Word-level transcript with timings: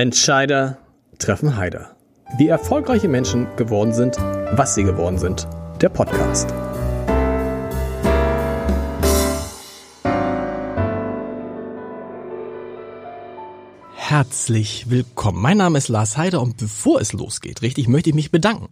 Entscheider 0.00 0.78
treffen 1.18 1.58
Heider. 1.58 1.94
Wie 2.38 2.48
erfolgreiche 2.48 3.06
Menschen 3.06 3.46
geworden 3.56 3.92
sind, 3.92 4.16
was 4.16 4.74
sie 4.74 4.82
geworden 4.82 5.18
sind. 5.18 5.46
Der 5.82 5.90
Podcast. 5.90 6.48
Herzlich 13.94 14.88
willkommen. 14.88 15.42
Mein 15.42 15.58
Name 15.58 15.76
ist 15.76 15.88
Lars 15.88 16.16
Heider 16.16 16.40
und 16.40 16.56
bevor 16.56 17.02
es 17.02 17.12
losgeht, 17.12 17.60
richtig, 17.60 17.86
möchte 17.86 18.08
ich 18.08 18.16
mich 18.16 18.30
bedanken. 18.30 18.70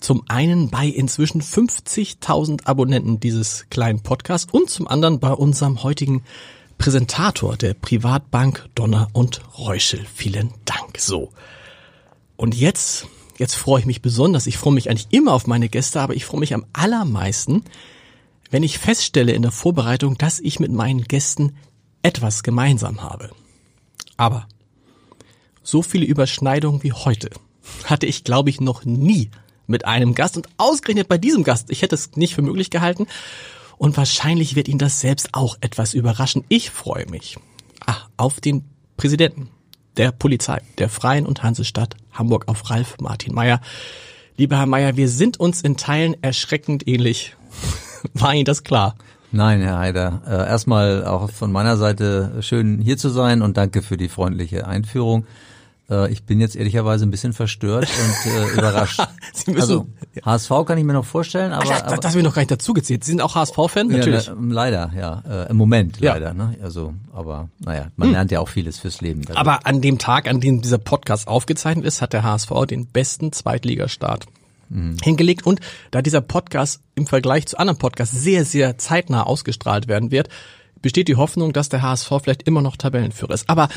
Zum 0.00 0.24
einen 0.26 0.70
bei 0.70 0.86
inzwischen 0.86 1.40
50.000 1.40 2.66
Abonnenten 2.66 3.20
dieses 3.20 3.66
kleinen 3.70 4.02
Podcasts 4.02 4.52
und 4.52 4.70
zum 4.70 4.88
anderen 4.88 5.20
bei 5.20 5.30
unserem 5.30 5.84
heutigen 5.84 6.24
Präsentator 6.78 7.56
der 7.56 7.74
Privatbank 7.74 8.68
Donner 8.74 9.08
und 9.12 9.42
Reuschel. 9.58 10.06
Vielen 10.14 10.54
Dank. 10.64 10.98
So. 10.98 11.32
Und 12.36 12.54
jetzt, 12.54 13.08
jetzt 13.36 13.54
freue 13.54 13.80
ich 13.80 13.86
mich 13.86 14.00
besonders. 14.00 14.46
Ich 14.46 14.56
freue 14.56 14.72
mich 14.72 14.88
eigentlich 14.88 15.08
immer 15.10 15.32
auf 15.32 15.46
meine 15.46 15.68
Gäste, 15.68 16.00
aber 16.00 16.14
ich 16.14 16.24
freue 16.24 16.40
mich 16.40 16.54
am 16.54 16.64
allermeisten, 16.72 17.64
wenn 18.50 18.62
ich 18.62 18.78
feststelle 18.78 19.32
in 19.32 19.42
der 19.42 19.50
Vorbereitung, 19.50 20.16
dass 20.16 20.40
ich 20.40 20.60
mit 20.60 20.72
meinen 20.72 21.02
Gästen 21.02 21.56
etwas 22.02 22.42
gemeinsam 22.44 23.02
habe. 23.02 23.30
Aber 24.16 24.46
so 25.62 25.82
viele 25.82 26.06
Überschneidungen 26.06 26.82
wie 26.82 26.92
heute 26.92 27.30
hatte 27.84 28.06
ich, 28.06 28.24
glaube 28.24 28.50
ich, 28.50 28.60
noch 28.60 28.84
nie 28.84 29.30
mit 29.66 29.84
einem 29.84 30.14
Gast 30.14 30.36
und 30.36 30.48
ausgerechnet 30.56 31.08
bei 31.08 31.18
diesem 31.18 31.44
Gast. 31.44 31.70
Ich 31.70 31.82
hätte 31.82 31.96
es 31.96 32.16
nicht 32.16 32.34
für 32.34 32.42
möglich 32.42 32.70
gehalten 32.70 33.06
und 33.78 33.96
wahrscheinlich 33.96 34.56
wird 34.56 34.68
ihn 34.68 34.78
das 34.78 35.00
selbst 35.00 35.30
auch 35.32 35.56
etwas 35.60 35.94
überraschen. 35.94 36.44
Ich 36.48 36.70
freue 36.70 37.06
mich 37.06 37.38
ah, 37.86 37.96
auf 38.16 38.40
den 38.40 38.64
Präsidenten 38.96 39.48
der 39.96 40.12
Polizei 40.12 40.60
der 40.78 40.88
Freien 40.88 41.26
und 41.26 41.42
Hansestadt 41.42 41.96
Hamburg 42.12 42.48
auf 42.48 42.70
Ralf 42.70 42.96
Martin 43.00 43.34
Meyer. 43.34 43.60
Lieber 44.36 44.58
Herr 44.58 44.66
Meyer, 44.66 44.96
wir 44.96 45.08
sind 45.08 45.40
uns 45.40 45.62
in 45.62 45.76
Teilen 45.76 46.16
erschreckend 46.22 46.86
ähnlich. 46.86 47.36
War 48.14 48.34
Ihnen 48.34 48.44
das 48.44 48.62
klar? 48.62 48.94
Nein, 49.30 49.60
Herr 49.60 49.78
Heider. 49.78 50.22
Äh, 50.26 50.48
erstmal 50.48 51.04
auch 51.04 51.30
von 51.30 51.52
meiner 51.52 51.76
Seite 51.76 52.36
schön 52.40 52.80
hier 52.80 52.96
zu 52.96 53.08
sein 53.08 53.42
und 53.42 53.56
danke 53.56 53.82
für 53.82 53.96
die 53.96 54.08
freundliche 54.08 54.66
Einführung. 54.66 55.26
Äh, 55.90 56.10
ich 56.12 56.24
bin 56.24 56.40
jetzt 56.40 56.56
ehrlicherweise 56.56 57.06
ein 57.06 57.10
bisschen 57.10 57.32
verstört 57.32 57.88
und 57.88 58.32
äh, 58.32 58.52
überrascht. 58.54 59.00
Sie 59.32 59.50
müssen, 59.50 59.60
also 59.60 59.86
HSV 60.24 60.66
kann 60.66 60.78
ich 60.78 60.84
mir 60.84 60.92
noch 60.92 61.04
vorstellen, 61.04 61.52
aber, 61.52 61.64
Ach, 61.64 61.80
das, 61.80 61.90
das, 61.90 62.00
das 62.00 62.14
wir 62.14 62.22
noch 62.22 62.34
gar 62.34 62.42
nicht 62.42 62.50
dazu 62.50 62.74
gezählt. 62.74 63.04
Sie 63.04 63.12
sind 63.12 63.20
auch 63.20 63.34
HSV-Fan, 63.34 63.88
natürlich. 63.88 64.26
Ja, 64.26 64.36
leider, 64.38 64.90
ja, 64.96 65.22
äh, 65.28 65.50
im 65.50 65.56
Moment 65.56 66.00
ja. 66.00 66.14
leider. 66.14 66.34
Ne? 66.34 66.56
Also, 66.62 66.94
aber 67.12 67.48
naja, 67.58 67.88
man 67.96 68.08
hm. 68.08 68.12
lernt 68.14 68.30
ja 68.30 68.40
auch 68.40 68.48
vieles 68.48 68.78
fürs 68.78 69.00
Leben. 69.00 69.22
Dadurch. 69.22 69.38
Aber 69.38 69.66
an 69.66 69.80
dem 69.80 69.98
Tag, 69.98 70.28
an 70.28 70.40
dem 70.40 70.62
dieser 70.62 70.78
Podcast 70.78 71.28
aufgezeichnet 71.28 71.84
ist, 71.84 72.02
hat 72.02 72.12
der 72.12 72.22
HSV 72.22 72.50
den 72.68 72.86
besten 72.86 73.32
Zweitligastart 73.32 74.26
mhm. 74.68 74.96
hingelegt 75.02 75.46
und 75.46 75.60
da 75.90 76.02
dieser 76.02 76.20
Podcast 76.20 76.80
im 76.94 77.06
Vergleich 77.06 77.46
zu 77.46 77.58
anderen 77.58 77.78
Podcasts 77.78 78.14
sehr, 78.14 78.44
sehr 78.44 78.78
zeitnah 78.78 79.24
ausgestrahlt 79.24 79.88
werden 79.88 80.10
wird, 80.10 80.28
besteht 80.82 81.08
die 81.08 81.16
Hoffnung, 81.16 81.52
dass 81.52 81.68
der 81.68 81.82
HSV 81.82 82.12
vielleicht 82.22 82.42
immer 82.42 82.62
noch 82.62 82.76
Tabellenführer 82.76 83.34
ist. 83.34 83.48
Aber 83.48 83.68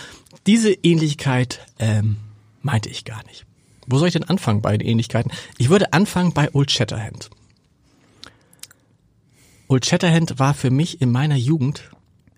diese 0.47 0.71
Ähnlichkeit 0.71 1.59
ähm, 1.79 2.17
meinte 2.61 2.89
ich 2.89 3.05
gar 3.05 3.23
nicht. 3.25 3.45
Wo 3.87 3.97
soll 3.97 4.07
ich 4.07 4.13
denn 4.13 4.23
anfangen 4.23 4.61
bei 4.61 4.77
den 4.77 4.87
Ähnlichkeiten? 4.87 5.31
Ich 5.57 5.69
würde 5.69 5.93
anfangen 5.93 6.33
bei 6.33 6.53
Old 6.53 6.71
Shatterhand. 6.71 7.29
Old 9.67 9.85
Shatterhand 9.85 10.39
war 10.39 10.53
für 10.53 10.69
mich 10.69 11.01
in 11.01 11.11
meiner 11.11 11.35
Jugend, 11.35 11.89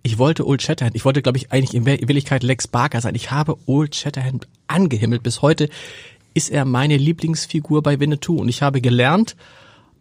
ich 0.04 0.18
wollte 0.18 0.46
Old 0.46 0.62
Shatterhand, 0.62 0.96
ich 0.96 1.06
wollte 1.06 1.22
glaube 1.22 1.38
ich 1.38 1.52
eigentlich 1.52 1.74
in 1.74 1.86
Willigkeit 1.86 2.44
Lex 2.44 2.68
Barker 2.68 3.02
sein. 3.02 3.16
Ich 3.16 3.32
habe 3.32 3.58
Old 3.66 3.96
Shatterhand 3.96 4.48
angehimmelt. 4.68 5.24
Bis 5.24 5.42
heute 5.42 5.70
ist 6.34 6.50
er 6.50 6.66
meine 6.66 6.98
Lieblingsfigur 6.98 7.82
bei 7.82 8.00
Winnetou 8.00 8.40
und 8.40 8.50
ich 8.50 8.62
habe 8.62 8.82
gelernt, 8.82 9.36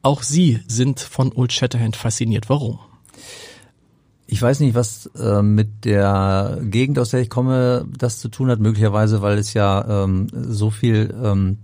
auch 0.03 0.23
Sie 0.23 0.61
sind 0.67 0.99
von 0.99 1.33
Old 1.33 1.53
Shatterhand 1.53 1.97
fasziniert. 1.97 2.49
Warum? 2.49 2.81
Ich 4.33 4.41
weiß 4.41 4.61
nicht, 4.61 4.75
was 4.75 5.11
äh, 5.15 5.43
mit 5.43 5.85
der 5.85 6.59
Gegend, 6.63 6.99
aus 6.99 7.11
der 7.11 7.21
ich 7.21 7.29
komme, 7.29 7.85
das 7.99 8.19
zu 8.19 8.31
tun 8.31 8.49
hat. 8.49 8.61
Möglicherweise, 8.61 9.21
weil 9.21 9.37
es 9.37 9.53
ja 9.53 10.05
ähm, 10.05 10.27
so 10.33 10.71
viel 10.71 11.15
ähm, 11.23 11.59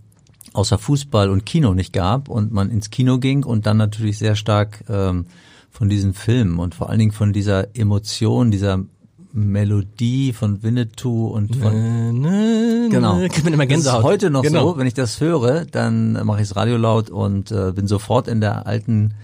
außer 0.52 0.76
Fußball 0.76 1.30
und 1.30 1.46
Kino 1.46 1.72
nicht 1.72 1.94
gab 1.94 2.28
und 2.28 2.52
man 2.52 2.68
ins 2.70 2.90
Kino 2.90 3.16
ging 3.16 3.42
und 3.42 3.64
dann 3.64 3.78
natürlich 3.78 4.18
sehr 4.18 4.36
stark 4.36 4.84
ähm, 4.90 5.24
von 5.70 5.88
diesen 5.88 6.12
Filmen 6.12 6.58
und 6.58 6.74
vor 6.74 6.90
allen 6.90 6.98
Dingen 6.98 7.12
von 7.12 7.32
dieser 7.32 7.74
Emotion, 7.74 8.50
dieser 8.50 8.84
Melodie 9.32 10.34
von 10.34 10.62
Winnetou 10.62 11.28
und 11.28 11.56
von 11.56 12.20
na, 12.20 12.88
genau. 12.90 13.22
Ich 13.22 13.42
bin 13.42 13.54
immer 13.54 13.64
Gänsehaut. 13.64 13.94
Das 13.94 14.04
ist 14.04 14.10
heute 14.10 14.30
noch 14.30 14.42
genau. 14.42 14.72
so, 14.72 14.76
wenn 14.76 14.86
ich 14.86 14.92
das 14.92 15.22
höre, 15.22 15.64
dann 15.64 16.12
mache 16.26 16.42
ich 16.42 16.48
das 16.48 16.56
Radio 16.56 16.76
laut 16.76 17.08
und 17.08 17.50
äh, 17.50 17.72
bin 17.72 17.86
sofort 17.86 18.28
in 18.28 18.42
der 18.42 18.66
alten 18.66 19.14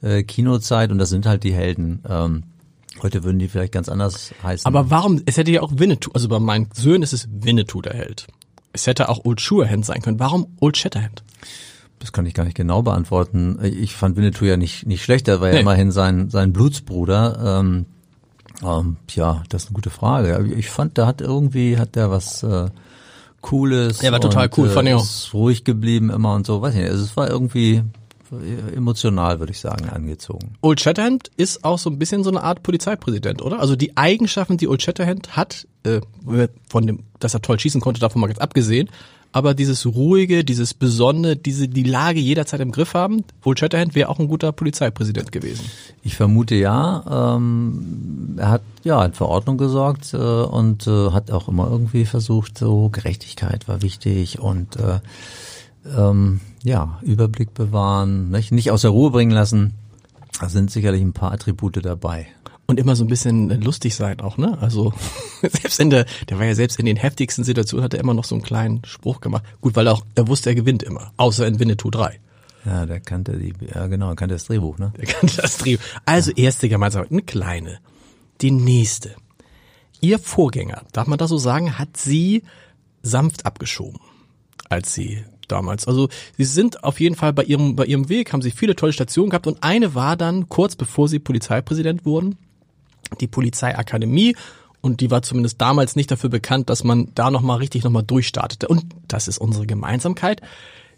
äh, 0.00 0.22
Kinozeit 0.22 0.92
und 0.92 0.98
das 0.98 1.08
sind 1.08 1.26
halt 1.26 1.42
die 1.42 1.52
Helden. 1.52 1.98
Ähm, 2.08 2.44
Heute 3.04 3.22
würden 3.22 3.38
die 3.38 3.48
vielleicht 3.48 3.72
ganz 3.74 3.90
anders 3.90 4.32
heißen. 4.42 4.66
Aber 4.66 4.90
warum? 4.90 5.20
Es 5.26 5.36
hätte 5.36 5.50
ja 5.52 5.60
auch 5.60 5.72
Winnetou, 5.76 6.10
also 6.14 6.26
bei 6.26 6.38
meinen 6.38 6.70
Söhnen 6.72 7.02
ist 7.02 7.12
es 7.12 7.28
Winnetou 7.30 7.82
der 7.82 7.92
Held. 7.92 8.26
Es 8.72 8.86
hätte 8.86 9.10
auch 9.10 9.26
Old 9.26 9.42
Shatterhand 9.42 9.84
sein 9.84 10.00
können. 10.00 10.18
Warum 10.18 10.46
Old 10.58 10.78
Shatterhand? 10.78 11.22
Das 11.98 12.12
kann 12.12 12.24
ich 12.24 12.32
gar 12.32 12.44
nicht 12.44 12.56
genau 12.56 12.80
beantworten. 12.80 13.58
Ich 13.62 13.94
fand 13.94 14.16
Winnetou 14.16 14.46
ja 14.46 14.56
nicht, 14.56 14.86
nicht 14.86 15.04
schlecht, 15.04 15.28
er 15.28 15.42
war 15.42 15.48
nee. 15.48 15.56
ja 15.56 15.60
immerhin 15.60 15.92
sein, 15.92 16.30
sein 16.30 16.54
Blutsbruder. 16.54 17.60
Ähm, 17.60 17.84
ähm, 18.62 18.96
ja, 19.10 19.42
das 19.50 19.64
ist 19.64 19.68
eine 19.68 19.74
gute 19.74 19.90
Frage. 19.90 20.54
Ich 20.56 20.70
fand, 20.70 20.96
da 20.96 21.06
hat 21.06 21.20
irgendwie, 21.20 21.76
hat 21.76 21.96
der 21.96 22.10
was 22.10 22.42
äh, 22.42 22.70
Cooles. 23.42 24.00
Er 24.00 24.12
war 24.12 24.20
total 24.22 24.48
cool, 24.56 24.70
fand 24.70 24.88
ich 24.88 24.94
auch. 24.94 25.02
Ist 25.02 25.34
ruhig 25.34 25.64
geblieben 25.64 26.08
immer 26.08 26.32
und 26.32 26.46
so, 26.46 26.62
weiß 26.62 26.72
ich 26.72 26.80
nicht. 26.80 26.90
Also 26.90 27.04
es 27.04 27.18
war 27.18 27.28
irgendwie, 27.28 27.82
emotional, 28.74 29.38
würde 29.38 29.52
ich 29.52 29.60
sagen, 29.60 29.88
angezogen. 29.88 30.54
Old 30.60 30.80
Shatterhand 30.80 31.30
ist 31.36 31.64
auch 31.64 31.78
so 31.78 31.90
ein 31.90 31.98
bisschen 31.98 32.24
so 32.24 32.30
eine 32.30 32.42
Art 32.42 32.62
Polizeipräsident, 32.62 33.42
oder? 33.42 33.60
Also 33.60 33.76
die 33.76 33.96
Eigenschaften, 33.96 34.56
die 34.56 34.68
Old 34.68 34.82
Shatterhand 34.82 35.36
hat, 35.36 35.66
äh, 35.84 36.00
von 36.68 36.86
dem, 36.86 37.00
dass 37.20 37.34
er 37.34 37.42
toll 37.42 37.60
schießen 37.60 37.80
konnte, 37.80 38.00
davon 38.00 38.20
mal 38.20 38.26
ganz 38.28 38.38
abgesehen, 38.38 38.88
aber 39.34 39.52
dieses 39.52 39.84
ruhige, 39.84 40.44
dieses 40.44 40.74
besondere, 40.74 41.36
diese 41.36 41.66
die 41.66 41.82
Lage 41.82 42.20
jederzeit 42.20 42.60
im 42.60 42.70
Griff 42.70 42.94
haben. 42.94 43.24
Old 43.44 43.58
Shatterhand 43.58 43.96
wäre 43.96 44.08
auch 44.08 44.20
ein 44.20 44.28
guter 44.28 44.52
Polizeipräsident 44.52 45.32
gewesen. 45.32 45.64
Ich 46.04 46.14
vermute 46.14 46.54
ja. 46.54 47.34
Ähm, 47.36 48.36
er 48.36 48.50
hat 48.50 48.62
ja 48.84 49.04
in 49.04 49.12
Verordnung 49.12 49.58
gesorgt 49.58 50.14
äh, 50.14 50.16
und 50.16 50.86
äh, 50.86 51.10
hat 51.10 51.32
auch 51.32 51.48
immer 51.48 51.68
irgendwie 51.68 52.04
versucht, 52.04 52.56
so 52.56 52.90
Gerechtigkeit 52.90 53.66
war 53.66 53.82
wichtig 53.82 54.38
und 54.38 54.76
äh, 54.76 55.00
ähm, 55.98 56.40
ja, 56.64 56.98
Überblick 57.02 57.54
bewahren, 57.54 58.30
nicht, 58.30 58.50
nicht 58.50 58.70
aus 58.70 58.82
der 58.82 58.90
Ruhe 58.90 59.10
bringen 59.10 59.30
lassen. 59.30 59.74
Da 60.40 60.48
sind 60.48 60.70
sicherlich 60.70 61.02
ein 61.02 61.12
paar 61.12 61.32
Attribute 61.32 61.84
dabei. 61.84 62.26
Und 62.66 62.80
immer 62.80 62.96
so 62.96 63.04
ein 63.04 63.08
bisschen 63.08 63.60
lustig 63.60 63.94
sein 63.94 64.20
auch, 64.20 64.38
ne? 64.38 64.56
Also 64.60 64.94
selbst 65.42 65.78
in 65.78 65.90
der, 65.90 66.06
der 66.30 66.38
war 66.38 66.46
ja 66.46 66.54
selbst 66.54 66.80
in 66.80 66.86
den 66.86 66.96
heftigsten 66.96 67.44
Situationen, 67.44 67.84
hat 67.84 67.92
er 67.92 68.00
immer 68.00 68.14
noch 68.14 68.24
so 68.24 68.34
einen 68.34 68.42
kleinen 68.42 68.82
Spruch 68.86 69.20
gemacht. 69.20 69.44
Gut, 69.60 69.76
weil 69.76 69.86
er 69.86 69.92
auch, 69.92 70.06
er 70.14 70.26
wusste, 70.26 70.48
er 70.50 70.54
gewinnt 70.54 70.82
immer. 70.82 71.12
Außer 71.18 71.46
in 71.46 71.60
Winnetou 71.60 71.90
3. 71.90 72.18
Ja, 72.64 72.86
der 72.86 73.00
kannte 73.00 73.36
die, 73.36 73.52
ja 73.72 73.86
genau, 73.86 74.08
er 74.08 74.16
kannte 74.16 74.34
das 74.34 74.46
Drehbuch, 74.46 74.78
ne? 74.78 74.94
Der 74.96 75.04
kannte 75.04 75.42
das 75.42 75.58
Drehbuch. 75.58 75.84
Also 76.06 76.30
erste 76.32 76.70
Gemeinsamkeit, 76.70 77.12
eine 77.12 77.22
kleine. 77.22 77.78
Die 78.40 78.50
nächste. 78.50 79.14
Ihr 80.00 80.18
Vorgänger, 80.18 80.82
darf 80.92 81.06
man 81.06 81.18
das 81.18 81.28
so 81.28 81.36
sagen, 81.36 81.78
hat 81.78 81.98
sie 81.98 82.42
sanft 83.02 83.44
abgeschoben, 83.44 84.00
als 84.70 84.94
sie 84.94 85.22
damals. 85.46 85.86
Also 85.86 86.08
sie 86.36 86.44
sind 86.44 86.84
auf 86.84 87.00
jeden 87.00 87.14
Fall 87.14 87.32
bei 87.32 87.44
ihrem, 87.44 87.76
bei 87.76 87.84
ihrem 87.84 88.08
Weg, 88.08 88.32
haben 88.32 88.42
sie 88.42 88.50
viele 88.50 88.76
tolle 88.76 88.92
Stationen 88.92 89.30
gehabt 89.30 89.46
und 89.46 89.62
eine 89.62 89.94
war 89.94 90.16
dann 90.16 90.48
kurz 90.48 90.76
bevor 90.76 91.08
sie 91.08 91.18
Polizeipräsident 91.18 92.04
wurden, 92.04 92.36
die 93.20 93.26
Polizeiakademie 93.26 94.36
und 94.80 95.00
die 95.00 95.10
war 95.10 95.22
zumindest 95.22 95.60
damals 95.60 95.96
nicht 95.96 96.10
dafür 96.10 96.28
bekannt, 96.28 96.68
dass 96.68 96.84
man 96.84 97.08
da 97.14 97.30
nochmal 97.30 97.58
richtig 97.58 97.84
nochmal 97.84 98.02
durchstartete. 98.02 98.68
Und 98.68 98.84
das 99.08 99.28
ist 99.28 99.38
unsere 99.38 99.66
Gemeinsamkeit, 99.66 100.42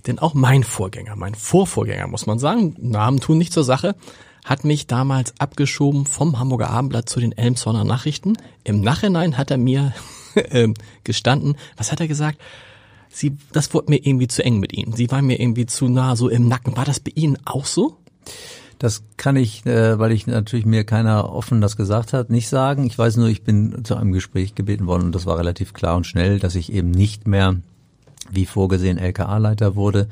denn 0.07 0.19
auch 0.19 0.35
mein 0.35 0.65
Vorgänger, 0.65 1.15
mein 1.15 1.35
Vorvorgänger, 1.35 2.09
muss 2.09 2.27
man 2.27 2.39
sagen, 2.39 2.75
Namen 2.79 3.21
tun 3.21 3.39
nicht 3.39 3.53
zur 3.53 3.65
Sache, 3.65 3.95
hat 4.45 4.65
mich 4.65 4.87
damals 4.87 5.35
abgeschoben 5.39 6.07
vom 6.07 6.39
Hamburger 6.39 6.71
Abendblatt 6.71 7.09
zu 7.09 7.21
den 7.21 7.33
Elmshorner 7.33 7.85
Nachrichten. 7.85 8.37
Im 8.65 8.81
Nachhinein 8.81 9.37
hat 9.37 9.51
er 9.51 9.59
mir 9.59 9.93
äh, 10.35 10.69
gestanden, 11.05 11.57
was 11.77 11.93
hat 11.93 12.01
er 12.01 12.09
gesagt? 12.09 12.41
Sie, 13.17 13.37
das 13.53 13.73
wurde 13.73 13.91
mir 13.91 14.05
irgendwie 14.05 14.29
zu 14.29 14.45
eng 14.45 14.59
mit 14.61 14.73
ihnen. 14.73 14.93
Sie 14.93 15.11
war 15.11 15.23
mir 15.23 15.41
irgendwie 15.41 15.67
zu 15.67 15.89
nah 15.89 16.17
so 16.17 16.29
im 16.29 16.49
Nacken. 16.49 16.77
War 16.77 16.85
das 16.85 17.01
bei 17.01 17.13
Ihnen 17.15 17.39
auch 17.45 17.65
so? 17.65 17.97
Das 18.79 19.05
kann 19.17 19.37
ich, 19.37 19.65
äh, 19.65 19.99
weil 19.99 20.13
ich 20.13 20.27
natürlich 20.27 20.67
mir 20.67 20.85
keiner 20.85 21.33
offen 21.33 21.63
das 21.63 21.77
gesagt 21.77 22.13
hat, 22.13 22.29
nicht 22.29 22.49
sagen. 22.49 22.85
Ich 22.85 22.99
weiß 22.99 23.17
nur, 23.17 23.29
ich 23.29 23.43
bin 23.43 23.85
zu 23.85 23.97
einem 23.97 24.13
Gespräch 24.13 24.55
gebeten 24.55 24.87
worden 24.87 25.05
und 25.05 25.15
das 25.15 25.25
war 25.25 25.39
relativ 25.39 25.73
klar 25.73 25.97
und 25.97 26.07
schnell, 26.07 26.39
dass 26.39 26.55
ich 26.55 26.73
eben 26.73 26.91
nicht 26.91 27.27
mehr 27.27 27.57
wie 28.31 28.45
vorgesehen 28.45 28.99
LKA-Leiter 28.99 29.77
wurde, 29.77 30.09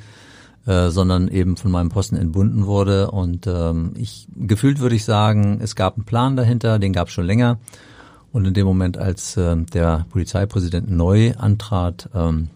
äh, 0.67 0.89
sondern 0.89 1.29
eben 1.29 1.59
von 1.59 1.71
meinem 1.71 1.91
Posten 1.91 2.17
entbunden 2.17 2.65
wurde. 2.65 3.11
Und 3.11 3.47
ähm, 3.47 3.93
ich 3.97 4.29
gefühlt 4.35 4.81
würde 4.81 4.95
ich 4.95 5.05
sagen, 5.05 5.59
es 5.63 5.77
gab 5.77 5.97
einen 5.97 6.07
Plan 6.07 6.37
dahinter, 6.37 6.79
den 6.79 6.95
gab 6.95 7.09
es 7.09 7.15
schon 7.15 7.27
länger. 7.27 7.59
Und 8.33 8.47
in 8.47 8.55
dem 8.55 8.67
Moment, 8.67 8.97
als 8.97 9.37
äh, 9.37 9.57
der 9.57 10.07
Polizeipräsident 10.11 10.91
neu 10.91 11.35
antrat, 11.37 12.09
ähm, 12.15 12.49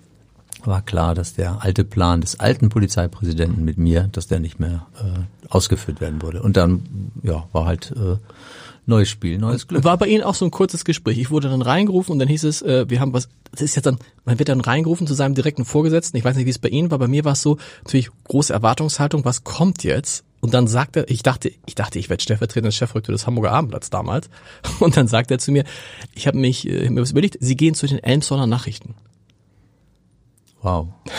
war 0.67 0.83
klar, 0.83 1.15
dass 1.15 1.35
der 1.35 1.63
alte 1.63 1.85
Plan 1.85 2.21
des 2.21 2.41
alten 2.41 2.69
Polizeipräsidenten 2.69 3.65
mit 3.65 3.79
mir, 3.79 4.09
dass 4.13 4.27
der 4.27 4.41
nicht 4.41 4.59
mehr 4.59 4.87
äh, 4.97 5.49
ausgeführt 5.49 6.01
werden 6.01 6.23
würde. 6.23 6.43
Und 6.43 6.57
dann 6.57 7.11
ja, 7.23 7.47
war 7.53 7.67
halt 7.67 7.93
äh, 7.93 8.17
neues 8.87 9.09
Spiel, 9.09 9.39
neues 9.39 9.69
Glück. 9.69 9.85
War 9.85 9.99
bei 9.99 10.07
Ihnen 10.07 10.23
auch 10.23 10.35
so 10.35 10.45
ein 10.45 10.51
kurzes 10.51 10.85
Gespräch. 10.85 11.19
Ich 11.19 11.31
wurde 11.31 11.49
dann 11.49 11.63
reingerufen 11.63 12.13
und 12.13 12.19
dann 12.19 12.29
hieß 12.29 12.45
es, 12.45 12.63
äh, 12.63 12.89
wir 12.89 13.01
haben 13.01 13.13
was, 13.13 13.29
das 13.53 13.63
ist 13.63 13.77
jetzt 13.77 13.87
dann, 13.87 13.99
man 14.25 14.39
wird 14.39 14.49
dann 14.49 14.61
reingerufen 14.61 15.07
zu 15.07 15.15
seinem 15.15 15.35
direkten 15.35 15.65
Vorgesetzten. 15.65 16.17
Ich 16.17 16.25
weiß 16.25 16.37
nicht, 16.37 16.47
wie 16.47 16.51
es 16.51 16.59
bei 16.59 16.69
Ihnen 16.69 16.91
war. 16.91 16.99
Bei 16.99 17.09
mir 17.09 17.25
war 17.25 17.33
es 17.33 17.43
so, 17.43 17.59
natürlich 17.85 18.11
große 18.25 18.53
Erwartungshaltung, 18.53 19.25
was 19.25 19.45
kommt 19.45 19.85
jetzt? 19.85 20.25
Und 20.41 20.55
dann 20.55 20.69
sagt 20.69 20.97
er, 20.97 21.11
ich 21.11 21.23
dachte, 21.23 21.53
ich 21.67 21.75
dachte, 21.75 21.99
ich 21.99 22.09
werde 22.09 22.23
stellvertretender 22.23 22.71
Chefredakteur 22.71 23.13
des 23.13 23.27
Hamburger 23.27 23.53
Abendblatts 23.53 23.91
damals. 23.91 24.31
Und 24.81 24.97
dann 24.97 25.09
sagt 25.09 25.31
er 25.31 25.39
zu 25.39 25.51
mir, 25.51 25.65
ich 26.15 26.27
habe 26.27 26.39
mich 26.39 26.69
äh, 26.69 26.89
mir 26.91 27.03
was 27.03 27.11
überlegt, 27.11 27.39
Sie 27.41 27.57
gehen 27.57 27.75
zu 27.75 27.87
den 27.87 27.99
Elmshorner 27.99 28.47
Nachrichten. 28.47 28.95
Wow. 30.69 30.89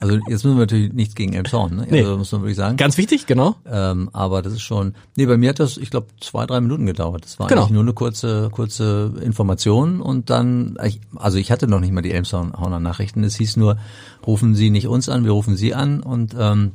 Also 0.00 0.14
jetzt 0.14 0.44
müssen 0.44 0.52
wir 0.54 0.60
natürlich 0.60 0.92
nichts 0.92 1.16
gegen 1.16 1.32
Elmshorn, 1.32 1.74
ne? 1.74 1.86
Nee. 1.90 1.98
Also 2.02 2.18
muss 2.18 2.30
man 2.30 2.42
wirklich 2.42 2.56
sagen. 2.56 2.76
Ganz 2.76 2.96
wichtig, 2.98 3.26
genau. 3.26 3.56
Ähm, 3.66 4.08
aber 4.12 4.42
das 4.42 4.52
ist 4.52 4.62
schon. 4.62 4.94
Nee, 5.16 5.26
bei 5.26 5.36
mir 5.36 5.48
hat 5.48 5.58
das, 5.58 5.76
ich 5.76 5.90
glaube, 5.90 6.06
zwei, 6.20 6.46
drei 6.46 6.60
Minuten 6.60 6.86
gedauert. 6.86 7.24
Das 7.24 7.40
war 7.40 7.48
Genau. 7.48 7.62
eigentlich 7.62 7.72
nur 7.72 7.82
eine 7.82 7.94
kurze, 7.94 8.48
kurze 8.52 9.12
Information 9.24 10.00
und 10.00 10.30
dann, 10.30 10.76
also 11.16 11.38
ich 11.38 11.50
hatte 11.50 11.66
noch 11.66 11.80
nicht 11.80 11.92
mal 11.92 12.02
die 12.02 12.12
Elmshorner 12.12 12.78
Nachrichten. 12.78 13.24
Es 13.24 13.34
hieß 13.38 13.56
nur, 13.56 13.76
rufen 14.24 14.54
Sie 14.54 14.70
nicht 14.70 14.86
uns 14.86 15.08
an, 15.08 15.24
wir 15.24 15.32
rufen 15.32 15.56
Sie 15.56 15.74
an 15.74 15.98
und 16.00 16.32
ähm, 16.38 16.72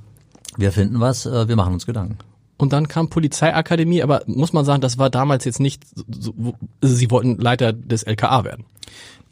wir 0.57 0.73
finden 0.73 0.99
was, 0.99 1.25
äh, 1.25 1.47
wir 1.47 1.55
machen 1.55 1.73
uns 1.75 1.85
Gedanken. 1.85 2.17
Und 2.57 2.73
dann 2.73 2.89
kam 2.89 3.09
Polizeiakademie, 3.09 4.03
aber 4.03 4.23
muss 4.25 4.51
man 4.51 4.65
sagen, 4.65 4.81
das 4.81 4.97
war 4.97 5.09
damals 5.09 5.45
jetzt 5.45 5.61
nicht, 5.61 5.81
so, 6.09 6.33
also 6.81 6.93
Sie 6.93 7.09
wollten 7.09 7.37
Leiter 7.37 7.71
des 7.71 8.03
LKA 8.03 8.43
werden. 8.43 8.65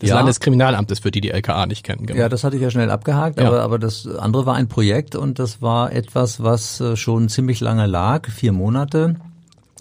Des 0.01 0.09
Ja. 0.09 0.15
Landeskriminalamtes, 0.15 0.99
für 0.99 1.11
die 1.11 1.21
die 1.21 1.29
LKA 1.31 1.65
nicht 1.67 1.83
kennen. 1.85 2.05
Genau. 2.07 2.19
Ja, 2.19 2.27
das 2.29 2.43
hatte 2.43 2.55
ich 2.55 2.61
ja 2.61 2.71
schnell 2.71 2.89
abgehakt, 2.89 3.39
Ja. 3.39 3.47
aber, 3.47 3.61
aber 3.61 3.77
das 3.79 4.07
andere 4.07 4.45
war 4.45 4.55
ein 4.55 4.67
Projekt 4.67 5.15
und 5.15 5.37
das 5.39 5.61
war 5.61 5.91
etwas, 5.93 6.41
was 6.43 6.81
äh, 6.81 6.95
schon 6.95 7.29
ziemlich 7.29 7.59
lange 7.59 7.85
lag, 7.85 8.27
vier 8.29 8.51
Monate 8.51 9.15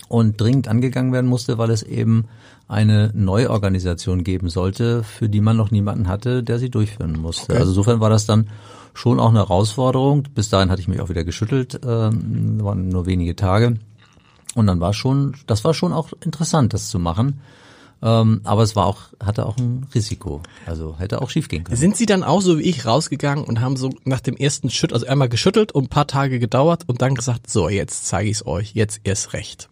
und 0.09 0.41
dringend 0.41 0.69
angegangen 0.69 1.13
werden 1.13 1.27
musste, 1.29 1.57
weil 1.59 1.71
es 1.71 1.83
eben 1.83 2.27
eine 2.69 3.11
Neuorganisation 3.15 4.23
geben 4.23 4.49
sollte, 4.49 5.03
für 5.03 5.29
die 5.29 5.41
man 5.41 5.57
noch 5.57 5.71
niemanden 5.71 6.07
hatte, 6.09 6.43
der 6.43 6.59
sie 6.59 6.71
durchführen 6.71 7.19
musste. 7.21 7.53
Okay. 7.53 7.59
Also 7.59 7.71
insofern 7.73 8.01
war 8.01 8.11
das 8.11 8.27
dann 8.27 8.49
schon 8.95 9.19
auch 9.19 9.31
eine 9.31 9.39
Herausforderung. 9.41 10.25
Bis 10.35 10.51
dahin 10.51 10.71
hatte 10.71 10.81
ich 10.83 10.89
mich 10.89 11.01
auch 11.01 11.09
wieder 11.09 11.25
geschüttelt, 11.25 11.81
ähm, 11.85 12.63
waren 12.63 12.89
nur 12.89 13.07
wenige 13.07 13.35
Tage. 13.37 13.77
Und 14.55 14.67
dann 14.67 14.81
war 14.81 14.93
schon, 14.93 15.35
das 15.47 15.65
war 15.65 15.75
schon 15.75 15.93
auch 15.93 16.11
interessant, 16.25 16.75
das 16.75 16.91
zu 16.91 16.99
machen. 16.99 17.41
Ähm, 18.03 18.41
aber 18.45 18.63
es 18.63 18.77
war 18.77 18.87
auch, 18.87 19.03
hatte 19.23 19.47
auch 19.47 19.57
ein 19.59 19.87
Risiko. 19.95 20.41
Also 20.67 20.97
hätte 20.99 21.21
auch 21.21 21.31
schiefgehen 21.31 21.65
können. 21.65 21.77
Sind 21.77 21.97
Sie 21.97 22.07
dann 22.07 22.25
auch 22.25 22.41
so 22.41 22.59
wie 22.59 22.63
ich 22.63 22.87
rausgegangen 22.87 23.45
und 23.45 23.61
haben 23.61 23.77
so 23.77 23.91
nach 24.05 24.21
dem 24.21 24.37
ersten 24.37 24.71
Schütt, 24.71 24.93
also 24.93 25.07
einmal 25.07 25.29
geschüttelt 25.29 25.73
und 25.73 25.85
ein 25.85 25.89
paar 25.89 26.07
Tage 26.07 26.39
gedauert 26.39 26.85
und 26.87 27.03
dann 27.03 27.15
gesagt, 27.15 27.51
so 27.51 27.69
jetzt 27.69 28.07
zeige 28.07 28.31
ich 28.31 28.37
es 28.37 28.47
euch, 28.47 28.73
jetzt 28.75 29.01
erst 29.05 29.33
recht. 29.35 29.69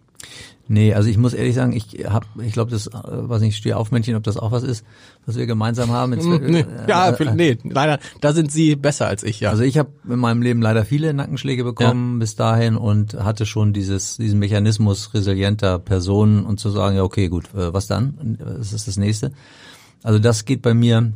Nee, 0.70 0.92
also 0.92 1.08
ich 1.08 1.16
muss 1.16 1.32
ehrlich 1.32 1.54
sagen, 1.54 1.72
ich 1.72 2.06
hab, 2.08 2.26
ich 2.44 2.52
glaube, 2.52 2.70
das, 2.70 2.88
äh, 2.88 2.90
weiß 2.92 3.40
nicht, 3.40 3.56
stehe 3.56 3.76
auf 3.76 3.90
Männchen, 3.90 4.14
ob 4.16 4.22
das 4.22 4.36
auch 4.36 4.52
was 4.52 4.62
ist, 4.62 4.84
was 5.24 5.36
wir 5.36 5.46
gemeinsam 5.46 5.90
haben. 5.92 6.12
Jetzt, 6.12 6.26
Hm, 6.26 6.40
Nee, 6.46 6.60
äh, 6.60 6.66
ja, 6.88 7.08
äh, 7.08 7.34
nee, 7.34 7.56
leider, 7.64 7.98
da 8.20 8.32
sind 8.34 8.52
Sie 8.52 8.76
besser 8.76 9.06
als 9.06 9.22
ich, 9.22 9.40
ja. 9.40 9.48
Also 9.50 9.62
ich 9.62 9.78
habe 9.78 9.90
in 10.08 10.18
meinem 10.18 10.42
Leben 10.42 10.60
leider 10.60 10.84
viele 10.84 11.14
Nackenschläge 11.14 11.64
bekommen 11.64 12.18
bis 12.18 12.36
dahin 12.36 12.76
und 12.76 13.14
hatte 13.14 13.46
schon 13.46 13.72
dieses 13.72 14.18
diesen 14.18 14.38
Mechanismus 14.38 15.14
resilienter 15.14 15.78
Personen 15.78 16.44
und 16.44 16.60
zu 16.60 16.68
sagen, 16.68 16.96
ja 16.96 17.02
okay, 17.02 17.28
gut, 17.28 17.46
äh, 17.54 17.72
was 17.72 17.86
dann? 17.86 18.36
Was 18.58 18.72
ist 18.74 18.88
das 18.88 18.98
nächste? 18.98 19.32
Also 20.02 20.18
das 20.18 20.44
geht 20.44 20.60
bei 20.62 20.74
mir 20.74 21.12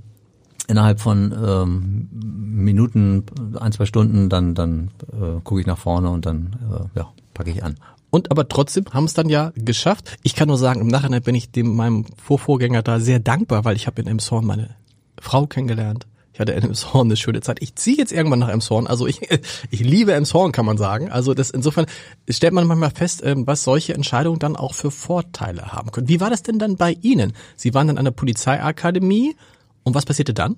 innerhalb 0.69 1.00
von 1.00 1.34
ähm, 1.44 2.08
Minuten, 2.12 3.25
ein, 3.60 3.72
zwei 3.72 3.84
Stunden, 3.84 4.28
dann 4.28 4.54
dann 4.54 4.90
äh, 5.12 5.40
gucke 5.44 5.60
ich 5.60 5.66
nach 5.66 5.78
vorne 5.78 6.08
und 6.08 6.25
dann 6.25 6.56
äh, 6.94 6.99
ja, 6.99 7.08
packe 7.34 7.50
ich 7.50 7.62
an. 7.62 7.75
Und 8.14 8.31
aber 8.31 8.47
trotzdem 8.47 8.85
haben 8.93 9.05
es 9.05 9.14
dann 9.14 9.31
ja 9.31 9.53
geschafft. 9.55 10.19
Ich 10.23 10.35
kann 10.35 10.49
nur 10.49 10.59
sagen, 10.59 10.82
im 10.82 10.88
Nachhinein 10.88 11.23
bin 11.23 11.35
ich 11.35 11.50
dem 11.50 11.75
meinem 11.75 12.05
Vorvorgänger 12.23 12.82
da 12.82 13.00
sehr 13.00 13.20
dankbar, 13.20 13.64
weil 13.64 13.75
ich 13.75 13.87
habe 13.87 14.03
in 14.03 14.06
Emshorn 14.06 14.44
meine 14.44 14.76
Frau 15.19 15.47
kennengelernt. 15.47 16.06
Ich 16.35 16.38
hatte 16.38 16.53
in 16.53 16.62
Emshorn 16.62 17.06
eine 17.06 17.17
schöne 17.17 17.41
Zeit. 17.41 17.62
Ich 17.62 17.75
ziehe 17.75 17.97
jetzt 17.97 18.12
irgendwann 18.12 18.41
nach 18.41 18.50
Emshorn. 18.50 18.87
Also 18.87 19.06
ich, 19.06 19.20
ich 19.70 19.81
liebe 19.81 20.12
Emshorn, 20.12 20.53
kann 20.53 20.67
man 20.67 20.76
sagen. 20.76 21.11
Also 21.11 21.32
das 21.32 21.49
insofern 21.49 21.87
stellt 22.29 22.53
man 22.53 22.67
manchmal 22.67 22.91
fest, 22.91 23.23
ähm, 23.25 23.47
was 23.47 23.64
solche 23.64 23.94
Entscheidungen 23.94 24.38
dann 24.38 24.56
auch 24.56 24.75
für 24.75 24.91
Vorteile 24.91 25.73
haben 25.73 25.91
können. 25.91 26.09
Wie 26.09 26.20
war 26.20 26.29
das 26.29 26.43
denn 26.43 26.59
dann 26.59 26.76
bei 26.76 26.93
Ihnen? 27.00 27.32
Sie 27.56 27.73
waren 27.73 27.87
dann 27.87 27.97
an 27.97 28.05
der 28.05 28.12
Polizeiakademie 28.12 29.37
und 29.85 29.94
was 29.94 30.05
passierte 30.05 30.35
dann? 30.35 30.56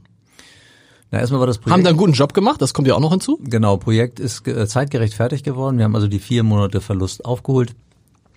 Na, 1.11 1.21
erstmal 1.21 1.41
war 1.41 1.47
das 1.47 1.59
Projekt. 1.59 1.73
Haben 1.73 1.85
dann 1.85 1.91
einen 1.91 1.99
guten 1.99 2.13
Job 2.13 2.35
gemacht, 2.35 2.61
das 2.61 2.75
kommt 2.75 2.89
ja 2.89 2.95
auch 2.95 3.01
noch 3.01 3.11
hinzu. 3.11 3.39
Genau, 3.43 3.77
Projekt 3.77 4.21
ist 4.21 4.47
äh, 4.49 4.67
zeitgerecht 4.67 5.15
fertig 5.15 5.43
geworden. 5.43 5.79
Wir 5.79 5.85
haben 5.85 5.95
also 5.95 6.09
die 6.09 6.19
vier 6.19 6.43
Monate 6.43 6.81
Verlust 6.81 7.25
aufgeholt, 7.25 7.75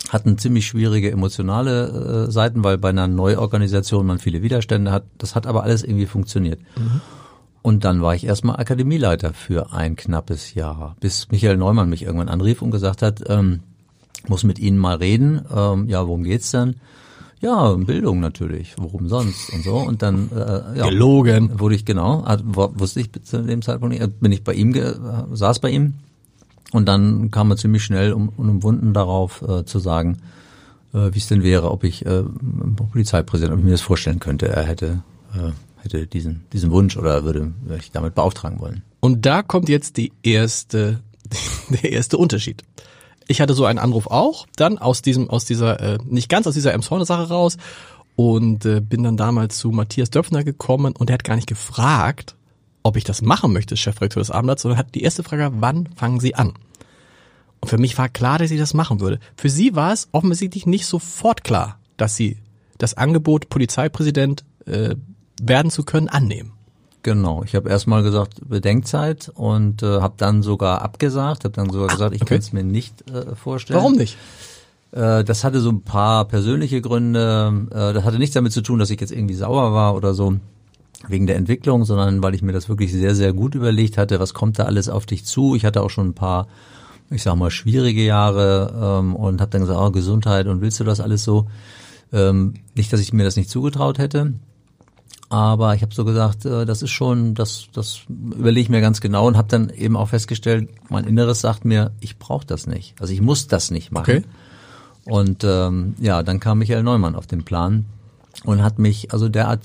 hatten 0.10 0.38
ziemlich 0.38 0.68
schwierige 0.68 1.12
emotionale 1.12 2.28
äh, 2.28 2.32
Seiten, 2.32 2.64
weil 2.64 2.78
bei 2.78 2.90
einer 2.90 3.08
Neuorganisation 3.08 4.06
man 4.06 4.20
viele 4.20 4.42
Widerstände 4.42 4.92
hat. 4.92 5.04
Das 5.18 5.36
hat 5.36 5.48
aber 5.48 5.64
alles 5.64 5.84
irgendwie 5.84 6.06
funktioniert. 6.06 6.60
Und 7.62 7.84
dann 7.84 8.02
war 8.02 8.16
ich 8.16 8.26
erstmal 8.26 8.58
Akademieleiter 8.58 9.34
für 9.34 9.74
ein 9.74 9.96
knappes 9.96 10.54
Jahr, 10.54 10.96
bis 11.00 11.30
Michael 11.32 11.58
Neumann 11.58 11.90
mich 11.90 12.04
irgendwann 12.04 12.30
anrief 12.30 12.62
und 12.62 12.72
gesagt 12.72 13.02
hat, 13.02 13.24
ähm, 13.28 13.62
muss 14.28 14.44
mit 14.44 14.60
Ihnen 14.60 14.78
mal 14.78 14.96
reden. 14.96 15.42
Ähm, 15.54 15.90
ja, 15.90 16.06
worum 16.06 16.24
geht's 16.24 16.52
denn? 16.52 16.76
Ja, 17.40 17.74
Bildung 17.74 18.20
natürlich. 18.20 18.74
Worum 18.78 19.08
sonst 19.08 19.54
und 19.54 19.64
so. 19.64 19.76
Und 19.76 20.02
dann 20.02 20.30
äh, 20.32 20.80
ja, 20.80 20.90
Gelogen. 20.90 21.60
wurde 21.60 21.76
ich 21.76 21.86
genau, 21.86 22.26
wusste 22.56 23.00
ich 23.00 23.12
zu 23.24 23.44
dem 23.44 23.62
Zeitpunkt 23.62 23.98
nicht, 23.98 24.20
bin 24.20 24.32
ich 24.32 24.44
bei 24.44 24.54
ihm, 24.54 24.74
saß 25.32 25.60
bei 25.60 25.70
ihm 25.70 25.94
und 26.72 26.88
dann 26.88 27.32
kam 27.32 27.52
er 27.52 27.58
ziemlich 27.58 27.84
schnell 27.84 28.14
um, 28.14 28.30
unumwunden 28.30 28.94
darauf 28.94 29.42
äh, 29.42 29.66
zu 29.66 29.80
sagen, 29.80 30.18
äh, 30.94 31.14
wie 31.14 31.20
es 31.20 31.28
denn 31.28 31.44
wäre, 31.44 31.72
ob 31.72 31.84
ich 31.84 32.06
äh, 32.06 32.24
Polizeipräsident, 32.92 33.54
ob 33.54 33.60
ich 33.60 33.66
mir 33.66 33.72
das 33.72 33.82
vorstellen 33.82 34.20
könnte. 34.20 34.48
Er 34.48 34.64
hätte 34.64 35.04
äh, 35.34 35.52
hätte 35.84 36.08
diesen 36.08 36.44
diesen 36.54 36.72
Wunsch 36.72 36.98
oder 36.98 37.24
würde 37.24 37.54
ich 37.78 37.92
damit 37.92 38.16
beauftragen 38.16 38.60
wollen. 38.60 38.82
Und 39.00 39.26
da 39.26 39.44
kommt 39.44 39.70
jetzt 39.70 39.98
die 39.98 40.12
erste, 40.24 41.00
der 41.70 41.92
erste 41.92 42.18
Unterschied. 42.18 42.64
Ich 43.28 43.42
hatte 43.42 43.54
so 43.54 43.66
einen 43.66 43.80
Anruf 43.80 44.08
auch, 44.08 44.48
dann 44.56 44.78
aus 44.78 45.02
diesem, 45.02 45.30
aus 45.30 45.46
dieser, 45.46 45.80
äh, 45.80 45.98
nicht 46.06 46.30
ganz 46.30 46.48
aus 46.48 46.54
dieser 46.54 46.74
Emshorne-Sache 46.74 47.28
raus 47.28 47.58
und 48.16 48.66
äh, 48.66 48.80
bin 48.80 49.04
dann 49.04 49.18
damals 49.18 49.58
zu 49.58 49.70
Matthias 49.72 50.10
Döpfner 50.10 50.44
gekommen 50.44 50.94
und 50.96 51.10
er 51.10 51.16
hat 51.16 51.24
gar 51.24 51.36
nicht 51.36 51.48
gefragt, 51.48 52.36
ob 52.84 52.96
ich 52.96 53.04
das 53.04 53.22
machen 53.22 53.52
möchte, 53.52 53.76
Chefredakteur 53.76 54.22
des 54.22 54.32
Abendblatts, 54.32 54.62
sondern 54.62 54.80
hat 54.80 54.96
die 54.96 55.04
erste 55.04 55.24
Frage, 55.24 55.52
wann 55.60 55.90
fangen 55.96 56.20
Sie 56.20 56.36
an? 56.36 56.54
Und 57.60 57.70
für 57.70 57.78
mich 57.78 57.98
war 57.98 58.08
klar, 58.08 58.40
dass 58.40 58.52
ich 58.52 58.60
das 58.60 58.74
machen 58.74 59.02
würde. 59.02 59.20
Für 59.36 59.50
Sie 59.50 59.76
war 59.76 59.92
es 59.92 60.08
offensichtlich 60.12 60.66
nicht 60.66 60.86
sofort 60.86 61.44
klar, 61.44 61.80
dass 61.98 62.16
Sie 62.16 62.38
das 62.78 62.94
Angebot, 62.94 63.50
Polizeipräsident 63.50 64.46
äh, 64.66 64.96
werden 65.42 65.72
zu 65.72 65.84
können, 65.84 66.08
annehmen. 66.08 66.54
Genau, 67.08 67.42
ich 67.42 67.56
habe 67.56 67.70
erstmal 67.70 68.04
gesagt 68.04 68.50
Bedenkzeit 68.50 69.32
und 69.34 69.82
äh, 69.82 70.02
habe 70.02 70.16
dann 70.18 70.44
sogar 70.44 70.82
abgesagt, 70.82 71.46
habe 71.46 71.56
dann 71.56 71.70
sogar 71.70 71.88
gesagt, 71.88 72.14
ich 72.14 72.22
okay. 72.22 72.34
kann 72.34 72.40
es 72.40 72.52
mir 72.52 72.66
nicht 72.66 73.10
äh, 73.10 73.34
vorstellen. 73.34 73.80
Warum 73.80 73.94
nicht? 73.94 74.18
Äh, 74.92 75.24
das 75.24 75.46
hatte 75.46 75.62
so 75.62 75.70
ein 75.70 75.84
paar 75.84 76.26
persönliche 76.26 76.82
Gründe. 76.82 77.68
Äh, 77.72 77.94
das 77.94 78.04
hatte 78.04 78.18
nichts 78.20 78.34
damit 78.34 78.52
zu 78.52 78.60
tun, 78.60 78.78
dass 78.78 78.90
ich 78.90 79.00
jetzt 79.00 79.14
irgendwie 79.14 79.36
sauer 79.36 79.72
war 79.72 79.96
oder 79.96 80.14
so 80.14 80.36
wegen 81.08 81.28
der 81.28 81.38
Entwicklung, 81.38 81.86
sondern 81.86 82.22
weil 82.22 82.36
ich 82.36 82.42
mir 82.42 82.52
das 82.52 82.68
wirklich 82.68 82.92
sehr, 82.92 83.16
sehr 83.16 83.32
gut 83.32 83.56
überlegt 83.56 83.98
hatte, 83.98 84.20
was 84.20 84.34
kommt 84.34 84.60
da 84.60 84.64
alles 84.64 84.90
auf 84.90 85.06
dich 85.06 85.24
zu. 85.24 85.56
Ich 85.56 85.64
hatte 85.64 85.84
auch 85.84 85.90
schon 85.90 86.10
ein 86.10 86.14
paar, 86.14 86.50
ich 87.10 87.24
sag 87.24 87.38
mal, 87.38 87.52
schwierige 87.52 88.04
Jahre 88.04 89.00
ähm, 89.00 89.16
und 89.16 89.40
habe 89.40 89.52
dann 89.52 89.62
gesagt, 89.62 89.80
oh, 89.80 89.92
Gesundheit 89.92 90.48
und 90.48 90.60
willst 90.60 90.82
du 90.82 90.84
das 90.84 91.00
alles 91.00 91.24
so? 91.24 91.48
Ähm, 92.12 92.56
nicht, 92.76 92.92
dass 92.92 93.00
ich 93.00 93.14
mir 93.14 93.24
das 93.24 93.38
nicht 93.38 93.50
zugetraut 93.50 93.98
hätte. 93.98 94.34
Aber 95.30 95.76
ich 95.76 95.82
habe 95.82 95.94
so 95.94 96.06
gesagt, 96.06 96.46
äh, 96.46 96.66
das 96.66 96.82
ist 96.82 96.92
schon, 96.92 97.36
das, 97.36 97.68
das 97.74 98.02
überlege 98.08 98.62
ich 98.62 98.70
mir 98.70 98.82
ganz 98.82 99.02
genau 99.02 99.28
und 99.28 99.36
habe 99.36 99.50
dann 99.50 99.70
eben 99.70 99.98
auch 99.98 100.10
festgestellt, 100.10 100.70
mein 100.90 101.04
Inneres 101.04 101.42
sagt 101.42 101.66
mir, 101.66 101.92
ich 102.00 102.18
brauche 102.18 102.46
das 102.46 102.66
nicht. 102.66 102.96
Also 103.02 103.14
ich 103.14 103.22
muss 103.22 103.48
das 103.48 103.70
nicht 103.70 103.92
machen. 103.92 104.18
Okay. 104.18 104.24
Und 105.06 105.44
ähm, 105.44 105.96
ja, 106.00 106.24
dann 106.24 106.40
kam 106.40 106.60
Michael 106.60 106.84
Neumann 106.84 107.16
auf 107.16 107.28
den 107.28 107.44
Plan 107.44 107.86
und 108.44 108.64
hat 108.64 108.80
mich 108.80 109.12
also 109.12 109.28
derart 109.28 109.62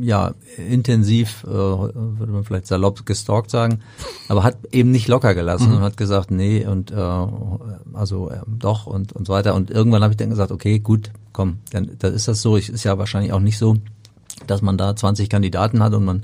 ja 0.00 0.34
intensiv, 0.56 1.44
äh, 1.44 1.48
würde 1.48 2.32
man 2.32 2.44
vielleicht 2.44 2.66
salopp 2.66 3.06
gestalkt 3.06 3.50
sagen, 3.50 3.80
aber 4.28 4.42
hat 4.42 4.56
eben 4.72 4.90
nicht 4.90 5.08
locker 5.08 5.34
gelassen 5.34 5.72
und 5.72 5.80
hat 5.80 5.96
gesagt, 5.96 6.30
nee 6.30 6.66
und 6.66 6.90
äh, 6.90 6.94
also 7.94 8.30
äh, 8.30 8.40
doch 8.46 8.86
und 8.86 9.12
und 9.12 9.26
so 9.26 9.32
weiter. 9.32 9.54
Und 9.54 9.70
irgendwann 9.70 10.02
habe 10.02 10.12
ich 10.12 10.16
dann 10.16 10.30
gesagt, 10.30 10.52
okay, 10.52 10.78
gut, 10.78 11.10
komm, 11.32 11.58
dann, 11.70 11.90
dann 11.98 12.14
ist 12.14 12.28
das 12.28 12.42
so. 12.42 12.56
Ich, 12.56 12.68
ist 12.68 12.84
ja 12.84 12.98
wahrscheinlich 12.98 13.32
auch 13.32 13.40
nicht 13.40 13.58
so, 13.58 13.76
dass 14.46 14.62
man 14.62 14.78
da 14.78 14.94
20 14.94 15.28
Kandidaten 15.28 15.82
hat 15.82 15.94
und 15.94 16.04
man 16.04 16.22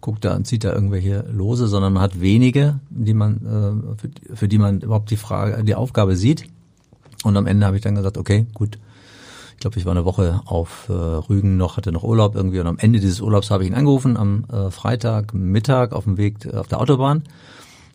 guckt 0.00 0.24
da 0.24 0.34
und 0.34 0.46
zieht 0.46 0.64
da 0.64 0.72
irgendwelche 0.72 1.24
Lose, 1.30 1.68
sondern 1.68 1.92
man 1.92 2.02
hat 2.02 2.20
wenige, 2.20 2.80
die 2.90 3.14
man 3.14 3.36
äh, 3.36 3.96
für, 3.98 4.36
für 4.36 4.48
die 4.48 4.58
man 4.58 4.80
überhaupt 4.80 5.10
die 5.10 5.16
Frage, 5.16 5.62
die 5.64 5.74
Aufgabe 5.74 6.16
sieht. 6.16 6.44
Und 7.24 7.36
am 7.36 7.46
Ende 7.46 7.66
habe 7.66 7.76
ich 7.76 7.82
dann 7.82 7.94
gesagt, 7.94 8.18
okay, 8.18 8.46
gut, 8.52 8.78
glaube, 9.62 9.78
ich 9.78 9.86
war 9.86 9.92
eine 9.92 10.04
Woche 10.04 10.42
auf 10.44 10.88
äh, 10.88 10.92
Rügen 10.92 11.56
noch, 11.56 11.76
hatte 11.76 11.92
noch 11.92 12.02
Urlaub 12.02 12.34
irgendwie 12.34 12.60
und 12.60 12.66
am 12.66 12.78
Ende 12.78 13.00
dieses 13.00 13.20
Urlaubs 13.20 13.50
habe 13.50 13.62
ich 13.62 13.70
ihn 13.70 13.74
angerufen 13.74 14.16
am 14.16 14.44
äh, 14.52 14.70
Freitag 14.70 15.32
Mittag 15.32 15.92
auf 15.92 16.04
dem 16.04 16.18
Weg 16.18 16.44
äh, 16.44 16.56
auf 16.56 16.68
der 16.68 16.80
Autobahn. 16.80 17.22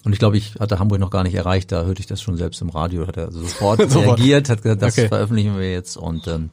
Und 0.04 0.14
ich 0.14 0.20
glaube, 0.20 0.38
ich 0.38 0.56
hatte 0.56 0.80
Hamburg 0.80 1.00
noch 1.00 1.10
gar 1.10 1.24
nicht 1.24 1.36
erreicht, 1.36 1.72
da 1.72 1.84
hörte 1.84 2.00
ich 2.00 2.08
das 2.08 2.22
schon 2.22 2.38
selbst 2.38 2.62
im 2.62 2.70
Radio, 2.70 3.06
hat 3.06 3.18
er 3.18 3.26
also 3.26 3.40
sofort 3.42 3.80
reagiert, 3.80 4.50
hat 4.50 4.64
gesagt, 4.64 4.82
das 4.82 4.98
okay. 4.98 5.10
veröffentlichen 5.10 5.58
wir 5.58 5.72
jetzt 5.72 5.98
und 5.98 6.28
ähm, 6.28 6.50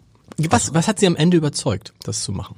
was, 0.51 0.75
was 0.75 0.89
hat 0.89 0.99
Sie 0.99 1.07
am 1.07 1.15
Ende 1.15 1.37
überzeugt, 1.37 1.95
das 2.03 2.25
zu 2.25 2.33
machen? 2.33 2.57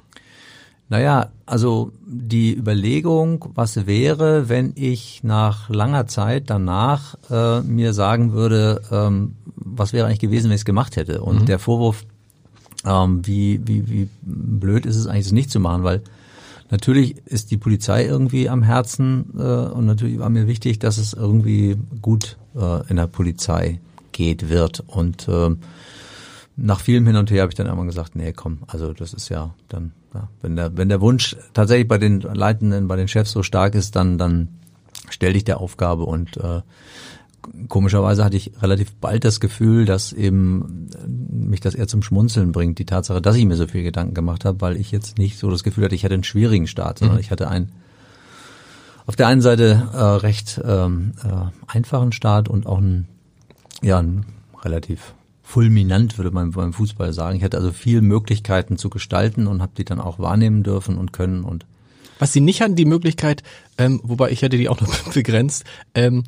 Naja, 0.89 1.29
also 1.45 1.91
die 2.05 2.55
Überlegung, 2.55 3.45
was 3.55 3.87
wäre, 3.87 4.47
wenn 4.47 4.71
ich 4.75 5.21
nach 5.23 5.69
langer 5.69 6.07
Zeit 6.07 6.49
danach 6.49 7.17
äh, 7.29 7.61
mir 7.61 7.93
sagen 7.93 8.31
würde, 8.31 8.81
ähm, 8.89 9.35
was 9.55 9.91
wäre 9.91 10.07
eigentlich 10.07 10.19
gewesen, 10.19 10.45
wenn 10.45 10.55
ich 10.55 10.61
es 10.61 10.65
gemacht 10.65 10.95
hätte. 10.95 11.21
Und 11.21 11.41
mhm. 11.41 11.45
der 11.45 11.59
Vorwurf, 11.59 12.05
ähm, 12.85 13.25
wie, 13.25 13.59
wie, 13.67 13.89
wie 13.89 14.09
blöd 14.21 14.85
ist 14.85 14.95
es 14.95 15.07
eigentlich, 15.07 15.25
das 15.25 15.33
nicht 15.33 15.51
zu 15.51 15.59
machen, 15.59 15.83
weil 15.83 16.01
natürlich 16.71 17.17
ist 17.25 17.51
die 17.51 17.57
Polizei 17.57 18.05
irgendwie 18.05 18.47
am 18.47 18.63
Herzen 18.63 19.33
äh, 19.37 19.41
und 19.41 19.85
natürlich 19.85 20.19
war 20.19 20.29
mir 20.29 20.47
wichtig, 20.47 20.79
dass 20.79 20.97
es 20.97 21.11
irgendwie 21.11 21.75
gut 22.01 22.37
äh, 22.55 22.87
in 22.89 22.95
der 22.95 23.07
Polizei 23.07 23.79
geht 24.13 24.49
wird. 24.49 24.83
Und 24.87 25.27
äh, 25.27 25.49
nach 26.57 26.81
vielem 26.81 27.05
Hin 27.05 27.15
und 27.15 27.29
Her 27.29 27.43
habe 27.43 27.51
ich 27.51 27.55
dann 27.55 27.67
irgendwann 27.67 27.87
gesagt, 27.87 28.15
nee, 28.15 28.33
komm, 28.33 28.59
also 28.67 28.91
das 28.91 29.13
ist 29.13 29.29
ja 29.29 29.53
dann, 29.69 29.93
ja, 30.13 30.27
wenn 30.41 30.55
der, 30.55 30.75
wenn 30.75 30.89
der 30.89 31.01
Wunsch 31.01 31.37
tatsächlich 31.53 31.87
bei 31.87 31.99
den 31.99 32.21
Leitenden, 32.21 32.87
bei 32.87 32.95
den 32.95 33.07
Chefs 33.07 33.31
so 33.31 33.43
stark 33.43 33.75
ist, 33.75 33.95
dann, 33.95 34.17
dann 34.17 34.49
stell 35.09 35.33
dich 35.33 35.43
der 35.43 35.61
Aufgabe 35.61 36.03
und 36.03 36.35
äh, 36.37 36.61
komischerweise 37.67 38.25
hatte 38.25 38.37
ich 38.37 38.51
relativ 38.61 38.93
bald 38.95 39.23
das 39.23 39.39
Gefühl, 39.39 39.85
dass 39.85 40.13
eben 40.13 40.89
äh, 40.95 41.07
mich 41.07 41.59
das 41.59 41.75
eher 41.75 41.87
zum 41.87 42.01
Schmunzeln 42.01 42.51
bringt, 42.51 42.79
die 42.79 42.85
Tatsache, 42.85 43.21
dass 43.21 43.35
ich 43.35 43.45
mir 43.45 43.55
so 43.55 43.67
viel 43.67 43.83
Gedanken 43.83 44.15
gemacht 44.15 44.43
habe, 44.43 44.59
weil 44.59 44.77
ich 44.77 44.91
jetzt 44.91 45.19
nicht 45.19 45.37
so 45.37 45.51
das 45.51 45.63
Gefühl 45.63 45.85
hatte, 45.85 45.95
ich 45.95 46.03
hätte 46.03 46.15
einen 46.15 46.23
schwierigen 46.23 46.67
Start, 46.67 46.99
sondern 46.99 47.17
mhm. 47.17 47.21
ich 47.21 47.31
hatte 47.31 47.47
einen 47.47 47.71
auf 49.05 49.15
der 49.15 49.27
einen 49.27 49.41
Seite 49.41 49.87
äh, 49.93 49.97
recht 49.97 50.59
ähm, 50.65 51.13
äh, 51.23 51.49
einfachen 51.67 52.11
Start 52.11 52.49
und 52.49 52.65
auch 52.65 52.79
einen, 52.79 53.07
ja, 53.81 53.99
einen 53.99 54.25
relativ 54.63 55.13
fulminant, 55.47 56.17
würde 56.17 56.31
man 56.31 56.51
beim 56.51 56.73
Fußball 56.73 57.13
sagen. 57.13 57.37
Ich 57.37 57.43
hatte 57.43 57.55
also 57.55 57.71
viel 57.71 58.01
Möglichkeiten 58.01 58.75
zu 58.77 58.89
gestalten 58.89 59.47
und 59.47 59.61
habe 59.61 59.71
die 59.77 59.85
dann 59.85 60.01
auch 60.01 60.19
wahrnehmen 60.19 60.61
dürfen 60.61 60.97
und 60.97 61.13
können 61.13 61.45
und 61.45 61.65
was 62.19 62.33
sie 62.33 62.41
nicht 62.41 62.61
hatten, 62.61 62.75
die 62.75 62.85
Möglichkeit, 62.85 63.43
ähm, 63.77 64.01
wobei 64.03 64.31
ich 64.31 64.41
hätte 64.41 64.57
die 64.57 64.67
auch 64.67 64.81
noch 64.81 64.89
begrenzt, 65.13 65.63
ähm, 65.93 66.23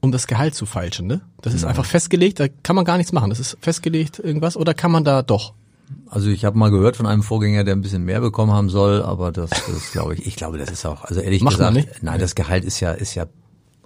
um 0.00 0.10
das 0.10 0.26
Gehalt 0.26 0.54
zu 0.54 0.64
feilschen, 0.64 1.06
ne? 1.06 1.20
Das 1.42 1.52
ist 1.52 1.62
ja. 1.62 1.68
einfach 1.68 1.84
festgelegt, 1.84 2.40
da 2.40 2.46
kann 2.62 2.74
man 2.74 2.84
gar 2.84 2.96
nichts 2.96 3.12
machen. 3.12 3.28
Das 3.28 3.40
ist 3.40 3.58
festgelegt 3.60 4.18
irgendwas 4.18 4.56
oder 4.56 4.72
kann 4.72 4.90
man 4.90 5.04
da 5.04 5.22
doch? 5.22 5.52
Also 6.08 6.30
ich 6.30 6.46
habe 6.46 6.56
mal 6.56 6.70
gehört 6.70 6.96
von 6.96 7.06
einem 7.06 7.22
Vorgänger, 7.22 7.64
der 7.64 7.74
ein 7.74 7.82
bisschen 7.82 8.04
mehr 8.04 8.20
bekommen 8.20 8.52
haben 8.52 8.70
soll, 8.70 9.02
aber 9.02 9.32
das, 9.32 9.50
das 9.50 9.92
glaube 9.92 10.14
ich, 10.14 10.26
ich 10.26 10.36
glaube, 10.36 10.56
das 10.56 10.70
ist 10.70 10.86
auch, 10.86 11.04
also 11.04 11.20
ehrlich 11.20 11.42
Macht 11.42 11.56
gesagt, 11.56 11.74
nicht? 11.74 12.02
nein, 12.02 12.18
das 12.18 12.34
Gehalt 12.34 12.64
ist 12.64 12.80
ja, 12.80 12.92
ist 12.92 13.14
ja 13.14 13.26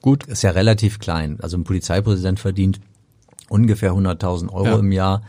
gut, 0.00 0.26
ist 0.26 0.43
ja 0.43 0.50
relativ 0.50 1.00
klein. 1.00 1.38
Also 1.40 1.57
ein 1.57 1.64
Polizeipräsident 1.64 2.38
verdient 2.38 2.78
ungefähr 3.48 3.92
100.000 3.92 4.50
Euro 4.52 4.66
ja. 4.66 4.78
im 4.78 4.92
Jahr. 4.92 5.22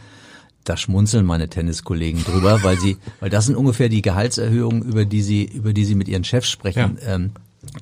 Da 0.64 0.76
schmunzeln 0.76 1.26
meine 1.26 1.50
Tenniskollegen 1.50 2.24
drüber, 2.24 2.60
weil 2.64 2.78
sie, 2.78 2.98
weil 3.20 3.30
das 3.30 3.46
sind 3.46 3.56
ungefähr 3.56 3.90
die 3.90 4.02
Gehaltserhöhungen, 4.02 4.82
über 4.82 5.06
die 5.06 5.22
sie, 5.22 5.46
über 5.46 5.74
die 5.74 5.86
sie 5.86 5.96
mit 5.96 6.08
ihren 6.08 6.24
Chefs 6.24 6.50
sprechen. 6.50 6.98
Ja. 7.02 7.16
Ähm, 7.16 7.32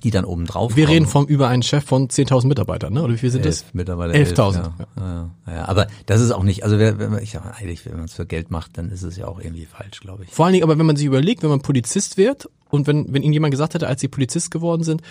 die 0.04 0.12
dann 0.12 0.26
oben 0.26 0.46
drauf 0.46 0.76
Wir 0.76 0.86
kommen. 0.86 0.94
reden 0.94 1.08
vom 1.08 1.26
über 1.26 1.48
einen 1.48 1.64
Chef 1.64 1.84
von 1.84 2.08
10.000 2.08 2.48
Mitarbeitern, 2.48 2.94
ne? 2.94 3.04
Oder 3.04 3.14
wie 3.14 3.18
viel 3.18 3.30
sind 3.30 3.46
Elf 3.46 3.62
das? 3.62 3.74
Mitarbeiter. 3.74 4.14
11.000. 4.14 4.56
Ja. 4.56 4.74
Ja. 4.98 5.30
Ja, 5.48 5.66
aber 5.66 5.88
das 6.06 6.22
ist 6.22 6.32
auch 6.32 6.44
nicht, 6.44 6.64
also 6.64 6.80
wenn 6.80 6.98
man, 6.98 7.22
ich 7.22 7.32
sag 7.32 7.60
eigentlich, 7.60 7.86
wenn 7.86 7.98
man 7.98 8.06
es 8.06 8.14
für 8.14 8.26
Geld 8.26 8.52
macht, 8.52 8.78
dann 8.78 8.90
ist 8.90 9.04
es 9.04 9.18
ja 9.18 9.28
auch 9.28 9.40
irgendwie 9.40 9.66
falsch, 9.66 10.00
glaube 10.00 10.24
ich. 10.24 10.32
Vor 10.32 10.46
allen 10.46 10.54
Dingen, 10.54 10.64
aber 10.64 10.78
wenn 10.78 10.86
man 10.86 10.96
sich 10.96 11.06
überlegt, 11.06 11.44
wenn 11.44 11.50
man 11.50 11.62
Polizist 11.62 12.18
wird 12.18 12.50
und 12.70 12.88
wenn, 12.88 13.14
wenn 13.14 13.22
Ihnen 13.22 13.34
jemand 13.34 13.52
gesagt 13.52 13.74
hätte, 13.74 13.88
als 13.88 14.02
Sie 14.02 14.08
Polizist 14.08 14.50
geworden 14.52 14.84
sind, 14.84 15.02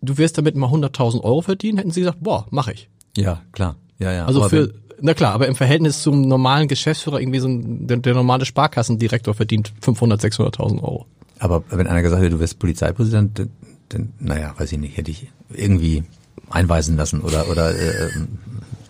du 0.00 0.18
wirst 0.18 0.38
damit 0.38 0.56
mal 0.56 0.70
100.000 0.70 1.22
Euro 1.22 1.42
verdienen, 1.42 1.78
hätten 1.78 1.90
Sie 1.90 2.00
gesagt, 2.00 2.18
boah, 2.20 2.46
mache 2.50 2.72
ich. 2.72 2.88
Ja, 3.16 3.42
klar. 3.52 3.76
Ja, 4.02 4.12
ja. 4.12 4.26
Also 4.26 4.48
für, 4.48 4.72
na 5.00 5.14
klar, 5.14 5.32
aber 5.32 5.46
im 5.46 5.54
Verhältnis 5.54 6.02
zum 6.02 6.22
normalen 6.22 6.68
Geschäftsführer 6.68 7.20
irgendwie 7.20 7.38
so 7.38 7.48
ein, 7.48 7.86
der, 7.86 7.98
der 7.98 8.14
normale 8.14 8.44
Sparkassendirektor 8.44 9.34
verdient 9.34 9.72
500, 9.80 10.20
600.000 10.20 10.82
Euro. 10.82 11.06
Aber 11.38 11.64
wenn 11.70 11.86
einer 11.86 12.02
gesagt 12.02 12.20
hätte, 12.20 12.30
du 12.30 12.40
wirst 12.40 12.58
Polizeipräsident, 12.58 13.48
denn, 13.92 14.12
naja, 14.18 14.54
weiß 14.56 14.72
ich 14.72 14.78
nicht, 14.78 14.96
hätte 14.96 15.10
ich 15.10 15.28
irgendwie 15.52 16.04
einweisen 16.50 16.96
lassen 16.96 17.20
oder, 17.20 17.48
oder 17.48 17.74
äh, 17.74 18.10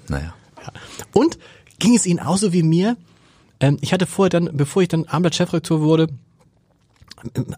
naja. 0.09 0.35
Ja. 0.63 0.73
Und 1.13 1.39
ging 1.79 1.95
es 1.95 2.07
Ihnen 2.07 2.21
auch 2.21 2.37
so 2.37 2.53
wie 2.53 2.63
mir? 2.63 2.97
Ähm, 3.61 3.79
ich 3.81 3.93
hatte 3.93 4.07
vorher 4.07 4.31
dann, 4.31 4.51
bevor 4.53 4.83
ich 4.83 4.89
dann 4.89 5.05
Abendblatt-Chefredakteur 5.05 5.81
wurde, 5.81 6.09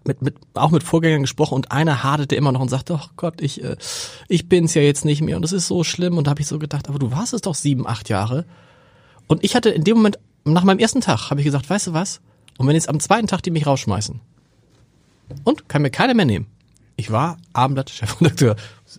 mit, 0.05 0.23
mit, 0.23 0.35
auch 0.55 0.71
mit 0.71 0.83
Vorgängern 0.83 1.23
gesprochen 1.23 1.55
und 1.55 1.73
einer 1.73 2.03
hadete 2.03 2.37
immer 2.37 2.53
noch 2.53 2.61
und 2.61 2.69
sagte, 2.69 2.95
oh 2.95 3.07
Gott, 3.17 3.41
ich, 3.41 3.63
äh, 3.63 3.77
ich 4.29 4.49
bin's 4.49 4.75
ja 4.75 4.83
jetzt 4.83 5.05
nicht 5.05 5.23
mehr 5.23 5.37
und 5.37 5.43
das 5.43 5.53
ist 5.53 5.67
so 5.67 5.85
schlimm. 5.85 6.19
Und 6.19 6.27
da 6.27 6.31
habe 6.31 6.41
ich 6.41 6.47
so 6.47 6.59
gedacht, 6.59 6.89
aber 6.89 6.99
du 6.99 7.11
warst 7.11 7.35
es 7.35 7.41
doch 7.41 7.55
sieben, 7.55 7.87
acht 7.87 8.09
Jahre. 8.09 8.45
Und 9.27 9.43
ich 9.45 9.57
hatte 9.57 9.71
in 9.71 9.85
dem 9.85 9.97
Moment, 9.97 10.19
nach 10.45 10.65
meinem 10.65 10.79
ersten 10.79 11.01
Tag, 11.01 11.31
habe 11.31 11.41
ich 11.41 11.45
gesagt, 11.45 11.69
weißt 11.69 11.89
du 11.89 11.93
was? 11.93 12.21
Und 12.59 12.67
wenn 12.67 12.75
jetzt 12.75 12.89
am 12.89 13.01
zweiten 13.01 13.27
Tag 13.27 13.43
die 13.43 13.51
mich 13.51 13.67
rausschmeißen 13.67 14.21
und 15.45 15.69
kann 15.69 15.83
mir 15.83 15.91
keiner 15.91 16.15
mehr 16.15 16.27
nehmen, 16.27 16.47
ich 16.97 17.11
war 17.11 17.39
Abendblatt-Chefredakteur. 17.53 18.57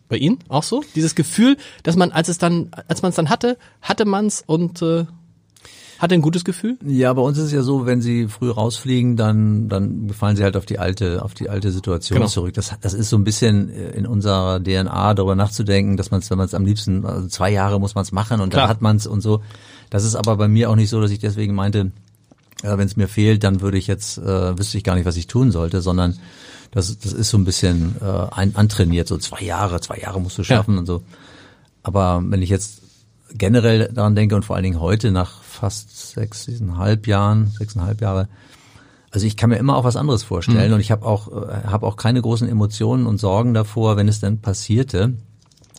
Bei 0.10 0.18
Ihnen 0.18 0.40
auch 0.50 0.64
so? 0.64 0.84
Dieses 0.96 1.16
Gefühl, 1.16 1.56
dass 1.84 1.96
man, 1.96 2.12
als 2.12 2.28
es 2.28 2.38
dann, 2.38 2.72
als 2.90 3.02
man 3.02 3.10
es 3.12 3.16
dann 3.16 3.30
hatte, 3.30 3.58
hatte 3.82 4.04
man's 4.04 4.44
und 4.46 4.82
äh, 4.82 5.06
hatte 6.00 6.16
ein 6.16 6.22
gutes 6.22 6.44
Gefühl? 6.44 6.78
Ja, 6.86 7.14
bei 7.14 7.22
uns 7.22 7.38
ist 7.38 7.46
es 7.46 7.52
ja 7.52 7.62
so, 7.62 7.86
wenn 7.86 8.02
sie 8.02 8.28
früh 8.28 8.50
rausfliegen, 8.50 9.16
dann 9.16 9.70
dann 9.70 10.10
fallen 10.10 10.36
sie 10.36 10.44
halt 10.44 10.58
auf 10.58 10.66
die 10.66 10.80
alte 10.80 11.24
auf 11.24 11.34
die 11.34 11.50
alte 11.50 11.72
Situation 11.72 12.18
genau. 12.18 12.30
zurück. 12.30 12.54
Das 12.54 12.74
das 12.82 12.94
ist 12.94 13.10
so 13.10 13.18
ein 13.18 13.24
bisschen 13.24 13.70
äh, 13.70 13.92
in 13.92 14.06
unserer 14.06 14.62
DNA 14.62 15.14
darüber 15.14 15.36
nachzudenken, 15.36 15.98
dass 15.98 16.12
man 16.12 16.20
es, 16.20 16.30
wenn 16.30 16.38
man 16.38 16.48
es 16.48 16.54
am 16.54 16.66
liebsten 16.66 17.06
also 17.06 17.28
zwei 17.28 17.52
Jahre 17.52 17.80
muss 17.80 17.96
man 17.96 18.04
es 18.04 18.12
machen 18.12 18.42
und 18.42 18.50
Klar. 18.50 18.64
dann 18.64 18.70
hat 18.70 18.82
man 18.82 18.98
es 18.98 19.08
und 19.08 19.22
so. 19.22 19.42
Das 19.90 20.04
ist 20.04 20.16
aber 20.16 20.36
bei 20.36 20.48
mir 20.48 20.70
auch 20.70 20.76
nicht 20.76 20.90
so, 20.90 21.00
dass 21.00 21.12
ich 21.12 21.20
deswegen 21.20 21.54
meinte, 21.56 21.92
äh, 22.64 22.78
wenn 22.78 22.88
es 22.88 22.98
mir 22.98 23.08
fehlt, 23.08 23.44
dann 23.44 23.62
würde 23.62 23.78
ich 23.78 23.88
jetzt 23.88 24.18
äh, 24.18 24.58
wüsste 24.58 24.78
ich 24.78 24.84
gar 24.84 24.96
nicht, 24.96 25.06
was 25.06 25.18
ich 25.18 25.28
tun 25.28 25.52
sollte, 25.52 25.82
sondern 25.82 26.18
das, 26.72 26.98
das 27.00 27.14
ist 27.14 27.30
so 27.30 27.38
ein 27.38 27.46
bisschen 27.46 27.96
äh, 28.02 28.28
ein, 28.32 28.56
antrainiert, 28.56 29.08
so 29.08 29.18
zwei 29.18 29.42
Jahre, 29.42 29.80
zwei 29.80 29.98
Jahre 29.98 30.20
musst 30.20 30.38
du 30.38 30.44
schaffen 30.44 30.74
ja. 30.74 30.80
und 30.80 30.86
so. 30.86 31.04
Aber 31.84 32.22
wenn 32.26 32.42
ich 32.42 32.50
jetzt 32.50 32.82
generell 33.34 33.92
daran 33.94 34.16
denke 34.16 34.36
und 34.36 34.46
vor 34.46 34.56
allen 34.56 34.64
Dingen 34.64 34.80
heute 34.80 35.12
nach 35.12 35.42
fast 35.42 36.12
sechseinhalb 36.12 37.08
Jahren, 37.08 37.48
sechseinhalb 37.48 38.02
Jahre, 38.02 38.28
also 39.12 39.26
ich 39.26 39.38
kann 39.38 39.50
mir 39.50 39.58
immer 39.58 39.78
auch 39.78 39.86
was 39.86 39.96
anderes 39.96 40.24
vorstellen 40.24 40.68
mhm. 40.68 40.76
und 40.76 40.80
ich 40.82 40.92
habe 40.92 41.06
auch 41.06 41.32
äh, 41.32 41.68
habe 41.68 41.88
auch 41.88 41.96
keine 41.96 42.22
großen 42.22 42.50
Emotionen 42.50 43.08
und 43.08 43.18
Sorgen 43.18 43.54
davor, 43.54 43.96
wenn 43.98 44.08
es 44.08 44.20
denn 44.20 44.42
passierte. 44.42 45.14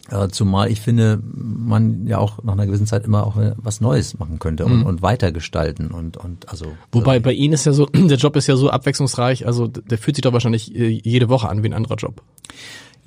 Äh, 0.08 0.28
zumal 0.28 0.70
ich 0.70 0.80
finde, 0.80 1.20
man 1.22 2.06
ja 2.06 2.18
auch 2.18 2.42
nach 2.44 2.52
einer 2.52 2.66
gewissen 2.66 2.86
Zeit 2.86 3.04
immer 3.04 3.26
auch 3.26 3.36
was 3.56 3.80
Neues 3.80 4.18
machen 4.18 4.38
könnte 4.38 4.64
und, 4.64 4.80
mhm. 4.80 4.86
und 4.86 5.02
weiter 5.02 5.32
gestalten 5.32 5.88
und, 5.88 6.16
und 6.16 6.48
also. 6.48 6.66
Wobei 6.92 7.18
bei 7.18 7.32
Ihnen 7.32 7.54
ist 7.54 7.66
ja 7.66 7.72
so, 7.72 7.86
der 7.94 8.16
Job 8.16 8.36
ist 8.36 8.46
ja 8.46 8.56
so 8.56 8.70
abwechslungsreich, 8.70 9.46
also 9.46 9.66
der 9.66 9.98
fühlt 9.98 10.16
sich 10.16 10.22
doch 10.22 10.32
wahrscheinlich 10.32 10.74
äh, 10.74 10.88
jede 10.88 11.28
Woche 11.28 11.48
an 11.48 11.62
wie 11.62 11.68
ein 11.68 11.74
anderer 11.74 11.96
Job. 11.96 12.22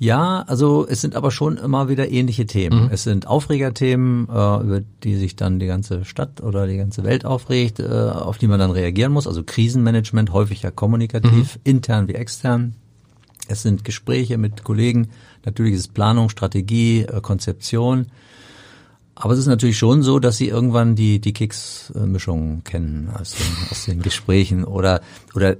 Ja, 0.00 0.44
also 0.46 0.86
es 0.88 1.02
sind 1.02 1.14
aber 1.14 1.30
schon 1.30 1.58
immer 1.58 1.90
wieder 1.90 2.10
ähnliche 2.10 2.46
Themen. 2.46 2.84
Mhm. 2.84 2.90
Es 2.90 3.02
sind 3.02 3.26
Aufregerthemen, 3.26 4.28
äh, 4.30 4.32
über 4.32 4.80
die 5.04 5.14
sich 5.16 5.36
dann 5.36 5.58
die 5.58 5.66
ganze 5.66 6.06
Stadt 6.06 6.40
oder 6.40 6.66
die 6.66 6.78
ganze 6.78 7.04
Welt 7.04 7.26
aufregt, 7.26 7.80
äh, 7.80 7.84
auf 7.84 8.38
die 8.38 8.48
man 8.48 8.58
dann 8.58 8.70
reagieren 8.70 9.12
muss. 9.12 9.26
Also 9.26 9.42
Krisenmanagement, 9.44 10.32
häufig 10.32 10.62
ja 10.62 10.70
kommunikativ, 10.70 11.56
mhm. 11.56 11.60
intern 11.64 12.08
wie 12.08 12.14
extern. 12.14 12.76
Es 13.46 13.60
sind 13.60 13.84
Gespräche 13.84 14.38
mit 14.38 14.64
Kollegen, 14.64 15.10
natürlich 15.44 15.74
ist 15.74 15.80
es 15.80 15.88
Planung, 15.88 16.30
Strategie, 16.30 17.02
äh, 17.02 17.20
Konzeption. 17.20 18.06
Aber 19.14 19.34
es 19.34 19.38
ist 19.38 19.48
natürlich 19.48 19.76
schon 19.76 20.02
so, 20.02 20.18
dass 20.18 20.38
sie 20.38 20.48
irgendwann 20.48 20.96
die, 20.96 21.18
die 21.20 21.34
Keks-Mischungen 21.34 22.64
kennen 22.64 23.10
aus 23.12 23.32
den, 23.32 23.70
aus 23.70 23.84
den 23.84 24.00
Gesprächen 24.00 24.64
oder, 24.64 25.02
oder 25.34 25.56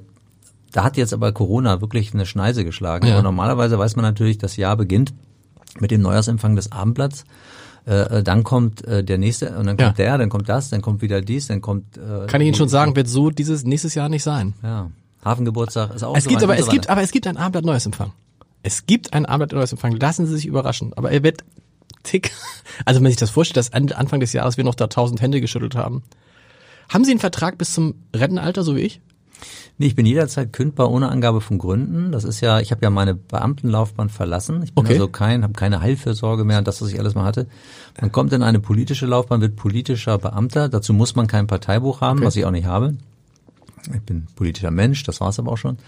da 0.72 0.84
hat 0.84 0.96
jetzt 0.96 1.12
aber 1.12 1.32
Corona 1.32 1.80
wirklich 1.80 2.14
eine 2.14 2.26
Schneise 2.26 2.64
geschlagen. 2.64 3.06
Ja. 3.06 3.14
Aber 3.14 3.22
normalerweise 3.22 3.78
weiß 3.78 3.96
man 3.96 4.04
natürlich, 4.04 4.38
das 4.38 4.56
Jahr 4.56 4.76
beginnt 4.76 5.12
mit 5.78 5.90
dem 5.90 6.02
Neujahrsempfang 6.02 6.56
des 6.56 6.72
Abendblatts. 6.72 7.24
Äh, 7.86 8.18
äh 8.18 8.22
dann 8.22 8.44
kommt 8.44 8.84
äh, 8.84 9.02
der 9.02 9.18
nächste 9.18 9.56
und 9.58 9.66
dann 9.66 9.76
kommt 9.76 9.98
ja. 9.98 10.04
der, 10.04 10.18
dann 10.18 10.28
kommt 10.28 10.48
das, 10.48 10.70
dann 10.70 10.82
kommt 10.82 11.02
wieder 11.02 11.20
dies, 11.20 11.46
dann 11.48 11.60
kommt. 11.60 11.96
Äh, 11.96 12.26
Kann 12.26 12.40
ich 12.40 12.48
Ihnen 12.48 12.56
schon 12.56 12.68
sagen, 12.68 12.96
wird 12.96 13.08
so 13.08 13.30
dieses 13.30 13.64
nächstes 13.64 13.94
Jahr 13.94 14.08
nicht 14.08 14.22
sein. 14.22 14.54
Ja. 14.62 14.90
Hafengeburtstag 15.24 15.94
ist 15.94 16.02
auch 16.02 16.16
es 16.16 16.24
so 16.24 16.30
gibt 16.30 16.42
aber 16.42 16.58
es 16.58 16.64
so 16.64 16.70
gibt 16.70 16.88
aber 16.88 17.02
es 17.02 17.10
gibt 17.10 17.26
ein 17.26 17.36
Abendblatt 17.36 17.64
Neuesempfang. 17.64 18.12
Es 18.62 18.86
gibt 18.86 19.12
ein 19.12 19.26
Abendblatt 19.26 19.58
Neuesempfang. 19.58 19.96
Lassen 19.96 20.26
Sie 20.26 20.34
sich 20.34 20.46
überraschen. 20.46 20.92
Aber 20.94 21.10
er 21.10 21.22
wird 21.22 21.44
tick. 22.02 22.30
Also 22.86 22.96
wenn 22.96 23.02
man 23.02 23.12
sich 23.12 23.18
das 23.18 23.30
vorstellt, 23.30 23.58
dass 23.58 23.72
Anfang 23.72 24.20
des 24.20 24.32
Jahres 24.32 24.56
wir 24.56 24.64
noch 24.64 24.74
da 24.76 24.86
tausend 24.86 25.20
Hände 25.20 25.42
geschüttelt 25.42 25.74
haben. 25.74 26.02
Haben 26.88 27.04
Sie 27.04 27.10
einen 27.10 27.20
Vertrag 27.20 27.58
bis 27.58 27.74
zum 27.74 27.94
Rentenalter, 28.14 28.62
so 28.62 28.74
wie 28.74 28.80
ich? 28.80 29.00
Nee, 29.78 29.86
ich 29.86 29.94
bin 29.94 30.06
jederzeit 30.06 30.52
kündbar 30.52 30.90
ohne 30.90 31.08
Angabe 31.08 31.40
von 31.40 31.58
Gründen. 31.58 32.12
Das 32.12 32.24
ist 32.24 32.40
ja, 32.40 32.60
ich 32.60 32.70
habe 32.70 32.82
ja 32.82 32.90
meine 32.90 33.14
Beamtenlaufbahn 33.14 34.08
verlassen. 34.10 34.62
Ich 34.62 34.74
bin 34.74 34.84
okay. 34.84 34.94
also 34.94 35.08
kein, 35.08 35.42
habe 35.42 35.54
keine 35.54 35.80
Heilfürsorge 35.80 36.44
mehr 36.44 36.58
und 36.58 36.68
das, 36.68 36.82
was 36.82 36.90
ich 36.92 36.98
alles 36.98 37.14
mal 37.14 37.24
hatte. 37.24 37.46
Man 38.00 38.12
kommt 38.12 38.32
in 38.32 38.42
eine 38.42 38.60
politische 38.60 39.06
Laufbahn, 39.06 39.40
wird 39.40 39.56
politischer 39.56 40.18
Beamter. 40.18 40.68
Dazu 40.68 40.92
muss 40.92 41.16
man 41.16 41.26
kein 41.26 41.46
Parteibuch 41.46 42.00
haben, 42.00 42.18
okay. 42.18 42.26
was 42.26 42.36
ich 42.36 42.44
auch 42.44 42.50
nicht 42.50 42.66
habe. 42.66 42.94
Ich 43.94 44.02
bin 44.02 44.26
politischer 44.36 44.70
Mensch, 44.70 45.02
das 45.04 45.20
war's 45.20 45.38
aber 45.38 45.52
auch 45.52 45.58
schon. 45.58 45.78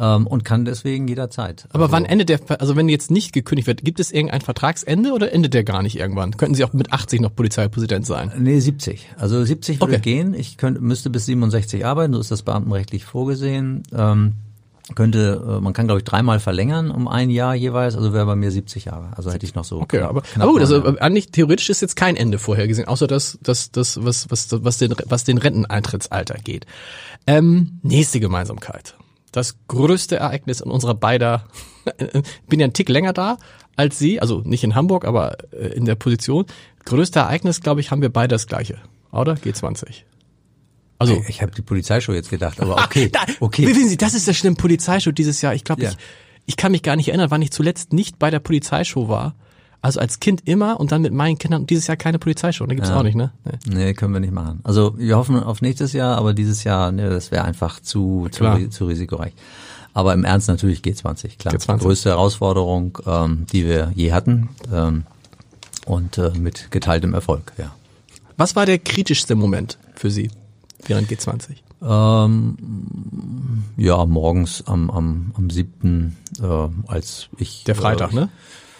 Ähm, 0.00 0.26
und 0.28 0.44
kann 0.44 0.64
deswegen 0.64 1.08
jederzeit. 1.08 1.66
Aber 1.70 1.84
also, 1.84 1.92
wann 1.92 2.04
endet 2.04 2.28
der, 2.28 2.40
also 2.60 2.76
wenn 2.76 2.88
jetzt 2.88 3.10
nicht 3.10 3.32
gekündigt 3.32 3.66
wird, 3.66 3.84
gibt 3.84 3.98
es 3.98 4.12
irgendein 4.12 4.42
Vertragsende 4.42 5.12
oder 5.12 5.32
endet 5.32 5.54
der 5.54 5.64
gar 5.64 5.82
nicht 5.82 5.98
irgendwann? 5.98 6.36
Könnten 6.36 6.54
Sie 6.54 6.64
auch 6.64 6.72
mit 6.72 6.92
80 6.92 7.20
noch 7.20 7.34
Polizeipräsident 7.34 8.06
sein? 8.06 8.30
Nee, 8.38 8.60
70. 8.60 9.08
Also 9.16 9.42
70 9.44 9.80
würde 9.80 9.94
Okay. 9.94 10.02
gehen. 10.02 10.34
Ich 10.34 10.56
könnte, 10.56 10.80
müsste 10.80 11.10
bis 11.10 11.26
67 11.26 11.84
arbeiten, 11.84 12.14
so 12.14 12.20
ist 12.20 12.30
das 12.30 12.42
beamtenrechtlich 12.42 13.04
vorgesehen. 13.04 13.82
Ähm, 13.92 14.34
könnte, 14.94 15.42
äh, 15.58 15.60
man 15.60 15.72
kann 15.72 15.86
glaube 15.86 15.98
ich 16.00 16.04
dreimal 16.04 16.40
verlängern 16.40 16.90
um 16.90 17.08
ein 17.08 17.28
Jahr 17.28 17.54
jeweils, 17.54 17.94
also 17.96 18.12
wäre 18.12 18.24
bei 18.24 18.36
mir 18.36 18.50
70 18.50 18.86
Jahre. 18.86 19.10
Also 19.16 19.30
hätte 19.32 19.44
ich 19.44 19.54
noch 19.54 19.64
so. 19.64 19.80
Okay, 19.80 20.00
aber, 20.00 20.22
aber 20.38 20.52
gut, 20.52 20.60
also 20.60 20.76
äh, 20.84 20.98
eigentlich 21.00 21.30
theoretisch 21.30 21.68
ist 21.70 21.82
jetzt 21.82 21.96
kein 21.96 22.16
Ende 22.16 22.38
vorhergesehen, 22.38 22.88
außer 22.88 23.06
das, 23.06 23.38
das, 23.42 23.70
das 23.70 24.02
was, 24.02 24.30
was, 24.30 24.48
was, 24.50 24.78
den, 24.78 24.94
was 25.06 25.24
den 25.24 25.38
Renteneintrittsalter 25.38 26.36
geht. 26.42 26.66
Ähm, 27.26 27.80
nächste 27.82 28.20
Gemeinsamkeit. 28.20 28.94
Das 29.32 29.56
größte 29.68 30.16
Ereignis 30.16 30.60
in 30.60 30.70
unserer 30.70 30.94
beider, 30.94 31.44
bin 32.48 32.60
ja 32.60 32.64
einen 32.64 32.72
Tick 32.72 32.88
länger 32.88 33.12
da 33.12 33.38
als 33.76 33.96
Sie, 33.98 34.20
also 34.20 34.40
nicht 34.44 34.64
in 34.64 34.74
Hamburg, 34.74 35.04
aber 35.04 35.36
äh, 35.52 35.68
in 35.68 35.84
der 35.84 35.94
Position. 35.94 36.46
Größte 36.84 37.20
Ereignis, 37.20 37.60
glaube 37.60 37.80
ich, 37.80 37.90
haben 37.92 38.02
wir 38.02 38.08
beide 38.08 38.34
das 38.34 38.48
gleiche, 38.48 38.78
oder? 39.12 39.34
G20. 39.34 40.02
Also, 40.98 41.22
Ich 41.28 41.42
habe 41.42 41.52
die 41.52 41.62
Polizeishow 41.62 42.12
jetzt 42.12 42.28
gedacht, 42.28 42.60
aber 42.60 42.74
okay. 42.84 43.08
da, 43.08 43.20
okay. 43.38 43.66
Wissen 43.68 43.88
Sie, 43.88 43.96
das 43.96 44.14
ist 44.14 44.26
der 44.26 44.34
schlimme 44.34 44.56
Polizeishow 44.56 45.12
dieses 45.12 45.40
Jahr. 45.42 45.54
Ich 45.54 45.62
glaube, 45.62 45.82
Ja. 45.82 45.90
ich, 45.90 45.96
ich 46.46 46.56
kann 46.56 46.72
mich 46.72 46.82
gar 46.82 46.96
nicht 46.96 47.08
erinnern, 47.08 47.30
wann 47.30 47.40
ich 47.40 47.52
zuletzt 47.52 47.92
nicht 47.92 48.18
bei 48.18 48.30
der 48.30 48.40
Polizeishow 48.40 49.08
war. 49.08 49.36
Also 49.80 50.00
als 50.00 50.18
Kind 50.18 50.42
immer 50.44 50.80
und 50.80 50.90
dann 50.90 51.02
mit 51.02 51.12
meinen 51.12 51.38
Kindern. 51.38 51.62
Und 51.62 51.70
dieses 51.70 51.86
Jahr 51.86 51.96
keine 51.96 52.18
Polizeishow. 52.18 52.66
Da 52.66 52.74
gibt's 52.74 52.90
Ja. 52.90 52.98
auch 52.98 53.02
nicht, 53.04 53.14
ne? 53.14 53.32
Nee. 53.44 53.74
Nee, 53.74 53.94
können 53.94 54.12
wir 54.12 54.20
nicht 54.20 54.32
machen. 54.32 54.60
Also 54.64 54.98
wir 54.98 55.16
hoffen 55.16 55.40
auf 55.42 55.62
nächstes 55.62 55.92
Jahr, 55.92 56.16
aber 56.18 56.34
dieses 56.34 56.64
Jahr, 56.64 56.90
nee, 56.90 57.08
das 57.08 57.30
wäre 57.30 57.44
einfach 57.44 57.80
zu, 57.80 58.28
zu, 58.32 58.68
zu 58.70 58.86
risikoreich. 58.86 59.32
Aber 59.94 60.14
im 60.14 60.24
Ernst 60.24 60.48
natürlich 60.48 60.80
G20, 60.80 61.38
klar. 61.38 61.54
G20. 61.54 61.78
Die 61.78 61.84
größte 61.84 62.08
Herausforderung, 62.10 62.98
ähm, 63.06 63.46
die 63.52 63.66
wir 63.66 63.92
je 63.94 64.12
hatten 64.12 64.48
ähm, 64.72 65.04
und 65.86 66.18
äh, 66.18 66.30
mit 66.38 66.70
geteiltem 66.70 67.14
Erfolg, 67.14 67.52
ja. 67.56 67.72
Was 68.36 68.54
war 68.56 68.66
der 68.66 68.78
kritischste 68.78 69.34
Moment 69.34 69.78
für 69.94 70.10
Sie 70.10 70.30
während 70.86 71.10
G20? 71.10 71.56
Ähm, 71.82 72.56
ja, 73.76 74.04
morgens 74.06 74.64
am, 74.66 74.90
am, 74.90 75.32
am 75.36 75.50
7., 75.50 76.16
äh, 76.40 76.46
als 76.86 77.28
ich... 77.38 77.64
Der 77.64 77.74
Freitag, 77.74 78.12
äh, 78.12 78.16
ne? 78.16 78.28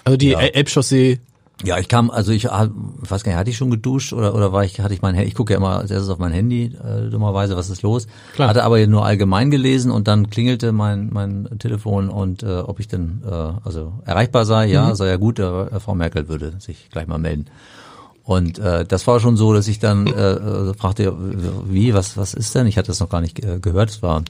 Also 0.08 0.16
die 0.16 0.30
ja. 0.30 0.40
El- 0.40 0.54
Elbchaussee. 0.54 1.20
Ja, 1.64 1.76
ich 1.76 1.88
kam, 1.88 2.10
also 2.10 2.30
ich 2.32 2.50
ah, 2.50 2.68
weiß 3.00 3.24
gar 3.24 3.32
nicht, 3.32 3.38
hatte 3.38 3.50
ich 3.50 3.56
schon 3.56 3.70
geduscht 3.70 4.12
oder 4.12 4.34
oder 4.34 4.52
war 4.52 4.64
ich, 4.64 4.80
hatte 4.80 4.94
ich 4.94 5.02
mein 5.02 5.14
Handy, 5.14 5.28
ich 5.28 5.34
gucke 5.34 5.52
ja 5.52 5.58
immer 5.58 5.78
als 5.80 5.90
erstes 5.90 6.08
auf 6.08 6.18
mein 6.18 6.30
Handy, 6.32 6.66
äh, 6.66 7.10
dummerweise, 7.10 7.56
was 7.56 7.68
ist 7.68 7.82
los? 7.82 8.06
Klar. 8.34 8.48
Hatte 8.48 8.62
aber 8.62 8.86
nur 8.86 9.04
allgemein 9.04 9.50
gelesen 9.50 9.90
und 9.90 10.06
dann 10.06 10.30
klingelte 10.30 10.70
mein 10.70 11.10
mein 11.12 11.48
Telefon 11.58 12.08
und 12.10 12.44
äh, 12.44 12.60
ob 12.60 12.78
ich 12.78 12.86
denn 12.86 13.22
äh, 13.28 13.34
also 13.64 13.92
erreichbar 14.06 14.46
sei, 14.46 14.66
ja, 14.66 14.94
sei 14.94 15.08
ja 15.08 15.16
gut, 15.16 15.40
äh, 15.40 15.80
Frau 15.80 15.94
Merkel 15.96 16.28
würde 16.28 16.54
sich 16.60 16.88
gleich 16.90 17.08
mal 17.08 17.18
melden. 17.18 17.46
Und 18.22 18.58
äh, 18.60 18.84
das 18.86 19.06
war 19.08 19.18
schon 19.18 19.36
so, 19.36 19.52
dass 19.52 19.66
ich 19.66 19.80
dann 19.80 20.06
äh, 20.06 20.10
äh, 20.10 20.74
fragte, 20.74 21.12
wie, 21.68 21.92
was 21.92 22.16
was 22.16 22.34
ist 22.34 22.54
denn? 22.54 22.68
Ich 22.68 22.78
hatte 22.78 22.88
das 22.88 23.00
noch 23.00 23.10
gar 23.10 23.20
nicht 23.20 23.44
äh, 23.44 23.58
gehört, 23.58 23.90
es 23.90 24.00
war 24.00 24.22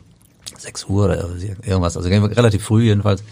6 0.57 0.87
Uhr 0.87 1.05
oder 1.05 1.29
irgendwas, 1.63 1.97
also 1.97 2.09
relativ 2.09 2.65
früh 2.65 2.85
jedenfalls. 2.85 3.23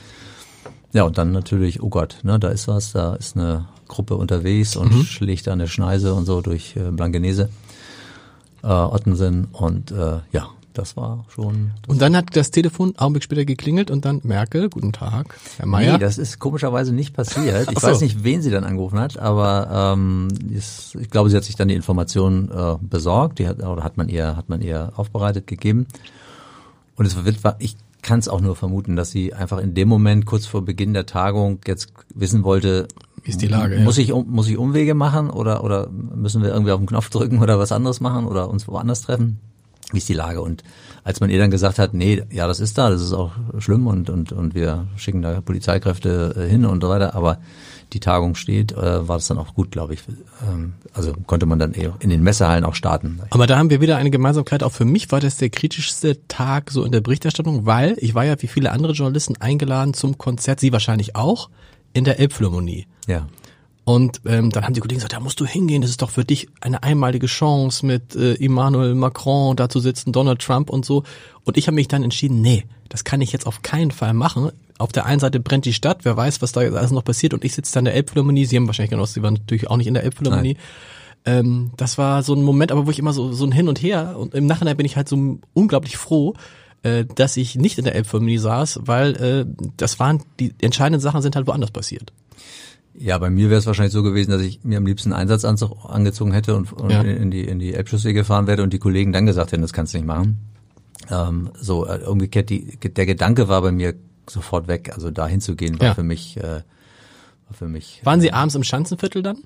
Ja, 0.92 1.04
und 1.04 1.18
dann 1.18 1.32
natürlich, 1.32 1.82
oh 1.82 1.88
Gott, 1.88 2.18
ne, 2.22 2.38
da 2.38 2.48
ist 2.48 2.68
was, 2.68 2.92
da 2.92 3.14
ist 3.14 3.36
eine 3.36 3.66
Gruppe 3.88 4.16
unterwegs 4.16 4.76
und 4.76 4.92
schlägt 5.04 5.46
da 5.46 5.52
eine 5.52 5.68
Schneise 5.68 6.14
und 6.14 6.26
so 6.26 6.40
durch 6.40 6.76
äh, 6.76 6.90
Blankenese, 6.90 7.50
äh, 8.62 8.68
Ottensen 8.68 9.48
und 9.52 9.90
äh, 9.90 10.20
ja, 10.32 10.48
das 10.76 10.96
war 10.96 11.24
schon. 11.28 11.72
Und 11.86 12.02
dann 12.02 12.14
hat 12.14 12.36
das 12.36 12.50
Telefon 12.50 12.88
einen 12.88 12.98
Augenblick 12.98 13.24
später 13.24 13.44
geklingelt 13.44 13.90
und 13.90 14.04
dann 14.04 14.20
Merkel, 14.24 14.68
guten 14.68 14.92
Tag, 14.92 15.38
Herr 15.56 15.66
Mayer. 15.66 15.94
Nee, 15.94 15.98
das 15.98 16.18
ist 16.18 16.38
komischerweise 16.38 16.92
nicht 16.92 17.14
passiert. 17.14 17.70
Ich 17.76 17.78
so. 17.78 17.86
weiß 17.86 18.00
nicht, 18.00 18.24
wen 18.24 18.42
sie 18.42 18.50
dann 18.50 18.64
angerufen 18.64 18.98
hat, 18.98 19.18
aber 19.18 19.94
ähm, 19.94 20.28
ist, 20.50 20.94
ich 20.96 21.10
glaube, 21.10 21.30
sie 21.30 21.36
hat 21.36 21.44
sich 21.44 21.56
dann 21.56 21.68
die 21.68 21.74
Information 21.74 22.50
äh, 22.50 22.76
besorgt, 22.80 23.38
die 23.38 23.48
hat, 23.48 23.62
oder 23.62 23.82
hat 23.82 23.96
man 23.96 24.08
ihr, 24.08 24.36
hat 24.36 24.48
man 24.48 24.60
ihr 24.60 24.92
aufbereitet 24.96 25.46
gegeben. 25.46 25.86
Und 26.96 27.06
es 27.06 27.24
wird, 27.24 27.38
ich 27.58 27.76
kann 28.06 28.20
es 28.20 28.28
auch 28.28 28.40
nur 28.40 28.54
vermuten, 28.54 28.94
dass 28.94 29.10
sie 29.10 29.34
einfach 29.34 29.58
in 29.58 29.74
dem 29.74 29.88
Moment 29.88 30.26
kurz 30.26 30.46
vor 30.46 30.64
Beginn 30.64 30.94
der 30.94 31.06
Tagung 31.06 31.58
jetzt 31.66 31.92
wissen 32.14 32.44
wollte, 32.44 32.86
Wie 33.24 33.30
ist 33.30 33.42
die 33.42 33.48
Lage, 33.48 33.80
Muss 33.80 33.96
ja. 33.96 34.04
ich 34.04 34.14
muss 34.14 34.48
ich 34.48 34.56
Umwege 34.56 34.94
machen 34.94 35.28
oder 35.28 35.64
oder 35.64 35.88
müssen 35.90 36.40
wir 36.42 36.50
irgendwie 36.50 36.70
auf 36.70 36.78
den 36.78 36.86
Knopf 36.86 37.10
drücken 37.10 37.42
oder 37.42 37.58
was 37.58 37.72
anderes 37.72 38.00
machen 38.00 38.26
oder 38.26 38.48
uns 38.48 38.68
woanders 38.68 39.02
treffen? 39.02 39.40
Wie 39.90 39.98
ist 39.98 40.08
die 40.08 40.14
Lage? 40.14 40.40
Und 40.40 40.62
als 41.02 41.20
man 41.20 41.30
ihr 41.30 41.38
dann 41.38 41.50
gesagt 41.50 41.80
hat, 41.80 41.94
nee, 41.94 42.22
ja, 42.30 42.46
das 42.46 42.60
ist 42.60 42.78
da, 42.78 42.90
das 42.90 43.02
ist 43.02 43.12
auch 43.12 43.32
schlimm 43.58 43.88
und 43.88 44.08
und 44.08 44.30
und 44.30 44.54
wir 44.54 44.86
schicken 44.96 45.22
da 45.22 45.40
Polizeikräfte 45.40 46.34
äh, 46.36 46.48
hin 46.48 46.64
und 46.64 46.82
so 46.82 46.88
weiter, 46.88 47.16
aber 47.16 47.38
die 47.92 48.00
Tagung 48.00 48.34
steht, 48.34 48.72
äh, 48.72 49.08
war 49.08 49.16
das 49.16 49.28
dann 49.28 49.38
auch 49.38 49.54
gut, 49.54 49.70
glaube 49.70 49.94
ich. 49.94 50.00
Ähm, 50.46 50.74
also 50.92 51.12
konnte 51.26 51.46
man 51.46 51.58
dann 51.58 51.72
eher 51.72 51.94
in 52.00 52.10
den 52.10 52.22
Messehallen 52.22 52.64
auch 52.64 52.74
starten. 52.74 53.20
Aber 53.30 53.46
da 53.46 53.58
haben 53.58 53.70
wir 53.70 53.80
wieder 53.80 53.96
eine 53.96 54.10
Gemeinsamkeit. 54.10 54.62
Auch 54.62 54.72
für 54.72 54.84
mich 54.84 55.10
war 55.12 55.20
das 55.20 55.36
der 55.36 55.50
kritischste 55.50 56.26
Tag 56.28 56.70
so 56.70 56.84
in 56.84 56.92
der 56.92 57.00
Berichterstattung, 57.00 57.66
weil 57.66 57.96
ich 57.98 58.14
war 58.14 58.24
ja 58.24 58.40
wie 58.42 58.48
viele 58.48 58.72
andere 58.72 58.92
Journalisten 58.92 59.36
eingeladen 59.40 59.94
zum 59.94 60.18
Konzert, 60.18 60.60
Sie 60.60 60.72
wahrscheinlich 60.72 61.16
auch, 61.16 61.48
in 61.92 62.04
der 62.04 62.18
Elbphilharmonie. 62.18 62.86
Ja. 63.06 63.26
Und 63.86 64.22
ähm, 64.26 64.50
dann 64.50 64.64
haben 64.64 64.74
die 64.74 64.80
Kollegen 64.80 64.98
gesagt, 64.98 65.12
da 65.12 65.20
musst 65.20 65.38
du 65.38 65.46
hingehen, 65.46 65.80
das 65.80 65.90
ist 65.90 66.02
doch 66.02 66.10
für 66.10 66.24
dich 66.24 66.48
eine 66.60 66.82
einmalige 66.82 67.28
Chance, 67.28 67.86
mit 67.86 68.16
äh, 68.16 68.34
Emmanuel 68.34 68.96
Macron 68.96 69.54
da 69.54 69.68
zu 69.68 69.78
sitzen, 69.78 70.10
Donald 70.10 70.40
Trump 70.40 70.70
und 70.70 70.84
so. 70.84 71.04
Und 71.44 71.56
ich 71.56 71.68
habe 71.68 71.76
mich 71.76 71.86
dann 71.86 72.02
entschieden, 72.02 72.40
nee, 72.40 72.64
das 72.88 73.04
kann 73.04 73.20
ich 73.20 73.30
jetzt 73.30 73.46
auf 73.46 73.62
keinen 73.62 73.92
Fall 73.92 74.12
machen. 74.12 74.50
Auf 74.78 74.90
der 74.90 75.06
einen 75.06 75.20
Seite 75.20 75.38
brennt 75.38 75.66
die 75.66 75.72
Stadt, 75.72 76.00
wer 76.02 76.16
weiß, 76.16 76.42
was 76.42 76.50
da 76.50 76.62
jetzt 76.62 76.74
alles 76.74 76.90
noch 76.90 77.04
passiert. 77.04 77.32
Und 77.32 77.44
ich 77.44 77.54
sitze 77.54 77.74
da 77.74 77.78
in 77.78 77.84
der 77.84 77.94
Elbphilharmonie, 77.94 78.44
Sie 78.44 78.56
haben 78.56 78.66
wahrscheinlich 78.66 78.90
genossen, 78.90 79.14
Sie 79.14 79.22
waren 79.22 79.34
natürlich 79.34 79.70
auch 79.70 79.76
nicht 79.76 79.86
in 79.86 79.94
der 79.94 80.02
Elbphilharmonie. 80.02 80.56
Ähm, 81.24 81.70
das 81.76 81.96
war 81.96 82.24
so 82.24 82.34
ein 82.34 82.42
Moment, 82.42 82.72
aber 82.72 82.88
wo 82.88 82.90
ich 82.90 82.98
immer 82.98 83.12
so, 83.12 83.30
so 83.30 83.44
ein 83.44 83.52
Hin 83.52 83.68
und 83.68 83.80
Her 83.80 84.16
und 84.18 84.34
im 84.34 84.46
Nachhinein 84.46 84.76
bin 84.76 84.86
ich 84.86 84.96
halt 84.96 85.08
so 85.08 85.38
unglaublich 85.54 85.96
froh, 85.96 86.34
äh, 86.82 87.04
dass 87.04 87.36
ich 87.36 87.54
nicht 87.54 87.78
in 87.78 87.84
der 87.84 87.94
Elbphilharmonie 87.94 88.38
saß, 88.38 88.80
weil 88.82 89.14
äh, 89.14 89.46
das 89.76 90.00
waren, 90.00 90.24
die 90.40 90.54
entscheidenden 90.60 91.00
Sachen 91.00 91.22
sind 91.22 91.36
halt 91.36 91.46
woanders 91.46 91.70
passiert. 91.70 92.12
Ja, 92.98 93.18
bei 93.18 93.28
mir 93.30 93.50
wäre 93.50 93.58
es 93.58 93.66
wahrscheinlich 93.66 93.92
so 93.92 94.02
gewesen, 94.02 94.30
dass 94.30 94.40
ich 94.40 94.64
mir 94.64 94.78
am 94.78 94.86
liebsten 94.86 95.12
einen 95.12 95.22
Einsatzanzug 95.22 95.84
angezogen 95.88 96.32
hätte 96.32 96.56
und, 96.56 96.72
und 96.72 96.90
Ja. 96.90 97.02
in 97.02 97.30
die 97.30 97.42
in 97.44 97.58
die 97.58 97.74
Elbchaussee 97.74 98.12
gefahren 98.12 98.46
wäre 98.46 98.62
und 98.62 98.72
die 98.72 98.78
Kollegen 98.78 99.12
dann 99.12 99.26
gesagt 99.26 99.52
hätten, 99.52 99.62
das 99.62 99.72
kannst 99.72 99.92
du 99.94 99.98
nicht 99.98 100.06
machen. 100.06 100.38
Ähm, 101.10 101.50
so 101.60 101.86
äh, 101.86 101.98
umgekehrt, 102.06 102.48
die, 102.50 102.76
der 102.78 103.06
Gedanke 103.06 103.48
war 103.48 103.60
bei 103.62 103.70
mir 103.72 103.94
sofort 104.28 104.66
weg. 104.66 104.92
Also 104.94 105.10
da 105.10 105.26
hinzugehen 105.28 105.78
war 105.78 105.88
Ja. 105.88 105.94
für 105.94 106.02
mich, 106.02 106.36
äh, 106.38 106.42
war 106.42 106.62
für 107.56 107.68
mich. 107.68 108.00
Waren 108.04 108.20
Sie 108.20 108.32
abends 108.32 108.54
im 108.54 108.64
Schanzenviertel 108.64 109.22
dann? 109.22 109.38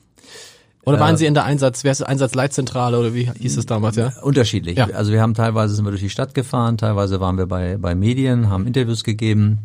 Oder 0.87 0.97
Äh, 0.97 1.01
waren 1.01 1.17
Sie 1.19 1.27
in 1.27 1.35
der 1.35 1.45
Einsatz, 1.45 1.85
wer 1.85 1.93
ist 1.93 2.03
Einsatzleitzentrale 2.03 2.99
oder 2.99 3.15
wie 3.15 3.31
hieß 3.31 3.59
es 3.59 3.67
damals, 3.67 3.97
ja? 3.97 4.13
Unterschiedlich. 4.23 4.79
Ja. 4.79 4.87
Also 4.91 5.13
wir 5.13 5.21
haben 5.21 5.35
teilweise 5.35 5.75
sind 5.75 5.85
wir 5.85 5.91
durch 5.91 6.01
die 6.03 6.09
Stadt 6.09 6.35
gefahren, 6.35 6.79
teilweise 6.79 7.21
waren 7.21 7.37
wir 7.37 7.47
bei 7.47 7.77
bei 7.77 7.95
Medien, 7.95 8.49
haben 8.49 8.67
Interviews 8.67 9.05
gegeben 9.05 9.59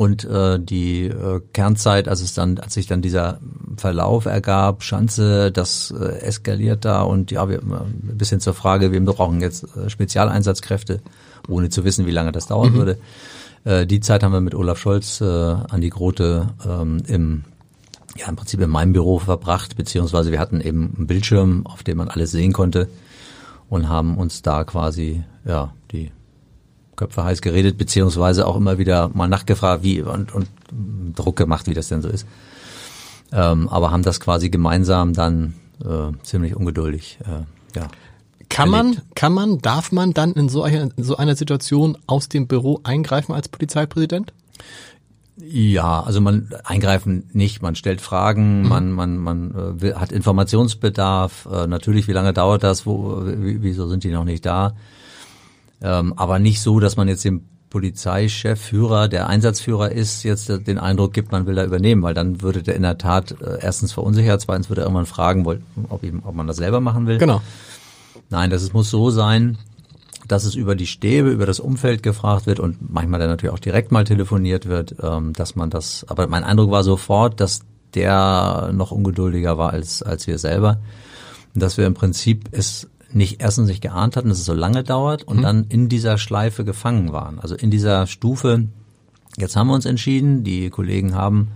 und 0.00 0.24
äh, 0.24 0.58
die 0.58 1.08
äh, 1.08 1.42
Kernzeit, 1.52 2.08
als 2.08 2.22
es 2.22 2.32
dann, 2.32 2.58
als 2.58 2.72
sich 2.72 2.86
dann 2.86 3.02
dieser 3.02 3.38
Verlauf 3.76 4.24
ergab, 4.24 4.82
Schanze, 4.82 5.52
das 5.52 5.90
äh, 5.90 6.22
eskaliert 6.22 6.86
da. 6.86 7.02
Und 7.02 7.30
ja, 7.30 7.50
wir 7.50 7.58
äh, 7.58 7.84
bis 8.00 8.30
hin 8.30 8.40
zur 8.40 8.54
Frage, 8.54 8.92
wir 8.92 9.04
brauchen 9.04 9.42
jetzt 9.42 9.66
äh, 9.76 9.90
Spezialeinsatzkräfte, 9.90 11.02
ohne 11.48 11.68
zu 11.68 11.84
wissen, 11.84 12.06
wie 12.06 12.12
lange 12.12 12.32
das 12.32 12.46
dauern 12.46 12.72
würde. 12.72 12.96
Äh, 13.66 13.84
die 13.86 14.00
Zeit 14.00 14.22
haben 14.22 14.32
wir 14.32 14.40
mit 14.40 14.54
Olaf 14.54 14.78
Scholz 14.78 15.20
äh, 15.20 15.26
an 15.26 15.82
die 15.82 15.90
Grote 15.90 16.48
ähm, 16.66 17.02
im 17.06 17.44
ja, 18.16 18.26
im 18.26 18.36
Prinzip 18.36 18.58
in 18.62 18.70
meinem 18.70 18.94
Büro 18.94 19.18
verbracht, 19.18 19.76
beziehungsweise 19.76 20.32
wir 20.32 20.38
hatten 20.38 20.62
eben 20.62 20.94
einen 20.96 21.08
Bildschirm, 21.08 21.66
auf 21.66 21.82
dem 21.82 21.98
man 21.98 22.08
alles 22.08 22.30
sehen 22.30 22.54
konnte. 22.54 22.88
Und 23.68 23.90
haben 23.90 24.16
uns 24.16 24.40
da 24.40 24.64
quasi, 24.64 25.22
ja, 25.44 25.74
Köpfe 27.00 27.24
heiß 27.24 27.40
geredet, 27.40 27.78
beziehungsweise 27.78 28.46
auch 28.46 28.56
immer 28.56 28.76
wieder 28.76 29.08
mal 29.14 29.26
nachgefragt, 29.26 29.82
wie 29.82 30.02
und, 30.02 30.34
und 30.34 30.48
Druck 31.16 31.36
gemacht, 31.36 31.66
wie 31.66 31.74
das 31.74 31.88
denn 31.88 32.02
so 32.02 32.08
ist. 32.08 32.26
Ähm, 33.32 33.68
aber 33.68 33.90
haben 33.90 34.02
das 34.02 34.20
quasi 34.20 34.50
gemeinsam 34.50 35.14
dann 35.14 35.54
äh, 35.82 36.12
ziemlich 36.22 36.54
ungeduldig, 36.54 37.18
äh, 37.22 37.78
ja. 37.78 37.88
Kann 38.50 38.68
man, 38.68 38.86
erlebt. 38.88 39.14
kann 39.14 39.32
man, 39.32 39.58
darf 39.58 39.92
man 39.92 40.12
dann 40.12 40.32
in 40.32 40.48
so, 40.48 40.62
einer, 40.64 40.90
in 40.94 41.04
so 41.04 41.16
einer 41.16 41.36
Situation 41.36 41.96
aus 42.06 42.28
dem 42.28 42.48
Büro 42.48 42.80
eingreifen 42.82 43.32
als 43.32 43.48
Polizeipräsident? 43.48 44.32
Ja, 45.36 46.02
also 46.02 46.20
man 46.20 46.50
eingreifen 46.64 47.30
nicht, 47.32 47.62
man 47.62 47.76
stellt 47.76 48.02
Fragen, 48.02 48.68
man 48.68 48.90
man 48.90 49.16
man 49.16 49.78
äh, 49.80 49.94
hat 49.94 50.12
Informationsbedarf. 50.12 51.48
Äh, 51.50 51.66
natürlich, 51.66 52.08
wie 52.08 52.12
lange 52.12 52.34
dauert 52.34 52.62
das? 52.62 52.84
Wo, 52.84 53.22
wie, 53.24 53.62
wieso 53.62 53.88
sind 53.88 54.04
die 54.04 54.10
noch 54.10 54.24
nicht 54.24 54.44
da? 54.44 54.74
Ähm, 55.82 56.12
aber 56.16 56.38
nicht 56.38 56.60
so, 56.60 56.80
dass 56.80 56.96
man 56.96 57.08
jetzt 57.08 57.24
dem 57.24 57.46
Polizeichef, 57.70 58.60
Führer, 58.60 59.08
der 59.08 59.28
Einsatzführer 59.28 59.92
ist, 59.92 60.24
jetzt 60.24 60.48
den 60.48 60.78
Eindruck 60.78 61.12
gibt, 61.12 61.30
man 61.30 61.46
will 61.46 61.54
da 61.54 61.64
übernehmen, 61.64 62.02
weil 62.02 62.14
dann 62.14 62.42
würde 62.42 62.62
der 62.62 62.74
in 62.74 62.82
der 62.82 62.98
Tat 62.98 63.36
äh, 63.40 63.58
erstens 63.60 63.92
verunsichert, 63.92 64.40
zweitens 64.40 64.68
würde 64.68 64.82
er 64.82 64.86
irgendwann 64.86 65.06
fragen, 65.06 65.46
ob, 65.88 66.02
ihm, 66.02 66.22
ob 66.24 66.34
man 66.34 66.48
das 66.48 66.56
selber 66.56 66.80
machen 66.80 67.06
will. 67.06 67.18
Genau. 67.18 67.40
Nein, 68.28 68.50
das 68.50 68.62
ist, 68.62 68.74
muss 68.74 68.90
so 68.90 69.10
sein, 69.10 69.56
dass 70.26 70.44
es 70.44 70.56
über 70.56 70.74
die 70.74 70.86
Stäbe, 70.86 71.30
über 71.30 71.46
das 71.46 71.60
Umfeld 71.60 72.02
gefragt 72.02 72.46
wird 72.46 72.60
und 72.60 72.92
manchmal 72.92 73.20
dann 73.20 73.30
natürlich 73.30 73.54
auch 73.54 73.60
direkt 73.60 73.92
mal 73.92 74.04
telefoniert 74.04 74.66
wird, 74.66 74.96
ähm, 75.02 75.32
dass 75.32 75.54
man 75.54 75.70
das, 75.70 76.04
aber 76.08 76.26
mein 76.26 76.44
Eindruck 76.44 76.72
war 76.72 76.82
sofort, 76.82 77.40
dass 77.40 77.60
der 77.94 78.70
noch 78.72 78.90
ungeduldiger 78.90 79.58
war 79.58 79.70
als, 79.70 80.02
als 80.02 80.26
wir 80.26 80.38
selber. 80.38 80.80
Und 81.54 81.62
dass 81.62 81.76
wir 81.76 81.86
im 81.86 81.94
Prinzip 81.94 82.48
es 82.52 82.88
nicht 83.12 83.42
erstens 83.42 83.68
nicht 83.68 83.82
geahnt 83.82 84.16
hatten, 84.16 84.28
dass 84.28 84.38
es 84.38 84.44
so 84.44 84.54
lange 84.54 84.84
dauert 84.84 85.22
und 85.24 85.38
mhm. 85.38 85.42
dann 85.42 85.64
in 85.68 85.88
dieser 85.88 86.18
Schleife 86.18 86.64
gefangen 86.64 87.12
waren. 87.12 87.38
Also 87.38 87.54
in 87.54 87.70
dieser 87.70 88.06
Stufe, 88.06 88.66
jetzt 89.36 89.56
haben 89.56 89.68
wir 89.68 89.74
uns 89.74 89.86
entschieden, 89.86 90.44
die 90.44 90.70
Kollegen 90.70 91.14
haben 91.14 91.48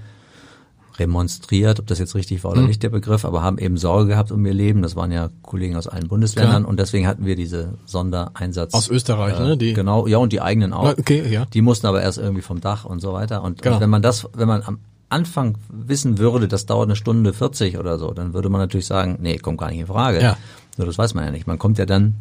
remonstriert, 0.98 1.80
ob 1.80 1.86
das 1.86 1.98
jetzt 1.98 2.14
richtig 2.14 2.44
war 2.44 2.52
oder 2.52 2.62
mhm. 2.62 2.68
nicht 2.68 2.82
der 2.82 2.88
Begriff, 2.88 3.24
aber 3.24 3.42
haben 3.42 3.58
eben 3.58 3.76
Sorge 3.76 4.10
gehabt 4.10 4.30
um 4.30 4.44
ihr 4.46 4.54
Leben. 4.54 4.82
Das 4.82 4.94
waren 4.96 5.10
ja 5.10 5.30
Kollegen 5.42 5.76
aus 5.76 5.88
allen 5.88 6.08
Bundesländern 6.08 6.62
Klar. 6.62 6.68
und 6.68 6.78
deswegen 6.78 7.06
hatten 7.06 7.26
wir 7.26 7.36
diese 7.36 7.74
Sondereinsatz. 7.84 8.74
Aus 8.74 8.88
Österreich, 8.88 9.38
äh, 9.38 9.42
ne? 9.42 9.56
Die 9.56 9.72
genau, 9.72 10.06
ja 10.06 10.18
und 10.18 10.32
die 10.32 10.40
eigenen 10.40 10.72
auch. 10.72 10.96
Okay, 10.96 11.28
ja. 11.28 11.46
Die 11.46 11.62
mussten 11.62 11.86
aber 11.86 12.02
erst 12.02 12.18
irgendwie 12.18 12.42
vom 12.42 12.60
Dach 12.60 12.84
und 12.84 13.00
so 13.00 13.12
weiter. 13.12 13.42
Und, 13.42 13.62
genau. 13.62 13.76
und 13.76 13.80
wenn 13.80 13.90
man 13.90 14.02
das, 14.02 14.28
wenn 14.34 14.48
man 14.48 14.62
am 14.62 14.78
Anfang 15.08 15.56
wissen 15.68 16.18
würde, 16.18 16.48
das 16.48 16.66
dauert 16.66 16.88
eine 16.88 16.96
Stunde 16.96 17.32
40 17.32 17.78
oder 17.78 17.98
so, 17.98 18.12
dann 18.12 18.32
würde 18.32 18.48
man 18.48 18.60
natürlich 18.60 18.86
sagen, 18.86 19.18
nee, 19.20 19.38
kommt 19.38 19.58
gar 19.58 19.70
nicht 19.70 19.80
in 19.80 19.86
Frage. 19.86 20.20
Ja. 20.20 20.36
Nur 20.76 20.86
das 20.86 20.98
weiß 20.98 21.14
man 21.14 21.24
ja 21.24 21.30
nicht. 21.30 21.46
Man 21.46 21.58
kommt 21.58 21.78
ja 21.78 21.86
dann, 21.86 22.14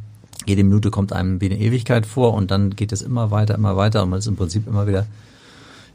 jede 0.46 0.64
Minute 0.64 0.92
kommt 0.92 1.14
einem 1.14 1.42
wie 1.42 1.46
eine 1.46 1.60
Ewigkeit 1.60 2.06
vor 2.06 2.34
und 2.34 2.52
dann 2.52 2.76
geht 2.76 2.92
es 2.92 3.02
immer 3.02 3.32
weiter, 3.32 3.56
immer 3.56 3.78
weiter 3.78 4.04
und 4.04 4.10
man 4.10 4.20
ist 4.20 4.28
im 4.28 4.36
Prinzip 4.36 4.68
immer 4.68 4.88
wieder 4.88 5.06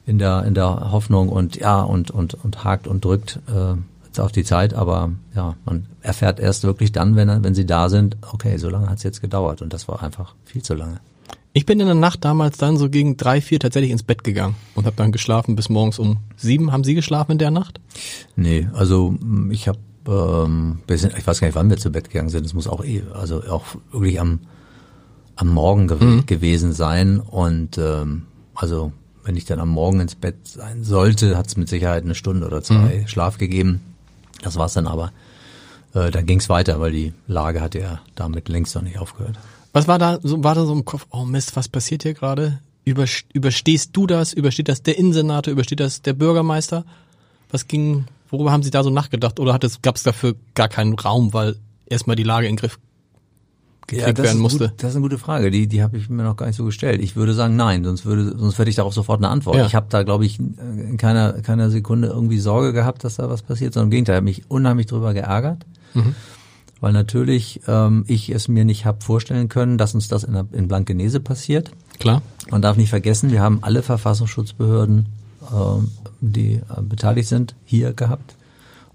in 0.06 0.18
der, 0.18 0.44
in 0.44 0.54
der 0.54 0.90
Hoffnung 0.90 1.28
und 1.28 1.56
ja, 1.56 1.82
und, 1.82 2.10
und, 2.10 2.34
und 2.42 2.64
hakt 2.64 2.86
und 2.86 3.04
drückt 3.04 3.40
äh, 3.48 4.20
auf 4.20 4.32
die 4.32 4.44
Zeit, 4.44 4.74
aber 4.74 5.12
ja, 5.34 5.54
man 5.64 5.86
erfährt 6.00 6.40
erst 6.40 6.64
wirklich 6.64 6.92
dann, 6.92 7.14
wenn, 7.14 7.44
wenn 7.44 7.54
sie 7.54 7.66
da 7.66 7.88
sind, 7.88 8.16
okay, 8.32 8.56
so 8.56 8.68
lange 8.68 8.88
hat 8.88 8.98
es 8.98 9.04
jetzt 9.04 9.20
gedauert 9.20 9.62
und 9.62 9.72
das 9.72 9.86
war 9.86 10.02
einfach 10.02 10.34
viel 10.44 10.62
zu 10.62 10.74
lange. 10.74 11.00
Ich 11.52 11.66
bin 11.66 11.80
in 11.80 11.86
der 11.86 11.94
Nacht 11.94 12.24
damals 12.24 12.58
dann 12.58 12.76
so 12.76 12.88
gegen 12.88 13.16
drei, 13.16 13.40
vier 13.40 13.58
tatsächlich 13.58 13.90
ins 13.90 14.02
Bett 14.02 14.22
gegangen 14.22 14.54
und 14.74 14.86
habe 14.86 14.96
dann 14.96 15.12
geschlafen 15.12 15.56
bis 15.56 15.68
morgens 15.68 15.98
um 15.98 16.18
sieben. 16.36 16.72
Haben 16.72 16.84
Sie 16.84 16.94
geschlafen 16.94 17.32
in 17.32 17.38
der 17.38 17.50
Nacht? 17.50 17.80
Nee, 18.36 18.68
also 18.74 19.16
ich 19.50 19.66
habe, 19.66 19.78
ähm, 20.08 20.78
ich 20.88 21.26
weiß 21.26 21.40
gar 21.40 21.46
nicht, 21.46 21.54
wann 21.54 21.70
wir 21.70 21.76
zu 21.76 21.92
Bett 21.92 22.10
gegangen 22.10 22.30
sind. 22.30 22.46
Es 22.46 22.54
muss 22.54 22.66
auch 22.66 22.84
eh, 22.84 23.02
also 23.12 23.42
auch 23.42 23.64
wirklich 23.92 24.20
am 24.20 24.40
am 25.36 25.48
Morgen 25.48 25.86
ge 25.86 25.98
mhm. 26.00 26.26
gewesen 26.26 26.72
sein 26.72 27.20
und 27.20 27.78
ähm, 27.78 28.26
also 28.54 28.92
wenn 29.22 29.36
ich 29.36 29.44
dann 29.44 29.60
am 29.60 29.68
Morgen 29.68 30.00
ins 30.00 30.16
Bett 30.16 30.36
sein 30.48 30.82
sollte, 30.82 31.36
hat 31.36 31.46
es 31.46 31.56
mit 31.56 31.68
Sicherheit 31.68 32.02
eine 32.02 32.16
Stunde 32.16 32.46
oder 32.46 32.62
zwei 32.62 33.00
mhm. 33.00 33.08
Schlaf 33.08 33.38
gegeben. 33.38 33.80
Das 34.42 34.56
war's 34.56 34.72
dann 34.72 34.86
aber. 34.86 35.12
Äh, 35.94 36.10
dann 36.10 36.26
ging's 36.26 36.48
weiter, 36.48 36.80
weil 36.80 36.92
die 36.92 37.12
Lage 37.26 37.60
hat 37.60 37.74
ja 37.74 38.00
damit 38.16 38.48
längst 38.48 38.74
noch 38.74 38.82
nicht 38.82 38.98
aufgehört. 38.98 39.38
Was 39.72 39.86
war 39.86 39.98
da 39.98 40.18
so, 40.22 40.42
war 40.42 40.54
da 40.54 40.64
so 40.64 40.72
im 40.72 40.84
Kopf, 40.84 41.06
oh 41.10 41.24
Mist, 41.24 41.54
was 41.54 41.68
passiert 41.68 42.02
hier 42.02 42.14
gerade? 42.14 42.58
überstehst 42.84 43.90
du 43.92 44.06
das? 44.06 44.32
Übersteht 44.32 44.68
das 44.68 44.82
der 44.82 44.96
Innensenator? 44.98 45.52
Übersteht 45.52 45.80
das 45.80 46.00
der 46.00 46.14
Bürgermeister? 46.14 46.86
Was 47.50 47.68
ging, 47.68 48.06
worüber 48.30 48.52
haben 48.52 48.62
Sie 48.62 48.70
da 48.70 48.82
so 48.82 48.90
nachgedacht? 48.90 49.40
Oder 49.40 49.58
gab 49.82 49.96
es 49.96 50.02
dafür 50.02 50.34
gar 50.54 50.68
keinen 50.68 50.94
Raum, 50.94 51.32
weil 51.32 51.56
erstmal 51.86 52.16
die 52.16 52.22
Lage 52.22 52.46
in 52.46 52.54
den 52.54 52.60
Griff 52.60 52.78
gekriegt 53.86 54.18
ja, 54.18 54.24
werden 54.24 54.40
musste? 54.40 54.68
Gut, 54.68 54.82
das 54.82 54.90
ist 54.90 54.96
eine 54.96 55.02
gute 55.02 55.18
Frage. 55.18 55.50
Die, 55.50 55.66
die 55.66 55.82
habe 55.82 55.96
ich 55.96 56.08
mir 56.08 56.22
noch 56.22 56.36
gar 56.36 56.46
nicht 56.46 56.56
so 56.56 56.64
gestellt. 56.64 57.02
Ich 57.02 57.16
würde 57.16 57.34
sagen, 57.34 57.56
nein, 57.56 57.84
sonst 57.84 58.04
würde, 58.04 58.36
sonst 58.38 58.58
hätte 58.58 58.70
ich 58.70 58.76
darauf 58.76 58.94
sofort 58.94 59.20
eine 59.20 59.28
Antwort. 59.28 59.56
Ja. 59.56 59.66
Ich 59.66 59.74
habe 59.74 59.86
da, 59.88 60.02
glaube 60.02 60.26
ich, 60.26 60.38
in 60.38 60.96
keiner, 60.98 61.34
keiner 61.42 61.70
Sekunde 61.70 62.08
irgendwie 62.08 62.38
Sorge 62.38 62.72
gehabt, 62.72 63.04
dass 63.04 63.16
da 63.16 63.28
was 63.30 63.42
passiert, 63.42 63.74
sondern 63.74 63.88
im 63.88 63.90
Gegenteil, 63.92 64.14
ich 64.14 64.18
habe 64.18 64.24
mich 64.24 64.50
unheimlich 64.50 64.86
drüber 64.86 65.14
geärgert. 65.14 65.64
Mhm 65.94 66.14
weil 66.80 66.92
natürlich 66.92 67.60
ähm, 67.66 68.04
ich 68.06 68.30
es 68.30 68.48
mir 68.48 68.64
nicht 68.64 68.84
habe 68.84 69.04
vorstellen 69.04 69.48
können, 69.48 69.78
dass 69.78 69.94
uns 69.94 70.08
das 70.08 70.24
in, 70.24 70.34
in 70.52 70.68
Blankenese 70.68 71.20
passiert. 71.20 71.70
Klar. 71.98 72.22
Man 72.50 72.62
darf 72.62 72.76
nicht 72.76 72.90
vergessen, 72.90 73.30
wir 73.30 73.42
haben 73.42 73.58
alle 73.62 73.82
Verfassungsschutzbehörden, 73.82 75.06
ähm, 75.52 75.90
die 76.20 76.54
äh, 76.54 76.82
beteiligt 76.82 77.28
sind, 77.28 77.54
hier 77.64 77.92
gehabt. 77.92 78.36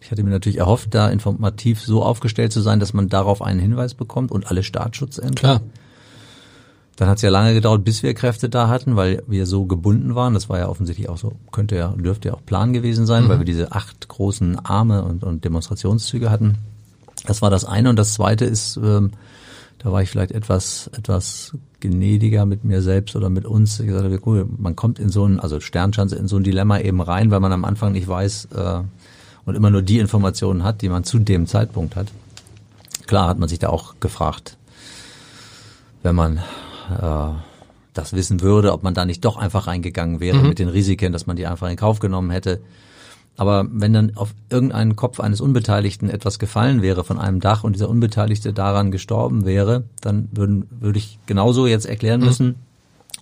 Ich 0.01 0.11
hatte 0.11 0.23
mir 0.23 0.31
natürlich 0.31 0.57
erhofft, 0.57 0.93
da 0.93 1.09
informativ 1.09 1.81
so 1.81 2.03
aufgestellt 2.03 2.51
zu 2.51 2.61
sein, 2.61 2.79
dass 2.79 2.93
man 2.93 3.07
darauf 3.07 3.41
einen 3.41 3.59
Hinweis 3.59 3.93
bekommt 3.93 4.31
und 4.31 4.47
alle 4.47 4.63
Staatsschutzämter. 4.63 5.33
Klar. 5.33 5.61
Dann 6.97 7.07
hat 7.07 7.15
es 7.17 7.21
ja 7.23 7.29
lange 7.29 7.53
gedauert, 7.53 7.83
bis 7.83 8.03
wir 8.03 8.13
Kräfte 8.13 8.49
da 8.49 8.67
hatten, 8.67 8.95
weil 8.95 9.23
wir 9.27 9.45
so 9.47 9.65
gebunden 9.65 10.13
waren. 10.13 10.33
Das 10.33 10.49
war 10.49 10.59
ja 10.59 10.67
offensichtlich 10.67 11.09
auch 11.09 11.17
so, 11.17 11.33
könnte 11.51 11.75
ja, 11.75 11.87
dürfte 11.97 12.27
ja 12.27 12.33
auch 12.35 12.45
Plan 12.45 12.73
gewesen 12.73 13.05
sein, 13.05 13.23
mhm. 13.23 13.29
weil 13.29 13.39
wir 13.39 13.45
diese 13.45 13.71
acht 13.71 14.07
großen 14.09 14.59
Arme 14.59 15.03
und, 15.03 15.23
und 15.23 15.43
Demonstrationszüge 15.43 16.29
hatten. 16.29 16.57
Das 17.25 17.41
war 17.41 17.49
das 17.49 17.65
eine. 17.65 17.89
Und 17.89 17.97
das 17.97 18.13
zweite 18.13 18.45
ist, 18.45 18.77
ähm, 18.77 19.11
da 19.83 19.91
war 19.91 20.01
ich 20.01 20.09
vielleicht 20.09 20.31
etwas, 20.31 20.89
etwas 20.97 21.57
gnädiger 21.81 22.45
mit 22.45 22.63
mir 22.63 22.81
selbst 22.81 23.17
oder 23.17 23.29
mit 23.29 23.45
uns. 23.45 23.81
Ich 23.81 23.87
gesagt 23.87 24.05
habe, 24.05 24.19
cool, 24.25 24.47
man 24.57 24.77
kommt 24.77 24.97
in 24.97 25.09
so 25.09 25.25
ein, 25.25 25.41
also 25.41 25.59
Sternschanze 25.59 26.15
in 26.15 26.29
so 26.29 26.37
ein 26.37 26.43
Dilemma 26.43 26.79
eben 26.79 27.01
rein, 27.01 27.31
weil 27.31 27.41
man 27.41 27.51
am 27.51 27.65
Anfang 27.65 27.91
nicht 27.91 28.07
weiß 28.07 28.47
äh, 28.55 28.81
und 29.45 29.55
immer 29.55 29.69
nur 29.69 29.81
die 29.81 29.99
Informationen 29.99 30.63
hat, 30.63 30.81
die 30.81 30.87
man 30.87 31.03
zu 31.03 31.19
dem 31.19 31.47
Zeitpunkt 31.47 31.97
hat. 31.97 32.07
Klar 33.07 33.27
hat 33.27 33.39
man 33.39 33.49
sich 33.49 33.59
da 33.59 33.67
auch 33.67 33.95
gefragt, 33.99 34.57
wenn 36.01 36.15
man 36.15 36.37
äh, 36.37 37.33
das 37.93 38.13
wissen 38.13 38.39
würde, 38.39 38.71
ob 38.71 38.83
man 38.83 38.93
da 38.93 39.05
nicht 39.05 39.25
doch 39.25 39.35
einfach 39.35 39.67
reingegangen 39.67 40.21
wäre 40.21 40.37
mhm. 40.37 40.47
mit 40.47 40.59
den 40.59 40.69
Risiken, 40.69 41.11
dass 41.11 41.27
man 41.27 41.35
die 41.35 41.45
einfach 41.45 41.69
in 41.69 41.75
Kauf 41.75 41.99
genommen 41.99 42.31
hätte. 42.31 42.61
Aber 43.35 43.65
wenn 43.71 43.93
dann 43.93 44.15
auf 44.15 44.33
irgendeinen 44.49 44.95
Kopf 44.95 45.19
eines 45.19 45.41
Unbeteiligten 45.41 46.09
etwas 46.09 46.37
gefallen 46.37 46.81
wäre 46.81 47.03
von 47.03 47.17
einem 47.17 47.39
Dach 47.39 47.63
und 47.63 47.73
dieser 47.73 47.89
Unbeteiligte 47.89 48.53
daran 48.53 48.91
gestorben 48.91 49.45
wäre, 49.45 49.85
dann 50.01 50.29
würden, 50.31 50.67
würde 50.69 50.99
ich 50.99 51.17
genauso 51.25 51.65
jetzt 51.65 51.85
erklären 51.85 52.19
mhm. 52.19 52.25
müssen 52.27 52.55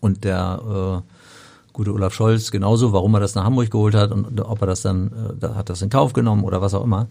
und 0.02 0.24
der 0.26 1.04
äh, 1.06 1.72
gute 1.72 1.94
Olaf 1.94 2.14
Scholz 2.14 2.52
genauso, 2.52 2.92
warum 2.92 3.14
er 3.14 3.22
das 3.22 3.36
nach 3.36 3.46
Hamburg 3.46 3.72
geholt 3.72 3.96
hat 3.96 4.12
und 4.12 4.40
ob 4.42 4.62
er 4.62 4.68
das 4.68 4.82
dann, 4.82 5.38
äh, 5.42 5.48
hat 5.48 5.70
das 5.70 5.82
in 5.82 5.90
Kauf 5.90 6.12
genommen 6.12 6.44
oder 6.44 6.62
was 6.62 6.74
auch 6.74 6.84
immer. 6.84 7.08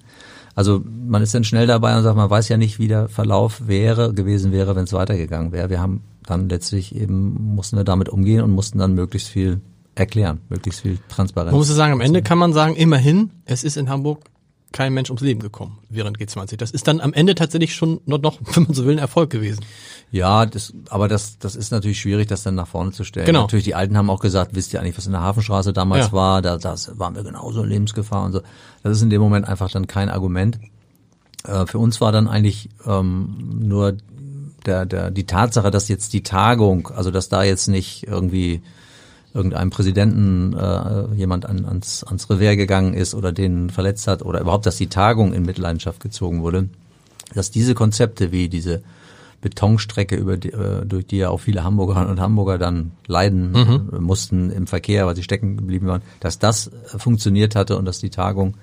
Also 0.54 0.82
man 1.06 1.22
ist 1.22 1.34
dann 1.34 1.44
schnell 1.44 1.66
dabei 1.66 1.96
und 1.96 2.02
sagt, 2.02 2.16
man 2.16 2.28
weiß 2.28 2.48
ja 2.48 2.56
nicht, 2.56 2.78
wie 2.78 2.88
der 2.88 3.08
Verlauf 3.08 3.66
wäre, 3.66 4.12
gewesen 4.12 4.52
wäre, 4.52 4.76
wenn 4.76 4.84
es 4.84 4.92
weitergegangen 4.92 5.52
wäre. 5.52 5.70
Wir 5.70 5.80
haben 5.80 6.02
dann 6.26 6.48
letztlich 6.48 6.94
eben, 6.94 7.54
mussten 7.54 7.76
wir 7.76 7.84
damit 7.84 8.08
umgehen 8.08 8.42
und 8.42 8.50
mussten 8.50 8.78
dann 8.78 8.94
möglichst 8.94 9.28
viel 9.28 9.60
erklären, 9.94 10.40
möglichst 10.48 10.81
viel 10.81 10.98
Transparenz. 11.09 11.53
Man 11.53 11.59
muss 11.59 11.68
sagen, 11.68 11.92
am 11.92 12.00
Ende 12.00 12.22
kann 12.22 12.38
man 12.38 12.53
sagen, 12.53 12.76
immerhin, 12.76 13.31
es 13.44 13.64
ist 13.64 13.76
in 13.76 13.88
Hamburg 13.88 14.24
kein 14.72 14.92
Mensch 14.94 15.11
ums 15.11 15.22
Leben 15.22 15.40
gekommen 15.40 15.79
während 15.88 16.18
G20. 16.18 16.57
Das 16.57 16.70
ist 16.70 16.87
dann 16.87 17.00
am 17.00 17.12
Ende 17.12 17.35
tatsächlich 17.35 17.74
schon 17.74 18.00
noch, 18.07 18.20
noch 18.20 18.38
wenn 18.55 18.64
man 18.64 18.74
so 18.74 18.85
will, 18.85 18.94
ein 18.94 18.98
Erfolg 18.98 19.31
gewesen. 19.31 19.64
Ja, 20.12 20.46
das, 20.46 20.72
aber 20.88 21.09
das, 21.09 21.38
das 21.38 21.57
ist 21.57 21.70
natürlich 21.70 22.00
schwierig, 22.00 22.29
das 22.29 22.42
dann 22.42 22.55
nach 22.55 22.68
vorne 22.68 22.92
zu 22.92 23.05
stellen. 23.05 23.26
Genau. 23.26 23.42
Natürlich, 23.42 23.64
die 23.64 23.74
Alten 23.74 23.96
haben 23.96 24.11
auch 24.11 24.20
gesagt, 24.20 24.55
wisst 24.55 24.72
ihr 24.72 24.81
eigentlich, 24.81 24.96
was 24.96 25.07
in 25.07 25.12
der 25.12 25.22
Hafenstraße 25.22 25.72
damals 25.72 26.07
ja. 26.07 26.12
war? 26.12 26.42
Da 26.42 26.57
das 26.59 26.98
waren 26.98 27.14
wir 27.14 27.22
genauso 27.22 27.62
in 27.62 27.68
Lebensgefahr 27.68 28.24
und 28.24 28.33
so. 28.33 28.42
Das 28.83 28.92
ist 28.92 29.03
in 29.03 29.11
dem 29.11 29.20
Moment 29.20 29.46
einfach 29.48 29.70
dann 29.70 29.87
kein 29.87 30.09
Argument. 30.09 30.59
Äh, 31.44 31.66
für 31.66 31.79
uns 31.79 32.00
war 32.00 32.12
dann 32.12 32.29
eigentlich 32.29 32.70
ähm, 32.87 33.59
nur 33.61 33.96
der, 34.66 34.87
der, 34.87 35.11
die 35.11 35.26
Tatsache, 35.26 35.70
dass 35.70 35.88
jetzt 35.88 36.12
die 36.12 36.22
Tagung, 36.22 36.88
also 36.88 37.11
dass 37.11 37.29
da 37.29 37.42
jetzt 37.42 37.68
nicht 37.68 38.07
irgendwie 38.07 38.62
irgendeinem 39.35 39.71
Präsidenten 39.71 40.55
äh, 40.55 41.14
jemand 41.14 41.47
an, 41.47 41.64
ans, 41.64 42.05
ans 42.05 42.29
Revers 42.29 42.57
gegangen 42.57 42.95
ist 42.95 43.14
oder 43.14 43.33
den 43.33 43.71
verletzt 43.71 44.07
hat 44.07 44.23
oder 44.23 44.40
überhaupt, 44.40 44.66
dass 44.66 44.77
die 44.77 44.88
Tagung 44.88 45.33
in 45.33 45.45
Mitleidenschaft 45.45 46.01
gezogen 46.01 46.43
wurde, 46.43 46.69
dass 47.35 47.51
diese 47.51 47.75
Konzepte 47.75 48.33
wie 48.33 48.49
diese 48.49 48.83
Betonstrecke, 49.40 50.16
über 50.16 50.37
die, 50.37 50.51
äh, 50.51 50.85
durch 50.85 51.07
die 51.07 51.19
ja 51.19 51.31
auch 51.31 51.38
viele 51.38 51.64
Hamburger 51.64 52.09
und 52.09 52.21
Hamburger 52.21 52.59
dann 52.59 52.93
leiden 53.07 53.53
mhm. 53.53 54.03
mussten 54.05 54.51
im 54.51 54.66
Verkehr, 54.66 55.07
weil 55.07 55.16
sie 55.16 55.23
stecken 55.23 55.57
geblieben 55.57 55.87
waren, 55.87 56.03
dass 56.21 56.38
das 56.38 56.69
äh, 56.69 56.99
funktioniert 56.99 57.57
hatte 57.57 57.79
und 57.79 57.85
dass 57.87 58.01
die 58.01 58.11
Tagung 58.11 58.55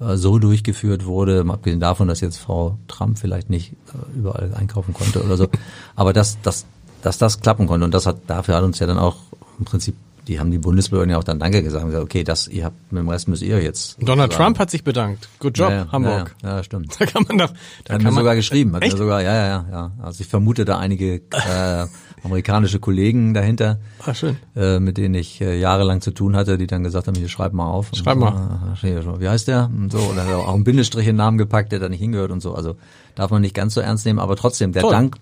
äh, 0.00 0.16
so 0.16 0.38
durchgeführt 0.38 1.04
wurde, 1.04 1.44
abgesehen 1.48 1.80
davon, 1.80 2.08
dass 2.08 2.20
jetzt 2.20 2.38
Frau 2.38 2.78
Trump 2.88 3.18
vielleicht 3.18 3.50
nicht 3.50 3.72
äh, 3.72 4.18
überall 4.18 4.54
einkaufen 4.54 4.94
konnte 4.94 5.22
oder 5.22 5.36
so, 5.36 5.48
aber 5.96 6.12
dass, 6.12 6.40
dass, 6.40 6.64
dass 7.02 7.18
das 7.18 7.40
klappen 7.40 7.66
konnte 7.66 7.84
und 7.84 7.92
das 7.92 8.06
hat 8.06 8.20
dafür 8.26 8.56
hat 8.56 8.64
uns 8.64 8.78
ja 8.78 8.86
dann 8.86 8.98
auch 8.98 9.16
im 9.58 9.64
Prinzip, 9.64 9.94
die 10.28 10.40
haben 10.40 10.50
die 10.50 10.58
Bundesbehörden 10.58 11.10
ja 11.10 11.18
auch 11.18 11.24
dann 11.24 11.38
Danke 11.38 11.62
gesagt 11.62 11.84
und 11.84 11.90
gesagt, 11.90 12.04
okay, 12.04 12.24
das, 12.24 12.48
ihr 12.48 12.64
habt, 12.64 12.92
mit 12.92 13.00
dem 13.00 13.08
Rest 13.08 13.28
müsst 13.28 13.42
ihr 13.42 13.62
jetzt. 13.62 13.96
Donald 14.00 14.32
sagen. 14.32 14.44
Trump 14.44 14.58
hat 14.58 14.70
sich 14.70 14.82
bedankt. 14.82 15.28
Good 15.38 15.56
job, 15.56 15.70
ja, 15.70 15.86
Hamburg. 15.92 16.34
Ja, 16.42 16.56
ja, 16.56 16.62
stimmt. 16.64 16.96
Da 16.98 17.06
kann 17.06 17.24
man 17.28 17.38
doch, 17.38 17.48
da 17.48 17.54
hat 17.54 17.86
kann 17.86 17.98
mir 17.98 18.04
man, 18.10 18.14
sogar 18.14 18.34
geschrieben, 18.34 18.74
hat 18.74 18.82
echt? 18.82 18.92
mir 18.94 18.98
sogar, 18.98 19.22
ja, 19.22 19.34
ja, 19.34 19.46
ja, 19.46 19.66
ja. 19.70 19.92
Also 20.02 20.22
ich 20.22 20.26
vermute 20.26 20.64
da 20.64 20.78
einige, 20.78 21.16
äh, 21.16 21.86
amerikanische 22.24 22.80
Kollegen 22.80 23.34
dahinter, 23.34 23.78
ah, 24.04 24.14
schön. 24.14 24.36
Äh, 24.56 24.80
mit 24.80 24.98
denen 24.98 25.14
ich 25.14 25.40
äh, 25.40 25.58
jahrelang 25.58 26.00
zu 26.00 26.10
tun 26.10 26.34
hatte, 26.34 26.58
die 26.58 26.66
dann 26.66 26.82
gesagt 26.82 27.06
haben, 27.06 27.14
hier 27.14 27.28
schreib 27.28 27.52
mal 27.52 27.66
auf. 27.66 27.90
Schreib 27.94 28.18
mal. 28.18 28.76
So, 28.82 29.20
wie 29.20 29.28
heißt 29.28 29.46
der? 29.46 29.70
Und 29.72 29.92
so, 29.92 29.98
oder 29.98 30.26
auch 30.38 30.54
einen 30.54 30.64
Bindestrich 30.64 31.06
in 31.06 31.12
den 31.12 31.16
Namen 31.18 31.38
gepackt, 31.38 31.70
der 31.70 31.78
da 31.78 31.88
nicht 31.88 32.00
hingehört 32.00 32.32
und 32.32 32.40
so. 32.40 32.54
Also 32.54 32.76
darf 33.14 33.30
man 33.30 33.42
nicht 33.42 33.54
ganz 33.54 33.74
so 33.74 33.80
ernst 33.80 34.04
nehmen, 34.06 34.18
aber 34.18 34.34
trotzdem, 34.34 34.72
der 34.72 34.82
Toll. 34.82 34.92
Dank, 34.92 35.16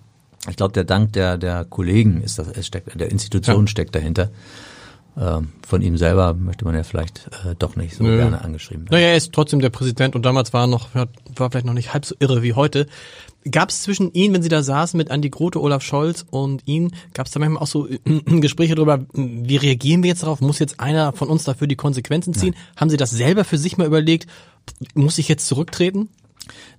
ich 0.48 0.56
glaube, 0.56 0.72
der 0.72 0.84
Dank 0.84 1.12
der, 1.12 1.38
der 1.38 1.64
Kollegen 1.64 2.20
ist 2.22 2.38
das, 2.38 2.48
es 2.48 2.66
steckt, 2.66 2.98
der 2.98 3.10
Institution 3.10 3.62
ja. 3.62 3.66
steckt 3.66 3.94
dahinter. 3.94 4.30
äh, 5.16 5.40
von 5.66 5.82
ihm 5.82 5.96
selber 5.96 6.34
möchte 6.34 6.64
man 6.64 6.74
ja 6.74 6.82
vielleicht 6.82 7.28
äh, 7.44 7.54
doch 7.58 7.76
nicht 7.76 7.96
so 7.96 8.04
Nö. 8.04 8.16
gerne 8.16 8.42
angeschrieben 8.42 8.84
werden. 8.84 8.94
Naja, 8.94 9.08
er 9.08 9.16
ist 9.16 9.32
trotzdem 9.32 9.60
der 9.60 9.70
Präsident 9.70 10.14
und 10.14 10.24
damals 10.24 10.52
war 10.52 10.64
er 10.64 10.66
noch, 10.66 10.88
war 10.94 11.50
vielleicht 11.50 11.66
noch 11.66 11.72
nicht 11.72 11.94
halb 11.94 12.04
so 12.04 12.14
irre 12.18 12.42
wie 12.42 12.54
heute. 12.54 12.86
Gab 13.50 13.68
es 13.68 13.82
zwischen 13.82 14.12
Ihnen, 14.14 14.32
wenn 14.32 14.42
Sie 14.42 14.48
da 14.48 14.62
saßen 14.62 14.96
mit 14.96 15.10
Andi 15.10 15.28
Grote, 15.28 15.60
Olaf 15.60 15.82
Scholz 15.82 16.24
und 16.30 16.62
Ihnen, 16.66 16.94
gab 17.12 17.26
es 17.26 17.32
da 17.32 17.40
manchmal 17.40 17.62
auch 17.62 17.66
so 17.66 17.86
äh, 17.88 17.98
Gespräche 18.40 18.74
darüber, 18.74 19.04
wie 19.12 19.56
reagieren 19.56 20.02
wir 20.02 20.08
jetzt 20.08 20.22
darauf? 20.22 20.40
Muss 20.40 20.58
jetzt 20.58 20.80
einer 20.80 21.12
von 21.12 21.28
uns 21.28 21.44
dafür 21.44 21.66
die 21.66 21.76
Konsequenzen 21.76 22.34
ziehen? 22.34 22.54
Haben 22.76 22.90
Sie 22.90 22.96
das 22.96 23.10
selber 23.10 23.44
für 23.44 23.58
sich 23.58 23.76
mal 23.76 23.86
überlegt? 23.86 24.26
Muss 24.94 25.18
ich 25.18 25.28
jetzt 25.28 25.46
zurücktreten? 25.46 26.08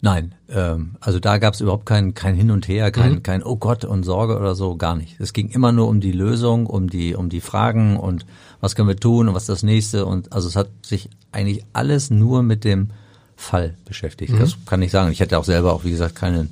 Nein, 0.02 0.36
ähm, 0.50 0.96
also 1.00 1.20
da 1.20 1.38
gab 1.38 1.54
es 1.56 1.62
überhaupt 1.62 1.86
kein, 1.86 2.14
kein 2.14 2.36
Hin 2.36 2.52
und 2.52 2.68
Her, 2.68 2.88
Mhm. 2.88 2.92
kein, 2.92 3.24
kein 3.24 3.44
Oh 3.44 3.56
Gott 3.56 3.84
und 3.86 4.04
Sorge 4.04 4.38
oder 4.38 4.56
so, 4.56 4.76
gar 4.76 4.96
nicht. 4.96 5.20
Es 5.20 5.34
ging 5.34 5.50
immer 5.50 5.72
nur 5.72 5.88
um 5.88 6.02
die 6.02 6.12
Lösung, 6.12 6.68
um 6.68 6.90
die, 6.90 7.16
um 7.16 7.30
die 7.30 7.42
Fragen 7.42 7.98
und 7.98 8.26
was 8.62 8.76
können 8.76 8.88
wir 8.88 8.98
tun 8.98 9.28
und 9.28 9.34
was 9.36 9.44
ist 9.44 9.50
das 9.50 9.64
nächste 9.64 10.06
und 10.06 10.32
also 10.34 10.48
es 10.48 10.56
hat 10.56 10.70
sich 10.84 11.10
eigentlich 11.32 11.66
alles 11.74 12.10
nur 12.12 12.44
mit 12.44 12.64
dem 12.64 12.90
Fall 13.36 13.76
beschäftigt. 13.86 14.34
Mhm. 14.34 14.40
Das 14.40 14.56
kann 14.66 14.82
ich 14.82 14.92
sagen. 14.92 15.12
Ich 15.12 15.20
hätte 15.20 15.38
auch 15.38 15.44
selber 15.44 15.74
auch, 15.74 15.84
wie 15.84 15.92
gesagt, 15.92 16.16
keine, 16.16 16.48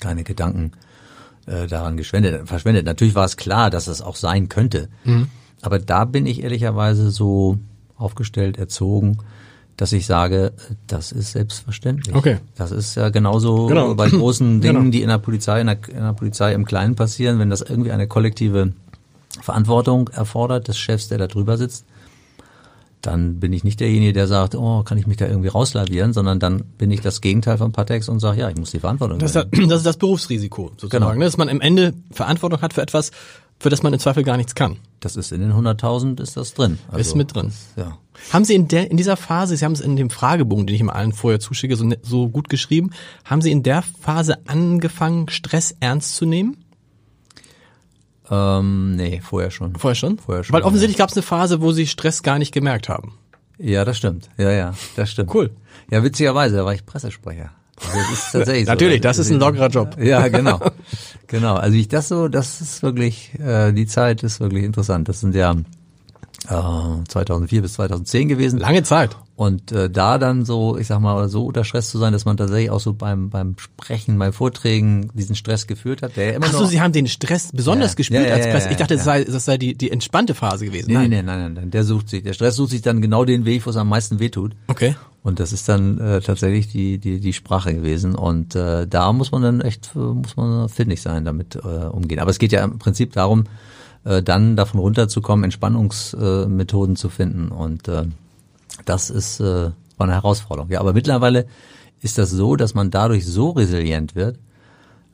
keine 0.00 0.22
Gedanken 0.22 0.72
äh, 1.46 1.66
daran 1.66 1.96
geschwendet, 1.96 2.46
verschwendet. 2.46 2.84
Natürlich 2.86 3.14
war 3.14 3.24
es 3.24 3.36
klar, 3.36 3.70
dass 3.70 3.88
es 3.88 4.00
auch 4.02 4.16
sein 4.16 4.48
könnte. 4.48 4.88
Mhm. 5.04 5.28
Aber 5.60 5.78
da 5.80 6.04
bin 6.04 6.26
ich 6.26 6.42
ehrlicherweise 6.44 7.10
so 7.10 7.58
aufgestellt, 7.96 8.58
erzogen, 8.58 9.18
dass 9.78 9.92
ich 9.92 10.04
sage, 10.06 10.52
das 10.88 11.12
ist 11.12 11.32
selbstverständlich. 11.32 12.14
Okay. 12.14 12.38
Das 12.56 12.70
ist 12.72 12.96
ja 12.96 13.08
genauso 13.08 13.66
Genau. 13.68 13.94
bei 13.94 14.08
großen 14.10 14.60
Dingen, 14.60 14.74
Genau. 14.76 14.90
die 14.90 15.02
in 15.02 15.08
der 15.08 15.18
Polizei, 15.18 15.60
in 15.62 15.68
der, 15.68 15.78
in 15.88 16.02
der 16.02 16.12
Polizei 16.12 16.52
im 16.52 16.66
Kleinen 16.66 16.96
passieren, 16.96 17.38
wenn 17.38 17.48
das 17.48 17.62
irgendwie 17.62 17.92
eine 17.92 18.06
kollektive 18.06 18.72
Verantwortung 19.40 20.08
erfordert 20.08 20.68
des 20.68 20.78
Chefs, 20.78 21.08
der 21.08 21.18
da 21.18 21.26
drüber 21.28 21.56
sitzt, 21.56 21.84
dann 23.02 23.38
bin 23.38 23.52
ich 23.52 23.62
nicht 23.62 23.78
derjenige, 23.78 24.12
der 24.12 24.26
sagt, 24.26 24.56
oh, 24.56 24.82
kann 24.82 24.98
ich 24.98 25.06
mich 25.06 25.16
da 25.16 25.26
irgendwie 25.26 25.46
rauslavieren, 25.48 26.12
sondern 26.12 26.40
dann 26.40 26.64
bin 26.78 26.90
ich 26.90 27.00
das 27.00 27.20
Gegenteil 27.20 27.56
von 27.56 27.70
Patex 27.70 28.08
und 28.08 28.18
sage, 28.18 28.40
ja, 28.40 28.50
ich 28.50 28.56
muss 28.56 28.72
die 28.72 28.80
Verantwortung 28.80 29.20
Das 29.20 29.30
ist, 29.30 29.36
das, 29.36 29.46
das 29.68 29.76
ist 29.78 29.86
das 29.86 29.96
Berufsrisiko 29.96 30.72
sozusagen, 30.76 31.04
Genau. 31.04 31.14
ne? 31.16 31.24
dass 31.24 31.36
man 31.36 31.48
am 31.48 31.60
Ende 31.60 31.94
Verantwortung 32.10 32.60
hat 32.60 32.72
für 32.72 32.82
etwas, 32.82 33.12
für 33.60 33.70
das 33.70 33.82
man 33.82 33.92
im 33.92 33.98
Zweifel 33.98 34.22
gar 34.22 34.36
nichts 34.36 34.54
kann. 34.54 34.76
Das 35.00 35.16
ist 35.16 35.32
in 35.32 35.40
den 35.40 35.52
100.000 35.52 36.20
ist 36.20 36.36
das 36.36 36.54
drin. 36.54 36.78
Also, 36.88 37.00
Ist 37.00 37.14
mit 37.16 37.34
drin. 37.34 37.52
Ja. 37.76 37.98
Haben 38.32 38.44
Sie 38.44 38.54
in, 38.54 38.66
der, 38.68 38.90
in 38.90 38.96
dieser 38.96 39.16
Phase, 39.16 39.56
Sie 39.56 39.64
haben 39.64 39.72
es 39.72 39.80
in 39.80 39.96
dem 39.96 40.10
Fragebogen, 40.10 40.66
den 40.66 40.74
ich 40.74 40.80
immer 40.80 40.94
allen 40.96 41.12
vorher 41.12 41.38
zuschicke, 41.40 41.76
so, 41.76 41.84
ne- 41.84 41.98
so 42.02 42.28
gut 42.28 42.48
geschrieben, 42.48 42.90
haben 43.24 43.42
Sie 43.42 43.50
in 43.52 43.62
der 43.62 43.82
Phase 43.82 44.38
angefangen, 44.48 45.28
Stress 45.28 45.74
ernst 45.80 46.16
zu 46.16 46.26
nehmen? 46.26 46.56
Ähm, 48.30 48.96
nee, 48.96 49.20
vorher 49.22 49.50
schon. 49.50 49.74
Vorher 49.76 49.94
schon? 49.94 50.18
Vorher 50.18 50.44
schon, 50.44 50.52
Weil 50.54 50.62
offensichtlich 50.62 50.98
gab 50.98 51.08
es 51.10 51.16
eine 51.16 51.22
Phase, 51.22 51.60
wo 51.60 51.72
Sie 51.72 51.86
Stress 51.86 52.22
gar 52.22 52.38
nicht 52.38 52.52
gemerkt 52.52 52.88
haben. 52.88 53.14
Ja, 53.58 53.84
das 53.84 53.96
stimmt. 53.96 54.28
Ja, 54.36 54.50
ja, 54.50 54.74
das 54.96 55.10
stimmt. 55.10 55.34
Cool. 55.34 55.50
Ja, 55.90 56.02
witzigerweise, 56.04 56.56
da 56.56 56.64
war 56.64 56.74
ich 56.74 56.84
Pressesprecher. 56.86 57.50
Das 57.80 58.12
ist 58.12 58.28
tatsächlich 58.32 58.66
so. 58.66 58.72
Natürlich, 58.72 59.00
das 59.00 59.18
ist 59.18 59.30
ein 59.30 59.38
lockerer 59.38 59.68
Job. 59.68 59.96
Ja, 60.00 60.28
genau. 60.28 60.60
genau. 61.26 61.54
Also 61.54 61.76
ich 61.76 61.88
das 61.88 62.08
so, 62.08 62.28
das 62.28 62.60
ist 62.60 62.82
wirklich, 62.82 63.32
äh, 63.38 63.72
die 63.72 63.86
Zeit 63.86 64.22
ist 64.22 64.40
wirklich 64.40 64.64
interessant. 64.64 65.08
Das 65.08 65.20
sind 65.20 65.34
ja 65.34 65.52
äh, 65.52 67.04
2004 67.08 67.62
bis 67.62 67.74
2010 67.74 68.28
gewesen. 68.28 68.58
Lange 68.58 68.82
Zeit. 68.82 69.16
Und 69.38 69.70
äh, 69.70 69.88
da 69.88 70.18
dann 70.18 70.44
so, 70.44 70.76
ich 70.78 70.88
sag 70.88 70.98
mal, 70.98 71.28
so 71.28 71.46
unter 71.46 71.62
Stress 71.62 71.90
zu 71.90 71.98
sein, 71.98 72.12
dass 72.12 72.24
man 72.24 72.36
tatsächlich 72.36 72.70
auch 72.70 72.80
so 72.80 72.92
beim 72.92 73.30
beim 73.30 73.54
Sprechen, 73.56 74.18
bei 74.18 74.32
Vorträgen 74.32 75.12
diesen 75.14 75.36
Stress 75.36 75.68
gefühlt 75.68 76.02
hat, 76.02 76.16
der 76.16 76.26
ja 76.26 76.32
immer 76.32 76.46
Ach 76.48 76.52
so, 76.52 76.66
Sie 76.66 76.80
haben 76.80 76.90
den 76.90 77.06
Stress 77.06 77.52
besonders 77.52 77.92
Ja. 77.92 77.94
gespürt 77.94 78.22
Ja, 78.24 78.30
ja, 78.30 78.34
als 78.34 78.48
Presse. 78.48 78.70
Ich 78.70 78.78
dachte, 78.78 78.96
das 78.96 79.04
sei, 79.04 79.22
das 79.22 79.44
sei 79.44 79.56
die, 79.56 79.76
die 79.76 79.92
entspannte 79.92 80.34
Phase 80.34 80.64
gewesen. 80.64 80.92
Nee, 80.92 81.06
nee, 81.06 81.22
nein, 81.22 81.38
nein, 81.38 81.52
nein, 81.52 81.70
der 81.70 81.84
sucht 81.84 82.08
sich, 82.08 82.24
der 82.24 82.32
Stress 82.32 82.56
sucht 82.56 82.70
sich 82.70 82.82
dann 82.82 83.00
genau 83.00 83.24
den 83.24 83.44
Weg, 83.44 83.64
wo 83.64 83.70
es 83.70 83.76
am 83.76 83.88
meisten 83.88 84.18
wehtut. 84.18 84.56
Okay. 84.66 84.96
Und 85.22 85.38
das 85.38 85.52
ist 85.52 85.68
dann 85.68 86.00
äh, 86.00 86.20
tatsächlich 86.20 86.66
die, 86.72 86.98
die, 86.98 87.20
die 87.20 87.32
Sprache 87.32 87.72
gewesen. 87.72 88.16
Und 88.16 88.56
äh, 88.56 88.88
da 88.88 89.12
muss 89.12 89.30
man 89.30 89.42
dann 89.42 89.60
echt, 89.60 89.92
äh, 89.94 90.00
muss 90.00 90.36
man 90.36 90.68
findig 90.68 91.00
sein, 91.00 91.24
damit 91.24 91.54
äh, 91.54 91.58
umgehen. 91.58 92.18
Aber 92.18 92.32
es 92.32 92.40
geht 92.40 92.50
ja 92.50 92.64
im 92.64 92.80
Prinzip 92.80 93.12
darum, 93.12 93.44
äh, 94.02 94.20
dann 94.20 94.56
davon 94.56 94.80
runterzukommen, 94.80 95.44
Entspannungsmethoden 95.44 96.94
äh, 96.94 96.98
zu 96.98 97.08
finden. 97.08 97.50
Und 97.50 97.86
äh, 97.86 98.06
das 98.88 99.10
ist 99.10 99.40
äh, 99.40 99.70
war 99.98 100.06
eine 100.06 100.14
Herausforderung. 100.14 100.70
Ja, 100.70 100.80
aber 100.80 100.92
mittlerweile 100.92 101.46
ist 102.00 102.18
das 102.18 102.30
so, 102.30 102.56
dass 102.56 102.74
man 102.74 102.90
dadurch 102.90 103.26
so 103.26 103.50
resilient 103.50 104.14
wird, 104.14 104.38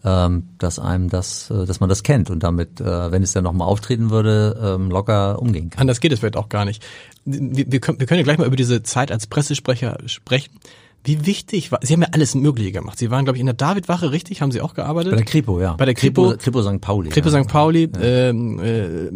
ähm, 0.05 0.49
dass 0.59 0.79
einem 0.79 1.09
das, 1.09 1.51
äh, 1.51 1.65
dass 1.65 1.81
man 1.81 1.89
das 1.89 2.03
kennt 2.03 2.29
und 2.31 2.43
damit, 2.43 2.81
äh, 2.81 3.11
wenn 3.11 3.23
es 3.23 3.33
dann 3.33 3.45
nochmal 3.45 3.67
auftreten 3.67 4.11
würde, 4.11 4.77
ähm, 4.79 4.91
locker 4.91 5.41
umgehen 5.41 5.71
kann. 5.71 5.81
Anders 5.81 6.01
geht 6.01 6.13
es 6.13 6.21
vielleicht 6.21 6.37
auch 6.37 6.51
gar 6.51 6.67
nicht. 6.67 6.85
Wir, 7.25 7.65
wir, 7.73 7.81
können, 7.81 7.99
wir 8.01 8.07
können 8.07 8.19
ja 8.19 8.25
gleich 8.25 8.37
mal 8.39 8.47
über 8.47 8.57
diese 8.57 8.83
Zeit 8.83 9.11
als 9.11 9.27
Pressesprecher 9.27 9.97
sprechen. 10.07 10.59
Wie 11.07 11.27
wichtig 11.27 11.71
war, 11.71 11.81
Sie 11.83 11.93
haben 11.93 12.01
ja 12.03 12.09
alles 12.13 12.35
Mögliche 12.35 12.73
gemacht. 12.73 12.99
Sie 12.99 13.11
waren, 13.11 13.25
glaube 13.25 13.37
ich, 13.37 13.41
in 13.41 13.47
der 13.47 13.55
Davidwache, 13.55 14.11
richtig? 14.11 14.41
Haben 14.41 14.53
Sie 14.53 14.63
auch 14.63 14.73
gearbeitet? 14.73 15.13
Bei 15.13 15.17
der 15.17 15.27
Kripo, 15.27 15.61
ja. 15.61 15.75
Bei 15.75 15.85
der 15.85 15.95
Kripo- 15.95 16.35
Kripo, 16.39 16.63
St. 16.63 16.81
Pauli. 16.81 17.11
Kripo 17.11 17.29
ja. 17.29 17.43
St. 17.43 17.49
Pauli, 17.49 17.91
ähm, 18.01 18.59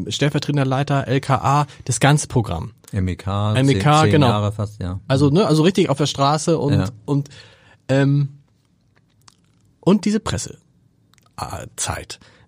äh, 0.06 0.10
stellvertretender 0.12 0.66
Leiter, 0.66 1.06
LKA, 1.08 1.66
das 1.86 1.98
ganze 2.00 2.28
Programm. 2.28 2.72
MEK, 2.92 3.27
MEK, 3.27 3.83
zehn, 3.83 3.83
zehn 3.83 4.11
genau. 4.11 4.29
Jahre 4.29 4.53
fast, 4.53 4.81
ja. 4.81 5.01
Also, 5.09 5.31
ne, 5.31 5.46
also 5.46 5.62
richtig 5.62 5.88
auf 5.90 5.98
der 5.98 6.07
Straße 6.07 6.59
und, 6.59 6.72
Ja. 6.72 6.87
und, 7.05 7.29
ähm, 7.88 8.29
und 9.81 10.05
diese 10.05 10.20
Pressezeit. 10.20 10.61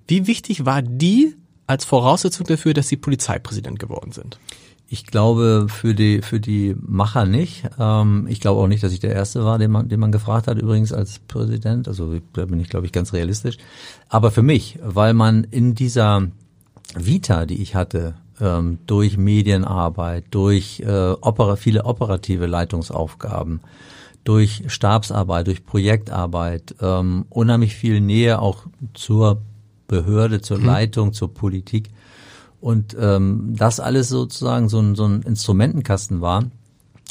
Wie 0.07 0.27
wichtig 0.27 0.65
war 0.65 0.83
die 0.83 1.37
als 1.67 1.85
Voraussetzung 1.85 2.47
dafür, 2.47 2.75
dass 2.75 2.89
Sie 2.89 2.97
Polizeipräsident 2.97 3.79
geworden 3.79 4.13
sind? 4.13 4.39
Ich 4.93 5.07
glaube 5.07 5.67
für 5.69 5.95
die 5.95 6.21
für 6.21 6.41
die 6.41 6.75
Macher 6.81 7.25
nicht. 7.25 7.63
Ähm, 7.79 8.27
ich 8.29 8.41
glaube 8.41 8.61
auch 8.61 8.67
nicht, 8.67 8.83
dass 8.83 8.93
ich 8.93 8.99
der 8.99 9.13
Erste 9.13 9.45
war, 9.45 9.57
den 9.57 9.71
man 9.71 9.89
den 9.89 10.01
man 10.01 10.11
gefragt 10.11 10.49
hat 10.49 10.59
übrigens 10.59 10.93
als 10.93 11.21
Präsident. 11.21 11.87
Also 11.87 12.19
da 12.33 12.45
bin 12.47 12.59
ich 12.59 12.69
glaube 12.69 12.87
ich 12.87 12.93
ganz 12.93 13.13
realistisch. 13.13 13.57
Aber 14.09 14.33
für 14.33 14.43
mich, 14.43 14.81
weil 14.83 15.15
man 15.15 15.45
in 15.45 15.77
dieser 15.77 16.27
Vita, 16.97 17.47
die 17.47 17.63
ich 17.63 17.77
hatte, 17.77 18.15
ähm, 18.41 18.79
durch 18.87 19.17
Medienarbeit, 19.17 20.25
durch 20.31 20.81
äh, 20.81 21.13
opera, 21.21 21.57
viele 21.57 21.85
operative 21.85 22.47
Leitungsaufgaben, 22.47 23.61
durch 24.25 24.65
Stabsarbeit, 24.67 25.47
durch 25.47 25.65
Projektarbeit, 25.65 26.75
ähm, 26.81 27.25
unheimlich 27.31 27.75
viel 27.75 28.01
Nähe 28.01 28.41
auch 28.41 28.67
zur 28.95 29.43
Behörde, 29.89 30.41
zur 30.41 30.61
Leitung, 30.61 31.13
zur 31.13 31.35
Politik. 31.35 31.91
Und 32.61 32.95
ähm, 32.99 33.55
das 33.57 33.81
alles 33.81 34.09
sozusagen 34.09 34.69
so 34.69 34.81
ein, 34.81 34.95
so 34.95 35.07
ein 35.07 35.23
Instrumentenkasten 35.23 36.21
war, 36.21 36.45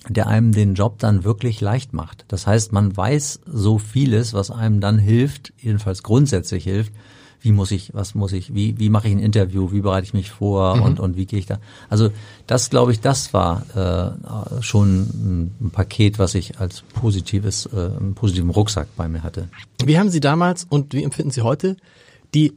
der 0.07 0.27
einem 0.27 0.51
den 0.51 0.75
Job 0.75 0.99
dann 0.99 1.23
wirklich 1.23 1.59
leicht 1.59 1.91
macht. 1.91 2.25
Das 2.27 2.47
heißt, 2.47 2.71
man 2.71 2.95
weiß 2.95 3.41
so 3.45 3.79
vieles, 3.79 4.33
was 4.33 4.51
einem 4.51 4.79
dann 4.79 4.97
hilft, 4.97 5.53
jedenfalls 5.57 6.03
grundsätzlich 6.03 6.63
hilft. 6.63 6.93
Wie 7.41 7.51
muss 7.51 7.71
ich, 7.71 7.93
was 7.93 8.15
muss 8.15 8.33
ich, 8.33 8.53
wie, 8.53 8.77
wie 8.79 8.89
mache 8.89 9.07
ich 9.07 9.13
ein 9.13 9.19
Interview, 9.19 9.71
wie 9.71 9.81
bereite 9.81 10.05
ich 10.05 10.13
mich 10.13 10.29
vor 10.29 10.81
und, 10.81 10.99
und 10.99 11.15
wie 11.15 11.25
gehe 11.25 11.39
ich 11.39 11.45
da. 11.45 11.59
Also 11.89 12.09
das, 12.47 12.69
glaube 12.69 12.91
ich, 12.91 12.99
das 12.99 13.33
war 13.33 13.63
äh, 13.75 14.61
schon 14.61 15.51
ein, 15.61 15.69
Paket, 15.71 16.19
was 16.19 16.35
ich 16.35 16.59
als 16.59 16.81
positives, 16.81 17.65
äh, 17.67 17.91
einen 17.97 18.13
positiven 18.13 18.49
Rucksack 18.49 18.87
bei 18.97 19.07
mir 19.07 19.23
hatte. 19.23 19.47
Wie 19.83 19.97
haben 19.97 20.09
Sie 20.09 20.19
damals 20.19 20.65
und 20.65 20.93
wie 20.93 21.03
empfinden 21.03 21.31
Sie 21.31 21.41
heute 21.41 21.77
die 22.33 22.53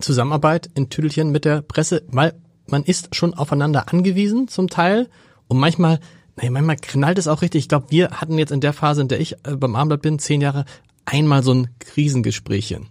Zusammenarbeit 0.00 0.68
in 0.74 0.90
Tüdelchen 0.90 1.30
mit 1.30 1.44
der 1.44 1.62
Presse? 1.62 2.02
Weil 2.08 2.34
man 2.66 2.82
ist 2.82 3.14
schon 3.14 3.34
aufeinander 3.34 3.92
angewiesen 3.92 4.48
zum 4.48 4.68
Teil 4.68 5.08
und 5.46 5.58
manchmal, 5.58 6.00
nee, 6.40 6.50
manchmal 6.50 6.76
knallt 6.76 7.18
es 7.18 7.28
auch 7.28 7.42
richtig. 7.42 7.64
Ich 7.64 7.68
glaube, 7.68 7.86
wir 7.90 8.10
hatten 8.10 8.38
jetzt 8.38 8.52
in 8.52 8.60
der 8.60 8.72
Phase, 8.72 9.02
in 9.02 9.08
der 9.08 9.20
ich 9.20 9.34
äh, 9.44 9.56
beim 9.56 9.76
Abendblatt 9.76 10.02
bin, 10.02 10.18
zehn 10.18 10.40
Jahre, 10.40 10.64
einmal 11.04 11.42
so 11.42 11.54
ein 11.54 11.68
Krisengesprächchen. 11.78 12.88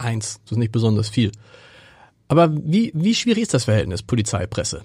Eins, 0.00 0.40
das 0.44 0.52
ist 0.52 0.58
nicht 0.58 0.72
besonders 0.72 1.08
viel. 1.08 1.32
Aber 2.28 2.50
wie, 2.52 2.92
wie 2.94 3.14
schwierig 3.14 3.42
ist 3.42 3.54
das 3.54 3.64
Verhältnis 3.64 4.02
Polizei-Presse? 4.02 4.82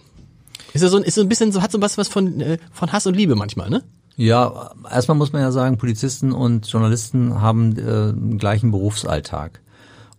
Ist 0.74 0.82
ja 0.82 0.90
so 0.90 0.98
ein, 0.98 1.04
ist 1.04 1.16
so 1.16 1.22
ein 1.22 1.30
bisschen 1.30 1.52
so, 1.52 1.62
hat 1.62 1.72
so 1.72 1.82
was, 1.82 1.98
was 1.98 2.08
von, 2.08 2.42
äh, 2.42 2.58
von 2.72 2.92
Hass 2.92 3.08
und 3.08 3.16
Liebe 3.16 3.36
manchmal, 3.36 3.70
ne? 3.70 3.84
Ja, 4.18 4.72
erstmal 4.90 5.18
muss 5.18 5.34
man 5.34 5.42
ja 5.42 5.52
sagen, 5.52 5.78
Polizisten 5.78 6.32
und 6.32 6.68
Journalisten 6.68 7.42
haben 7.42 7.74
äh, 7.74 8.14
den 8.14 8.38
gleichen 8.38 8.72
Berufsalltag. 8.72 9.62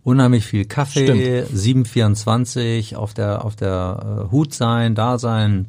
Unheimlich 0.03 0.45
viel 0.45 0.65
Kaffee, 0.65 1.45
724 1.51 2.95
auf 2.95 3.13
der 3.13 3.43
auf 3.43 3.55
der 3.55 4.27
äh, 4.27 4.31
Hut 4.31 4.53
sein, 4.53 4.95
da 4.95 5.19
sein, 5.19 5.65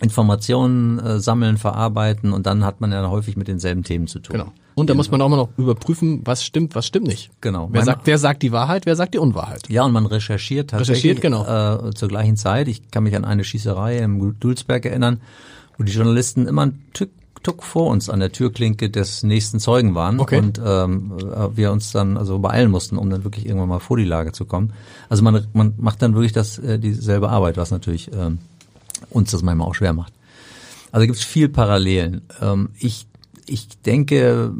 Informationen 0.00 0.98
äh, 0.98 1.20
sammeln, 1.20 1.56
verarbeiten 1.56 2.32
und 2.32 2.46
dann 2.46 2.64
hat 2.64 2.80
man 2.80 2.90
ja 2.92 3.08
häufig 3.08 3.36
mit 3.36 3.46
denselben 3.46 3.84
Themen 3.84 4.06
zu 4.08 4.18
tun. 4.18 4.38
Genau. 4.38 4.52
Und 4.76 4.90
da 4.90 4.94
muss 4.94 5.10
man 5.10 5.22
auch 5.22 5.30
mal 5.30 5.36
noch 5.36 5.48
überprüfen, 5.56 6.20
was 6.24 6.44
stimmt, 6.44 6.74
was 6.74 6.86
stimmt 6.86 7.06
nicht. 7.06 7.30
Genau. 7.40 7.70
Wer 7.72 7.82
sagt, 7.82 8.02
wer 8.04 8.18
sagt 8.18 8.42
die 8.42 8.52
Wahrheit, 8.52 8.84
wer 8.84 8.94
sagt 8.94 9.14
die 9.14 9.18
Unwahrheit? 9.18 9.70
Ja, 9.70 9.84
und 9.84 9.92
man 9.92 10.04
recherchiert 10.04 10.68
tatsächlich 10.68 11.16
Recherchiert, 11.16 11.22
genau. 11.22 11.88
äh, 11.88 11.94
zur 11.94 12.08
gleichen 12.08 12.36
Zeit. 12.36 12.68
Ich 12.68 12.90
kann 12.90 13.02
mich 13.02 13.16
an 13.16 13.24
eine 13.24 13.42
Schießerei 13.42 13.96
im 13.96 14.38
Dulsberg 14.38 14.84
erinnern, 14.84 15.22
wo 15.78 15.84
die 15.84 15.92
Journalisten 15.92 16.46
immer 16.46 16.62
einen 16.62 16.84
Tück, 16.92 17.08
Tuck 17.42 17.62
vor 17.62 17.86
uns 17.86 18.10
an 18.10 18.20
der 18.20 18.32
Türklinke 18.32 18.90
des 18.90 19.22
nächsten 19.22 19.60
Zeugen 19.60 19.94
waren 19.94 20.20
Okay. 20.20 20.40
und 20.40 20.60
ähm, 20.62 21.12
äh, 21.20 21.56
wir 21.56 21.72
uns 21.72 21.92
dann 21.92 22.18
also 22.18 22.38
beeilen 22.38 22.70
mussten, 22.70 22.98
um 22.98 23.08
dann 23.08 23.24
wirklich 23.24 23.46
irgendwann 23.46 23.70
mal 23.70 23.78
vor 23.78 23.96
die 23.96 24.04
Lage 24.04 24.32
zu 24.32 24.44
kommen. 24.44 24.74
Also 25.08 25.22
man, 25.22 25.46
man 25.54 25.72
macht 25.78 26.02
dann 26.02 26.12
wirklich 26.12 26.32
das 26.32 26.58
äh, 26.58 26.78
dieselbe 26.78 27.30
Arbeit, 27.30 27.56
was 27.56 27.70
natürlich 27.70 28.10
ähm, 28.12 28.40
uns 29.08 29.30
das 29.30 29.40
manchmal 29.40 29.68
auch 29.68 29.74
schwer 29.74 29.94
macht. 29.94 30.12
Also 30.92 31.06
gibt 31.06 31.18
es 31.18 31.24
viel 31.24 31.48
Parallelen. 31.48 32.20
Ähm, 32.42 32.70
ich 32.78 33.06
ich 33.48 33.68
denke, 33.82 34.52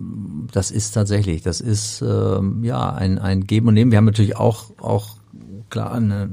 das 0.53 0.71
ist 0.71 0.93
tatsächlich, 0.93 1.43
das 1.43 1.61
ist 1.61 2.03
ähm, 2.03 2.63
ja 2.65 2.93
ein, 2.93 3.19
ein 3.19 3.47
Geben 3.47 3.69
und 3.69 3.75
Nehmen. 3.75 3.91
Wir 3.91 3.99
haben 3.99 4.05
natürlich 4.05 4.37
auch 4.37 4.71
auch 4.79 5.17
klar, 5.71 5.93
eine, 5.93 6.29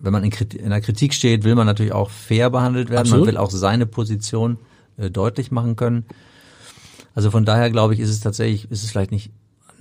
wenn 0.00 0.12
man 0.12 0.24
in, 0.24 0.30
Kritik, 0.30 0.60
in 0.60 0.70
der 0.70 0.80
Kritik 0.80 1.14
steht, 1.14 1.44
will 1.44 1.54
man 1.54 1.66
natürlich 1.66 1.92
auch 1.92 2.10
fair 2.10 2.50
behandelt 2.50 2.90
werden. 2.90 3.00
Absolut. 3.00 3.26
Man 3.26 3.34
will 3.34 3.36
auch 3.38 3.50
seine 3.50 3.86
Position 3.86 4.58
äh, 4.96 5.10
deutlich 5.10 5.50
machen 5.50 5.76
können. 5.76 6.04
Also 7.14 7.30
von 7.30 7.44
daher 7.44 7.70
glaube 7.70 7.94
ich, 7.94 8.00
ist 8.00 8.10
es 8.10 8.20
tatsächlich, 8.20 8.70
ist 8.70 8.84
es 8.84 8.90
vielleicht 8.90 9.10
nicht 9.10 9.30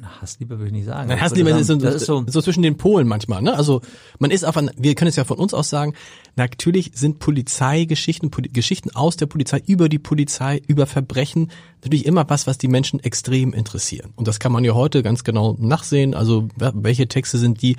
Hassliebe 0.03 0.57
würde 0.57 0.67
ich 0.67 0.73
nicht 0.73 0.86
sagen. 0.86 1.10
Nein, 1.10 1.19
Hassliebe 1.19 1.49
sagen, 1.49 1.62
ist, 1.62 1.67
so, 1.67 1.88
ist 1.88 2.05
so, 2.05 2.23
so, 2.27 2.41
zwischen 2.41 2.62
den 2.62 2.77
Polen 2.77 3.07
manchmal. 3.07 3.41
Ne? 3.41 3.55
Also 3.55 3.81
man 4.19 4.31
ist 4.31 4.43
auf 4.43 4.57
ein, 4.57 4.71
wir 4.77 4.95
können 4.95 5.10
es 5.10 5.15
ja 5.15 5.23
von 5.23 5.38
uns 5.38 5.53
aus 5.53 5.69
sagen, 5.69 5.93
natürlich 6.36 6.91
sind 6.93 7.19
Polizeigeschichten, 7.19 8.29
Poli 8.29 8.49
Geschichten 8.49 8.91
aus 8.95 9.17
der 9.17 9.25
Polizei, 9.25 9.62
über 9.65 9.89
die 9.89 9.99
Polizei, 9.99 10.62
über 10.67 10.86
Verbrechen, 10.86 11.51
natürlich 11.81 12.05
immer 12.05 12.29
was, 12.29 12.47
was 12.47 12.57
die 12.57 12.67
Menschen 12.67 12.99
extrem 12.99 13.53
interessieren. 13.53 14.13
Und 14.15 14.27
das 14.27 14.39
kann 14.39 14.51
man 14.51 14.63
ja 14.63 14.73
heute 14.73 15.03
ganz 15.03 15.23
genau 15.23 15.55
nachsehen. 15.60 16.13
Also 16.13 16.47
welche 16.57 17.07
Texte 17.07 17.38
sind 17.38 17.62
die, 17.62 17.77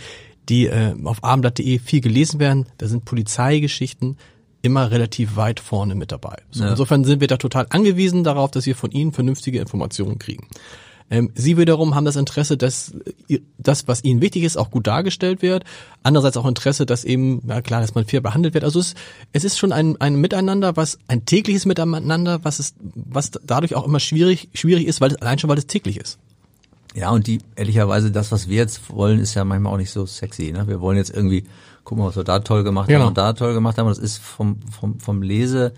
die 0.49 0.67
äh, 0.67 0.95
auf 1.05 1.23
abendblatt.de 1.23 1.79
viel 1.79 2.01
gelesen 2.01 2.41
werden? 2.41 2.67
Da 2.79 2.89
sind 2.89 3.05
Polizeigeschichten 3.05 4.17
immer 4.63 4.91
relativ 4.91 5.37
weit 5.37 5.61
vorne 5.61 5.95
mit 5.95 6.11
dabei. 6.13 6.43
So, 6.51 6.65
ja. 6.65 6.71
Insofern 6.71 7.05
sind 7.05 7.21
wir 7.21 7.29
da 7.29 7.37
total 7.37 7.67
angewiesen 7.71 8.25
darauf, 8.25 8.51
dass 8.51 8.67
wir 8.67 8.75
von 8.75 8.91
Ihnen 8.91 9.13
vernünftige 9.13 9.61
Informationen 9.61 10.19
kriegen. 10.19 10.49
Ähm, 11.11 11.31
Sie 11.35 11.57
wiederum 11.57 11.95
haben 11.95 12.05
das 12.05 12.17
Interesse, 12.17 12.57
dass 12.57 12.93
das, 13.59 13.89
was 13.89 14.05
Ihnen 14.05 14.21
wichtig 14.21 14.43
ist, 14.43 14.57
auch 14.57 14.71
gut 14.71 14.87
dargestellt 14.87 15.43
wird. 15.43 15.65
Andererseits 16.03 16.37
auch 16.37 16.47
Interesse, 16.47 16.87
dass 16.87 17.05
eben, 17.05 17.43
ja 17.49 17.63
klar, 17.63 17.81
dass 17.81 17.95
man 17.95 18.05
fair 18.05 18.21
behandelt 18.21 18.55
wird. 18.55 18.65
Also 18.65 18.81
es, 18.81 18.95
es 19.33 19.45
ist 19.45 19.59
schon 19.59 19.73
ein, 19.73 20.01
ein 20.01 20.17
Miteinander, 20.17 20.77
was 20.77 20.99
ein 21.09 21.25
tägliches 21.25 21.67
Miteinander, 21.67 22.45
was 22.45 22.61
ist, 22.61 22.77
was 22.95 23.31
dadurch 23.31 23.75
auch 23.75 23.87
immer 23.87 24.01
schwierig, 24.01 24.49
schwierig 24.55 24.87
ist, 24.87 25.01
weil 25.01 25.13
es 25.13 25.17
allein 25.17 25.39
schon, 25.39 25.49
weil 25.49 25.59
es 25.59 25.67
täglich 25.67 25.99
ist. 25.99 26.19
Ja, 26.95 27.11
und 27.11 27.27
die, 27.27 27.39
ehrlicherweise, 27.57 28.11
das, 28.11 28.33
was 28.33 28.49
wir 28.49 28.57
jetzt 28.57 28.91
wollen, 28.91 29.21
ist 29.21 29.35
ja 29.35 29.45
manchmal 29.45 29.73
auch 29.75 29.79
nicht 29.79 29.91
so 29.91 30.07
sexy. 30.07 30.53
Ne? 30.53 30.67
Wir 30.67 30.81
wollen 30.81 30.97
jetzt 30.97 31.11
irgendwie, 31.11 31.45
gucken, 31.89 32.05
was 32.05 32.17
wir 32.17 32.25
da 32.25 32.41
toll 32.41 32.65
gemacht 32.65 32.89
genau. 32.89 33.01
haben 33.01 33.09
und 33.09 33.19
da 33.19 33.33
toll 33.33 33.55
gemacht 33.55 33.79
haben. 33.79 33.87
Und 33.87 33.97
das 33.97 34.03
ist 34.03 34.19
vom, 34.19 34.61
vom, 34.71 35.01
vom 35.01 35.23
Lese, 35.23 35.73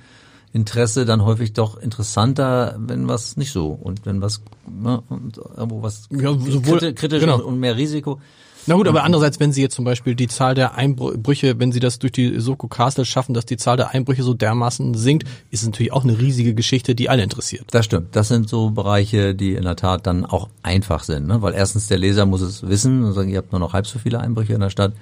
Interesse 0.53 1.05
dann 1.05 1.25
häufig 1.25 1.53
doch 1.53 1.77
interessanter, 1.79 2.77
wenn 2.79 3.07
was 3.07 3.37
nicht 3.37 3.53
so 3.53 3.69
und 3.69 4.05
wenn 4.05 4.21
was 4.21 4.43
ne, 4.69 5.03
und 5.09 5.39
irgendwo 5.39 5.83
was 5.83 6.09
ja, 6.11 6.33
sowohl, 6.33 6.93
kritisch 6.95 7.21
genau. 7.21 7.41
und 7.41 7.61
mehr 7.61 7.77
Risiko. 7.77 8.19
Na 8.67 8.75
gut, 8.75 8.89
aber 8.89 9.05
andererseits, 9.05 9.41
wenn 9.41 9.53
Sie 9.53 9.63
jetzt 9.63 9.75
zum 9.75 9.85
Beispiel 9.85 10.15
die 10.15 10.29
Zahl 10.29 10.55
der 10.55 10.75
Einbrüche, 10.75 11.59
wenn 11.59 11.73
Sie 11.73 11.81
das 11.81 11.99
durch 11.99 12.13
die 12.13 12.39
Soko 12.41 12.69
Castle 12.69 13.05
schaffen, 13.05 13.33
dass 13.33 13.47
die 13.47 13.57
Zahl 13.57 13.77
der 13.77 13.91
Einbrüche 13.91 14.23
so 14.23 14.35
dermaßen 14.35 14.95
sinkt, 14.95 15.27
ist 15.51 15.63
es 15.63 15.67
natürlich 15.67 15.93
auch 15.93 16.05
eine 16.05 16.19
riesige 16.19 16.55
Geschichte, 16.55 16.95
die 16.95 17.09
alle 17.09 17.23
interessiert. 17.23 17.65
Das 17.71 17.87
stimmt. 17.87 18.15
Das 18.15 18.29
sind 18.29 18.49
so 18.49 18.71
Bereiche, 18.71 19.35
die 19.35 19.55
in 19.55 19.65
der 19.65 19.77
Tat 19.77 20.07
dann 20.07 20.27
auch 20.27 20.49
einfach 20.63 21.05
sind, 21.05 21.27
ne? 21.27 21.41
weil 21.41 21.55
erstens 21.55 21.89
der 21.89 21.99
Leser 21.99 22.27
muss 22.27 22.43
es 22.43 22.69
wissen 22.69 23.03
und 23.05 23.13
sagen, 23.15 23.31
ihr 23.31 23.39
habt 23.39 23.53
nur 23.53 23.61
noch 23.61 23.73
halb 23.73 23.87
so 23.87 23.99
viele 23.99 24.21
Einbrüche 24.21 24.53
in 24.53 24.61
der 24.61 24.71
Stadt 24.71 24.93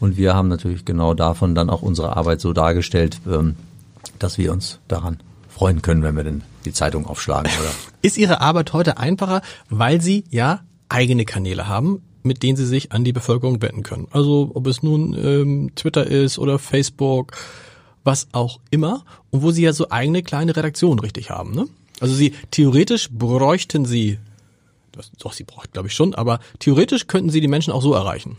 und 0.00 0.16
wir 0.16 0.34
haben 0.34 0.48
natürlich 0.48 0.84
genau 0.84 1.14
davon 1.14 1.54
dann 1.54 1.70
auch 1.70 1.82
unsere 1.82 2.16
Arbeit 2.16 2.40
so 2.40 2.52
dargestellt, 2.52 3.20
ähm, 3.26 3.56
dass 4.18 4.38
wir 4.38 4.52
uns 4.52 4.78
daran 4.88 5.18
freuen 5.48 5.82
können, 5.82 6.02
wenn 6.02 6.16
wir 6.16 6.24
denn 6.24 6.42
die 6.64 6.72
Zeitung 6.72 7.06
aufschlagen. 7.06 7.50
Oder? 7.60 7.70
Ist 8.02 8.16
Ihre 8.16 8.40
Arbeit 8.40 8.72
heute 8.72 8.98
einfacher, 8.98 9.42
weil 9.68 10.00
Sie 10.00 10.24
ja 10.30 10.60
eigene 10.88 11.24
Kanäle 11.24 11.68
haben, 11.68 12.02
mit 12.22 12.42
denen 12.42 12.56
Sie 12.56 12.66
sich 12.66 12.92
an 12.92 13.04
die 13.04 13.12
Bevölkerung 13.12 13.60
wenden 13.60 13.82
können? 13.82 14.06
Also 14.10 14.52
ob 14.54 14.66
es 14.66 14.82
nun 14.82 15.14
ähm, 15.14 15.72
Twitter 15.74 16.06
ist 16.06 16.38
oder 16.38 16.58
Facebook, 16.58 17.36
was 18.04 18.28
auch 18.32 18.60
immer, 18.70 19.04
und 19.30 19.42
wo 19.42 19.50
Sie 19.50 19.62
ja 19.62 19.72
so 19.72 19.90
eigene 19.90 20.22
kleine 20.22 20.54
Redaktionen 20.56 20.98
richtig 20.98 21.30
haben. 21.30 21.54
Ne? 21.54 21.66
Also 22.00 22.14
Sie 22.14 22.34
theoretisch 22.50 23.10
bräuchten 23.10 23.84
Sie, 23.84 24.18
doch 25.18 25.32
Sie 25.32 25.44
bräuchten 25.44 25.72
glaube 25.72 25.88
ich 25.88 25.94
schon, 25.94 26.14
aber 26.14 26.40
theoretisch 26.58 27.06
könnten 27.06 27.30
Sie 27.30 27.40
die 27.40 27.48
Menschen 27.48 27.72
auch 27.72 27.82
so 27.82 27.94
erreichen. 27.94 28.36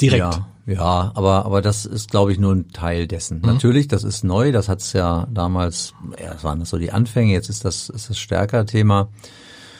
Direkt. 0.00 0.34
Ja, 0.34 0.46
ja, 0.66 1.12
aber, 1.14 1.46
aber 1.46 1.62
das 1.62 1.86
ist, 1.86 2.10
glaube 2.10 2.30
ich, 2.30 2.38
nur 2.38 2.54
ein 2.54 2.68
Teil 2.72 3.06
dessen. 3.06 3.38
Mhm. 3.38 3.46
Natürlich, 3.46 3.88
das 3.88 4.04
ist 4.04 4.22
neu, 4.22 4.52
das 4.52 4.68
hat's 4.68 4.92
ja 4.92 5.26
damals, 5.32 5.94
ja, 6.22 6.34
das 6.34 6.44
waren 6.44 6.60
das 6.60 6.68
so 6.68 6.78
die 6.78 6.92
Anfänge, 6.92 7.32
jetzt 7.32 7.48
ist 7.48 7.64
das, 7.64 7.88
ist 7.88 8.10
das 8.10 8.18
stärker 8.18 8.66
Thema. 8.66 9.08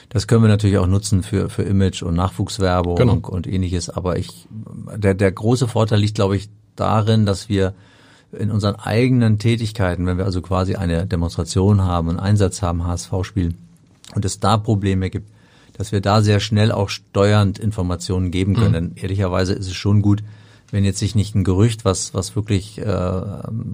Das 0.09 0.27
können 0.27 0.43
wir 0.43 0.49
natürlich 0.49 0.79
auch 0.79 0.87
nutzen 0.87 1.23
für, 1.23 1.51
für 1.51 1.63
Image 1.63 2.03
und 2.03 2.15
Nachwuchswerbung 2.15 2.97
genau. 2.97 3.13
und, 3.13 3.29
und 3.29 3.47
ähnliches. 3.47 3.91
Aber 3.91 4.19
ich, 4.19 4.49
der, 4.97 5.13
der 5.13 5.31
große 5.31 5.69
Vorteil 5.69 6.01
liegt, 6.01 6.15
glaube 6.15 6.37
ich, 6.37 6.49
darin, 6.77 7.27
dass 7.27 7.51
wir 7.51 7.75
in 8.33 8.51
unseren 8.51 8.77
eigenen 8.77 9.39
Tätigkeiten, 9.39 10.07
wenn 10.07 10.17
wir 10.17 10.25
also 10.25 10.41
quasi 10.41 10.77
eine 10.77 11.07
Demonstration 11.07 11.83
haben, 11.83 12.09
einen 12.09 12.21
Einsatz 12.21 12.63
haben, 12.63 12.87
HSV 12.87 13.13
spielen, 13.23 13.59
und 14.15 14.25
es 14.25 14.41
da 14.41 14.57
Probleme 14.57 15.11
gibt, 15.11 15.31
dass 15.79 15.93
wir 15.93 16.01
da 16.01 16.21
sehr 16.21 16.41
schnell 16.41 16.73
auch 16.73 16.89
steuernd 16.89 17.59
Informationen 17.59 18.31
geben 18.31 18.55
können. 18.55 18.69
Mhm. 18.69 18.73
Denn 18.73 18.93
ehrlicherweise 18.97 19.55
ist 19.55 19.69
es 19.69 19.75
schon 19.75 20.03
gut, 20.03 20.23
wenn 20.71 20.85
jetzt 20.85 20.99
sich 20.99 21.15
nicht 21.15 21.35
ein 21.35 21.45
Gerücht, 21.45 21.85
was, 21.85 22.13
was 22.13 22.37
wirklich 22.37 22.79
äh, 22.79 23.23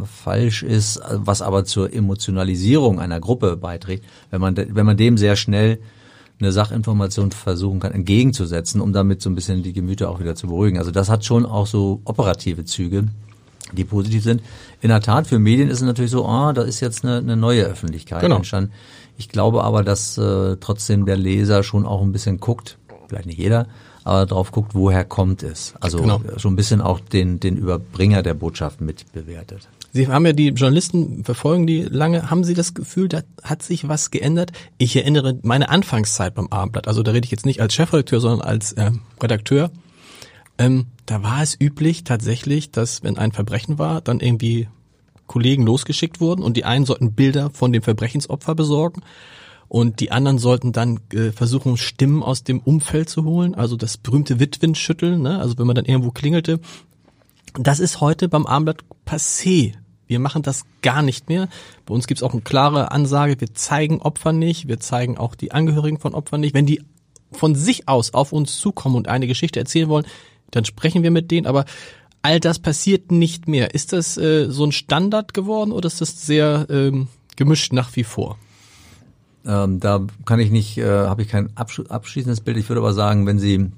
falsch 0.04 0.62
ist, 0.62 1.00
was 1.10 1.42
aber 1.42 1.64
zur 1.64 1.92
Emotionalisierung 1.92 3.00
einer 3.00 3.18
Gruppe 3.18 3.56
beiträgt, 3.56 4.04
wenn 4.30 4.40
man, 4.40 4.56
wenn 4.56 4.86
man 4.86 4.96
dem 4.96 5.18
sehr 5.18 5.34
schnell 5.34 5.78
eine 6.40 6.52
Sachinformation 6.52 7.32
versuchen 7.32 7.80
kann, 7.80 7.92
entgegenzusetzen, 7.92 8.80
um 8.80 8.92
damit 8.92 9.22
so 9.22 9.30
ein 9.30 9.34
bisschen 9.34 9.62
die 9.62 9.72
Gemüter 9.72 10.10
auch 10.10 10.20
wieder 10.20 10.34
zu 10.34 10.48
beruhigen. 10.48 10.78
Also 10.78 10.90
das 10.90 11.08
hat 11.08 11.24
schon 11.24 11.46
auch 11.46 11.66
so 11.66 12.00
operative 12.04 12.64
Züge, 12.64 13.04
die 13.72 13.84
positiv 13.84 14.22
sind. 14.22 14.42
In 14.80 14.88
der 14.88 15.00
Tat, 15.00 15.26
für 15.26 15.38
Medien 15.38 15.68
ist 15.68 15.78
es 15.78 15.84
natürlich 15.84 16.10
so, 16.10 16.26
ah, 16.26 16.52
da 16.52 16.62
ist 16.62 16.80
jetzt 16.80 17.04
eine, 17.04 17.18
eine 17.18 17.36
neue 17.36 17.64
Öffentlichkeit 17.64 18.20
genau. 18.20 18.36
entstanden. 18.36 18.72
Ich 19.16 19.28
glaube 19.28 19.64
aber, 19.64 19.84
dass 19.84 20.18
äh, 20.18 20.56
trotzdem 20.58 21.06
der 21.06 21.16
Leser 21.16 21.62
schon 21.62 21.86
auch 21.86 22.02
ein 22.02 22.12
bisschen 22.12 22.40
guckt, 22.40 22.78
vielleicht 23.08 23.26
nicht 23.26 23.38
jeder, 23.38 23.66
aber 24.04 24.26
drauf 24.26 24.52
guckt, 24.52 24.74
woher 24.74 25.04
kommt 25.04 25.42
es. 25.42 25.74
Also 25.80 25.98
genau. 25.98 26.20
schon 26.36 26.52
ein 26.52 26.56
bisschen 26.56 26.80
auch 26.80 27.00
den, 27.00 27.40
den 27.40 27.56
Überbringer 27.56 28.22
der 28.22 28.34
Botschaft 28.34 28.80
mit 28.80 29.12
bewertet. 29.12 29.68
Sie 29.92 30.08
haben 30.08 30.26
ja 30.26 30.32
die 30.32 30.48
Journalisten 30.48 31.24
verfolgen 31.24 31.66
die 31.66 31.82
lange. 31.82 32.28
Haben 32.28 32.42
Sie 32.42 32.54
das 32.54 32.74
Gefühl, 32.74 33.08
da 33.08 33.22
hat 33.42 33.62
sich 33.62 33.88
was 33.88 34.10
geändert? 34.10 34.50
Ich 34.76 34.96
erinnere 34.96 35.38
meine 35.42 35.68
Anfangszeit 35.68 36.34
beim 36.34 36.48
Abendblatt. 36.48 36.88
Also 36.88 37.02
da 37.02 37.12
rede 37.12 37.24
ich 37.24 37.30
jetzt 37.30 37.46
nicht 37.46 37.62
als 37.62 37.74
Chefredakteur, 37.74 38.20
sondern 38.20 38.40
als 38.40 38.72
äh, 38.72 38.90
Redakteur. 39.22 39.70
Ähm, 40.58 40.86
da 41.06 41.22
war 41.22 41.42
es 41.42 41.56
üblich 41.58 42.04
tatsächlich, 42.04 42.72
dass 42.72 43.02
wenn 43.02 43.18
ein 43.18 43.32
Verbrechen 43.32 43.78
war, 43.78 44.00
dann 44.00 44.20
irgendwie 44.20 44.68
Kollegen 45.26 45.64
losgeschickt 45.64 46.20
wurden 46.20 46.42
und 46.42 46.56
die 46.56 46.64
einen 46.64 46.84
sollten 46.84 47.12
Bilder 47.12 47.50
von 47.50 47.72
dem 47.72 47.82
Verbrechensopfer 47.82 48.54
besorgen 48.54 49.02
und 49.68 50.00
die 50.00 50.12
anderen 50.12 50.38
sollten 50.38 50.72
dann 50.72 51.00
äh, 51.12 51.32
versuchen, 51.32 51.76
Stimmen 51.76 52.22
aus 52.22 52.44
dem 52.44 52.60
Umfeld 52.60 53.08
zu 53.08 53.24
holen, 53.24 53.54
also 53.54 53.76
das 53.76 53.96
berühmte 53.96 54.38
Witwenschütteln, 54.38 55.22
ne? 55.22 55.40
also 55.40 55.58
wenn 55.58 55.66
man 55.66 55.76
dann 55.76 55.84
irgendwo 55.84 56.10
klingelte. 56.10 56.60
Das 57.58 57.80
ist 57.80 58.00
heute 58.00 58.28
beim 58.28 58.46
Armblatt 58.46 58.84
passé. 59.06 59.74
Wir 60.06 60.18
machen 60.18 60.42
das 60.42 60.64
gar 60.82 61.02
nicht 61.02 61.28
mehr. 61.28 61.48
Bei 61.86 61.94
uns 61.94 62.06
gibt's 62.06 62.22
auch 62.22 62.32
eine 62.32 62.42
klare 62.42 62.92
Ansage, 62.92 63.40
wir 63.40 63.54
zeigen 63.54 64.02
Opfer 64.02 64.32
nicht, 64.32 64.68
wir 64.68 64.80
zeigen 64.80 65.16
auch 65.16 65.34
die 65.34 65.52
Angehörigen 65.52 65.98
von 65.98 66.14
Opfern 66.14 66.40
nicht. 66.40 66.54
Wenn 66.54 66.66
die 66.66 66.82
von 67.32 67.54
sich 67.54 67.88
aus 67.88 68.12
auf 68.12 68.32
uns 68.32 68.58
zukommen 68.58 68.96
und 68.96 69.08
eine 69.08 69.26
Geschichte 69.26 69.60
erzählen 69.60 69.88
wollen, 69.88 70.06
dann 70.50 70.64
sprechen 70.64 71.02
wir 71.02 71.10
mit 71.10 71.30
denen, 71.30 71.46
aber 71.46 71.64
all 72.24 72.40
das 72.40 72.58
passiert 72.58 73.12
nicht 73.12 73.46
mehr. 73.48 73.74
Ist 73.74 73.92
das 73.92 74.16
äh, 74.16 74.50
so 74.50 74.64
ein 74.64 74.72
Standard 74.72 75.34
geworden 75.34 75.72
oder 75.72 75.86
ist 75.86 76.00
das 76.00 76.26
sehr 76.26 76.66
ähm, 76.70 77.08
gemischt 77.36 77.72
nach 77.72 77.94
wie 77.96 78.04
vor? 78.04 78.38
Ähm, 79.46 79.78
da 79.78 80.06
kann 80.24 80.40
ich 80.40 80.50
nicht, 80.50 80.78
äh, 80.78 80.86
habe 80.86 81.22
ich 81.22 81.28
kein 81.28 81.50
abschließendes 81.54 82.40
Bild. 82.40 82.56
Ich 82.56 82.68
würde 82.70 82.80
aber 82.80 82.94
sagen, 82.94 83.26
wenn 83.26 83.38
Sie 83.38 83.70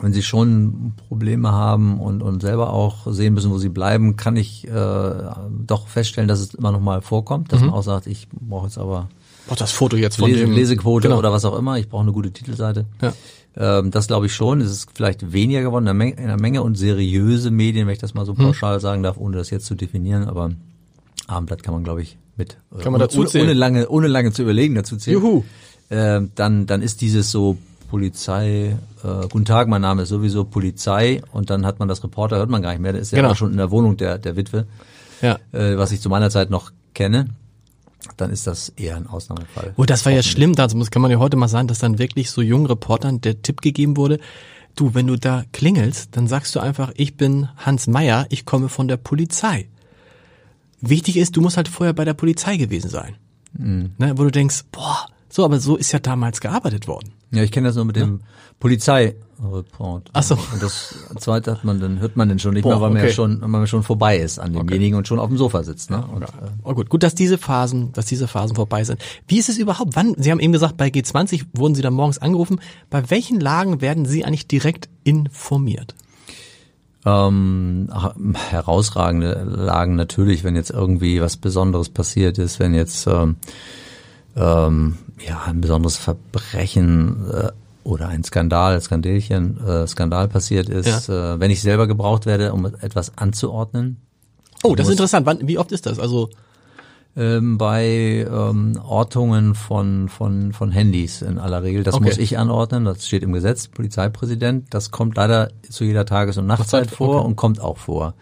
wenn 0.00 0.12
Sie 0.12 0.22
schon 0.22 0.92
Probleme 1.08 1.50
haben 1.50 2.00
und, 2.00 2.22
und 2.22 2.40
selber 2.40 2.72
auch 2.72 3.12
sehen 3.12 3.34
müssen, 3.34 3.50
wo 3.50 3.58
Sie 3.58 3.68
bleiben, 3.68 4.16
kann 4.16 4.36
ich 4.36 4.66
äh, 4.66 5.12
doch 5.66 5.88
feststellen, 5.88 6.28
dass 6.28 6.40
es 6.40 6.54
immer 6.54 6.70
noch 6.70 6.80
mal 6.80 7.00
vorkommt, 7.00 7.52
dass 7.52 7.60
mhm. 7.60 7.66
man 7.66 7.74
auch 7.74 7.82
sagt, 7.82 8.06
ich 8.06 8.28
brauche 8.30 8.66
jetzt 8.66 8.78
aber 8.78 9.08
Brauch 9.48 9.56
das 9.56 9.72
Foto 9.72 9.96
jetzt 9.96 10.18
von 10.18 10.30
Lese, 10.30 10.40
dem 10.40 10.52
Lesequote 10.52 11.08
genau. 11.08 11.18
oder 11.18 11.32
was 11.32 11.44
auch 11.44 11.58
immer. 11.58 11.78
Ich 11.78 11.88
brauche 11.88 12.02
eine 12.02 12.12
gute 12.12 12.30
Titelseite. 12.30 12.84
Ja. 13.00 13.14
Ähm, 13.56 13.90
das 13.90 14.06
glaube 14.06 14.26
ich 14.26 14.34
schon. 14.34 14.60
Es 14.60 14.70
ist 14.70 14.90
vielleicht 14.94 15.32
weniger 15.32 15.62
geworden 15.62 15.84
in 15.84 15.88
einer, 15.88 15.94
Menge, 15.94 16.12
in 16.12 16.24
einer 16.24 16.40
Menge 16.40 16.62
und 16.62 16.76
seriöse 16.76 17.50
Medien, 17.50 17.86
wenn 17.86 17.94
ich 17.94 17.98
das 17.98 18.14
mal 18.14 18.26
so 18.26 18.36
hm. 18.36 18.44
pauschal 18.44 18.74
hm. 18.74 18.80
sagen 18.80 19.02
darf, 19.02 19.16
ohne 19.16 19.38
das 19.38 19.50
jetzt 19.50 19.66
zu 19.66 19.74
definieren. 19.74 20.24
Aber 20.28 20.52
Abendblatt 21.26 21.62
kann 21.62 21.74
man, 21.74 21.82
glaube 21.82 22.02
ich, 22.02 22.18
mit 22.36 22.58
äh, 22.76 22.82
kann 22.82 22.92
man 22.92 23.00
dazu 23.00 23.20
ohne, 23.20 23.42
ohne 23.42 23.54
lange 23.54 23.88
ohne 23.88 24.06
lange 24.06 24.32
zu 24.32 24.42
überlegen 24.42 24.74
dazu 24.74 24.96
zählen. 24.96 25.20
Juhu. 25.20 25.44
Äh, 25.88 26.20
dann 26.34 26.66
dann 26.66 26.82
ist 26.82 27.00
dieses 27.00 27.30
so 27.30 27.56
Polizei, 27.90 28.76
äh, 29.02 29.28
guten 29.30 29.46
Tag, 29.46 29.66
mein 29.68 29.80
Name 29.80 30.02
ist 30.02 30.10
sowieso 30.10 30.44
Polizei 30.44 31.22
und 31.32 31.48
dann 31.48 31.64
hat 31.64 31.78
man 31.78 31.88
das 31.88 32.04
Reporter, 32.04 32.36
hört 32.36 32.50
man 32.50 32.60
gar 32.60 32.70
nicht 32.70 32.80
mehr, 32.80 32.92
der 32.92 33.00
ist 33.00 33.12
ja 33.12 33.22
genau. 33.22 33.34
schon 33.34 33.50
in 33.50 33.56
der 33.56 33.70
Wohnung 33.70 33.96
der, 33.96 34.18
der 34.18 34.36
Witwe, 34.36 34.66
ja. 35.22 35.38
äh, 35.52 35.78
was 35.78 35.90
ich 35.90 36.02
zu 36.02 36.10
meiner 36.10 36.28
Zeit 36.28 36.50
noch 36.50 36.70
kenne 36.92 37.28
dann 38.20 38.30
ist 38.30 38.46
das 38.46 38.70
eher 38.70 38.96
ein 38.96 39.06
Ausnahmefall. 39.06 39.74
Oh, 39.76 39.84
das 39.84 40.04
war 40.04 40.12
ja 40.12 40.22
schlimm, 40.22 40.54
also 40.56 40.78
kann 40.90 41.02
man 41.02 41.10
ja 41.10 41.18
heute 41.18 41.36
mal 41.36 41.48
sagen, 41.48 41.68
dass 41.68 41.78
dann 41.78 41.98
wirklich 41.98 42.30
so 42.30 42.42
jungen 42.42 42.66
Reportern 42.66 43.20
der 43.20 43.42
Tipp 43.42 43.60
gegeben 43.60 43.96
wurde, 43.96 44.18
du, 44.76 44.94
wenn 44.94 45.06
du 45.06 45.16
da 45.16 45.44
klingelst, 45.52 46.16
dann 46.16 46.28
sagst 46.28 46.54
du 46.54 46.60
einfach, 46.60 46.92
ich 46.96 47.16
bin 47.16 47.48
Hans 47.56 47.86
Meyer, 47.86 48.26
ich 48.30 48.44
komme 48.44 48.68
von 48.68 48.88
der 48.88 48.96
Polizei. 48.96 49.68
Wichtig 50.80 51.16
ist, 51.16 51.36
du 51.36 51.40
musst 51.40 51.56
halt 51.56 51.68
vorher 51.68 51.92
bei 51.92 52.04
der 52.04 52.14
Polizei 52.14 52.56
gewesen 52.56 52.88
sein. 52.88 53.16
Mhm. 53.52 53.92
Ne, 53.98 54.16
wo 54.16 54.24
du 54.24 54.30
denkst, 54.30 54.64
boah, 54.70 55.06
so, 55.28 55.44
aber 55.44 55.58
so 55.60 55.76
ist 55.76 55.92
ja 55.92 55.98
damals 55.98 56.40
gearbeitet 56.40 56.86
worden. 56.86 57.12
Ja, 57.30 57.42
ich 57.42 57.50
kenne 57.50 57.68
das 57.68 57.76
nur 57.76 57.84
mit 57.84 57.96
dem 57.96 58.20
Polizeireport. 59.38 60.10
Ach 60.12 60.22
so. 60.22 60.34
Und 60.34 60.62
das 60.62 60.94
zweite 61.18 61.52
hat 61.52 61.64
man 61.64 61.80
dann 61.80 62.00
hört 62.00 62.16
man 62.16 62.28
dann 62.28 62.38
schon 62.38 62.54
nicht 62.54 62.62
Boah, 62.62 62.70
mehr, 62.70 62.80
weil 62.80 62.90
man 62.90 63.04
ja 63.04 63.10
schon, 63.10 63.40
weil 63.40 63.48
man 63.48 63.66
schon 63.66 63.82
vorbei 63.82 64.18
ist 64.18 64.38
an 64.38 64.52
demjenigen 64.52 64.94
okay. 64.94 64.98
und 64.98 65.08
schon 65.08 65.18
auf 65.18 65.28
dem 65.28 65.38
Sofa 65.38 65.62
sitzt. 65.62 65.90
Ne? 65.90 66.04
Und, 66.06 66.22
äh, 66.22 66.26
oh 66.64 66.74
gut, 66.74 66.88
gut, 66.88 67.02
dass 67.02 67.14
diese 67.14 67.38
Phasen, 67.38 67.92
dass 67.92 68.06
diese 68.06 68.28
Phasen 68.28 68.56
vorbei 68.56 68.84
sind. 68.84 69.00
Wie 69.26 69.38
ist 69.38 69.48
es 69.48 69.58
überhaupt? 69.58 69.96
Wann? 69.96 70.14
Sie 70.16 70.30
haben 70.30 70.40
eben 70.40 70.52
gesagt, 70.52 70.76
bei 70.76 70.88
G20 70.88 71.44
wurden 71.54 71.74
Sie 71.74 71.82
dann 71.82 71.94
morgens 71.94 72.18
angerufen. 72.18 72.60
Bei 72.90 73.10
welchen 73.10 73.40
Lagen 73.40 73.80
werden 73.80 74.04
Sie 74.06 74.24
eigentlich 74.24 74.48
direkt 74.48 74.88
informiert? 75.04 75.94
Ähm, 77.04 77.88
herausragende 78.50 79.44
Lagen 79.44 79.94
natürlich, 79.94 80.44
wenn 80.44 80.56
jetzt 80.56 80.70
irgendwie 80.70 81.20
was 81.20 81.36
Besonderes 81.36 81.88
passiert 81.88 82.38
ist, 82.38 82.58
wenn 82.58 82.74
jetzt 82.74 83.06
ähm, 83.06 83.36
ähm, 84.36 84.98
ja 85.24 85.42
ein 85.46 85.60
besonderes 85.60 85.96
Verbrechen 85.96 87.30
äh, 87.30 87.50
oder 87.88 88.08
ein 88.08 88.22
Skandal, 88.22 88.80
Skandälchen, 88.80 89.58
äh, 89.66 89.86
Skandal 89.86 90.28
passiert 90.28 90.68
ist, 90.68 91.08
ja. 91.08 91.34
äh, 91.34 91.40
wenn 91.40 91.50
ich 91.50 91.62
selber 91.62 91.86
gebraucht 91.86 92.26
werde, 92.26 92.52
um 92.52 92.66
etwas 92.66 93.16
anzuordnen. 93.16 93.96
Oh, 94.62 94.74
das 94.74 94.88
ist 94.88 94.92
interessant. 94.92 95.24
Wann, 95.24 95.48
wie 95.48 95.56
oft 95.56 95.72
ist 95.72 95.86
das? 95.86 95.98
Also 95.98 96.28
ähm, 97.16 97.56
bei 97.56 98.26
ähm, 98.30 98.78
Ortungen 98.84 99.54
von, 99.54 100.10
von, 100.10 100.52
von 100.52 100.70
Handys 100.70 101.22
in 101.22 101.38
aller 101.38 101.62
Regel. 101.62 101.82
Das 101.82 101.94
okay. 101.94 102.04
muss 102.04 102.18
ich 102.18 102.36
anordnen, 102.36 102.84
das 102.84 103.06
steht 103.06 103.22
im 103.22 103.32
Gesetz, 103.32 103.68
Polizeipräsident. 103.68 104.66
Das 104.70 104.90
kommt 104.90 105.16
leider 105.16 105.50
zu 105.68 105.84
jeder 105.84 106.04
Tages- 106.04 106.36
und 106.36 106.46
Nachtzeit 106.46 106.90
vor 106.90 107.20
okay. 107.20 107.26
und 107.26 107.36
kommt 107.36 107.60
auch 107.60 107.78
vor. 107.78 108.14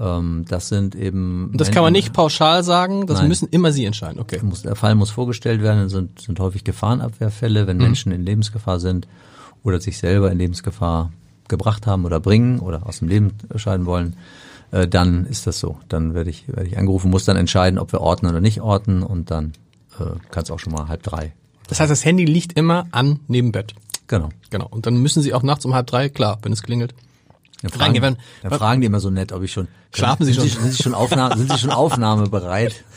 Ähm, 0.00 0.44
das 0.48 0.68
sind 0.68 0.94
eben. 0.94 1.52
Das 1.54 1.70
kann 1.70 1.82
man 1.82 1.92
nicht 1.92 2.12
pauschal 2.12 2.64
sagen, 2.64 3.06
das 3.06 3.18
Nein. 3.18 3.28
müssen 3.28 3.48
immer 3.50 3.70
Sie 3.70 3.84
entscheiden, 3.84 4.18
okay. 4.18 4.40
Der 4.64 4.74
Fall 4.74 4.94
muss 4.94 5.10
vorgestellt 5.10 5.62
werden, 5.62 5.88
sind, 5.88 6.20
sind 6.20 6.40
häufig 6.40 6.64
Gefahrenabwehrfälle, 6.64 7.66
wenn 7.66 7.76
mhm. 7.76 7.82
Menschen 7.84 8.12
in 8.12 8.24
Lebensgefahr 8.24 8.80
sind 8.80 9.06
oder 9.62 9.80
sich 9.80 9.98
selber 9.98 10.32
in 10.32 10.38
Lebensgefahr 10.38 11.12
gebracht 11.48 11.86
haben 11.86 12.04
oder 12.04 12.20
bringen 12.20 12.60
oder 12.60 12.86
aus 12.86 13.00
dem 13.00 13.08
Leben 13.08 13.32
scheiden 13.56 13.84
wollen 13.84 14.16
äh, 14.70 14.88
dann 14.88 15.26
ist 15.26 15.46
das 15.46 15.58
so. 15.58 15.78
Dann 15.88 16.14
werde 16.14 16.30
ich, 16.30 16.48
werde 16.48 16.66
ich 16.66 16.78
angerufen, 16.78 17.10
muss 17.10 17.24
dann 17.24 17.36
entscheiden, 17.36 17.78
ob 17.78 17.92
wir 17.92 18.00
orten 18.00 18.26
oder 18.26 18.40
nicht 18.40 18.60
orten 18.60 19.02
und 19.02 19.30
dann 19.30 19.52
äh, 19.98 20.04
kann 20.30 20.44
es 20.44 20.50
auch 20.50 20.58
schon 20.58 20.72
mal 20.72 20.88
halb 20.88 21.02
drei. 21.02 21.32
Das 21.68 21.80
heißt, 21.80 21.90
das 21.90 22.04
Handy 22.04 22.24
liegt 22.24 22.58
immer 22.58 22.86
an 22.90 23.20
neben 23.28 23.52
Bett. 23.52 23.74
Genau. 24.06 24.30
Genau. 24.50 24.66
Und 24.68 24.86
dann 24.86 24.96
müssen 24.96 25.22
Sie 25.22 25.34
auch 25.34 25.42
nachts 25.42 25.64
um 25.64 25.74
halb 25.74 25.86
drei, 25.86 26.08
klar, 26.08 26.38
wenn 26.42 26.52
es 26.52 26.62
klingelt. 26.62 26.94
Dann 27.62 27.70
fragen, 27.70 28.16
dann 28.42 28.52
fragen 28.52 28.80
die 28.80 28.86
immer 28.86 29.00
so 29.00 29.10
nett, 29.10 29.32
ob 29.32 29.42
ich 29.42 29.52
schon. 29.52 29.68
Schlafen 29.94 30.24
Sie 30.24 30.34
schon? 30.34 30.44
Sie, 30.44 30.50
sind 30.50 30.72
Sie 30.72 30.82
schon, 30.82 30.94
Aufnahme, 30.94 31.36
sind 31.36 31.52
Sie 31.52 31.58
schon 31.58 31.70
aufnahmebereit? 31.70 32.84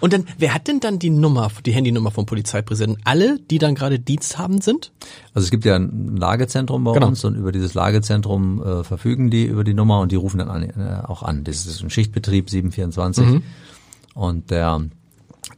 Und 0.00 0.12
dann, 0.12 0.26
wer 0.38 0.52
hat 0.52 0.68
denn 0.68 0.80
dann 0.80 0.98
die 0.98 1.10
Nummer, 1.10 1.50
die 1.64 1.72
Handynummer 1.72 2.10
vom 2.10 2.26
Polizeipräsidenten? 2.26 3.00
Alle, 3.04 3.38
die 3.38 3.58
dann 3.58 3.74
gerade 3.74 3.98
diensthabend 3.98 4.62
sind? 4.62 4.92
Also 5.32 5.46
es 5.46 5.50
gibt 5.50 5.64
ja 5.64 5.76
ein 5.76 6.16
Lagezentrum 6.16 6.84
bei 6.84 6.92
genau. 6.92 7.08
uns 7.08 7.24
und 7.24 7.34
über 7.34 7.52
dieses 7.52 7.74
Lagezentrum 7.74 8.62
äh, 8.62 8.84
verfügen 8.84 9.30
die 9.30 9.44
über 9.44 9.64
die 9.64 9.74
Nummer 9.74 10.00
und 10.00 10.12
die 10.12 10.16
rufen 10.16 10.38
dann 10.38 10.50
an, 10.50 10.62
äh, 10.62 11.02
auch 11.06 11.22
an. 11.22 11.44
Das 11.44 11.66
ist 11.66 11.82
ein 11.82 11.90
Schichtbetrieb 11.90 12.50
724 12.50 13.26
mhm. 13.26 13.42
und 14.14 14.50
der 14.50 14.82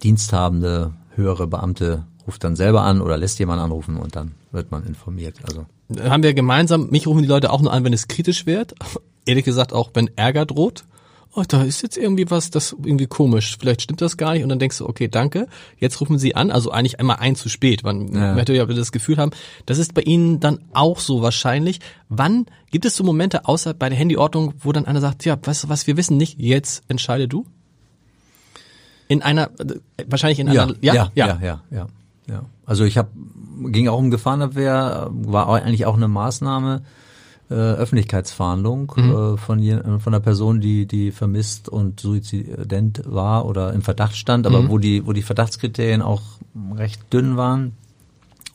diensthabende 0.02 0.92
höhere 1.14 1.46
Beamte 1.46 2.04
ruft 2.26 2.44
dann 2.44 2.54
selber 2.54 2.82
an 2.82 3.00
oder 3.00 3.16
lässt 3.16 3.38
jemand 3.38 3.60
anrufen 3.60 3.96
und 3.96 4.14
dann 4.14 4.32
wird 4.52 4.70
man 4.70 4.84
informiert. 4.84 5.36
Also 5.48 5.66
haben 6.00 6.22
wir 6.22 6.34
gemeinsam, 6.34 6.90
mich 6.90 7.06
rufen 7.06 7.22
die 7.22 7.28
Leute 7.28 7.50
auch 7.50 7.60
nur 7.60 7.72
an, 7.72 7.84
wenn 7.84 7.92
es 7.92 8.08
kritisch 8.08 8.46
wird. 8.46 8.74
Ehrlich 9.26 9.44
gesagt 9.44 9.72
auch, 9.72 9.90
wenn 9.94 10.10
Ärger 10.16 10.46
droht 10.46 10.84
oh, 11.34 11.44
da 11.46 11.62
ist 11.62 11.82
jetzt 11.82 11.96
irgendwie 11.96 12.30
was, 12.30 12.50
das 12.50 12.72
irgendwie 12.72 13.06
komisch, 13.06 13.56
vielleicht 13.58 13.82
stimmt 13.82 14.00
das 14.00 14.16
gar 14.16 14.32
nicht 14.32 14.42
und 14.42 14.48
dann 14.48 14.58
denkst 14.58 14.78
du, 14.78 14.88
okay, 14.88 15.08
danke, 15.08 15.46
jetzt 15.78 16.00
rufen 16.00 16.18
sie 16.18 16.34
an, 16.34 16.50
also 16.50 16.70
eigentlich 16.70 16.98
einmal 17.00 17.16
ein 17.20 17.36
zu 17.36 17.48
spät, 17.48 17.84
man 17.84 18.12
ja. 18.12 18.34
hätte 18.34 18.54
ja 18.54 18.64
das 18.66 18.92
Gefühl 18.92 19.18
haben, 19.18 19.30
das 19.66 19.78
ist 19.78 19.94
bei 19.94 20.02
ihnen 20.02 20.40
dann 20.40 20.60
auch 20.72 20.98
so 20.98 21.22
wahrscheinlich. 21.22 21.80
Wann 22.08 22.46
gibt 22.70 22.84
es 22.84 22.96
so 22.96 23.04
Momente 23.04 23.46
außer 23.46 23.74
bei 23.74 23.88
der 23.88 23.98
Handyordnung, 23.98 24.54
wo 24.60 24.72
dann 24.72 24.86
einer 24.86 25.00
sagt, 25.00 25.24
ja, 25.24 25.38
weißt 25.40 25.64
du 25.64 25.68
was, 25.68 25.86
wir 25.86 25.96
wissen 25.96 26.16
nicht, 26.16 26.38
jetzt 26.38 26.82
entscheide 26.88 27.28
du? 27.28 27.46
In 29.06 29.22
einer, 29.22 29.50
wahrscheinlich 30.06 30.38
in 30.38 30.48
einer, 30.48 30.74
ja, 30.80 30.94
ja, 30.94 31.10
ja, 31.14 31.26
ja, 31.26 31.38
ja, 31.40 31.62
ja. 31.70 31.86
ja. 32.26 32.44
Also 32.66 32.84
ich 32.84 32.98
habe, 32.98 33.08
ging 33.66 33.88
auch 33.88 33.98
um 33.98 34.10
Gefahrenabwehr, 34.10 35.10
war 35.10 35.48
eigentlich 35.48 35.86
auch 35.86 35.96
eine 35.96 36.08
Maßnahme, 36.08 36.82
äh, 37.50 37.54
Öffentlichkeitsfahndung 37.54 38.92
mhm. 38.94 39.10
äh, 39.10 39.36
von, 39.38 39.58
je, 39.58 39.78
von 40.00 40.14
einer 40.14 40.20
Person, 40.20 40.60
die, 40.60 40.86
die 40.86 41.12
vermisst 41.12 41.68
und 41.68 41.98
suizident 42.00 43.02
war 43.06 43.46
oder 43.46 43.72
im 43.72 43.82
Verdacht 43.82 44.16
stand, 44.16 44.46
aber 44.46 44.62
mhm. 44.62 44.68
wo 44.68 44.78
die, 44.78 45.06
wo 45.06 45.12
die 45.12 45.22
Verdachtskriterien 45.22 46.02
auch 46.02 46.22
recht 46.76 47.12
dünn 47.12 47.36
waren 47.36 47.72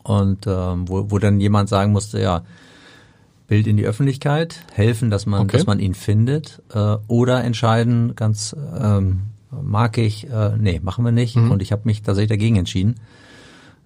und 0.04 0.46
ähm, 0.48 0.88
wo, 0.88 1.10
wo 1.10 1.18
dann 1.18 1.40
jemand 1.40 1.70
sagen 1.70 1.92
musste, 1.92 2.22
ja, 2.22 2.44
Bild 3.48 3.68
in 3.68 3.78
die 3.78 3.86
Öffentlichkeit, 3.86 4.64
helfen, 4.74 5.10
dass 5.10 5.26
man, 5.26 5.42
okay. 5.42 5.58
dass 5.58 5.66
man 5.66 5.80
ihn 5.80 5.96
findet 5.96 6.62
äh, 6.74 6.98
oder 7.08 7.44
entscheiden, 7.44 8.16
ganz 8.16 8.56
ähm, 8.80 9.24
mag 9.62 9.98
ich, 9.98 10.30
äh, 10.30 10.52
nee, 10.58 10.80
machen 10.84 11.04
wir 11.04 11.12
nicht. 11.12 11.36
Mhm. 11.36 11.52
Und 11.52 11.62
ich 11.62 11.72
habe 11.72 11.82
mich 11.86 12.04
tatsächlich 12.04 12.30
dagegen 12.30 12.56
entschieden 12.56 12.96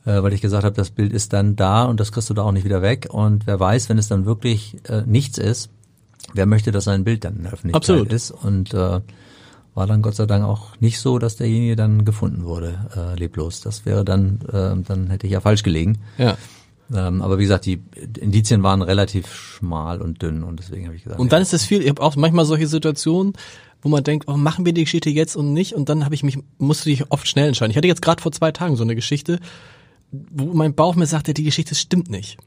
äh, 0.08 0.24
weil 0.24 0.34
ich 0.34 0.42
gesagt 0.42 0.64
habe, 0.64 0.76
das 0.76 0.90
Bild 0.90 1.12
ist 1.12 1.34
dann 1.34 1.56
da 1.58 1.84
und 1.84 2.00
das 2.00 2.12
kriegst 2.12 2.30
du 2.30 2.34
da 2.34 2.44
auch 2.44 2.54
nicht 2.54 2.64
wieder 2.64 2.82
weg. 2.82 3.10
Und 3.12 3.46
wer 3.46 3.60
weiß, 3.60 3.90
wenn 3.90 3.98
es 3.98 4.08
dann 4.08 4.26
wirklich 4.26 4.78
äh, 4.88 5.02
nichts 5.06 5.38
ist, 5.38 5.70
wer 6.34 6.46
möchte, 6.46 6.72
dass 6.72 6.86
sein 6.86 7.04
Bild 7.04 7.26
dann 7.26 7.36
in 7.36 7.44
der 7.44 7.54
Öffentlichkeit 7.54 7.82
Absolut. 7.82 8.14
ist? 8.14 8.32
Und 8.32 8.74
äh, 8.74 9.02
war 9.74 9.86
dann 9.86 10.02
Gott 10.02 10.16
sei 10.16 10.26
Dank 10.26 10.46
auch 10.46 10.80
nicht 10.80 11.00
so, 11.00 11.20
dass 11.20 11.36
derjenige 11.36 11.76
dann 11.76 12.06
gefunden 12.06 12.46
wurde, 12.46 12.88
äh, 12.96 13.20
leblos. 13.20 13.60
Das 13.60 13.86
wäre 13.86 14.06
dann, 14.06 14.40
äh, 14.52 14.82
dann 14.82 15.10
hätte 15.10 15.28
ich 15.28 15.34
ja 15.34 15.42
falsch 15.42 15.64
gelegen. 15.64 16.00
Ja. 16.18 16.38
Ähm, 16.96 17.22
aber 17.22 17.38
wie 17.38 17.44
gesagt, 17.44 17.66
die 17.66 17.84
Indizien 18.18 18.64
waren 18.64 18.82
relativ 18.82 19.36
schmal 19.36 20.02
und 20.02 20.22
dünn 20.22 20.42
und 20.44 20.58
deswegen 20.62 20.86
habe 20.86 20.96
ich 20.96 21.04
gesagt. 21.04 21.20
Und 21.20 21.34
dann 21.34 21.40
ja. 21.40 21.44
ist 21.44 21.54
es 21.54 21.66
viel, 21.66 21.82
ich 21.82 21.90
habe 21.90 22.02
auch 22.02 22.16
manchmal 22.16 22.46
solche 22.46 22.68
Situationen, 22.68 23.34
wo 23.82 23.90
man 23.90 24.06
denkt, 24.06 24.30
oh, 24.30 24.38
machen 24.38 24.66
wir 24.66 24.72
die 24.72 24.86
Geschichte 24.86 25.10
jetzt 25.10 25.36
und 25.36 25.52
nicht 25.52 25.74
und 25.74 25.90
dann 25.90 26.06
habe 26.06 26.16
ich 26.16 26.24
mich, 26.24 26.40
musste 26.58 26.90
ich 26.90 27.12
oft 27.12 27.28
schnell 27.28 27.50
entscheiden. 27.50 27.72
Ich 27.72 27.78
hatte 27.78 27.90
jetzt 27.90 28.02
gerade 28.02 28.22
vor 28.22 28.32
zwei 28.32 28.54
Tagen 28.54 28.78
so 28.78 28.84
eine 28.84 28.96
Geschichte, 28.96 29.40
wo 30.12 30.46
mein 30.54 30.74
Bauch 30.74 30.96
mir 30.96 31.06
sagte, 31.06 31.34
die 31.34 31.44
Geschichte 31.44 31.76
stimmt 31.76 32.10
nicht. 32.10 32.38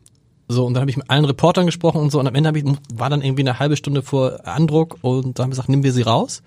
So, 0.48 0.66
und 0.66 0.74
dann 0.74 0.80
habe 0.80 0.90
ich 0.90 0.96
mit 0.96 1.08
allen 1.08 1.24
Reportern 1.24 1.66
gesprochen 1.66 2.00
und 2.00 2.10
so, 2.10 2.18
und 2.18 2.26
am 2.26 2.34
Ende 2.34 2.52
ich, 2.58 2.64
war 2.94 3.08
dann 3.08 3.22
irgendwie 3.22 3.42
eine 3.42 3.58
halbe 3.58 3.76
Stunde 3.76 4.02
vor 4.02 4.46
Andruck 4.46 4.98
und 5.02 5.38
da 5.38 5.44
haben 5.44 5.50
wir 5.50 5.52
gesagt, 5.52 5.68
nehmen 5.68 5.84
wir 5.84 5.92
sie 5.92 6.02
raus. 6.02 6.42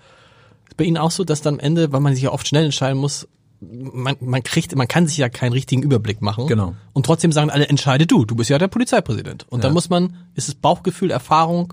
Ist 0.68 0.76
bei 0.76 0.84
Ihnen 0.84 0.98
auch 0.98 1.10
so, 1.10 1.24
dass 1.24 1.40
dann 1.40 1.54
am 1.54 1.60
Ende, 1.60 1.92
weil 1.92 2.00
man 2.00 2.14
sich 2.14 2.24
ja 2.24 2.32
oft 2.32 2.46
schnell 2.46 2.66
entscheiden 2.66 2.98
muss, 2.98 3.28
man, 3.60 4.16
man 4.20 4.42
kriegt, 4.42 4.74
man 4.76 4.88
kann 4.88 5.06
sich 5.06 5.16
ja 5.16 5.28
keinen 5.28 5.52
richtigen 5.52 5.82
Überblick 5.82 6.20
machen. 6.20 6.46
Genau. 6.46 6.74
Und 6.92 7.06
trotzdem 7.06 7.32
sagen 7.32 7.50
alle, 7.50 7.66
entscheide 7.68 8.06
du, 8.06 8.26
du 8.26 8.34
bist 8.34 8.50
ja 8.50 8.58
der 8.58 8.68
Polizeipräsident. 8.68 9.46
Und 9.48 9.60
ja. 9.60 9.62
dann 9.62 9.72
muss 9.72 9.88
man, 9.88 10.16
ist 10.34 10.48
es 10.48 10.54
Bauchgefühl, 10.54 11.10
Erfahrung? 11.10 11.72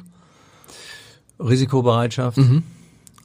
Risikobereitschaft. 1.40 2.38
Mhm. 2.38 2.64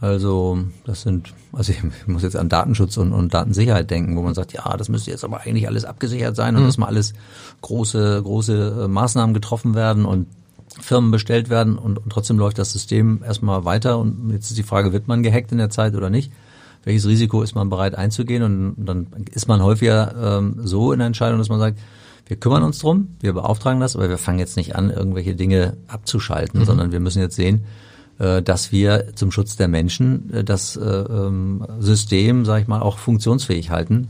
Also 0.00 0.58
das 0.84 1.02
sind, 1.02 1.32
also 1.52 1.72
ich 1.72 1.82
muss 2.06 2.22
jetzt 2.22 2.36
an 2.36 2.48
Datenschutz 2.48 2.96
und, 2.96 3.12
und 3.12 3.32
Datensicherheit 3.32 3.90
denken, 3.90 4.16
wo 4.16 4.22
man 4.22 4.34
sagt, 4.34 4.52
ja, 4.52 4.76
das 4.76 4.88
müsste 4.88 5.10
jetzt 5.10 5.24
aber 5.24 5.40
eigentlich 5.40 5.68
alles 5.68 5.84
abgesichert 5.84 6.36
sein 6.36 6.56
und 6.56 6.62
mhm. 6.62 6.66
dass 6.66 6.78
mal 6.78 6.86
alles 6.86 7.14
große, 7.62 8.20
große 8.22 8.84
äh, 8.84 8.88
Maßnahmen 8.88 9.34
getroffen 9.34 9.74
werden 9.74 10.04
und 10.04 10.26
Firmen 10.80 11.10
bestellt 11.10 11.48
werden 11.48 11.78
und, 11.78 11.98
und 11.98 12.10
trotzdem 12.10 12.38
läuft 12.38 12.58
das 12.58 12.72
System 12.72 13.22
erstmal 13.24 13.64
weiter 13.64 13.98
und 13.98 14.30
jetzt 14.30 14.50
ist 14.50 14.58
die 14.58 14.62
Frage, 14.62 14.92
wird 14.92 15.08
man 15.08 15.22
gehackt 15.22 15.52
in 15.52 15.58
der 15.58 15.70
Zeit 15.70 15.94
oder 15.94 16.10
nicht? 16.10 16.30
Welches 16.84 17.06
Risiko 17.06 17.42
ist 17.42 17.54
man 17.54 17.68
bereit 17.68 17.96
einzugehen? 17.96 18.42
Und 18.42 18.84
dann 18.84 19.06
ist 19.32 19.48
man 19.48 19.62
häufiger 19.62 20.38
ähm, 20.38 20.60
so 20.62 20.92
in 20.92 21.00
der 21.00 21.06
Entscheidung, 21.06 21.38
dass 21.38 21.48
man 21.48 21.58
sagt, 21.58 21.78
wir 22.26 22.36
kümmern 22.36 22.62
uns 22.62 22.78
drum, 22.78 23.16
wir 23.20 23.32
beauftragen 23.32 23.80
das, 23.80 23.96
aber 23.96 24.08
wir 24.08 24.18
fangen 24.18 24.38
jetzt 24.38 24.56
nicht 24.56 24.76
an, 24.76 24.90
irgendwelche 24.90 25.34
Dinge 25.34 25.76
abzuschalten, 25.88 26.60
mhm. 26.60 26.64
sondern 26.64 26.92
wir 26.92 27.00
müssen 27.00 27.20
jetzt 27.20 27.36
sehen, 27.36 27.64
dass 28.18 28.72
wir 28.72 29.14
zum 29.14 29.30
Schutz 29.30 29.56
der 29.56 29.68
Menschen 29.68 30.32
äh, 30.32 30.44
das 30.44 30.76
äh, 30.76 30.84
ähm, 30.84 31.66
System, 31.80 32.44
sage 32.44 32.62
ich 32.62 32.68
mal, 32.68 32.80
auch 32.80 32.98
funktionsfähig 32.98 33.70
halten. 33.70 34.08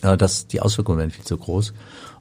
dass 0.00 0.46
die 0.46 0.60
Auswirkungen 0.60 0.98
werden 0.98 1.10
viel 1.10 1.24
zu 1.24 1.36
groß. 1.36 1.74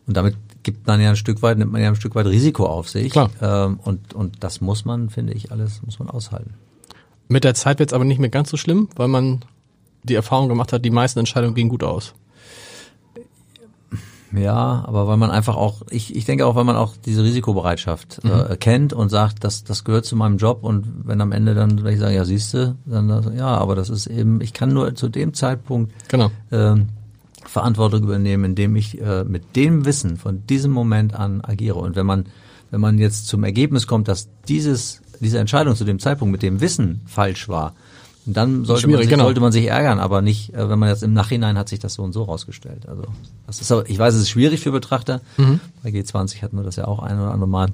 Und 0.05 0.17
damit 0.17 0.35
gibt 0.63 0.87
man 0.87 0.99
ja 0.99 1.09
ein 1.09 1.15
Stück 1.15 1.41
weit, 1.41 1.57
nimmt 1.57 1.71
man 1.71 1.81
ja 1.81 1.89
ein 1.89 1.95
Stück 1.95 2.15
weit 2.15 2.25
Risiko 2.25 2.65
auf 2.65 2.89
sich. 2.89 3.11
Klar. 3.11 3.29
Ähm, 3.41 3.79
und, 3.83 4.13
und 4.13 4.43
das 4.43 4.59
muss 4.59 4.85
man, 4.85 5.09
finde 5.09 5.33
ich, 5.33 5.51
alles 5.51 5.81
muss 5.83 5.99
man 5.99 6.09
aushalten. 6.09 6.53
Mit 7.27 7.43
der 7.43 7.53
Zeit 7.53 7.79
wird 7.79 7.91
es 7.91 7.93
aber 7.93 8.05
nicht 8.05 8.19
mehr 8.19 8.29
ganz 8.29 8.49
so 8.49 8.57
schlimm, 8.57 8.89
weil 8.95 9.07
man 9.07 9.41
die 10.03 10.15
Erfahrung 10.15 10.49
gemacht 10.49 10.73
hat, 10.73 10.83
die 10.83 10.89
meisten 10.89 11.19
Entscheidungen 11.19 11.55
gehen 11.55 11.69
gut 11.69 11.83
aus. 11.83 12.13
Ja, 14.31 14.83
aber 14.85 15.07
weil 15.07 15.17
man 15.17 15.31
einfach 15.31 15.55
auch, 15.55 15.81
ich, 15.89 16.15
ich 16.15 16.25
denke 16.25 16.45
auch, 16.45 16.55
weil 16.55 16.63
man 16.63 16.75
auch 16.75 16.93
diese 17.03 17.23
Risikobereitschaft 17.23 18.23
mhm. 18.23 18.31
äh, 18.31 18.57
kennt 18.57 18.93
und 18.93 19.09
sagt, 19.09 19.43
das, 19.43 19.63
das 19.63 19.83
gehört 19.83 20.05
zu 20.05 20.15
meinem 20.15 20.37
Job 20.37 20.63
und 20.63 20.85
wenn 21.05 21.19
am 21.21 21.31
Ende 21.31 21.55
dann 21.55 21.83
wenn 21.83 21.93
ich 21.93 21.99
sage, 21.99 22.15
ja 22.15 22.25
siehste, 22.25 22.75
dann 22.85 23.35
ja, 23.35 23.47
aber 23.47 23.75
das 23.75 23.89
ist 23.89 24.07
eben, 24.07 24.41
ich 24.41 24.53
kann 24.53 24.69
nur 24.69 24.93
zu 24.95 25.09
dem 25.09 25.33
Zeitpunkt 25.33 25.93
genau. 26.09 26.29
ähm, 26.51 26.89
Verantwortung 27.45 28.03
übernehmen, 28.03 28.45
indem 28.45 28.75
ich 28.75 29.01
äh, 29.01 29.23
mit 29.23 29.55
dem 29.55 29.85
Wissen 29.85 30.17
von 30.17 30.45
diesem 30.45 30.71
Moment 30.71 31.15
an 31.15 31.41
agiere. 31.41 31.79
Und 31.79 31.95
wenn 31.95 32.05
man, 32.05 32.25
wenn 32.69 32.81
man 32.81 32.99
jetzt 32.99 33.27
zum 33.27 33.43
Ergebnis 33.43 33.87
kommt, 33.87 34.07
dass 34.07 34.29
dieses, 34.47 35.01
diese 35.19 35.39
Entscheidung 35.39 35.75
zu 35.75 35.85
dem 35.85 35.99
Zeitpunkt 35.99 36.31
mit 36.31 36.43
dem 36.43 36.61
Wissen 36.61 37.01
falsch 37.05 37.49
war, 37.49 37.73
Und 38.29 38.37
dann 38.37 38.63
sollte, 38.63 38.87
man 38.87 38.99
sich, 38.99 39.09
genau. 39.09 39.23
sollte 39.23 39.39
man 39.39 39.51
sich 39.51 39.65
ärgern, 39.65 39.99
aber 39.99 40.21
nicht, 40.21 40.53
äh, 40.53 40.69
wenn 40.69 40.77
man 40.77 40.89
jetzt 40.89 41.01
im 41.01 41.13
Nachhinein 41.13 41.57
hat 41.57 41.67
sich 41.67 41.79
das 41.79 41.95
so 41.95 42.03
und 42.03 42.13
so 42.13 42.21
rausgestellt. 42.21 42.87
Also 42.87 43.05
das 43.47 43.59
ist, 43.59 43.73
ich 43.87 43.97
weiß, 43.97 44.13
es 44.13 44.21
ist 44.21 44.29
schwierig 44.29 44.59
für 44.59 44.71
Betrachter. 44.71 45.21
Mhm. 45.37 45.59
Bei 45.81 45.89
G20 45.89 46.43
hatten 46.43 46.55
wir 46.55 46.63
das 46.63 46.75
ja 46.75 46.85
auch 46.85 46.99
ein 46.99 47.19
oder 47.19 47.31
andere 47.31 47.49
Mal. 47.49 47.69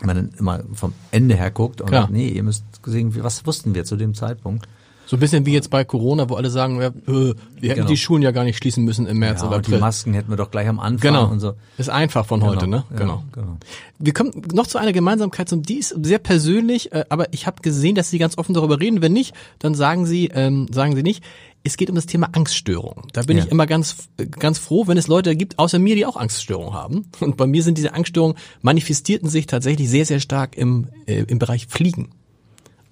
Wenn 0.00 0.06
man 0.06 0.16
dann 0.16 0.30
immer 0.38 0.60
vom 0.72 0.94
Ende 1.10 1.34
her 1.34 1.50
guckt 1.50 1.82
und 1.82 1.88
Klar. 1.88 2.04
sagt, 2.04 2.12
nee, 2.14 2.28
ihr 2.28 2.42
müsst 2.42 2.64
sehen, 2.86 3.14
was 3.22 3.44
wussten 3.44 3.74
wir 3.74 3.84
zu 3.84 3.96
dem 3.96 4.14
Zeitpunkt? 4.14 4.66
So 5.06 5.16
ein 5.16 5.20
bisschen 5.20 5.44
wie 5.44 5.52
jetzt 5.52 5.68
bei 5.68 5.84
Corona, 5.84 6.28
wo 6.30 6.36
alle 6.36 6.48
sagen, 6.48 6.80
ja, 6.80 6.86
äh, 6.88 6.92
wir 7.06 7.34
hätten 7.62 7.74
Genau. 7.74 7.86
die 7.88 7.96
Schulen 7.96 8.22
ja 8.22 8.30
gar 8.30 8.44
nicht 8.44 8.56
schließen 8.56 8.82
müssen 8.84 9.06
im 9.06 9.18
März 9.18 9.42
Ja, 9.42 9.48
oder 9.48 9.56
und 9.58 9.66
die 9.66 9.70
April. 9.72 9.80
Masken 9.80 10.14
hätten 10.14 10.30
wir 10.30 10.36
doch 10.36 10.50
gleich 10.50 10.68
am 10.68 10.80
Anfang 10.80 11.12
Genau. 11.12 11.28
und 11.30 11.40
so. 11.40 11.54
Ist 11.76 11.90
einfach 11.90 12.24
von 12.24 12.42
heute, 12.42 12.66
ne? 12.66 12.84
Ja, 12.90 12.96
Genau. 12.98 13.24
genau. 13.32 13.56
Wir 13.98 14.12
kommen 14.14 14.30
noch 14.54 14.66
zu 14.66 14.78
einer 14.78 14.92
Gemeinsamkeit, 14.92 15.48
zum 15.48 15.62
die 15.62 15.78
ist 15.78 15.94
sehr 16.02 16.18
persönlich, 16.18 16.92
äh, 16.92 17.04
aber 17.08 17.32
ich 17.32 17.46
habe 17.46 17.60
gesehen, 17.62 17.94
dass 17.94 18.10
Sie 18.10 18.18
ganz 18.18 18.38
offen 18.38 18.54
darüber 18.54 18.80
reden. 18.80 19.02
Wenn 19.02 19.12
nicht, 19.12 19.34
dann 19.58 19.74
sagen 19.74 20.06
Sie, 20.06 20.30
ähm, 20.32 20.68
sagen 20.72 20.94
Sie 20.96 21.02
nicht. 21.02 21.22
Es 21.64 21.76
geht 21.76 21.90
um 21.90 21.94
das 21.94 22.06
Thema 22.06 22.28
Angststörung. 22.32 23.06
Da 23.12 23.22
bin 23.22 23.36
Ja. 23.36 23.44
ich 23.44 23.50
immer 23.50 23.66
ganz, 23.66 24.08
ganz 24.40 24.58
froh, 24.58 24.88
wenn 24.88 24.96
es 24.98 25.06
Leute 25.06 25.36
gibt, 25.36 25.60
außer 25.60 25.78
mir, 25.78 25.94
die 25.94 26.04
auch 26.06 26.16
Angststörungen 26.16 26.74
haben. 26.74 27.04
Und 27.20 27.36
bei 27.36 27.46
mir 27.46 27.62
sind 27.62 27.78
diese 27.78 27.94
Angststörungen 27.94 28.36
manifestierten 28.62 29.28
sich 29.28 29.46
tatsächlich 29.46 29.88
sehr, 29.88 30.04
sehr 30.06 30.18
stark 30.18 30.56
im, 30.56 30.88
äh, 31.06 31.22
im 31.28 31.38
Bereich 31.38 31.66
Fliegen. 31.68 32.08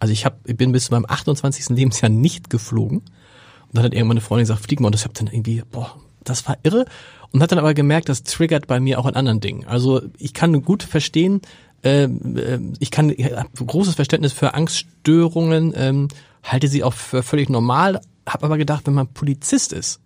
Also 0.00 0.12
ich, 0.12 0.24
hab, 0.24 0.38
ich 0.48 0.56
bin 0.56 0.72
bis 0.72 0.86
zu 0.86 0.92
meinem 0.92 1.06
28. 1.08 1.68
Lebensjahr 1.68 2.10
nicht 2.10 2.50
geflogen. 2.50 2.98
Und 2.98 3.76
dann 3.76 3.84
hat 3.84 3.94
irgendwann 3.94 4.16
eine 4.16 4.20
Freundin 4.20 4.44
gesagt, 4.44 4.64
flieg 4.64 4.80
mal. 4.80 4.86
Und 4.86 4.94
das 4.94 5.04
hab 5.04 5.14
dann 5.14 5.28
irgendwie, 5.28 5.62
boah, 5.70 5.94
das 6.24 6.48
war 6.48 6.58
irre. 6.62 6.86
Und 7.30 7.42
hat 7.42 7.52
dann 7.52 7.60
aber 7.60 7.74
gemerkt, 7.74 8.08
das 8.08 8.24
triggert 8.24 8.66
bei 8.66 8.80
mir 8.80 8.98
auch 8.98 9.06
an 9.06 9.14
anderen 9.14 9.40
Dingen. 9.40 9.64
Also 9.66 10.02
ich 10.18 10.34
kann 10.34 10.62
gut 10.62 10.82
verstehen, 10.82 11.40
ähm, 11.82 12.74
ich 12.78 12.90
kann 12.90 13.10
ich 13.10 13.30
großes 13.54 13.94
Verständnis 13.94 14.32
für 14.32 14.54
Angststörungen, 14.54 15.72
ähm, 15.76 16.08
halte 16.42 16.68
sie 16.68 16.82
auch 16.82 16.92
für 16.92 17.22
völlig 17.22 17.48
normal, 17.48 18.00
habe 18.26 18.46
aber 18.46 18.58
gedacht, 18.58 18.86
wenn 18.86 18.94
man 18.94 19.08
Polizist 19.08 19.72
ist, 19.72 20.00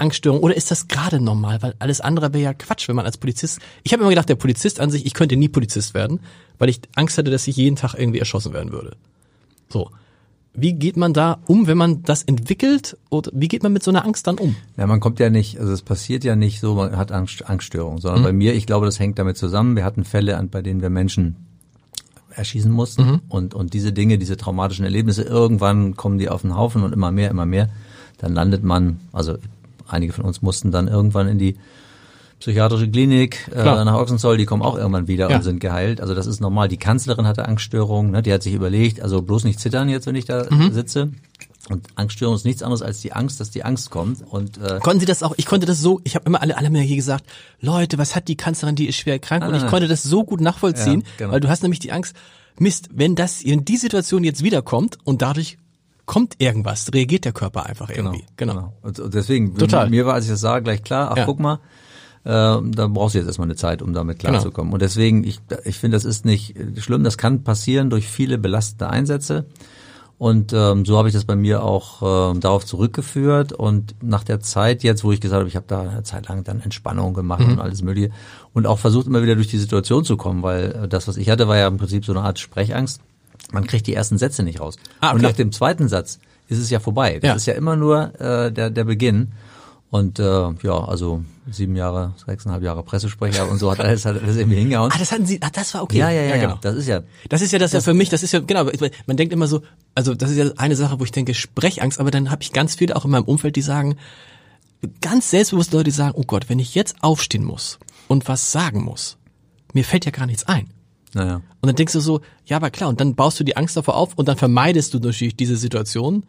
Angststörung 0.00 0.40
oder 0.40 0.56
ist 0.56 0.70
das 0.70 0.88
gerade 0.88 1.20
normal? 1.20 1.62
Weil 1.62 1.74
alles 1.78 2.00
andere 2.00 2.32
wäre 2.32 2.42
ja 2.44 2.54
Quatsch, 2.54 2.88
wenn 2.88 2.96
man 2.96 3.04
als 3.06 3.18
Polizist. 3.18 3.60
Ich 3.82 3.92
habe 3.92 4.02
immer 4.02 4.10
gedacht, 4.10 4.28
der 4.28 4.34
Polizist 4.36 4.80
an 4.80 4.90
sich, 4.90 5.06
ich 5.06 5.14
könnte 5.14 5.36
nie 5.36 5.48
Polizist 5.48 5.94
werden, 5.94 6.20
weil 6.58 6.68
ich 6.68 6.80
Angst 6.96 7.18
hatte, 7.18 7.30
dass 7.30 7.46
ich 7.46 7.56
jeden 7.56 7.76
Tag 7.76 7.94
irgendwie 7.94 8.18
erschossen 8.18 8.52
werden 8.52 8.72
würde. 8.72 8.96
So. 9.68 9.90
Wie 10.52 10.72
geht 10.72 10.96
man 10.96 11.12
da 11.12 11.38
um, 11.46 11.68
wenn 11.68 11.78
man 11.78 12.02
das 12.02 12.24
entwickelt? 12.24 12.96
Oder 13.08 13.30
wie 13.32 13.46
geht 13.46 13.62
man 13.62 13.72
mit 13.72 13.84
so 13.84 13.92
einer 13.92 14.04
Angst 14.04 14.26
dann 14.26 14.36
um? 14.36 14.56
Ja, 14.76 14.88
man 14.88 14.98
kommt 14.98 15.20
ja 15.20 15.30
nicht, 15.30 15.60
also 15.60 15.72
es 15.72 15.82
passiert 15.82 16.24
ja 16.24 16.34
nicht 16.34 16.58
so, 16.58 16.74
man 16.74 16.96
hat 16.96 17.12
Angst, 17.12 17.48
Angststörungen, 17.48 17.98
Mhm. 17.98 18.00
sondern 18.00 18.22
bei 18.24 18.32
mir, 18.32 18.52
ich 18.54 18.66
glaube, 18.66 18.84
das 18.86 18.98
hängt 18.98 19.18
damit 19.20 19.36
zusammen. 19.36 19.76
Wir 19.76 19.84
hatten 19.84 20.02
Fälle, 20.04 20.36
an- 20.36 20.48
bei 20.48 20.60
denen 20.60 20.82
wir 20.82 20.90
Menschen 20.90 21.36
erschießen 22.34 22.70
mussten 22.70 23.02
Mhm. 23.04 23.20
und, 23.28 23.54
und 23.54 23.74
diese 23.74 23.92
Dinge, 23.92 24.18
diese 24.18 24.36
traumatischen 24.36 24.84
Erlebnisse, 24.84 25.22
irgendwann 25.22 25.96
kommen 25.96 26.18
die 26.18 26.28
auf 26.28 26.42
den 26.42 26.56
Haufen 26.56 26.82
und 26.82 26.92
immer 26.92 27.12
mehr, 27.12 27.30
immer 27.30 27.46
mehr. 27.46 27.68
Dann 28.18 28.34
landet 28.34 28.62
man, 28.64 28.98
also 29.12 29.36
einige 29.92 30.12
von 30.12 30.24
uns 30.24 30.42
mussten 30.42 30.70
dann 30.70 30.88
irgendwann 30.88 31.28
in 31.28 31.38
die 31.38 31.56
psychiatrische 32.38 32.88
Klinik 32.90 33.48
äh, 33.48 33.60
Klar. 33.60 33.84
nach 33.84 33.94
Ochsenzoll, 33.94 34.38
die 34.38 34.46
kommen 34.46 34.62
auch 34.62 34.76
irgendwann 34.76 35.08
wieder 35.08 35.28
Ja. 35.30 35.36
und 35.36 35.42
sind 35.42 35.60
geheilt. 35.60 36.00
Also 36.00 36.14
das 36.14 36.26
ist 36.26 36.40
normal. 36.40 36.68
Die 36.68 36.78
Kanzlerin 36.78 37.26
hatte 37.26 37.46
Angststörungen, 37.46 38.10
ne? 38.12 38.22
die 38.22 38.32
hat 38.32 38.42
sich 38.42 38.54
überlegt, 38.54 39.02
also 39.02 39.20
bloß 39.20 39.44
nicht 39.44 39.60
zittern 39.60 39.88
jetzt, 39.90 40.06
wenn 40.06 40.14
ich 40.14 40.24
da 40.24 40.46
Mhm. 40.48 40.72
sitze. 40.72 41.10
Und 41.68 41.86
Angststörung 41.94 42.34
ist 42.34 42.44
nichts 42.46 42.62
anderes 42.62 42.80
als 42.82 43.00
die 43.00 43.12
Angst, 43.12 43.38
dass 43.38 43.50
die 43.50 43.62
Angst 43.62 43.90
kommt. 43.90 44.22
Und 44.28 44.56
äh, 44.58 44.78
Konnten 44.80 45.00
Sie 45.00 45.06
das 45.06 45.22
auch? 45.22 45.34
Ich 45.36 45.44
konnte 45.46 45.66
das 45.66 45.80
so, 45.80 46.00
ich 46.04 46.14
habe 46.16 46.24
immer 46.26 46.40
alle, 46.40 46.56
alle 46.56 46.70
mir 46.70 46.80
hier 46.80 46.96
gesagt, 46.96 47.24
Leute, 47.60 47.98
was 47.98 48.16
hat 48.16 48.26
die 48.28 48.36
Kanzlerin, 48.36 48.74
die 48.74 48.88
ist 48.88 48.96
schwer 48.96 49.18
krank? 49.18 49.44
Und 49.44 49.52
Nein, 49.52 49.60
ich 49.62 49.70
konnte 49.70 49.86
das 49.86 50.02
so 50.02 50.24
gut 50.24 50.40
nachvollziehen, 50.40 51.02
Ja, 51.02 51.08
genau. 51.18 51.32
weil 51.32 51.40
du 51.40 51.48
hast 51.48 51.62
nämlich 51.62 51.78
die 51.78 51.92
Angst, 51.92 52.16
Mist, 52.58 52.88
wenn 52.92 53.14
das, 53.14 53.44
wenn 53.44 53.64
die 53.64 53.76
Situation 53.76 54.24
jetzt 54.24 54.42
wiederkommt 54.42 54.98
und 55.04 55.22
dadurch 55.22 55.58
kommt 56.10 56.34
irgendwas, 56.38 56.90
reagiert 56.92 57.24
der 57.24 57.30
Körper 57.32 57.66
einfach 57.66 57.88
irgendwie. 57.88 58.24
Genau. 58.36 58.72
Und, 58.82 58.98
und 58.98 59.14
deswegen, 59.14 59.56
Total. 59.56 59.88
mir 59.88 60.06
war, 60.06 60.14
als 60.14 60.24
ich 60.24 60.30
das 60.32 60.40
sah, 60.40 60.58
gleich 60.58 60.82
klar, 60.82 61.10
ach 61.12 61.18
Ja. 61.18 61.24
guck 61.24 61.38
mal, 61.38 61.60
äh, 62.24 62.28
da 62.28 62.86
brauchst 62.88 63.14
du 63.14 63.18
jetzt 63.20 63.28
erstmal 63.28 63.46
eine 63.46 63.54
Zeit, 63.54 63.80
um 63.80 63.92
damit 63.92 64.18
Genau. 64.18 64.32
klarzukommen. 64.32 64.72
Und 64.72 64.82
deswegen, 64.82 65.22
ich, 65.22 65.38
ich 65.64 65.78
finde, 65.78 65.94
das 65.96 66.04
ist 66.04 66.24
nicht 66.24 66.56
äh, 66.58 66.80
schlimm, 66.80 67.04
das 67.04 67.16
kann 67.16 67.44
passieren 67.44 67.90
durch 67.90 68.08
viele 68.08 68.38
belastende 68.38 68.90
Einsätze. 68.90 69.46
Und 70.18 70.52
ähm, 70.52 70.84
so 70.84 70.98
habe 70.98 71.06
ich 71.08 71.14
das 71.14 71.24
bei 71.24 71.36
mir 71.36 71.62
auch 71.62 72.32
ähm, 72.32 72.40
darauf 72.40 72.66
zurückgeführt. 72.66 73.52
Und 73.54 73.94
nach 74.02 74.24
der 74.24 74.40
Zeit 74.40 74.82
jetzt, 74.82 75.02
wo 75.04 75.12
ich 75.12 75.20
gesagt 75.20 75.38
habe, 75.38 75.48
ich 75.48 75.56
habe 75.56 75.66
da 75.68 75.80
eine 75.82 76.02
Zeit 76.02 76.28
lang 76.28 76.42
dann 76.44 76.60
Entspannung 76.60 77.14
gemacht 77.14 77.40
Mhm. 77.46 77.52
und 77.52 77.60
alles 77.60 77.82
Mögliche 77.82 78.10
und 78.52 78.66
auch 78.66 78.78
versucht 78.80 79.06
immer 79.06 79.22
wieder 79.22 79.36
durch 79.36 79.48
die 79.48 79.58
Situation 79.58 80.04
zu 80.04 80.16
kommen, 80.18 80.42
weil 80.42 80.72
äh, 80.72 80.88
das, 80.88 81.06
was 81.08 81.16
ich 81.16 81.30
hatte, 81.30 81.46
war 81.48 81.56
ja 81.56 81.68
im 81.68 81.78
Prinzip 81.78 82.04
so 82.04 82.12
eine 82.12 82.20
Art 82.22 82.38
Sprechangst. 82.40 83.00
Man 83.52 83.66
kriegt 83.66 83.86
die 83.86 83.94
ersten 83.94 84.18
Sätze 84.18 84.42
nicht 84.42 84.60
raus. 84.60 84.76
Ah, 85.00 85.08
okay. 85.08 85.16
Und 85.16 85.22
nach 85.22 85.32
dem 85.32 85.52
zweiten 85.52 85.88
Satz 85.88 86.18
ist 86.48 86.58
es 86.58 86.70
ja 86.70 86.80
vorbei. 86.80 87.18
Das 87.20 87.28
Ja. 87.28 87.34
ist 87.34 87.46
ja 87.46 87.54
immer 87.54 87.76
nur 87.76 88.18
äh, 88.20 88.52
der, 88.52 88.70
der 88.70 88.84
Beginn. 88.84 89.32
Und 89.90 90.20
äh, 90.20 90.22
ja, 90.62 90.84
also 90.86 91.24
sieben 91.50 91.74
Jahre, 91.74 92.14
sechseinhalb 92.24 92.62
Jahre 92.62 92.84
Pressesprecher 92.84 93.50
und 93.50 93.58
so 93.58 93.72
hat 93.72 93.80
alles, 93.80 94.04
hat 94.04 94.22
alles 94.22 94.36
irgendwie 94.36 94.58
hingehauen. 94.58 94.92
Ah, 94.94 94.98
das 94.98 95.10
hatten 95.10 95.26
Sie, 95.26 95.42
ah, 95.42 95.50
das 95.52 95.74
war 95.74 95.82
okay. 95.82 95.98
ja, 95.98 96.10
ja, 96.10 96.22
ja, 96.22 96.36
genau. 96.36 96.58
Das 96.60 96.76
ist 96.76 96.86
ja, 96.86 97.02
Das 97.28 97.42
ist 97.42 97.50
ja 97.52 97.58
das, 97.58 97.72
ja 97.72 97.80
für 97.80 97.92
mich, 97.92 98.08
das 98.08 98.22
ist 98.22 98.30
ja, 98.30 98.38
genau, 98.38 98.70
man 99.06 99.16
denkt 99.16 99.32
immer 99.32 99.48
so, 99.48 99.62
also 99.96 100.14
das 100.14 100.30
ist 100.30 100.36
ja 100.36 100.44
eine 100.58 100.76
Sache, 100.76 101.00
wo 101.00 101.04
ich 101.04 101.10
denke, 101.10 101.34
Sprechangst, 101.34 101.98
aber 101.98 102.12
dann 102.12 102.30
habe 102.30 102.42
ich 102.42 102.52
ganz 102.52 102.76
viele 102.76 102.94
auch 102.94 103.04
in 103.04 103.10
meinem 103.10 103.24
Umfeld, 103.24 103.56
die 103.56 103.62
sagen, 103.62 103.96
ganz 105.00 105.30
selbstbewusst 105.30 105.72
Leute, 105.72 105.84
die 105.84 105.90
sagen, 105.90 106.14
oh 106.16 106.22
Gott, 106.24 106.48
wenn 106.48 106.60
ich 106.60 106.76
jetzt 106.76 106.94
aufstehen 107.00 107.44
muss 107.44 107.80
und 108.06 108.28
was 108.28 108.52
sagen 108.52 108.84
muss, 108.84 109.16
mir 109.72 109.84
fällt 109.84 110.04
ja 110.04 110.12
gar 110.12 110.26
nichts 110.26 110.46
ein. 110.46 110.70
Naja. 111.14 111.36
Und 111.36 111.66
dann 111.66 111.76
denkst 111.76 111.92
du 111.92 112.00
so, 112.00 112.20
ja, 112.44 112.56
aber 112.56 112.70
klar, 112.70 112.88
und 112.88 113.00
dann 113.00 113.14
baust 113.14 113.40
du 113.40 113.44
die 113.44 113.56
Angst 113.56 113.76
davor 113.76 113.96
auf 113.96 114.14
und 114.16 114.28
dann 114.28 114.36
vermeidest 114.36 114.94
du 114.94 114.98
natürlich 114.98 115.36
diese 115.36 115.56
Situation. 115.56 116.24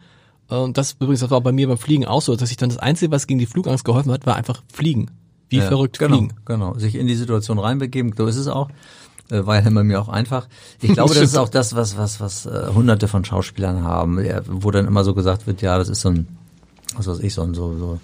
Äh, 0.49 0.55
Und 0.55 0.77
das 0.77 0.93
übrigens, 0.93 1.19
das 1.21 1.29
war 1.29 1.41
bei 1.41 1.51
mir 1.51 1.67
beim 1.67 1.77
Fliegen 1.77 2.05
auch 2.05 2.21
so, 2.21 2.35
dass 2.35 2.51
ich 2.51 2.57
dann 2.57 2.69
das 2.69 2.79
Einzige, 2.79 3.11
was 3.11 3.27
gegen 3.27 3.39
die 3.39 3.45
Flugangst 3.45 3.85
geholfen 3.85 4.11
hat, 4.11 4.25
war 4.25 4.35
einfach 4.35 4.61
fliegen. 4.71 5.11
Wie 5.49 5.57
ja, 5.57 5.67
verrückt 5.67 5.99
genau, 5.99 6.17
fliegen. 6.17 6.33
Genau, 6.45 6.73
sich 6.75 6.95
in 6.95 7.07
die 7.07 7.15
Situation 7.15 7.59
reinbegeben, 7.59 8.13
so 8.17 8.25
ist 8.25 8.37
es 8.37 8.47
auch. 8.47 8.69
Äh, 9.29 9.45
War 9.45 9.61
ja 9.61 9.69
bei 9.69 9.83
mir 9.83 10.01
auch 10.01 10.09
einfach. 10.09 10.47
Ich 10.81 10.93
glaube, 10.93 11.13
das 11.13 11.23
ist 11.23 11.37
auch 11.37 11.49
das, 11.49 11.75
was 11.75 11.97
was 11.97 12.19
was 12.19 12.45
äh, 12.45 12.69
Hunderte 12.73 13.07
von 13.07 13.25
Schauspielern 13.25 13.83
haben, 13.83 14.17
wo 14.47 14.71
dann 14.71 14.87
immer 14.87 15.03
so 15.03 15.13
gesagt 15.13 15.47
wird, 15.47 15.61
ja, 15.61 15.77
das 15.77 15.89
ist 15.89 16.01
so 16.01 16.09
ein, 16.09 16.27
was 16.95 17.07
weiß 17.07 17.19
ich, 17.19 17.33
so 17.33 17.43
ein 17.43 17.53
so 17.53 17.77
so 17.77 17.99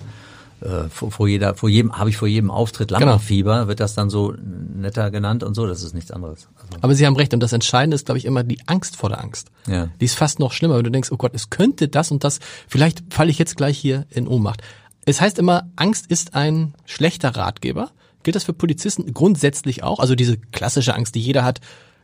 äh, 0.61 0.89
vor, 0.89 1.11
vor 1.11 1.27
jeder, 1.27 1.55
vor 1.55 1.69
jedem, 1.69 1.97
habe 1.97 2.09
ich 2.09 2.17
vor 2.17 2.27
jedem 2.27 2.49
Auftritt 2.51 2.89
Genau. 2.89 2.99
Lampenfieber, 3.01 3.67
wird 3.67 3.79
das 3.79 3.93
dann 3.93 4.09
so 4.09 4.33
netter 4.75 5.11
genannt 5.11 5.43
und 5.43 5.53
so. 5.53 5.67
Das 5.67 5.83
ist 5.83 5.93
nichts 5.93 6.11
anderes. 6.11 6.47
Also, 6.55 6.77
Aber 6.81 6.95
Sie 6.95 7.05
haben 7.05 7.15
recht, 7.15 7.33
und 7.33 7.41
das 7.41 7.53
Entscheidende 7.53 7.95
ist, 7.95 8.05
glaube 8.05 8.17
ich, 8.17 8.25
immer 8.25 8.43
die 8.43 8.59
Angst 8.67 8.95
vor 8.95 9.09
der 9.09 9.21
Angst. 9.21 9.49
Ja. 9.67 9.89
Die 9.99 10.05
ist 10.05 10.15
fast 10.15 10.39
noch 10.39 10.51
schlimmer, 10.53 10.77
wenn 10.77 10.83
du 10.83 10.91
denkst, 10.91 11.11
oh 11.11 11.17
Gott, 11.17 11.33
es 11.35 11.49
könnte 11.49 11.87
das 11.87 12.11
und 12.11 12.23
das, 12.23 12.39
vielleicht 12.67 13.03
falle 13.13 13.29
ich 13.29 13.37
jetzt 13.39 13.57
gleich 13.57 13.77
hier 13.77 14.05
in 14.09 14.27
Ohnmacht. 14.27 14.61
Es 15.05 15.21
heißt 15.21 15.39
immer, 15.39 15.69
Angst 15.75 16.07
ist 16.07 16.35
ein 16.35 16.73
schlechter 16.85 17.35
Ratgeber. 17.35 17.91
Gilt 18.23 18.35
das 18.35 18.43
für 18.43 18.53
Polizisten 18.53 19.13
grundsätzlich 19.13 19.83
auch? 19.83 19.99
Also 19.99 20.15
diese 20.15 20.37
klassische 20.37 20.93
Angst, 20.95 21.15
die 21.15 21.21
jeder 21.21 21.45
hat. 21.45 21.61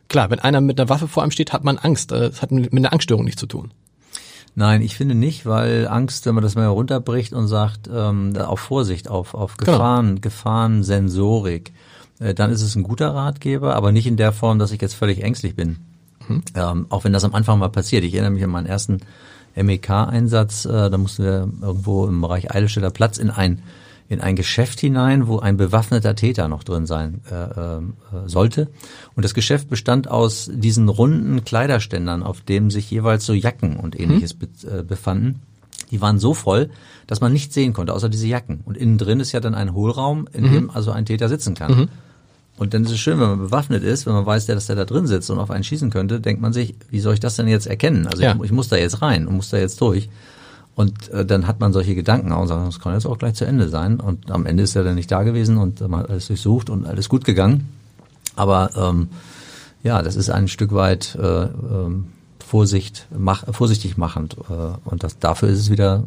Klar, 0.08 0.30
wenn 0.30 0.38
einer 0.38 0.60
mit 0.60 0.80
einer 0.80 0.88
Waffe 0.88 1.08
vor 1.08 1.22
einem 1.22 1.32
steht, 1.32 1.52
hat 1.52 1.64
man 1.64 1.76
Angst. 1.76 2.12
Äh, 2.12 2.30
Das 2.30 2.40
hat 2.40 2.50
mit 2.50 2.72
mit 2.72 2.82
einer 2.84 2.92
Angststörung 2.92 3.24
nichts 3.24 3.40
zu 3.40 3.46
tun. 3.46 3.72
Nein, 4.56 4.82
ich 4.82 4.96
finde 4.96 5.14
nicht, 5.14 5.46
weil 5.46 5.88
Angst, 5.88 6.26
wenn 6.26 6.34
man 6.34 6.44
das 6.44 6.54
mal 6.54 6.66
runterbricht 6.66 7.32
und 7.32 7.48
sagt, 7.48 7.90
ähm, 7.92 8.36
auf 8.36 8.60
Vorsicht, 8.60 9.08
auf, 9.08 9.34
auf 9.34 9.56
Genau. 9.56 9.72
Gefahren, 9.72 10.20
Gefahrensensorik, 10.20 11.72
äh, 12.20 12.34
dann 12.34 12.50
ist 12.50 12.62
es 12.62 12.76
ein 12.76 12.84
guter 12.84 13.14
Ratgeber, 13.14 13.74
aber 13.74 13.90
nicht 13.90 14.06
in 14.06 14.16
der 14.16 14.32
Form, 14.32 14.58
dass 14.58 14.70
ich 14.70 14.80
jetzt 14.80 14.94
völlig 14.94 15.22
ängstlich 15.22 15.56
bin. 15.56 15.78
Mhm. 16.28 16.42
Ähm, 16.54 16.86
auch 16.88 17.04
wenn 17.04 17.12
das 17.12 17.24
am 17.24 17.34
Anfang 17.34 17.58
mal 17.58 17.68
passiert. 17.68 18.04
Ich 18.04 18.14
erinnere 18.14 18.30
mich 18.32 18.44
an 18.44 18.50
meinen 18.50 18.66
ersten 18.66 19.00
MEK-Einsatz, 19.56 20.64
äh, 20.66 20.90
da 20.90 20.98
mussten 20.98 21.24
wir 21.24 21.48
irgendwo 21.60 22.06
im 22.06 22.20
Bereich 22.20 22.54
Eidelstädter 22.54 22.90
Platz 22.90 23.18
in 23.18 23.30
ein 23.30 23.62
in 24.08 24.20
ein 24.20 24.36
Geschäft 24.36 24.80
hinein, 24.80 25.26
wo 25.26 25.38
ein 25.38 25.56
bewaffneter 25.56 26.14
Täter 26.14 26.48
noch 26.48 26.62
drin 26.62 26.86
sein 26.86 27.22
äh, 27.30 27.34
äh, 27.34 27.80
sollte. 28.26 28.68
Und 29.16 29.24
das 29.24 29.34
Geschäft 29.34 29.68
bestand 29.70 30.08
aus 30.10 30.50
diesen 30.52 30.88
runden 30.88 31.44
Kleiderständern, 31.44 32.22
auf 32.22 32.40
dem 32.42 32.70
sich 32.70 32.90
jeweils 32.90 33.24
so 33.24 33.32
Jacken 33.32 33.76
und 33.76 33.98
ähnliches 33.98 34.34
be 34.34 34.46
äh, 34.70 34.82
befanden. 34.82 35.40
Die 35.90 36.00
waren 36.00 36.18
so 36.18 36.34
voll, 36.34 36.70
dass 37.06 37.20
man 37.20 37.32
nichts 37.32 37.54
sehen 37.54 37.72
konnte, 37.72 37.92
außer 37.94 38.08
diese 38.08 38.26
Jacken. 38.26 38.60
Und 38.64 38.76
innen 38.76 38.98
drin 38.98 39.20
ist 39.20 39.32
ja 39.32 39.40
dann 39.40 39.54
ein 39.54 39.74
Hohlraum, 39.74 40.28
in 40.32 40.44
dem 40.52 40.70
also 40.70 40.90
ein 40.92 41.06
Täter 41.06 41.28
sitzen 41.28 41.54
kann. 41.54 41.88
Und 42.56 42.72
dann 42.72 42.84
ist 42.84 42.92
es 42.92 43.00
schön, 43.00 43.18
wenn 43.20 43.28
man 43.28 43.38
bewaffnet 43.38 43.82
ist, 43.82 44.06
wenn 44.06 44.12
man 44.14 44.26
weiß, 44.26 44.46
dass 44.46 44.66
der 44.66 44.76
da 44.76 44.84
drin 44.84 45.06
sitzt 45.06 45.28
und 45.30 45.38
auf 45.38 45.50
einen 45.50 45.64
schießen 45.64 45.90
könnte, 45.90 46.20
denkt 46.20 46.40
man 46.40 46.52
sich, 46.52 46.74
wie 46.90 47.00
soll 47.00 47.14
ich 47.14 47.20
das 47.20 47.36
denn 47.36 47.48
jetzt 47.48 47.66
erkennen? 47.66 48.06
Also 48.06 48.22
Ja. 48.22 48.34
ich, 48.36 48.42
ich 48.44 48.52
muss 48.52 48.68
da 48.68 48.76
jetzt 48.76 49.02
rein 49.02 49.26
und 49.26 49.34
muss 49.36 49.50
da 49.50 49.56
jetzt 49.58 49.80
durch. 49.80 50.08
Und 50.74 51.08
äh, 51.10 51.24
dann 51.24 51.46
hat 51.46 51.60
man 51.60 51.72
solche 51.72 51.94
Gedanken 51.94 52.32
auch 52.32 52.42
und 52.42 52.48
sagt, 52.48 52.66
das 52.66 52.80
kann 52.80 52.94
jetzt 52.94 53.06
auch 53.06 53.18
gleich 53.18 53.34
zu 53.34 53.44
Ende 53.44 53.68
sein. 53.68 54.00
Und 54.00 54.30
am 54.30 54.46
Ende 54.46 54.64
ist 54.64 54.74
er 54.74 54.84
dann 54.84 54.96
nicht 54.96 55.10
da 55.10 55.22
gewesen 55.22 55.56
und 55.56 55.80
man 55.80 56.00
hat 56.00 56.10
alles 56.10 56.26
durchsucht 56.26 56.70
und 56.70 56.86
alles 56.86 57.08
gut 57.08 57.24
gegangen. 57.24 57.68
Aber 58.36 58.70
ähm, 58.76 59.08
ja, 59.82 60.02
das 60.02 60.16
ist 60.16 60.30
ein 60.30 60.48
Stück 60.48 60.72
weit 60.72 61.16
äh, 61.20 61.44
ähm, 61.44 62.06
Vorsicht, 62.44 63.06
mach, 63.16 63.44
vorsichtig 63.54 63.96
machend. 63.96 64.36
Äh, 64.50 64.52
und 64.84 65.04
das, 65.04 65.18
dafür 65.18 65.48
ist 65.48 65.60
es 65.60 65.70
wieder 65.70 66.04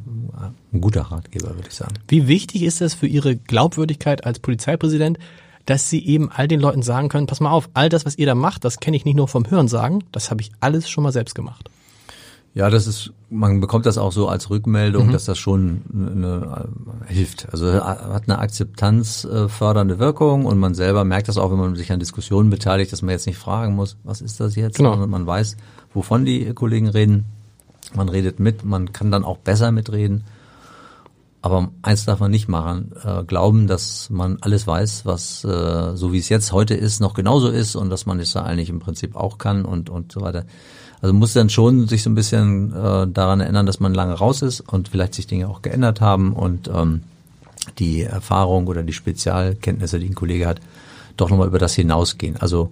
ein 0.71 0.81
guter 0.81 1.01
Ratgeber, 1.01 1.55
würde 1.55 1.67
ich 1.67 1.75
sagen. 1.75 1.93
Wie 2.07 2.27
wichtig 2.27 2.63
ist 2.63 2.81
es 2.81 2.93
für 2.93 3.07
Ihre 3.07 3.35
Glaubwürdigkeit 3.35 4.25
als 4.25 4.39
Polizeipräsident, 4.39 5.17
dass 5.65 5.89
Sie 5.89 6.05
eben 6.05 6.29
all 6.31 6.47
den 6.47 6.59
Leuten 6.59 6.81
sagen 6.81 7.09
können, 7.09 7.27
pass 7.27 7.39
mal 7.39 7.51
auf, 7.51 7.69
all 7.73 7.89
das, 7.89 8.05
was 8.05 8.17
ihr 8.17 8.25
da 8.25 8.35
macht, 8.35 8.65
das 8.65 8.79
kenne 8.79 8.97
ich 8.97 9.05
nicht 9.05 9.15
nur 9.15 9.27
vom 9.27 9.49
Hören 9.49 9.67
sagen, 9.67 10.03
das 10.11 10.31
habe 10.31 10.41
ich 10.41 10.51
alles 10.59 10.89
schon 10.89 11.03
mal 11.03 11.11
selbst 11.11 11.35
gemacht. 11.35 11.69
Ja, 12.57 12.71
das 12.71 12.87
ist, 12.87 13.13
man 13.29 13.59
bekommt 13.59 13.85
das 13.85 13.99
auch 13.99 14.11
so 14.11 14.27
als 14.27 14.49
Rückmeldung, 14.49 15.09
mhm. 15.09 15.11
dass 15.11 15.25
das 15.25 15.37
schon 15.37 15.83
eine, 15.93 16.65
äh, 17.07 17.13
hilft. 17.13 17.47
Also 17.51 17.71
hat 17.71 18.23
eine 18.23 18.39
akzeptanzfördernde 18.39 19.93
äh, 19.93 19.99
Wirkung 19.99 20.47
und 20.47 20.57
man 20.57 20.73
selber 20.73 21.03
merkt 21.03 21.27
das 21.27 21.37
auch, 21.37 21.51
wenn 21.51 21.59
man 21.59 21.75
sich 21.75 21.91
an 21.91 21.99
Diskussionen 21.99 22.49
beteiligt, 22.49 22.91
dass 22.91 23.03
man 23.03 23.11
jetzt 23.11 23.27
nicht 23.27 23.37
fragen 23.37 23.75
muss, 23.75 23.97
was 24.03 24.21
ist 24.21 24.39
das 24.39 24.55
jetzt, 24.55 24.77
genau. 24.77 24.93
sondern 24.93 25.11
man 25.11 25.27
weiß, 25.27 25.55
wovon 25.93 26.25
die 26.25 26.51
Kollegen 26.55 26.87
reden. 26.87 27.25
Man 27.93 28.09
redet 28.09 28.39
mit, 28.39 28.65
man 28.65 28.91
kann 28.91 29.11
dann 29.11 29.23
auch 29.23 29.37
besser 29.37 29.71
mitreden. 29.71 30.23
Aber 31.43 31.69
eins 31.83 32.05
darf 32.05 32.19
man 32.19 32.31
nicht 32.31 32.47
machen, 32.47 32.91
äh, 33.03 33.23
glauben, 33.23 33.67
dass 33.67 34.09
man 34.09 34.39
alles 34.41 34.65
weiß, 34.65 35.05
was 35.05 35.43
äh, 35.43 35.95
so 35.95 36.11
wie 36.11 36.17
es 36.17 36.29
jetzt 36.29 36.53
heute 36.53 36.73
ist, 36.73 37.01
noch 37.01 37.13
genauso 37.13 37.49
ist 37.49 37.75
und 37.75 37.91
dass 37.91 38.07
man 38.07 38.19
es 38.19 38.33
da 38.33 38.41
eigentlich 38.41 38.71
im 38.71 38.79
Prinzip 38.79 39.15
auch 39.15 39.37
kann 39.37 39.63
und, 39.63 39.91
und 39.91 40.11
so 40.11 40.21
weiter. 40.21 40.45
Also 41.01 41.13
muss 41.13 41.33
dann 41.33 41.49
schon 41.49 41.87
sich 41.87 42.03
so 42.03 42.09
ein 42.09 42.15
bisschen 42.15 42.73
äh, 42.73 43.07
daran 43.07 43.39
erinnern, 43.39 43.65
dass 43.65 43.79
man 43.79 43.93
lange 43.93 44.13
raus 44.13 44.41
ist 44.41 44.61
und 44.61 44.89
vielleicht 44.89 45.13
sich 45.13 45.27
Dinge 45.27 45.47
auch 45.47 45.61
geändert 45.61 46.01
haben 46.01 46.33
und 46.33 46.69
ähm, 46.73 47.01
die 47.77 48.03
Erfahrung 48.03 48.67
oder 48.67 48.83
die 48.83 48.93
Spezialkenntnisse, 48.93 49.99
die 49.99 50.07
ein 50.07 50.15
Kollege 50.15 50.47
hat, 50.47 50.59
doch 51.15 51.29
nochmal 51.29 51.47
über 51.47 51.59
das 51.59 51.75
hinausgehen. 51.75 52.37
Also 52.37 52.71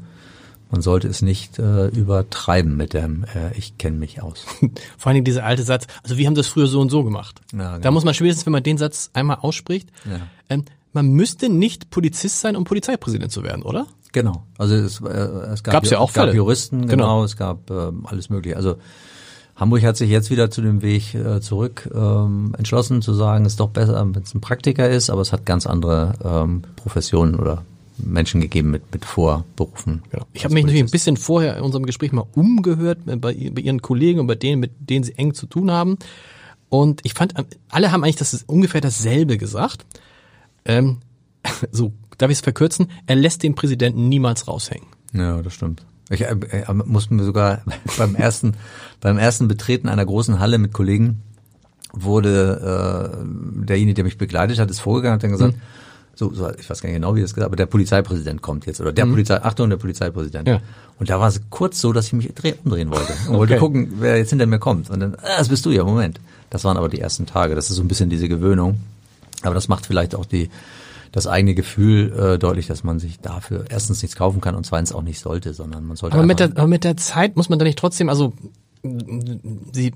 man 0.72 0.82
sollte 0.82 1.08
es 1.08 1.22
nicht 1.22 1.60
äh, 1.60 1.88
übertreiben 1.88 2.76
mit 2.76 2.94
dem 2.94 3.26
äh, 3.36 3.56
Ich 3.58 3.78
kenne 3.78 3.98
mich 3.98 4.22
aus. 4.22 4.46
Vor 4.98 5.10
allen 5.10 5.16
Dingen 5.16 5.26
dieser 5.26 5.46
alte 5.46 5.64
Satz, 5.64 5.86
also 6.04 6.18
wir 6.18 6.26
haben 6.26 6.36
das 6.36 6.48
früher 6.48 6.68
so 6.68 6.82
und 6.82 6.90
so 6.90 7.04
gemacht. 7.04 7.40
Ja, 7.52 7.74
genau. 7.74 7.80
Da 7.80 7.92
muss 7.92 8.04
man 8.04 8.14
spätestens, 8.14 8.46
wenn 8.46 8.54
man 8.54 8.64
den 8.64 8.78
Satz 8.78 9.10
einmal 9.14 9.38
ausspricht, 9.42 9.90
ja. 10.06 10.22
ähm, 10.50 10.66
man 10.96 11.10
müsste 11.10 11.50
nicht 11.50 11.92
Polizist 11.92 12.40
sein, 12.40 12.56
um 12.56 12.64
Polizeipräsident 12.64 13.32
zu 13.32 13.44
werden, 13.44 13.62
oder? 13.62 13.86
Genau. 14.14 14.44
Also 14.58 14.76
es, 14.76 15.02
äh, 15.02 15.08
es 15.08 15.62
gab, 15.62 15.74
Gab's 15.74 15.90
ja 15.90 16.00
auch 16.00 16.10
es 16.10 16.16
gab 16.16 16.26
Fälle. 16.26 16.38
Juristen, 16.38 16.88
genau, 16.88 16.90
genau. 16.90 17.24
es 17.26 17.36
gab 17.36 17.70
äh, 17.70 17.92
alles 18.06 18.30
mögliche. 18.30 18.56
Also 18.56 18.78
Hamburg 19.58 19.84
hat 19.84 19.98
sich 19.98 20.10
jetzt 20.10 20.32
wieder 20.32 20.50
zu 20.50 20.62
dem 20.62 20.82
Weg 20.82 21.14
äh, 21.14 21.42
zurück 21.42 21.90
ähm, 21.94 22.56
entschlossen 22.58 23.02
zu 23.02 23.14
sagen, 23.14 23.46
es 23.46 23.54
ist 23.54 23.60
doch 23.60 23.70
besser, 23.70 24.06
wenn 24.14 24.24
es 24.24 24.34
ein 24.34 24.42
Praktiker 24.42 24.90
ist, 24.90 25.10
aber 25.10 25.22
es 25.22 25.34
hat 25.34 25.46
ganz 25.46 25.68
andere 25.68 26.14
ähm, 26.24 26.64
Professionen 26.78 27.36
oder 27.36 27.64
Menschen 27.98 28.42
gegeben 28.42 28.72
mit, 28.72 28.84
mit 28.94 29.06
Vorberufen. 29.06 30.02
Genau. 30.12 30.26
Ich 30.34 30.44
habe 30.44 30.54
mich 30.54 30.64
natürlich 30.64 30.84
ein 30.84 30.92
bisschen 30.92 31.18
vorher 31.18 31.58
in 31.58 31.64
unserem 31.64 31.86
Gespräch 31.86 32.12
mal 32.12 32.26
umgehört 32.34 33.00
bei, 33.06 33.18
bei 33.18 33.34
Ihren 33.34 33.82
Kollegen 33.82 34.20
und 34.22 34.28
bei 34.28 34.36
denen, 34.36 34.60
mit 34.60 34.72
denen 34.80 35.04
Sie 35.04 35.18
eng 35.18 35.34
zu 35.34 35.46
tun 35.46 35.72
haben. 35.72 35.98
Und 36.70 37.02
ich 37.04 37.14
fand, 37.14 37.34
alle 37.70 37.92
haben 37.92 38.04
eigentlich 38.04 38.16
das 38.18 38.44
ungefähr 38.48 38.82
dasselbe 38.82 39.38
gesagt. 39.38 39.86
Ähm, 40.66 40.98
so 41.72 41.94
darf 42.18 42.32
ich 42.32 42.38
es 42.38 42.42
verkürzen, 42.42 42.88
er 43.08 43.16
lässt 43.16 43.44
den 43.44 43.56
Präsidenten 43.56 44.10
niemals 44.10 44.48
raushängen. 44.48 44.88
Ja, 45.14 45.42
das 45.42 45.54
stimmt. 45.54 45.86
Ich 46.10 46.22
äh, 46.22 46.28
äh, 46.28 46.74
musste 46.74 47.14
mir 47.14 47.24
sogar 47.24 47.62
beim 47.98 48.16
ersten, 48.16 48.54
beim 49.02 49.18
ersten 49.18 49.48
Betreten 49.48 49.90
einer 49.90 50.06
großen 50.06 50.40
Halle 50.40 50.58
mit 50.58 50.74
Kollegen 50.74 51.22
wurde 51.98 53.14
äh, 53.14 53.66
derjenige, 53.66 53.96
der 53.96 54.04
mich 54.04 54.18
begleitet 54.18 54.60
hat, 54.60 54.70
ist 54.70 54.80
vorgegangen 54.80 55.14
und 55.14 55.18
hat 55.20 55.24
dann 55.24 55.32
gesagt, 55.32 55.56
mhm. 55.56 55.62
so, 56.14 56.34
so, 56.34 56.52
ich 56.52 56.70
weiß 56.70 56.82
gar 56.82 56.90
nicht 56.90 56.98
genau, 56.98 57.16
wie 57.16 57.22
das 57.22 57.34
gesagt, 57.34 57.46
aber 57.46 57.56
der 57.56 57.68
Polizeipräsident 57.68 58.42
kommt 58.42 58.66
jetzt 58.66 58.82
oder 58.82 58.92
der 58.92 59.06
mhm. 59.06 59.12
Polizei, 59.12 59.42
Achtung, 59.42 59.70
der 59.70 59.78
Polizeipräsident. 59.78 60.48
Ja. 60.48 60.60
Und 61.00 61.10
da 61.10 61.20
war 61.20 61.30
es 61.30 61.42
kurz 61.50 61.80
so, 61.80 61.94
dass 61.94 62.08
ich 62.08 62.14
mich 62.14 62.30
umdrehen 62.64 62.92
wollte 62.92 63.14
und 63.14 63.30
okay. 63.30 63.38
wollte 63.38 63.58
gucken, 63.58 63.94
wer 64.00 64.18
jetzt 64.18 64.30
hinter 64.30 64.46
mir 64.46 64.60
kommt. 64.60 64.90
Und 64.90 65.00
dann, 65.00 65.16
ah, 65.16 65.38
das 65.38 65.50
bist 65.50 65.66
du 65.66 65.72
ja, 65.72 65.84
Moment. 65.84 66.20
Das 66.50 66.64
waren 66.64 66.78
aber 66.78 66.90
die 66.90 67.00
ersten 67.00 67.26
Tage. 67.26 67.56
Das 67.56 67.70
ist 67.70 67.78
so 67.78 67.82
ein 67.82 67.88
bisschen 67.88 68.10
diese 68.10 68.30
Gewöhnung. 68.30 68.80
Aber 69.44 69.54
das 69.54 69.68
macht 69.68 69.86
vielleicht 69.86 70.16
auch 70.16 70.26
die 70.26 70.50
das 71.12 71.28
eigene 71.28 71.56
Gefühl 71.56 72.12
äh, 72.12 72.38
deutlich, 72.38 72.68
dass 72.68 72.84
man 72.84 73.00
sich 73.00 73.22
dafür 73.22 73.66
erstens 73.70 74.02
nichts 74.02 74.18
kaufen 74.18 74.42
kann 74.42 74.54
und 74.54 74.66
zweitens 74.66 74.92
auch 74.92 75.02
nicht 75.02 75.22
sollte, 75.22 75.54
sondern 75.54 75.86
man 75.86 75.96
sollte. 75.96 76.18
Aber 76.18 76.26
mit 76.26 76.42
der, 76.42 76.48
aber 76.48 76.68
mit 76.68 76.84
der 76.84 76.98
Zeit 76.98 77.38
muss 77.38 77.48
man 77.48 77.58
da 77.58 77.64
nicht 77.64 77.80
trotzdem, 77.80 78.10
also 78.10 78.34
Sie, 79.72 79.94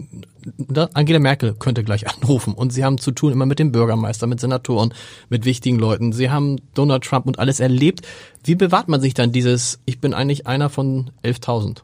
Angela 0.93 1.19
Merkel 1.19 1.53
könnte 1.53 1.83
gleich 1.83 2.07
anrufen 2.15 2.53
und 2.53 2.71
sie 2.71 2.83
haben 2.83 2.97
zu 2.97 3.11
tun 3.11 3.31
immer 3.31 3.45
mit 3.45 3.59
dem 3.59 3.71
Bürgermeister, 3.71 4.27
mit 4.27 4.39
Senatoren, 4.39 4.93
mit 5.29 5.45
wichtigen 5.45 5.77
Leuten. 5.77 6.11
Sie 6.11 6.29
haben 6.29 6.57
Donald 6.73 7.03
Trump 7.03 7.27
und 7.27 7.37
alles 7.37 7.59
erlebt. 7.59 8.07
Wie 8.43 8.55
bewahrt 8.55 8.87
man 8.87 9.01
sich 9.01 9.13
dann 9.13 9.31
dieses, 9.31 9.79
ich 9.85 9.99
bin 9.99 10.13
eigentlich 10.13 10.47
einer 10.47 10.69
von 10.69 11.11
11.000? 11.23 11.79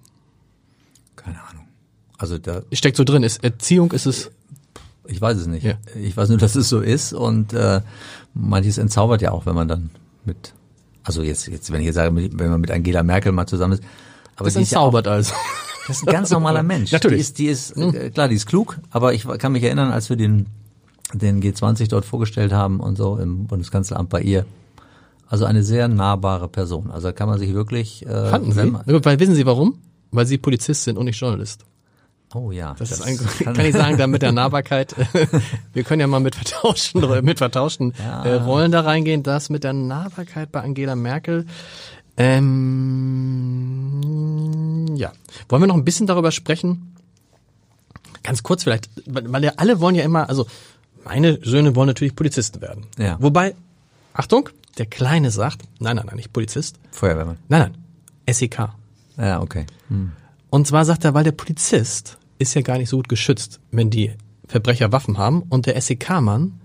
Keine 1.15 1.43
Ahnung. 1.43 1.67
Also 2.17 2.37
da 2.37 2.63
steckt 2.71 2.97
so 2.97 3.03
drin. 3.03 3.23
Ist 3.23 3.43
Erziehung, 3.43 3.91
ist 3.91 4.05
es? 4.05 4.31
Ich 5.07 5.21
weiß 5.21 5.37
es 5.37 5.47
nicht. 5.47 5.63
Ja. 5.63 5.75
Ich 6.01 6.15
weiß 6.15 6.29
nur, 6.29 6.37
dass 6.39 6.55
es 6.55 6.69
so 6.69 6.81
ist 6.81 7.13
und 7.13 7.53
äh, 7.53 7.81
manches 8.33 8.77
entzaubert 8.77 9.21
ja 9.21 9.31
auch, 9.31 9.45
wenn 9.45 9.55
man 9.55 9.67
dann 9.67 9.89
mit, 10.25 10.53
also 11.03 11.21
jetzt, 11.21 11.47
jetzt, 11.47 11.71
wenn 11.71 11.81
ich 11.81 11.87
jetzt 11.87 11.95
sage, 11.95 12.15
wenn 12.15 12.49
man 12.49 12.61
mit 12.61 12.71
Angela 12.71 13.03
Merkel 13.03 13.31
mal 13.31 13.47
zusammen 13.47 13.73
ist. 13.73 13.83
Aber 14.35 14.45
das 14.45 14.55
entzaubert 14.55 15.05
ja 15.05 15.13
also. 15.13 15.33
Das 15.87 15.97
ist 15.97 16.07
ein 16.07 16.13
ganz 16.13 16.31
normaler 16.31 16.63
Mensch. 16.63 16.91
Natürlich. 16.91 17.33
Die 17.33 17.45
ist, 17.45 17.75
die 17.75 17.83
ist, 17.83 17.95
äh, 17.95 18.09
klar, 18.09 18.27
die 18.27 18.33
ist 18.33 18.47
klug, 18.47 18.79
aber 18.89 19.13
ich 19.13 19.27
kann 19.37 19.51
mich 19.51 19.61
erinnern, 19.61 19.91
als 19.91 20.09
wir 20.09 20.15
den, 20.15 20.47
den 21.13 21.43
G20 21.43 21.89
dort 21.89 22.05
vorgestellt 22.05 22.53
haben 22.53 22.79
und 22.79 22.95
so 22.95 23.17
im 23.17 23.45
Bundeskanzleramt 23.45 24.09
bei 24.09 24.21
ihr. 24.21 24.45
Also 25.27 25.45
eine 25.45 25.63
sehr 25.63 25.87
nahbare 25.87 26.47
Person. 26.47 26.89
Also 26.91 27.11
kann 27.13 27.29
man 27.29 27.39
sich 27.39 27.53
wirklich. 27.53 28.05
Äh, 28.05 28.29
Fanden 28.29 28.51
Sie? 28.51 28.73
Weil 29.05 29.19
wissen 29.19 29.35
Sie 29.35 29.45
warum? 29.45 29.77
Weil 30.11 30.25
Sie 30.25 30.37
Polizist 30.37 30.83
sind 30.83 30.97
und 30.97 31.05
nicht 31.05 31.19
Journalist. 31.19 31.65
Oh 32.35 32.51
ja. 32.51 32.75
Das, 32.77 32.89
das 32.89 32.99
ist 32.99 33.05
ein, 33.05 33.17
kann, 33.17 33.53
kann 33.53 33.65
ich 33.65 33.73
sagen, 33.73 33.97
da 33.97 34.07
mit 34.07 34.21
der 34.21 34.33
Nahbarkeit. 34.33 34.93
wir 35.73 35.83
können 35.83 36.01
ja 36.01 36.07
mal 36.07 36.19
mit 36.19 36.35
vertauschten, 36.35 37.23
mit 37.23 37.37
vertauschten 37.37 37.93
ja. 37.97 38.25
äh, 38.25 38.33
Rollen 38.33 38.73
da 38.73 38.81
reingehen. 38.81 39.23
Das 39.23 39.49
mit 39.49 39.63
der 39.63 39.71
Nahbarkeit 39.71 40.51
bei 40.51 40.61
Angela 40.61 40.97
Merkel. 40.97 41.45
Ähm, 42.17 42.41
ja. 44.97 45.13
Wollen 45.47 45.61
wir 45.63 45.67
noch 45.67 45.75
ein 45.75 45.85
bisschen 45.85 46.07
darüber 46.07 46.31
sprechen? 46.31 46.97
Ganz 48.21 48.43
kurz 48.43 48.63
vielleicht, 48.63 48.89
weil 49.05 49.43
ja 49.45 49.53
alle 49.55 49.79
wollen 49.79 49.95
ja 49.95 50.03
immer, 50.03 50.27
also 50.27 50.45
meine 51.05 51.39
Söhne 51.41 51.73
wollen 51.75 51.87
natürlich 51.87 52.17
Polizisten 52.17 52.59
werden. 52.61 52.87
Ja. 52.97 53.15
Wobei, 53.21 53.55
Achtung, 54.13 54.49
der 54.77 54.87
Kleine 54.87 55.31
sagt, 55.31 55.61
nein, 55.79 55.95
nein, 55.95 56.07
nein, 56.07 56.17
nicht 56.17 56.33
Polizist. 56.33 56.75
Feuerwehrmann. 56.91 57.37
Nein, 57.47 57.71
nein, 58.25 58.33
SEK. 58.33 58.71
Ja, 59.17 59.39
okay. 59.41 59.65
Hm. 59.87 60.11
Und 60.49 60.67
zwar 60.67 60.83
sagt 60.83 61.05
er, 61.05 61.13
weil 61.13 61.23
der 61.23 61.31
Polizist 61.31 62.17
ist 62.39 62.53
ja 62.53 62.61
gar 62.61 62.77
nicht 62.77 62.89
so 62.89 62.97
gut 62.97 63.09
geschützt, 63.09 63.59
wenn 63.71 63.89
die 63.89 64.11
Verbrecher 64.47 64.91
Waffen 64.91 65.17
haben 65.17 65.43
und 65.49 65.65
der 65.65 65.79
SEK-Mann 65.79 66.59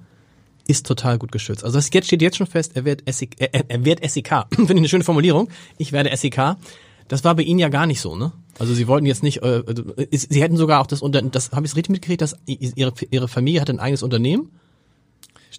ist 0.67 0.87
total 0.87 1.19
gut 1.19 1.33
geschützt. 1.33 1.65
Also 1.65 1.79
das 1.79 1.91
jetzt 1.93 2.07
steht 2.07 2.23
jetzt 2.23 2.37
schon 2.37 2.47
fest, 2.47 2.73
er 2.75 2.85
wird 2.85 3.03
SEK, 3.11 3.37
er, 3.39 3.69
er 3.69 3.85
wird 3.85 4.09
SEK. 4.09 4.45
Finde 4.55 4.73
ich 4.73 4.79
eine 4.79 4.89
schöne 4.89 5.05
Formulierung. 5.05 5.49
Ich 5.79 5.93
werde 5.93 6.17
SEK. 6.17 6.57
Das 7.09 7.25
war 7.25 7.35
bei 7.35 7.43
Ihnen 7.43 7.59
ja 7.59 7.69
gar 7.69 7.87
nicht 7.87 8.01
so, 8.01 8.15
ne? 8.15 8.33
Also 8.59 8.73
Sie 8.73 8.87
wollten 8.87 9.07
jetzt 9.07 9.23
nicht, 9.23 9.43
äh, 9.43 9.63
Sie 10.13 10.43
hätten 10.43 10.57
sogar 10.57 10.81
auch 10.81 10.87
das 10.87 11.03
unter, 11.03 11.23
das 11.23 11.51
habe 11.51 11.67
ich 11.67 11.75
richtig 11.75 11.91
mitgekriegt, 11.91 12.21
dass 12.21 12.37
Ihre 12.47 12.93
Ihre 13.11 13.27
Familie 13.27 13.61
hat 13.61 13.71
ein 13.71 13.81
eigenes 13.81 14.03
Unternehmen 14.03 14.51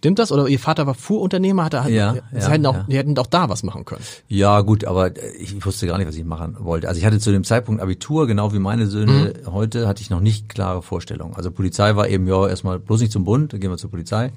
Stimmt 0.02 0.18
das? 0.18 0.32
Oder 0.32 0.48
Ihr 0.48 0.58
Vater 0.58 0.88
war 0.88 0.96
Fuhrunternehmer, 0.96 1.66
hat 1.66 1.76
er, 1.76 1.88
ja, 1.88 2.14
Sie 2.32 2.40
ja, 2.40 2.50
hätten 2.50 2.66
auch, 2.66 2.74
ja. 2.74 2.86
die 2.90 2.98
hätten 2.98 3.16
auch 3.20 3.28
da 3.28 3.50
was 3.50 3.62
machen 3.62 3.86
können. 3.86 4.02
Ja, 4.28 4.62
gut, 4.62 4.84
aber 4.84 5.12
ich 5.38 5.64
wusste 5.64 5.86
gar 5.86 6.00
nicht, 6.00 6.08
was 6.08 6.16
ich 6.16 6.26
machen 6.26 6.56
wollte. 6.58 6.88
Also 6.88 6.98
ich 6.98 7.06
hatte 7.06 7.20
zu 7.20 7.32
dem 7.32 7.44
Zeitpunkt 7.44 7.84
Abitur, 7.84 8.26
genau 8.26 8.52
wie 8.52 8.58
meine 8.58 8.88
Söhne 8.88 9.36
mhm. 9.46 9.54
heute, 9.54 9.88
hatte 9.88 10.02
ich 10.02 10.10
noch 10.10 10.20
nicht 10.20 10.50
klare 10.50 10.82
Vorstellungen. 10.82 11.36
Also 11.36 11.52
Polizei 11.52 11.96
war 11.96 12.10
eben, 12.10 12.26
ja, 12.26 12.48
erstmal 12.48 12.80
bloß 12.80 13.02
nicht 13.02 13.12
zum 13.12 13.26
Bund, 13.26 13.54
dann 13.54 13.60
gehen 13.60 13.70
wir 13.70 13.78
zur 13.78 13.92
Polizei 13.92 14.32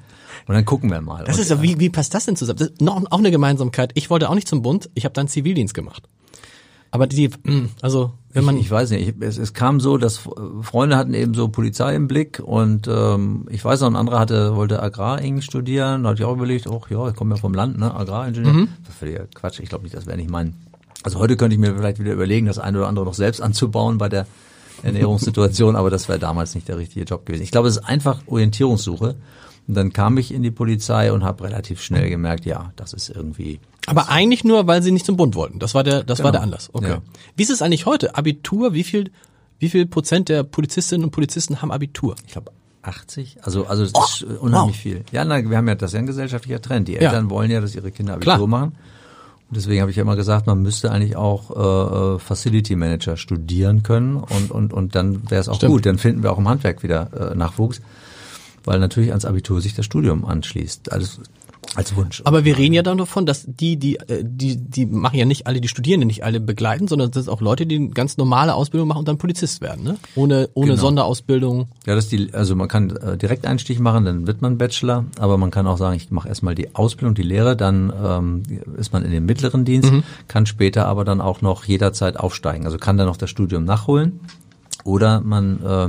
und 0.47 0.55
dann 0.55 0.67
gucken 0.67 0.91
wir 0.91 1.01
mal. 1.01 1.25
Das 1.25 1.37
und, 1.37 1.43
ist 1.43 1.51
ja, 1.51 1.63
wie, 1.63 1.81
wie 1.81 1.89
passt 1.89 2.13
das 2.13 2.27
denn 2.27 2.37
zusammen? 2.37 2.59
Das 2.59 2.69
ist 2.69 2.83
noch, 2.83 3.03
auch 3.11 3.19
eine 3.19 3.31
Gemeinsamkeit. 3.31 3.93
Ich 3.95 4.11
wollte 4.11 4.29
auch 4.29 4.35
nicht 4.35 4.47
zum 4.47 4.61
Bund, 4.61 4.91
ich 4.93 5.07
habe 5.07 5.15
dann 5.15 5.29
Zivildienst 5.29 5.73
gemacht. 5.73 6.03
Aber 6.95 7.09
die, 7.09 7.29
hm, 7.45 7.71
also 7.83 8.13
wenn 8.33 8.45
man 8.45 8.55
ich, 8.55 8.67
ich 8.67 8.71
weiß 8.71 8.91
nicht, 8.91 9.09
ich, 9.09 9.15
es, 9.19 9.37
es 9.37 9.53
kam 9.53 9.81
so, 9.81 9.99
dass 9.99 10.29
Freunde 10.63 10.97
hatten 10.97 11.13
eben 11.13 11.35
so 11.35 11.49
Polizei 11.49 11.93
im 11.97 12.07
Blick 12.07 12.39
und 12.39 12.87
ähm, 12.87 13.49
ich 13.51 13.65
weiß 13.65 13.81
noch, 13.81 13.89
ein 13.89 13.97
anderer 13.97 14.21
hatte 14.21 14.55
wollte 14.55 14.81
Agrareng 14.81 15.41
studieren, 15.41 16.05
da 16.05 16.11
hatte 16.11 16.23
ich 16.23 16.25
auch 16.25 16.35
überlegt, 16.37 16.69
ach 16.71 16.89
ja, 16.89 17.09
ich 17.09 17.17
komme 17.17 17.35
ja 17.35 17.41
vom 17.41 17.53
Land, 17.53 17.81
ne, 17.81 17.93
Agraringenieur. 17.93 18.53
Mhm. 18.53 18.69
Das 18.87 18.95
völliger 18.95 19.27
Quatsch, 19.35 19.59
ich 19.59 19.71
glaube 19.71 19.83
nicht, 19.83 19.97
das 19.97 20.07
wäre 20.07 20.17
nicht 20.17 20.31
mein. 20.31 20.55
Also 21.03 21.19
heute 21.19 21.37
könnte 21.37 21.55
ich 21.55 21.61
mir 21.61 21.75
vielleicht 21.75 21.99
wieder 21.99 22.13
überlegen, 22.13 22.47
das 22.47 22.61
eine 22.61 22.79
oder 22.79 22.87
andere 22.87 23.05
noch 23.05 23.15
selbst 23.15 23.43
anzubauen 23.43 23.99
bei 23.99 24.09
der 24.09 24.29
Ernährungssituation, 24.85 25.75
aber 25.77 25.91
das 25.91 26.09
wäre 26.09 26.21
damals 26.21 26.55
nicht 26.55 26.69
der 26.69 26.79
richtige 26.79 27.07
Job 27.07 27.27
gewesen. 27.27 27.43
Ich 27.43 27.51
glaube, 27.51 27.67
es 27.67 27.79
ist 27.79 27.85
einfach 27.85 28.21
Orientierungssuche. 28.29 29.17
Und 29.67 29.75
dann 29.75 29.93
kam 29.93 30.17
ich 30.17 30.33
in 30.33 30.45
die 30.45 30.53
Polizei 30.53 31.11
und 31.11 31.25
habe 31.25 31.43
relativ 31.43 31.83
schnell 31.83 32.09
gemerkt, 32.09 32.45
ja, 32.45 32.73
das 32.77 32.93
ist 32.93 33.09
irgendwie. 33.09 33.59
Aber 33.87 34.09
eigentlich 34.09 34.45
nur, 34.45 34.67
weil 34.67 34.83
sie 34.83 34.93
nicht 34.93 35.07
zum 35.07 35.17
Bund 35.17 35.35
wollten. 35.35 35.59
Das 35.59 35.75
war 35.75 35.85
der, 35.85 36.03
das 36.05 36.19
genau. 36.19 36.27
war 36.27 36.33
der 36.33 36.43
Anlass. 36.43 36.71
Okay. 36.73 36.89
Ja. 36.89 37.03
Wie 37.37 37.43
ist 37.43 37.51
es 37.51 37.63
eigentlich 37.63 37.87
heute? 37.87 38.17
Abitur? 38.17 38.73
Wie 38.73 38.85
viel, 38.85 39.11
wie 39.59 39.69
viel 39.69 39.87
Prozent 39.87 40.29
der 40.29 40.43
Polizistinnen 40.43 41.05
und 41.05 41.11
Polizisten 41.11 41.61
haben 41.61 41.71
Abitur? 41.71 42.15
Ich 42.27 42.33
glaube 42.33 42.53
80. 42.83 43.39
Also, 43.43 43.67
also 43.67 43.85
das 43.85 43.93
oh, 43.95 44.05
ist 44.05 44.23
unheimlich 44.41 44.77
wow. 44.77 44.83
viel. 44.83 45.05
Ja, 45.13 45.25
na, 45.25 45.49
wir 45.49 45.57
haben 45.57 45.69
ja 45.69 45.75
das 45.75 45.91
ist 45.91 45.95
ja 45.95 46.01
ein 46.01 46.07
gesellschaftlicher 46.07 46.61
Trend. 46.61 46.89
Die 46.89 46.97
Eltern 46.97 47.25
ja. 47.25 47.31
wollen 47.31 47.51
ja, 47.51 47.61
dass 47.61 47.75
ihre 47.75 47.91
Kinder 47.91 48.15
Abitur 48.15 48.37
Klar. 48.37 48.47
machen. 48.47 48.73
Und 49.51 49.57
deswegen 49.57 49.83
habe 49.83 49.91
ich 49.91 49.97
ja 49.97 50.03
immer 50.03 50.17
gesagt, 50.17 50.47
man 50.47 50.63
müsste 50.63 50.91
eigentlich 50.91 51.17
auch 51.17 51.51
äh, 51.51 52.15
äh 52.15 52.19
Facility 52.19 52.77
Manager 52.77 53.17
studieren 53.17 53.83
können 53.83 54.17
und 54.17 54.51
und 54.51 54.73
und 54.73 54.95
dann 54.95 55.31
wäre 55.31 55.41
es 55.41 55.49
auch 55.49 55.57
Stimmt. 55.57 55.73
gut. 55.73 55.87
Dann 55.87 55.99
finden 55.99 56.23
wir 56.23 56.33
auch 56.33 56.39
im 56.39 56.49
Handwerk 56.49 56.83
wieder 56.83 57.33
äh, 57.33 57.35
Nachwuchs 57.35 57.81
weil 58.65 58.79
natürlich 58.79 59.11
ans 59.11 59.25
Abitur 59.25 59.61
sich 59.61 59.75
das 59.75 59.85
Studium 59.85 60.25
anschließt. 60.25 60.93
Also 60.93 61.23
Als 61.77 61.97
Wunsch. 61.97 62.23
Aber 62.25 62.45
wir 62.45 62.57
reden 62.57 62.73
ja 62.75 62.83
dann 62.83 62.99
davon, 62.99 63.27
dass 63.27 63.45
die, 63.47 63.77
die, 63.77 63.97
äh, 63.97 64.23
die, 64.25 64.57
die 64.57 64.87
machen 64.87 65.19
ja 65.19 65.25
nicht 65.25 65.47
alle, 65.47 65.61
die 65.61 65.69
Studierenden 65.69 66.07
nicht 66.07 66.25
alle 66.25 66.41
begleiten, 66.41 66.87
sondern 66.89 67.11
das 67.11 67.25
sind 67.25 67.33
auch 67.33 67.41
Leute, 67.41 67.67
die 67.67 67.77
eine 67.77 67.89
ganz 67.89 68.17
normale 68.17 68.55
Ausbildung 68.55 68.87
machen 68.89 69.01
und 69.01 69.09
dann 69.09 69.19
Polizist 69.19 69.61
werden, 69.61 69.83
ne? 69.85 69.97
Ohne, 70.15 70.49
ohne 70.55 70.73
Genau. 70.73 70.81
Sonderausbildung. 70.83 71.67
Ja, 71.87 71.95
das 71.95 72.05
ist 72.05 72.13
die, 72.13 72.33
also 72.33 72.55
man 72.55 72.69
kann 72.69 72.91
äh, 72.97 73.17
Direkteinstieg 73.17 73.81
machen, 73.81 74.05
dann 74.05 74.27
wird 74.27 74.41
man 74.43 74.57
Bachelor, 74.59 75.05
aber 75.19 75.37
man 75.39 75.51
kann 75.51 75.67
auch 75.67 75.79
sagen, 75.79 75.97
ich 75.97 76.11
mache 76.11 76.29
erstmal 76.29 76.55
die 76.55 76.75
Ausbildung, 76.75 77.15
die 77.15 77.23
Lehre, 77.23 77.57
dann 77.57 77.93
ähm, 78.05 78.43
ist 78.77 78.93
man 78.93 79.05
in 79.05 79.11
dem 79.11 79.27
mittleren 79.27 79.65
Dienst, 79.65 79.93
kann 80.29 80.47
später 80.47 80.87
aber 80.87 81.05
dann 81.05 81.21
auch 81.21 81.43
noch 81.43 81.65
jederzeit 81.65 82.17
aufsteigen. 82.19 82.67
Also 82.67 82.79
kann 82.79 82.97
dann 82.97 83.07
noch 83.07 83.17
das 83.17 83.31
Studium 83.31 83.65
nachholen 83.65 84.21
oder 84.85 85.21
man 85.21 85.63
äh, 85.63 85.89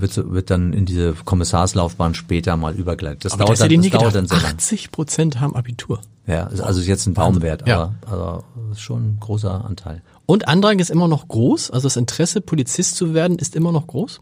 wird, 0.00 0.12
so- 0.12 0.32
wird 0.32 0.50
dann 0.50 0.72
in 0.72 0.86
diese 0.86 1.12
Kommissarslaufbahn 1.24 2.14
später 2.14 2.56
mal 2.56 2.74
übergeleitet. 2.74 3.24
Das 3.24 3.32
Aber 3.32 3.44
dauert, 3.46 3.60
das 3.60 3.68
dann, 3.68 3.82
das 3.82 3.90
dauert 3.90 4.14
dann 4.14 4.26
sehr 4.28 4.40
lang. 4.40 4.54
80 4.54 4.92
Prozent 4.92 5.40
haben 5.40 5.54
Abitur. 5.56 6.00
Ja, 6.26 6.44
ist 6.46 6.60
also 6.60 6.80
jetzt 6.80 7.06
ein 7.06 7.14
Daumenwert, 7.14 7.66
Ja. 7.66 7.94
aber, 8.06 8.12
aber 8.12 8.44
schon 8.76 9.02
ein 9.02 9.16
großer 9.20 9.64
Anteil. 9.64 10.02
Und 10.24 10.46
Andrang 10.48 10.78
ist 10.78 10.90
immer 10.90 11.08
noch 11.08 11.26
groß, 11.28 11.70
also 11.72 11.86
das 11.86 11.96
Interesse, 11.96 12.40
Polizist 12.40 12.96
zu 12.96 13.12
werden, 13.12 13.38
ist 13.38 13.56
immer 13.56 13.72
noch 13.72 13.88
groß. 13.88 14.20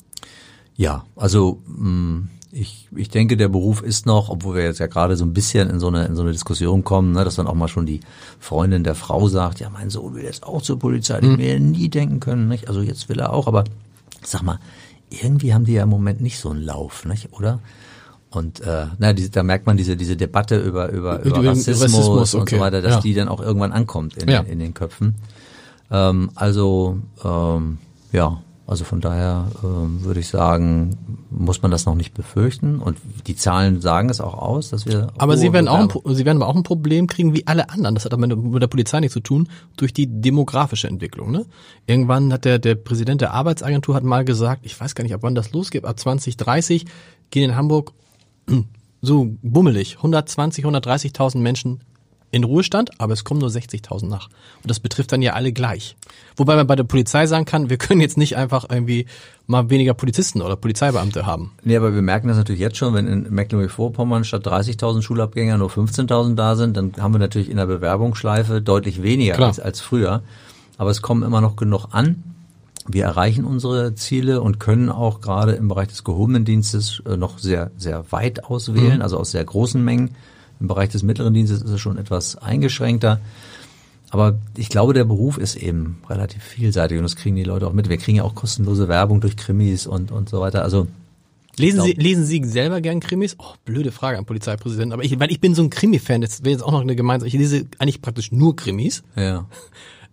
Ja, 0.77 1.05
also 1.15 1.61
mh, 1.67 2.23
ich, 2.53 2.89
ich 2.97 3.11
denke, 3.11 3.37
der 3.37 3.49
Beruf 3.49 3.83
ist 3.83 4.07
noch, 4.07 4.29
obwohl 4.31 4.57
wir 4.57 4.65
jetzt 4.65 4.81
ja 4.81 4.87
gerade 4.87 5.17
so 5.17 5.25
ein 5.25 5.35
bisschen 5.35 5.69
in 5.71 5.79
so 5.79 5.89
eine, 5.89 6.07
in 6.07 6.17
so 6.17 6.23
eine 6.23 6.33
Diskussion 6.33 6.83
kommen, 6.85 7.13
ne, 7.13 7.23
dass 7.25 7.37
dann 7.37 7.47
auch 7.47 7.55
mal 7.55 7.69
schon 7.69 7.85
die 7.87 8.01
Freundin 8.41 8.83
der 8.83 8.95
Frau 8.95 9.29
sagt, 9.29 9.61
ja, 9.61 9.69
mein 9.71 9.91
Sohn 9.91 10.15
will 10.15 10.25
jetzt 10.25 10.43
auch 10.43 10.63
zur 10.63 10.79
Polizei, 10.79 11.21
Mhm. 11.21 11.33
ich 11.33 11.37
mir 11.37 11.61
nie 11.61 11.89
denken 11.91 12.19
können, 12.19 12.49
nicht? 12.49 12.67
Also 12.69 12.81
jetzt 12.81 13.09
will 13.11 13.21
er 13.21 13.33
auch, 13.33 13.47
aber 13.47 13.65
sag 14.25 14.43
mal, 14.43 14.59
irgendwie 15.11 15.55
haben 15.55 15.65
die 15.65 15.75
ja 15.75 15.83
im 15.83 15.89
Moment 15.89 16.21
nicht 16.21 16.39
so 16.39 16.51
einen 16.51 16.63
Lauf, 16.63 17.05
nicht, 17.05 17.33
oder? 17.33 17.61
Und 18.31 18.61
äh, 18.61 18.87
na, 18.99 19.13
die, 19.13 19.29
da 19.29 19.43
merkt 19.43 19.67
man 19.67 19.77
diese 19.77 19.97
diese 19.97 20.17
Debatte 20.17 20.59
über 20.59 20.91
über, 20.91 21.21
über 21.23 21.45
Rassismus, 21.45 21.83
Rassismus, 21.83 22.35
und 22.35 22.43
okay, 22.43 22.57
so 22.57 22.61
weiter, 22.61 22.81
dass 22.81 22.95
ja. 22.97 23.01
die 23.01 23.15
dann 23.15 23.29
auch 23.29 23.41
irgendwann 23.41 23.73
ankommt 23.73 24.17
in, 24.23 24.29
Ja. 24.29 24.41
in 24.41 24.61
den 24.61 24.73
Köpfen. 24.73 25.17
Ähm, 25.91 26.31
also 26.37 26.99
ähm, 27.25 27.79
ja, 28.13 28.41
also 28.71 28.85
von 28.85 29.01
daher 29.01 29.51
ähm, 29.65 30.05
würde 30.05 30.21
ich 30.21 30.29
sagen, 30.29 30.97
muss 31.29 31.61
man 31.61 31.73
das 31.73 31.87
noch 31.87 31.97
nicht 31.97 32.15
befürchten. 32.15 32.79
Und 32.79 32.99
die 33.27 33.35
Zahlen 33.35 33.81
sagen 33.81 34.09
es 34.11 34.21
auch 34.21 34.35
aus, 34.35 34.71
dass 34.71 34.87
wir. 34.87 35.09
Aber 35.19 35.37
sie 35.37 35.53
werden 35.53 35.67
auch 35.67 35.81
ein, 35.81 36.15
sie 36.15 36.25
werden 36.25 36.41
aber 36.41 36.49
auch 36.49 36.55
ein 36.55 36.63
Problem 36.63 37.09
kriegen 37.09 37.35
wie 37.35 37.49
alle 37.49 37.69
anderen. 37.69 37.97
Das 37.97 38.05
hat 38.05 38.13
aber 38.13 38.29
mit 38.29 38.39
mit 38.41 38.63
der 38.63 38.69
Polizei 38.69 39.01
nichts 39.01 39.15
zu 39.15 39.19
tun 39.19 39.49
durch 39.77 39.93
die 39.93 40.07
demografische 40.07 40.87
Entwicklung. 40.87 41.33
Ne? 41.33 41.47
Irgendwann 41.87 42.33
hat 42.33 42.45
der 42.45 42.61
der 42.61 42.77
Präsident 42.77 43.21
der 43.21 43.35
Arbeitsagentur 43.35 43.97
hat 43.97 44.05
mal 44.05 44.25
gesagt, 44.25 44.65
ich 44.65 44.81
weiß 44.81 44.95
gar 44.95 45.03
nicht, 45.03 45.15
ab 45.15 45.25
wann 45.25 45.35
das 45.35 45.51
losgeht, 45.51 45.85
ab 45.85 45.99
2030 45.99 46.87
gehen 47.31 47.51
in 47.51 47.57
Hamburg 47.57 47.93
so 49.03 49.37
bummelig 49.43 49.97
120, 49.97 50.65
130.000 50.65 51.39
Menschen 51.39 51.81
in 52.31 52.45
Ruhestand, 52.45 52.91
aber 52.99 53.13
es 53.13 53.25
kommen 53.25 53.41
nur 53.41 53.49
60.000 53.49 54.07
nach. 54.07 54.29
Und 54.63 54.71
das 54.71 54.81
betrifft 54.81 55.13
dann 55.13 55.23
ja 55.23 55.33
alle 55.33 55.53
gleich. 55.53 55.97
Wobei 56.37 56.57
man 56.57 56.67
bei 56.67 56.77
der 56.77 56.85
Polizei 56.85 57.27
sagen 57.27 57.45
kann, 57.45 57.71
wir 57.71 57.77
können 57.77 58.01
jetzt 58.01 58.17
nicht 58.17 58.37
einfach 58.37 58.67
irgendwie 58.71 59.07
mal 59.47 59.69
weniger 59.69 59.95
Polizisten 59.95 60.43
oder 60.43 60.57
Polizeibeamte 60.57 61.27
haben. 61.27 61.53
Nee, 61.65 61.77
aber 61.77 61.95
wir 61.95 62.03
merken 62.03 62.29
das 62.29 62.37
natürlich 62.37 62.61
jetzt 62.61 62.77
schon, 62.77 62.95
wenn 62.95 63.09
in 63.09 63.35
Mecklenburg-Vorpommern 63.35 64.25
statt 64.25 64.47
30.000 64.47 65.03
Schulabgänger 65.03 65.59
nur 65.59 65.71
15.000 65.71 66.37
da 66.37 66.55
sind, 66.55 66.77
dann 66.77 66.93
haben 66.99 67.15
wir 67.15 67.19
natürlich 67.19 67.51
in 67.51 67.57
der 67.57 67.67
Bewerbungsschleife 67.67 68.63
deutlich 68.63 69.03
weniger 69.03 69.39
als, 69.39 69.59
als 69.59 69.81
früher. 69.81 70.23
Aber 70.79 70.91
es 70.91 71.03
kommen 71.03 71.25
immer 71.25 71.41
noch 71.41 71.57
genug 71.57 71.89
an. 71.91 72.23
Wir 72.87 73.05
erreichen 73.05 73.45
unsere 73.45 73.95
Ziele 73.95 74.41
und 74.41 74.59
können 74.59 74.89
auch 74.89 75.21
gerade 75.21 75.53
im 75.53 75.69
Bereich 75.69 75.89
des 75.89 76.05
gehobenen 76.05 76.45
Dienstes 76.45 77.03
äh, 77.07 77.17
noch 77.17 77.39
sehr, 77.39 77.71
sehr 77.77 78.11
weit 78.11 78.45
auswählen, 78.45 79.03
also 79.03 79.19
aus 79.19 79.33
sehr 79.33 79.45
großen 79.45 79.85
Mengen. 79.85 80.15
Im 80.61 80.69
Bereich 80.69 80.91
des 80.91 81.03
mittleren 81.03 81.35
Dienstes 81.35 81.63
ist 81.63 81.71
es 81.71 81.81
schon 81.81 81.97
etwas 81.97 82.37
eingeschränkter. 82.37 83.21
Aber 84.11 84.39
ich 84.57 84.69
glaube, 84.69 84.93
der 84.93 85.05
Beruf 85.05 85.39
ist 85.39 85.57
eben 85.57 85.99
relativ 86.09 86.43
vielseitig 86.43 86.99
und 86.99 87.05
das 87.05 87.17
kriegen 87.17 87.37
die 87.37 87.45
Leute 87.45 87.67
auch 87.67 87.73
mit. 87.73 87.89
Wir 87.89 87.97
kriegen 87.97 88.19
ja 88.19 88.25
auch 88.25 88.35
kostenlose 88.35 88.89
Werbung 88.89 89.21
durch 89.21 89.37
Krimis 89.37 89.87
und, 89.87 90.11
und 90.11 90.29
so 90.29 90.41
weiter. 90.41 90.63
Also 90.63 90.89
Lesen 91.57 91.83
Sie, 91.83 91.93
lesen 91.93 92.25
Sie 92.25 92.43
selber 92.45 92.81
gern 92.81 93.01
Krimis? 93.01 93.37
Oh, 93.39 93.55
blöde 93.65 93.93
Frage 93.93 94.19
an 94.19 94.25
Polizeipräsidenten. 94.25 94.93
Aber 94.93 95.05
ich, 95.05 95.19
weil 95.19 95.31
ich 95.31 95.41
bin 95.41 95.55
so 95.55 95.63
ein 95.63 95.71
Krimi-Fan, 95.71 96.21
das 96.21 96.43
wäre 96.43 96.53
jetzt 96.53 96.63
auch 96.63 96.73
noch 96.73 96.81
eine 96.81 96.97
Gemeinschaft. 96.97 97.33
Ich 97.33 97.39
lese 97.39 97.67
eigentlich 97.79 98.01
praktisch 98.01 98.33
nur 98.33 98.57
Krimis. 98.57 99.03
Ja. 99.17 99.47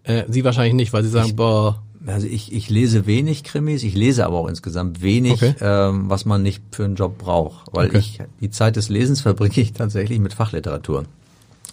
Äh, 0.03 0.23
Sie 0.29 0.45
wahrscheinlich 0.45 0.73
nicht, 0.73 0.93
weil 0.93 1.03
Sie 1.03 1.09
sagen, 1.09 1.35
boah, 1.35 1.83
Also 2.05 2.27
ich, 2.27 2.53
ich 2.53 2.69
lese 2.69 3.05
wenig 3.05 3.43
Krimis, 3.43 3.83
ich 3.83 3.95
lese 3.95 4.25
aber 4.25 4.37
auch 4.37 4.47
insgesamt 4.47 5.01
wenig, 5.01 5.33
Okay. 5.33 5.55
ähm, 5.61 6.09
was 6.09 6.25
man 6.25 6.43
nicht 6.43 6.61
für 6.71 6.85
einen 6.85 6.95
Job 6.95 7.17
braucht. 7.17 7.67
Weil 7.73 7.87
Okay. 7.87 7.97
ich 7.99 8.19
die 8.41 8.49
Zeit 8.51 8.75
des 8.75 8.89
Lesens 8.89 9.21
verbringe 9.27 9.57
ich 9.57 9.73
tatsächlich 9.73 10.19
mit 10.19 10.33
Fachliteratur. 10.33 11.03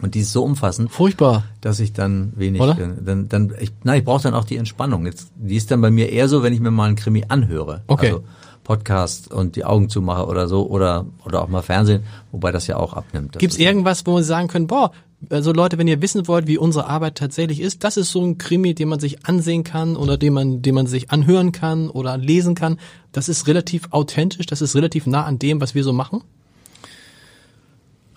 Und 0.03 0.17
die 0.17 0.21
ist 0.21 0.33
so 0.33 0.43
umfassend, 0.43 0.91
furchtbar. 0.91 1.45
dass 1.61 1.79
ich 1.79 1.93
dann 1.93 2.33
wenig, 2.37 2.61
Oder? 2.61 2.77
äh, 2.79 2.89
dann, 3.05 3.29
dann, 3.29 3.55
ich, 3.61 3.71
nein, 3.85 3.99
ich 4.01 4.05
brauche 4.05 4.23
dann 4.25 4.35
auch 4.35 4.45
die 4.45 4.57
Entspannung. 4.57 5.07
Jetzt, 5.07 5.31
die 5.37 5.55
ist 5.55 5.71
dann 5.71 5.81
bei 5.81 5.91
mir 5.93 6.11
eher 6.11 6.29
so, 6.29 6.43
wenn 6.43 6.53
ich 6.53 6.59
mir 6.61 6.73
mal 6.73 6.87
einen 6.89 6.97
Krimi 6.97 7.25
anhöre. 7.29 7.83
Okay. 7.87 8.07
Also 8.09 8.25
Podcast 8.65 9.31
und 9.33 9.57
die 9.57 9.65
Augen 9.65 9.89
zumache 9.91 10.27
oder 10.27 10.49
so 10.49 10.67
oder 10.67 11.05
oder 11.27 11.43
auch 11.43 11.49
mal 11.49 11.61
Fernsehen, 11.63 12.03
wobei 12.33 12.51
das 12.51 12.67
ja 12.67 12.77
auch 12.77 12.95
abnimmt. 12.95 13.39
Gibt's 13.39 13.59
irgendwas, 13.59 14.07
wo 14.07 14.19
Sie 14.19 14.25
sagen 14.25 14.49
können, 14.49 14.67
boah, 14.67 14.91
also 15.31 15.53
Leute, 15.53 15.79
wenn 15.79 15.89
ihr 15.89 16.03
wissen 16.03 16.27
wollt, 16.29 16.47
wie 16.47 16.59
unsere 16.59 16.87
Arbeit 16.87 17.17
tatsächlich 17.17 17.61
ist, 17.61 17.85
das 17.85 17.97
ist 17.97 18.11
so 18.11 18.23
ein 18.23 18.39
Krimi, 18.39 18.75
den 18.75 18.89
man 18.89 19.01
sich 19.01 19.27
ansehen 19.27 19.65
kann 19.65 19.97
oder 19.97 20.17
den 20.17 20.33
man, 20.33 20.63
den 20.63 20.75
man 20.75 20.87
sich 20.87 21.11
anhören 21.11 21.53
kann 21.53 21.91
oder 21.91 22.17
lesen 22.17 22.55
kann. 22.55 22.79
Das 23.13 23.29
ist 23.29 23.47
relativ 23.47 23.89
authentisch, 23.91 24.47
das 24.47 24.63
ist 24.63 24.75
relativ 24.75 25.07
nah 25.07 25.25
an 25.25 25.39
dem, 25.39 25.61
was 25.61 25.75
wir 25.75 25.85
so 25.85 25.93
machen. 25.93 26.23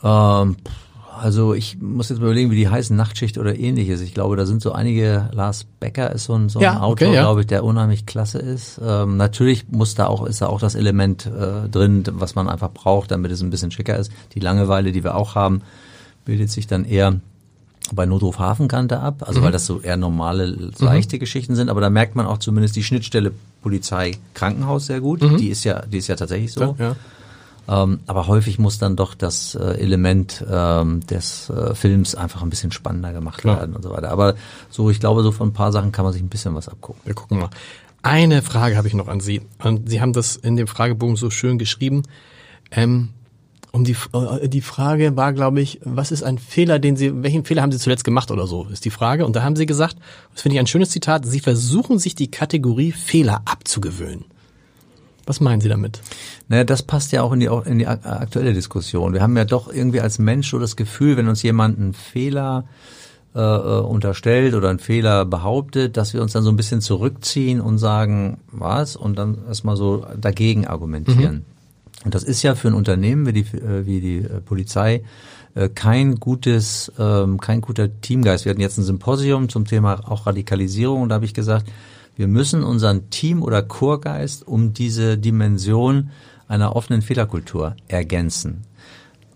Ähm, 0.04 0.58
also 1.20 1.54
ich 1.54 1.80
muss 1.82 2.10
jetzt 2.10 2.20
mal 2.20 2.26
überlegen, 2.26 2.52
wie 2.52 2.56
die 2.56 2.70
heißen, 2.70 2.96
Nachtschicht 2.96 3.38
oder 3.38 3.58
ähnliches. 3.58 4.02
Ich 4.02 4.14
glaube, 4.14 4.36
da 4.36 4.46
sind 4.46 4.62
so 4.62 4.72
einige, 4.72 5.30
Lars 5.34 5.66
Becker 5.80 6.12
ist 6.12 6.26
so 6.26 6.36
ein, 6.36 6.50
so 6.50 6.60
ein 6.60 6.64
Ja, 6.64 6.84
okay, 6.84 7.06
Autor, 7.06 7.16
ja. 7.16 7.22
glaube 7.22 7.42
ich, 7.42 7.48
der 7.48 7.64
unheimlich 7.64 8.06
klasse 8.06 8.40
ist. 8.40 8.80
Ähm, 8.84 9.18
natürlich 9.18 9.68
muss 9.70 9.96
da 9.96 10.08
auch, 10.08 10.26
ist 10.26 10.42
da 10.42 10.48
auch 10.48 10.60
das 10.60 10.76
Element 10.76 11.26
äh, 11.26 11.68
drin, 11.70 12.04
was 12.12 12.36
man 12.36 12.48
einfach 12.48 12.72
braucht, 12.72 13.12
damit 13.12 13.32
es 13.32 13.42
ein 13.42 13.50
bisschen 13.50 13.72
schicker 13.72 13.98
ist. 13.98 14.12
Die 14.34 14.40
Langeweile, 14.40 14.92
die 14.92 15.04
wir 15.04 15.16
auch 15.16 15.36
haben, 15.36 15.62
bildet 16.28 16.52
sich 16.52 16.68
dann 16.68 16.84
eher 16.84 17.20
bei 17.94 18.06
Notruf 18.06 18.38
Hafenkante 18.38 19.00
ab, 19.00 19.24
also 19.26 19.42
weil 19.42 19.54
das 19.54 19.66
so 19.66 19.80
eher 19.80 19.96
normale, 19.96 20.46
leichte 20.78 21.20
Geschichten 21.20 21.56
sind, 21.56 21.70
aber 21.70 21.80
da 21.80 21.90
merkt 21.90 22.16
man 22.16 22.26
auch 22.26 22.38
zumindest 22.38 22.76
die 22.76 22.84
Schnittstelle 22.84 23.32
Polizei 23.62 24.12
Krankenhaus 24.34 24.88
sehr 24.88 25.00
gut. 25.00 25.22
Die 25.40 25.48
ist 25.48 25.64
ja, 25.64 25.86
die 25.86 26.00
ist 26.00 26.08
ja 26.08 26.18
tatsächlich 26.18 26.52
so. 26.52 26.76
Ja. 26.78 26.98
Ähm, 27.70 28.02
aber 28.08 28.28
häufig 28.28 28.60
muss 28.60 28.78
dann 28.78 28.98
doch 28.98 29.14
das 29.14 29.56
äh, 29.56 29.80
Element 29.80 30.46
ähm, 30.50 31.00
des 31.08 31.50
äh, 31.50 31.74
Films 31.76 32.14
einfach 32.16 32.42
ein 32.42 32.50
bisschen 32.50 32.74
spannender 32.74 33.14
gemacht 33.14 33.40
Klar. 33.40 33.60
werden 33.60 33.76
und 33.76 33.84
so 33.84 33.92
weiter. 33.92 34.10
Aber 34.10 34.36
so, 34.70 34.90
ich 34.90 35.00
glaube, 35.00 35.24
so 35.24 35.32
von 35.32 35.50
ein 35.50 35.54
paar 35.54 35.72
Sachen 35.72 35.94
kann 35.94 36.04
man 36.04 36.14
sich 36.14 36.22
ein 36.22 36.30
bisschen 36.30 36.56
was 36.56 36.68
abgucken. 36.68 37.02
Wir 37.06 37.14
gucken 37.14 37.40
mal. 37.40 37.50
Eine 38.04 38.42
Frage 38.42 38.76
habe 38.76 38.88
ich 38.88 38.94
noch 38.94 39.08
an 39.08 39.22
Sie. 39.22 39.42
Und 39.64 39.90
Sie 39.90 40.02
haben 40.02 40.14
das 40.14 40.36
in 40.36 40.58
dem 40.58 40.68
Fragebogen 40.68 41.16
so 41.16 41.30
schön 41.30 41.58
geschrieben. 41.58 42.04
Ähm, 42.72 43.10
um 43.72 43.84
die, 43.84 43.96
äh, 44.14 44.48
die 44.48 44.62
Frage 44.62 45.16
war, 45.16 45.34
glaube 45.34 45.62
ich, 45.62 45.80
was 45.84 46.12
ist 46.12 46.24
ein 46.24 46.38
Fehler, 46.38 46.80
den 46.80 46.96
Sie, 46.96 47.24
welchen 47.24 47.46
Fehler 47.46 47.62
haben 47.62 47.72
Sie 47.72 47.80
zuletzt 47.80 48.04
gemacht 48.04 48.32
oder 48.32 48.48
so, 48.48 48.66
ist 48.72 48.86
die 48.86 48.90
Frage. 48.90 49.26
Und 49.26 49.36
da 49.36 49.44
haben 49.44 49.56
Sie 49.56 49.66
gesagt, 49.66 49.98
das 50.34 50.42
finde 50.42 50.56
ich 50.56 50.60
ein 50.60 50.68
schönes 50.68 50.90
Zitat, 50.90 51.26
Sie 51.26 51.40
versuchen 51.40 52.00
sich 52.00 52.16
die 52.16 52.32
Kategorie 52.32 52.92
Fehler 52.92 53.42
abzugewöhnen. 53.46 54.26
Was 55.26 55.42
meinen 55.42 55.60
Sie 55.60 55.68
damit? 55.68 56.00
Naja, 56.48 56.64
das 56.64 56.84
passt 56.84 57.12
ja 57.12 57.22
auch 57.22 57.34
in 57.34 57.42
die, 57.42 57.50
auch 57.50 57.66
in 57.66 57.80
die 57.80 57.88
ak- 57.88 58.06
aktuelle 58.06 58.54
Diskussion. 58.54 59.14
Wir 59.14 59.22
haben 59.22 59.36
ja 59.36 59.44
doch 59.44 59.72
irgendwie 59.72 60.00
als 60.00 60.20
Mensch 60.20 60.50
so 60.50 60.58
das 60.58 60.78
Gefühl, 60.78 61.18
wenn 61.18 61.28
uns 61.28 61.44
jemand 61.44 61.78
einen 61.78 61.94
Fehler 61.94 62.64
äh, 63.36 63.40
äh, 63.42 63.82
unterstellt 63.82 64.54
oder 64.56 64.70
einen 64.70 64.80
Fehler 64.80 65.26
behauptet, 65.26 65.98
dass 65.98 66.14
wir 66.14 66.22
uns 66.22 66.32
dann 66.32 66.44
so 66.44 66.50
ein 66.50 66.56
bisschen 66.56 66.80
zurückziehen 66.80 67.60
und 67.60 67.78
sagen, 67.78 68.38
was? 68.54 68.96
Und 68.96 69.18
dann 69.20 69.38
erstmal 69.50 69.76
so 69.76 70.06
dagegen 70.18 70.66
argumentieren. 70.66 71.44
Und 72.08 72.16
das 72.16 72.24
ist 72.24 72.42
ja 72.42 72.56
für 72.56 72.70
ein 72.70 72.74
Unternehmen 72.74 73.26
wie 73.26 73.34
die, 73.34 73.58
äh, 73.58 73.86
wie 73.86 74.00
die 74.00 74.20
äh, 74.20 74.40
Polizei 74.40 75.04
äh, 75.56 75.68
kein 75.68 76.16
gutes, 76.16 76.90
ähm, 76.98 77.38
kein 77.38 77.60
guter 77.60 78.00
Teamgeist. 78.00 78.46
Wir 78.46 78.52
hatten 78.52 78.62
jetzt 78.62 78.78
ein 78.78 78.86
Symposium 78.86 79.50
zum 79.50 79.66
Thema 79.66 80.10
auch 80.10 80.26
Radikalisierung 80.26 81.02
und 81.02 81.10
da 81.10 81.16
habe 81.16 81.26
ich 81.26 81.34
gesagt, 81.34 81.68
wir 82.16 82.30
müssen 82.30 82.64
unseren 82.64 83.10
Team- 83.10 83.44
oder 83.44 83.62
Chorgeist 83.62 84.48
um 84.48 84.72
diese 84.72 85.18
Dimension 85.18 86.12
einer 86.48 86.78
offenen 86.78 87.02
Fehlerkultur 87.02 87.76
ergänzen. 87.90 88.62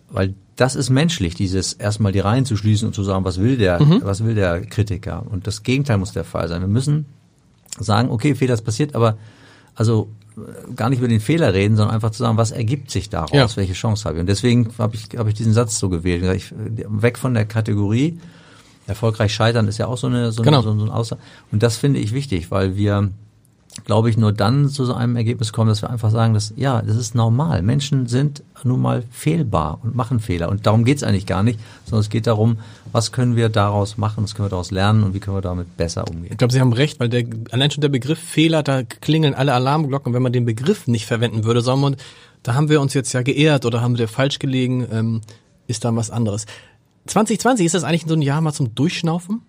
Weil 0.09 0.34
das 0.55 0.76
ist 0.78 0.89
menschlich, 0.89 1.36
dieses 1.36 1.74
erstmal 1.74 2.13
die 2.13 2.19
Reihen 2.19 2.45
zu 2.45 2.55
schließen 2.55 2.88
und 2.88 2.93
zu 2.93 3.03
sagen, 3.03 3.26
was 3.26 3.38
will 3.38 3.57
der, 3.57 3.82
was 4.01 4.24
will 4.24 4.36
der 4.36 4.61
Kritiker? 4.61 5.26
Und 5.30 5.45
das 5.45 5.63
Gegenteil 5.63 5.97
muss 5.97 6.13
der 6.13 6.24
Fall 6.24 6.47
sein. 6.47 6.61
Wir 6.61 6.69
müssen 6.69 7.05
sagen, 7.78 8.09
okay, 8.09 8.34
Fehler 8.34 8.53
ist 8.53 8.61
passiert, 8.61 8.95
aber 8.95 9.17
also 9.76 10.07
gar 10.75 10.89
nicht 10.89 10.99
über 10.99 11.07
den 11.07 11.19
Fehler 11.19 11.53
reden, 11.53 11.75
sondern 11.75 11.93
einfach 11.95 12.11
zu 12.11 12.19
sagen, 12.23 12.38
was 12.38 12.51
ergibt 12.51 12.89
sich 12.91 13.09
daraus, 13.09 13.32
Ja. 13.34 13.47
welche 13.57 13.73
Chance 13.73 14.05
habe 14.05 14.17
ich. 14.17 14.21
Und 14.21 14.27
deswegen 14.27 14.69
habe 14.77 14.95
ich, 14.95 15.17
habe 15.17 15.29
ich 15.29 15.36
diesen 15.36 15.53
Satz 15.53 15.77
so 15.79 15.89
gewählt. 15.89 16.23
Ich, 16.36 16.53
weg 16.55 17.17
von 17.17 17.34
der 17.34 17.45
Kategorie, 17.45 18.19
erfolgreich 18.88 19.34
scheitern 19.34 19.67
ist 19.67 19.77
ja 19.77 19.88
auch 19.88 19.97
so 19.97 20.07
eine 20.07 20.32
so, 20.32 20.41
Genau. 20.43 20.57
eine, 20.61 20.63
so, 20.71 20.79
so 20.79 20.86
ein 20.86 20.91
Aussage. 20.91 21.21
Und 21.51 21.63
das 21.63 21.77
finde 21.77 21.99
ich 21.99 22.13
wichtig, 22.13 22.49
weil 22.51 22.75
wir 22.75 23.09
glaube 23.86 24.09
ich, 24.09 24.17
nur 24.17 24.34
dann 24.34 24.69
zu 24.69 24.86
so 24.86 24.93
einem 24.93 25.15
Ergebnis 25.15 25.53
kommen, 25.53 25.69
dass 25.69 25.82
wir 25.82 25.89
einfach 25.89 26.11
sagen, 26.11 26.34
dass 26.34 26.53
ja, 26.55 26.82
das 26.82 26.97
ist 26.97 27.15
normal. 27.15 27.61
Menschen 27.61 28.07
sind 28.07 28.43
nun 28.63 28.82
mal 28.82 29.03
fehlbar 29.11 29.80
und 29.84 29.95
machen 29.95 30.19
Fehler. 30.19 30.49
Und 30.49 30.65
darum 30.65 30.84
geht's 30.84 31.03
eigentlich 31.03 31.26
gar 31.26 31.41
nicht, 31.41 31.59
sondern 31.86 32.01
es 32.01 32.09
geht 32.09 32.28
darum, 32.28 32.57
was 32.91 33.11
können 33.11 33.36
wir 33.36 33.49
daraus 33.49 33.97
machen, 33.97 34.24
was 34.24 34.36
können 34.36 34.47
wir 34.47 34.51
daraus 34.51 34.72
lernen 34.72 35.03
und 35.03 35.13
wie 35.13 35.19
können 35.19 35.38
wir 35.38 35.41
damit 35.41 35.78
besser 35.78 36.07
umgehen. 36.07 36.32
Ich 36.32 36.38
glaube, 36.38 36.53
Sie 36.53 36.59
haben 36.59 36.74
recht, 36.74 36.99
weil 36.99 37.09
der, 37.09 37.26
allein 37.51 37.72
schon 37.72 37.82
der 37.82 37.89
Begriff 37.89 38.19
Fehler, 38.19 38.61
da 38.61 38.84
klingeln 38.84 39.34
alle 39.34 39.53
Alarmglocken. 39.53 40.13
Wenn 40.13 40.22
man 40.22 40.34
den 40.34 40.45
Begriff 40.45 40.88
nicht 40.88 41.05
verwenden 41.05 41.43
würde, 41.43 41.61
sagen 41.61 41.82
wir, 41.82 41.95
da 42.43 42.53
haben 42.53 42.69
wir 42.69 42.82
uns 42.82 42.93
jetzt 42.93 43.13
ja 43.13 43.22
geehrt 43.22 43.65
oder 43.65 43.82
haben 43.82 43.97
wir 43.97 44.07
falsch 44.07 44.39
gelegen, 44.39 44.86
ähm, 44.91 45.22
ist 45.67 45.86
da 45.86 45.95
was 45.95 46.11
anderes. 46.11 46.45
2020 47.07 47.65
ist 47.65 47.76
das 47.76 47.84
eigentlich 47.84 48.05
so 48.07 48.13
ein 48.13 48.22
Jahr 48.22 48.41
mal 48.41 48.53
zum 48.53 48.76
Durchschnaufen? 48.76 49.41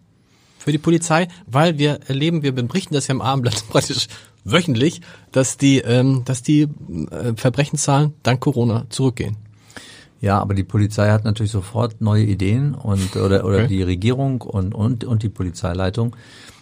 Für 0.63 0.73
die 0.73 0.79
Polizei, 0.79 1.29
weil 1.47 1.79
wir 1.79 2.01
erleben, 2.07 2.43
wir 2.43 2.53
berichten 2.53 2.95
das 2.95 3.09
ja 3.09 3.15
im 3.15 3.21
Abendblatt 3.21 3.65
praktisch 3.71 4.07
wöchentlich, 4.45 5.01
dass 5.33 5.57
die, 5.57 5.79
ähm, 5.79 6.23
dass 6.25 6.43
die 6.43 6.63
äh, 6.63 7.35
Verbrechenszahlen 7.37 8.15
dank 8.23 8.41
Corona 8.41 8.87
zurückgehen. 8.89 9.37
Ja, 10.21 10.39
aber 10.39 10.55
die 10.55 10.63
Polizei 10.63 11.11
hat 11.11 11.25
natürlich 11.25 11.51
sofort 11.51 12.01
neue 12.01 12.23
Ideen 12.23 12.75
und 12.75 13.17
oder 13.17 13.45
oder 13.45 13.59
okay. 13.59 13.67
die 13.67 13.83
Regierung 13.83 14.41
und 14.41 14.73
und 14.73 15.03
und 15.05 15.25
die 15.25 15.29
Polizeileitung. 15.29 16.15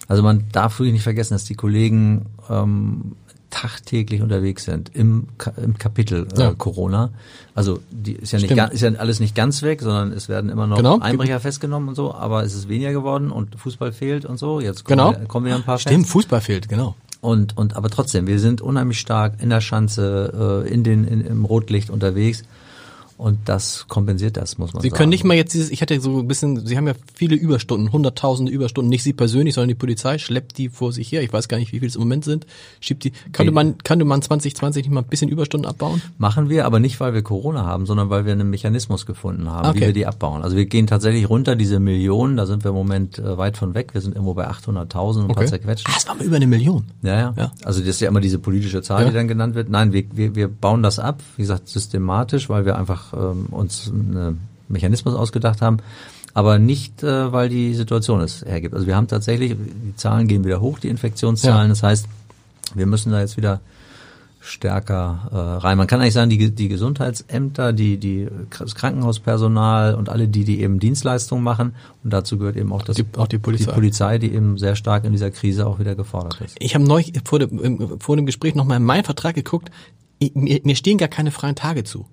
Also 0.09 0.23
man 0.23 0.47
darf 0.51 0.79
wirklich 0.79 0.95
nicht 0.95 1.03
vergessen, 1.03 1.35
dass 1.35 1.45
die 1.45 1.55
Kollegen 1.55 2.27
ähm, 2.49 3.17
tagtäglich 3.51 4.23
unterwegs 4.23 4.65
sind 4.65 4.91
im, 4.95 5.29
im 5.63 5.77
Kapitel 5.77 6.27
äh, 6.37 6.41
ja. 6.41 6.55
Corona. 6.55 7.11
Also 7.55 7.81
die 7.91 8.13
ist 8.13 8.33
ja 8.33 8.39
nicht 8.39 8.55
ganz, 8.55 8.73
ist 8.73 8.81
ja 8.81 8.93
alles 8.93 9.21
nicht 9.21 9.35
ganz 9.35 9.63
weg, 9.63 9.83
sondern 9.83 10.13
es 10.13 10.29
werden 10.29 10.51
immer 10.51 10.67
noch 10.67 10.77
genau. 10.77 10.99
Einbrecher 11.01 11.41
festgenommen 11.41 11.91
und 11.91 11.95
so, 11.95 12.15
aber 12.15 12.45
es 12.45 12.55
ist 12.55 12.69
weniger 12.69 12.93
geworden 12.93 13.31
und 13.31 13.57
Fußball 13.59 13.93
fehlt 13.93 14.25
und 14.25 14.39
so. 14.39 14.61
Jetzt 14.61 14.85
kommen, 14.85 14.99
genau. 14.99 15.13
wir, 15.13 15.27
kommen 15.27 15.47
wir 15.47 15.55
ein 15.55 15.63
paar 15.63 15.79
Stimmt, 15.79 16.05
fest. 16.05 16.13
Fußball 16.13 16.41
fehlt, 16.41 16.69
genau. 16.69 16.95
Und 17.21 17.57
und 17.57 17.77
aber 17.77 17.91
trotzdem, 17.91 18.27
wir 18.27 18.39
sind 18.39 18.63
unheimlich 18.63 18.99
stark 18.99 19.43
in 19.43 19.51
der 19.51 19.61
Schanze, 19.61 20.65
äh, 20.67 20.73
in 20.73 20.85
den 20.85 21.05
in, 21.05 21.21
im 21.21 21.45
Rotlicht 21.45 21.91
unterwegs. 21.91 22.45
Und 23.21 23.51
das 23.51 23.85
kompensiert 23.87 24.39
das, 24.39 24.57
muss 24.57 24.73
man 24.73 24.81
Sie 24.81 24.89
sagen. 24.89 24.97
Sie 24.97 24.99
können 24.99 25.11
nicht 25.11 25.25
mal 25.25 25.37
jetzt 25.37 25.53
dieses, 25.53 25.71
ich 25.71 25.83
hatte 25.83 26.01
so 26.01 26.21
ein 26.21 26.27
bisschen, 26.27 26.65
Sie 26.65 26.79
haben 26.79 26.87
ja 26.87 26.95
viele 27.13 27.35
Überstunden, 27.35 27.93
hunderttausende 27.93 28.51
Überstunden, 28.51 28.89
nicht 28.89 29.03
Sie 29.03 29.13
persönlich, 29.13 29.55
sondern 29.55 29.69
die 29.69 29.75
Polizei 29.75 30.17
schleppt 30.17 30.57
die 30.57 30.71
vor 30.71 30.95
sich 30.95 31.13
her. 31.13 31.23
Ich 31.23 31.31
weiß 31.31 31.49
gar 31.49 31.59
nicht, 31.59 31.71
wie 31.73 31.81
viel 31.81 31.89
es 31.89 31.97
im 31.97 32.01
Moment 32.01 32.25
sind. 32.25 32.47
Schiebt 32.81 33.05
die, 33.05 33.13
könnte 33.33 33.53
man, 33.53 33.77
könnte 33.77 34.07
man 34.07 34.23
2020 34.23 34.85
nicht 34.85 34.95
mal 34.95 35.03
ein 35.03 35.07
bisschen 35.07 35.29
Überstunden 35.29 35.69
abbauen? 35.69 36.01
Machen 36.17 36.49
wir, 36.49 36.65
aber 36.65 36.81
nicht, 36.81 36.99
weil 36.99 37.13
wir 37.13 37.21
Corona 37.21 37.67
haben, 37.67 37.85
sondern 37.85 38.09
weil 38.09 38.25
wir 38.25 38.33
einen 38.33 38.49
Mechanismus 38.49 39.05
gefunden 39.05 39.51
haben, 39.51 39.69
okay. 39.69 39.81
wie 39.81 39.87
wir 39.89 39.93
die 39.93 40.07
abbauen. 40.07 40.41
Also 40.41 40.57
wir 40.57 40.65
gehen 40.65 40.87
tatsächlich 40.87 41.29
runter, 41.29 41.57
diese 41.57 41.79
Millionen, 41.79 42.39
da 42.39 42.47
sind 42.47 42.65
wir 42.65 42.71
im 42.71 42.77
Moment 42.77 43.19
äh, 43.19 43.37
weit 43.37 43.59
von 43.59 43.75
weg. 43.75 43.93
Wir 43.93 44.01
sind 44.01 44.15
irgendwo 44.15 44.33
bei 44.33 44.49
800.000 44.49 45.25
und 45.25 45.25
okay. 45.25 45.35
paar 45.35 45.47
zerquetscht. 45.47 45.87
Ah, 45.91 45.93
das 45.95 46.09
war 46.09 46.15
mal 46.15 46.25
über 46.25 46.37
eine 46.37 46.47
Million. 46.47 46.87
Ja, 47.03 47.19
ja, 47.19 47.35
ja. 47.37 47.53
Also 47.65 47.81
das 47.81 47.91
ist 47.91 48.01
ja 48.01 48.09
immer 48.09 48.21
diese 48.21 48.39
politische 48.39 48.81
Zahl, 48.81 49.03
ja. 49.03 49.09
die 49.11 49.15
dann 49.15 49.29
genannt 49.29 49.55
wird. 49.55 49.69
Nein, 49.69 49.93
wir, 49.93 50.05
wir, 50.15 50.35
wir 50.35 50.49
bauen 50.49 50.83
das 50.83 50.99
ab, 50.99 51.23
wie 51.37 51.43
gesagt, 51.43 51.69
systematisch, 51.69 52.49
weil 52.49 52.65
wir 52.65 52.79
einfach 52.79 53.10
ähm, 53.15 53.47
uns 53.51 53.91
einen 53.91 54.41
Mechanismus 54.69 55.15
ausgedacht 55.15 55.63
haben, 55.63 55.79
aber 56.35 56.59
nicht, 56.59 57.03
äh, 57.03 57.33
weil 57.33 57.49
die 57.49 57.75
Situation 57.75 58.21
es 58.21 58.43
hergibt. 58.45 58.75
Also 58.75 58.87
wir 58.87 58.97
haben 58.97 59.09
tatsächlich, 59.09 59.57
die 59.57 59.97
Zahlen 59.97 60.29
gehen 60.29 60.45
wieder 60.45 60.61
hoch, 60.61 60.79
die 60.79 60.89
Infektionszahlen. 60.89 61.63
Ja. 61.63 61.69
Das 61.69 61.83
heißt, 61.83 62.07
wir 62.75 62.87
müssen 62.87 63.11
da 63.11 63.21
jetzt 63.21 63.37
wieder 63.37 63.61
stärker 64.41 65.29
äh, 65.31 65.37
rein. 65.37 65.77
Man 65.77 65.87
kann 65.87 66.01
eigentlich 66.01 66.15
sagen, 66.15 66.31
die, 66.31 66.51
die 66.51 66.69
Gesundheitsämter, 66.69 67.75
die, 67.75 67.99
die, 67.99 68.27
das 68.59 68.75
Krankenhauspersonal 68.75 69.95
und 69.95 70.09
alle 70.09 70.29
die, 70.29 70.45
die 70.45 70.63
eben 70.63 70.81
Dienstleistungen 70.81 71.45
machen. 71.45 71.75
Und 72.03 72.13
dazu 72.13 72.39
gehört 72.39 72.57
eben 72.57 72.73
auch, 72.73 72.83
das, 72.83 72.97
die, 72.97 73.05
auch 73.17 73.29
die, 73.29 73.39
Polizei. 73.39 73.67
die 73.67 73.73
Polizei, 73.73 74.19
die 74.19 74.33
eben 74.33 74.57
sehr 74.57 74.77
stark 74.77 75.05
in 75.05 75.13
dieser 75.13 75.31
Krise 75.31 75.67
auch 75.67 75.79
wieder 75.79 75.95
gefordert 75.95 76.41
ist. 76.41 76.57
Ich 76.59 76.75
habe 76.75 76.85
neulich 76.85 77.13
vor 77.25 77.39
dem, 77.39 78.01
vor 78.01 78.17
dem 78.17 78.25
Gespräch 78.25 78.55
nochmal 78.55 78.79
in 78.79 78.85
meinen 78.85 79.05
Vertrag 79.05 79.35
geguckt. 79.35 79.71
Mir, 80.35 80.61
mir 80.65 80.77
stehen 80.77 80.97
gar 80.97 81.09
keine 81.09 81.33
freien 81.33 81.55
Tage 81.55 81.85
zu. 81.85 82.07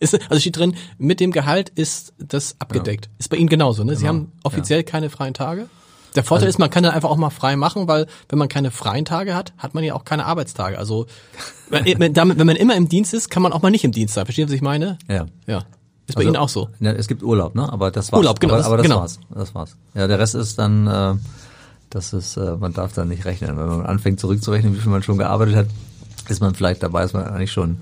Ist, 0.00 0.18
also 0.30 0.40
steht 0.40 0.56
drin, 0.56 0.74
mit 0.98 1.20
dem 1.20 1.30
Gehalt 1.30 1.68
ist 1.68 2.14
das 2.18 2.56
abgedeckt. 2.58 3.06
Ja. 3.06 3.12
Ist 3.18 3.28
bei 3.28 3.36
Ihnen 3.36 3.48
genauso, 3.48 3.84
ne? 3.84 3.94
Sie 3.94 4.00
genau. 4.00 4.08
haben 4.08 4.32
offiziell 4.42 4.80
ja. 4.80 4.82
keine 4.82 5.10
freien 5.10 5.34
Tage. 5.34 5.68
Der 6.16 6.24
Vorteil 6.24 6.46
also, 6.46 6.56
ist, 6.56 6.58
man 6.58 6.70
kann 6.70 6.82
dann 6.82 6.92
einfach 6.92 7.10
auch 7.10 7.16
mal 7.16 7.30
frei 7.30 7.54
machen, 7.54 7.86
weil 7.86 8.06
wenn 8.28 8.38
man 8.38 8.48
keine 8.48 8.70
freien 8.70 9.04
Tage 9.04 9.34
hat, 9.34 9.52
hat 9.58 9.74
man 9.74 9.84
ja 9.84 9.94
auch 9.94 10.04
keine 10.04 10.26
Arbeitstage. 10.26 10.78
Also 10.78 11.06
wenn, 11.68 12.14
damit, 12.14 12.38
wenn 12.38 12.46
man 12.46 12.56
immer 12.56 12.74
im 12.74 12.88
Dienst 12.88 13.14
ist, 13.14 13.30
kann 13.30 13.42
man 13.42 13.52
auch 13.52 13.62
mal 13.62 13.70
nicht 13.70 13.84
im 13.84 13.92
Dienst 13.92 14.14
sein. 14.14 14.24
Verstehen 14.24 14.48
Sie, 14.48 14.54
was 14.54 14.56
ich 14.56 14.62
meine? 14.62 14.98
Ja. 15.08 15.26
Ja. 15.46 15.58
Ist 16.06 16.16
bei 16.16 16.22
also, 16.22 16.30
Ihnen 16.30 16.36
auch 16.36 16.48
so? 16.48 16.68
Ja, 16.80 16.90
es 16.92 17.06
gibt 17.06 17.22
Urlaub, 17.22 17.54
ne? 17.54 17.72
Aber 17.72 17.92
das 17.92 18.10
war's. 18.10 18.18
Urlaub, 18.18 18.40
genau. 18.40 18.54
Aber, 18.54 18.64
aber 18.64 18.76
das 18.78 18.86
genau. 18.86 19.00
war's. 19.00 19.20
Das 19.30 19.54
war's. 19.54 19.76
Ja, 19.94 20.08
der 20.08 20.18
Rest 20.18 20.34
ist 20.34 20.58
dann, 20.58 20.88
äh, 20.88 21.14
das 21.90 22.12
ist, 22.12 22.36
äh, 22.36 22.56
man 22.56 22.72
darf 22.72 22.92
dann 22.94 23.08
nicht 23.08 23.24
rechnen. 23.26 23.56
Wenn 23.56 23.66
man 23.66 23.86
anfängt 23.86 24.18
zurückzurechnen, 24.18 24.74
wie 24.74 24.80
viel 24.80 24.90
man 24.90 25.04
schon 25.04 25.18
gearbeitet 25.18 25.54
hat, 25.54 25.66
ist 26.28 26.40
man 26.40 26.54
vielleicht 26.54 26.82
dabei, 26.82 27.04
ist 27.04 27.12
man 27.12 27.24
eigentlich 27.24 27.52
schon 27.52 27.78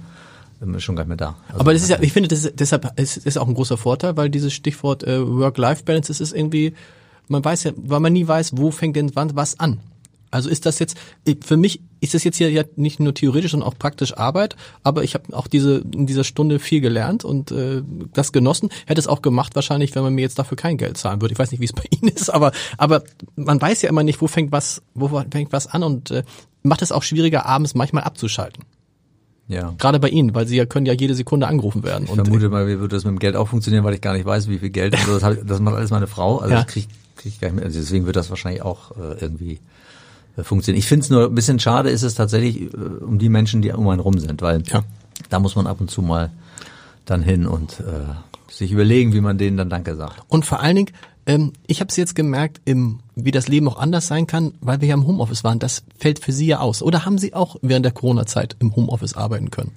schon 0.78 0.96
gar 0.96 1.04
nicht 1.04 1.08
mehr 1.08 1.16
da. 1.16 1.36
Also 1.48 1.60
Aber 1.60 1.72
das 1.72 1.82
ist 1.82 1.88
ja, 1.88 1.98
ich 2.00 2.12
finde, 2.12 2.28
das 2.28 2.44
ist, 2.44 2.60
deshalb 2.60 2.98
ist, 2.98 3.16
ist 3.16 3.38
auch 3.38 3.48
ein 3.48 3.54
großer 3.54 3.76
Vorteil, 3.76 4.16
weil 4.16 4.30
dieses 4.30 4.52
Stichwort 4.52 5.04
äh, 5.04 5.26
Work-Life-Balance, 5.26 6.08
das 6.08 6.20
ist 6.20 6.34
irgendwie, 6.34 6.74
man 7.28 7.44
weiß 7.44 7.64
ja, 7.64 7.72
weil 7.76 8.00
man 8.00 8.12
nie 8.12 8.26
weiß, 8.26 8.52
wo 8.56 8.70
fängt 8.70 8.96
denn 8.96 9.14
wann 9.14 9.36
was 9.36 9.60
an. 9.60 9.80
Also 10.30 10.50
ist 10.50 10.66
das 10.66 10.78
jetzt, 10.78 10.96
für 11.42 11.56
mich 11.56 11.80
ist 12.00 12.14
das 12.14 12.22
jetzt 12.22 12.36
hier 12.36 12.50
ja 12.50 12.62
nicht 12.76 13.00
nur 13.00 13.14
theoretisch, 13.14 13.52
sondern 13.52 13.68
auch 13.68 13.78
praktisch 13.78 14.16
Arbeit, 14.16 14.56
aber 14.82 15.02
ich 15.02 15.14
habe 15.14 15.34
auch 15.34 15.46
diese 15.46 15.78
in 15.78 16.06
dieser 16.06 16.24
Stunde 16.24 16.58
viel 16.58 16.80
gelernt 16.80 17.24
und 17.24 17.50
äh, 17.50 17.82
das 18.12 18.32
genossen. 18.32 18.68
Hätte 18.86 19.00
es 19.00 19.06
auch 19.06 19.22
gemacht 19.22 19.54
wahrscheinlich, 19.56 19.94
wenn 19.94 20.02
man 20.02 20.14
mir 20.14 20.20
jetzt 20.20 20.38
dafür 20.38 20.56
kein 20.56 20.76
Geld 20.76 20.98
zahlen 20.98 21.22
würde. 21.22 21.32
Ich 21.32 21.38
weiß 21.38 21.50
nicht, 21.50 21.60
wie 21.60 21.64
es 21.64 21.72
bei 21.74 21.84
Ihnen 21.90 22.08
ist, 22.08 22.28
aber 22.28 22.52
aber 22.76 23.04
man 23.36 23.60
weiß 23.60 23.82
ja 23.82 23.88
immer 23.88 24.02
nicht, 24.02 24.20
wo 24.20 24.26
fängt 24.26 24.52
was, 24.52 24.82
wo 24.94 25.08
fängt 25.08 25.52
was 25.52 25.66
an 25.66 25.82
und 25.82 26.10
äh, 26.10 26.24
macht 26.62 26.82
es 26.82 26.92
auch 26.92 27.02
schwieriger, 27.02 27.46
abends 27.46 27.74
manchmal 27.74 28.04
abzuschalten. 28.04 28.64
Ja. 29.48 29.74
Gerade 29.78 29.98
bei 29.98 30.08
Ihnen, 30.08 30.34
weil 30.34 30.46
Sie 30.46 30.56
ja 30.56 30.66
können 30.66 30.84
ja 30.84 30.92
jede 30.92 31.14
Sekunde 31.14 31.48
angerufen 31.48 31.82
werden. 31.82 32.04
Ich 32.04 32.14
vermute 32.14 32.50
mal, 32.50 32.66
wie 32.66 32.78
würde 32.78 32.94
das 32.94 33.04
mit 33.04 33.12
dem 33.12 33.18
Geld 33.18 33.34
auch 33.34 33.48
funktionieren, 33.48 33.82
weil 33.82 33.94
ich 33.94 34.00
gar 34.02 34.12
nicht 34.12 34.26
weiß, 34.26 34.48
wie 34.48 34.58
viel 34.58 34.70
Geld. 34.70 34.94
Also 34.94 35.14
das, 35.14 35.22
hab, 35.22 35.46
das 35.46 35.60
macht 35.60 35.76
alles 35.76 35.90
meine 35.90 36.06
Frau. 36.06 36.38
Also 36.38 36.54
ja. 36.54 36.62
das 36.62 36.72
krieg, 36.72 36.86
krieg 37.16 37.32
ich 37.32 37.40
gar 37.40 37.48
nicht 37.48 37.56
mehr. 37.56 37.64
Also 37.64 37.80
deswegen 37.80 38.04
wird 38.04 38.16
das 38.16 38.28
wahrscheinlich 38.28 38.62
auch 38.62 38.92
äh, 38.92 39.20
irgendwie 39.20 39.58
äh, 40.36 40.42
funktionieren. 40.42 40.78
Ich 40.78 40.86
finde 40.86 41.04
es 41.04 41.10
nur 41.10 41.26
ein 41.26 41.34
bisschen 41.34 41.58
schade, 41.58 41.88
ist 41.88 42.02
es 42.02 42.14
tatsächlich 42.14 42.62
äh, 42.62 42.76
um 42.76 43.18
die 43.18 43.30
Menschen, 43.30 43.62
die 43.62 43.70
um 43.72 43.88
einen 43.88 44.00
rum 44.00 44.18
sind, 44.18 44.42
weil 44.42 44.62
ja. 44.66 44.82
da 45.30 45.38
muss 45.38 45.56
man 45.56 45.66
ab 45.66 45.80
und 45.80 45.90
zu 45.90 46.02
mal 46.02 46.30
dann 47.06 47.22
hin 47.22 47.46
und 47.46 47.80
äh, 47.80 48.52
sich 48.52 48.70
überlegen, 48.70 49.14
wie 49.14 49.22
man 49.22 49.38
denen 49.38 49.56
dann 49.56 49.70
Danke 49.70 49.96
sagt. 49.96 50.22
Und 50.28 50.44
vor 50.44 50.60
allen 50.60 50.76
Dingen, 50.76 50.90
ähm, 51.28 51.52
ich 51.66 51.80
habe 51.80 51.90
es 51.90 51.96
jetzt 51.96 52.14
gemerkt, 52.14 52.62
im, 52.64 53.00
wie 53.14 53.30
das 53.30 53.48
Leben 53.48 53.68
auch 53.68 53.78
anders 53.78 54.08
sein 54.08 54.26
kann, 54.26 54.54
weil 54.60 54.80
wir 54.80 54.88
ja 54.88 54.94
im 54.94 55.06
Homeoffice 55.06 55.44
waren. 55.44 55.58
Das 55.58 55.84
fällt 55.98 56.18
für 56.18 56.32
Sie 56.32 56.46
ja 56.46 56.60
aus. 56.60 56.82
Oder 56.82 57.04
haben 57.04 57.18
Sie 57.18 57.34
auch 57.34 57.56
während 57.60 57.84
der 57.84 57.92
Corona-Zeit 57.92 58.56
im 58.60 58.74
Homeoffice 58.74 59.14
arbeiten 59.14 59.50
können? 59.50 59.72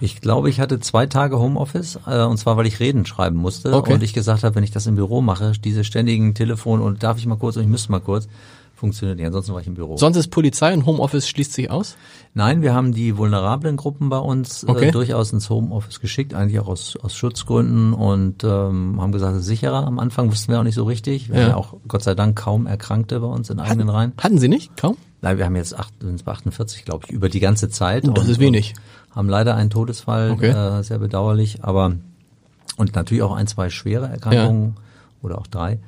Ich 0.00 0.20
glaube, 0.20 0.50
ich 0.50 0.58
hatte 0.58 0.80
zwei 0.80 1.06
Tage 1.06 1.38
Homeoffice, 1.38 2.00
äh, 2.06 2.24
und 2.24 2.38
zwar, 2.38 2.56
weil 2.56 2.66
ich 2.66 2.80
Reden 2.80 3.06
schreiben 3.06 3.36
musste 3.36 3.72
okay. 3.72 3.92
und 3.92 4.02
ich 4.02 4.14
gesagt 4.14 4.42
habe, 4.42 4.56
wenn 4.56 4.64
ich 4.64 4.72
das 4.72 4.88
im 4.88 4.96
Büro 4.96 5.22
mache, 5.22 5.52
diese 5.52 5.84
ständigen 5.84 6.34
Telefon 6.34 6.80
und 6.80 7.04
darf 7.04 7.18
ich 7.18 7.26
mal 7.26 7.36
kurz 7.36 7.56
und 7.56 7.62
ich 7.62 7.68
müsste 7.68 7.92
mal 7.92 8.00
kurz, 8.00 8.26
funktioniert 8.74 9.18
nicht. 9.18 9.26
Ansonsten 9.26 9.52
war 9.52 9.60
ich 9.60 9.66
im 9.66 9.74
Büro. 9.74 9.96
Sonst 9.96 10.16
ist 10.16 10.28
Polizei 10.28 10.72
und 10.74 10.84
Homeoffice 10.84 11.28
schließt 11.28 11.52
sich 11.52 11.70
aus? 11.70 11.96
Nein, 12.34 12.62
wir 12.62 12.74
haben 12.74 12.92
die 12.92 13.16
vulnerablen 13.16 13.76
Gruppen 13.76 14.08
bei 14.08 14.18
uns 14.18 14.64
äh, 14.64 14.68
okay. 14.68 14.88
äh, 14.88 14.90
durchaus 14.90 15.32
ins 15.32 15.48
Homeoffice 15.48 16.00
geschickt, 16.00 16.34
eigentlich 16.34 16.60
auch 16.60 16.68
aus, 16.68 16.96
aus 16.96 17.14
Schutzgründen 17.14 17.92
und 17.92 18.42
ähm, 18.44 19.00
haben 19.00 19.12
gesagt, 19.12 19.34
es 19.34 19.42
ist 19.42 19.46
sicherer. 19.46 19.86
Am 19.86 19.98
Anfang 19.98 20.30
wussten 20.30 20.52
wir 20.52 20.58
auch 20.58 20.64
nicht 20.64 20.74
so 20.74 20.84
richtig. 20.84 21.28
Wir 21.28 21.36
ja. 21.36 21.42
haben 21.42 21.50
ja 21.50 21.56
auch 21.56 21.74
Gott 21.86 22.02
sei 22.02 22.14
Dank 22.14 22.36
kaum 22.36 22.66
Erkrankte 22.66 23.20
bei 23.20 23.26
uns 23.26 23.50
in 23.50 23.60
hatten, 23.60 23.70
eigenen 23.70 23.88
Reihen. 23.88 24.12
Hatten 24.18 24.38
Sie 24.38 24.48
nicht? 24.48 24.76
Kaum? 24.76 24.96
Nein, 25.22 25.38
wir 25.38 25.44
haben 25.44 25.56
jetzt 25.56 25.78
acht, 25.78 25.94
sind 26.00 26.24
bei 26.24 26.32
48, 26.32 26.84
glaube 26.84 27.06
ich, 27.06 27.12
über 27.12 27.28
die 27.28 27.40
ganze 27.40 27.70
Zeit. 27.70 28.04
Oh, 28.06 28.12
das 28.12 28.24
und, 28.24 28.30
ist 28.32 28.40
wenig. 28.40 28.74
Haben 29.12 29.28
leider 29.28 29.54
einen 29.54 29.70
Todesfall, 29.70 30.32
okay. 30.32 30.50
äh, 30.50 30.82
sehr 30.82 30.98
bedauerlich, 30.98 31.62
aber 31.62 31.92
und 32.76 32.94
natürlich 32.96 33.22
auch 33.22 33.34
ein, 33.34 33.46
zwei 33.46 33.70
schwere 33.70 34.08
Erkrankungen 34.08 34.74
ja. 34.76 34.82
oder 35.22 35.38
auch 35.38 35.46
drei 35.46 35.78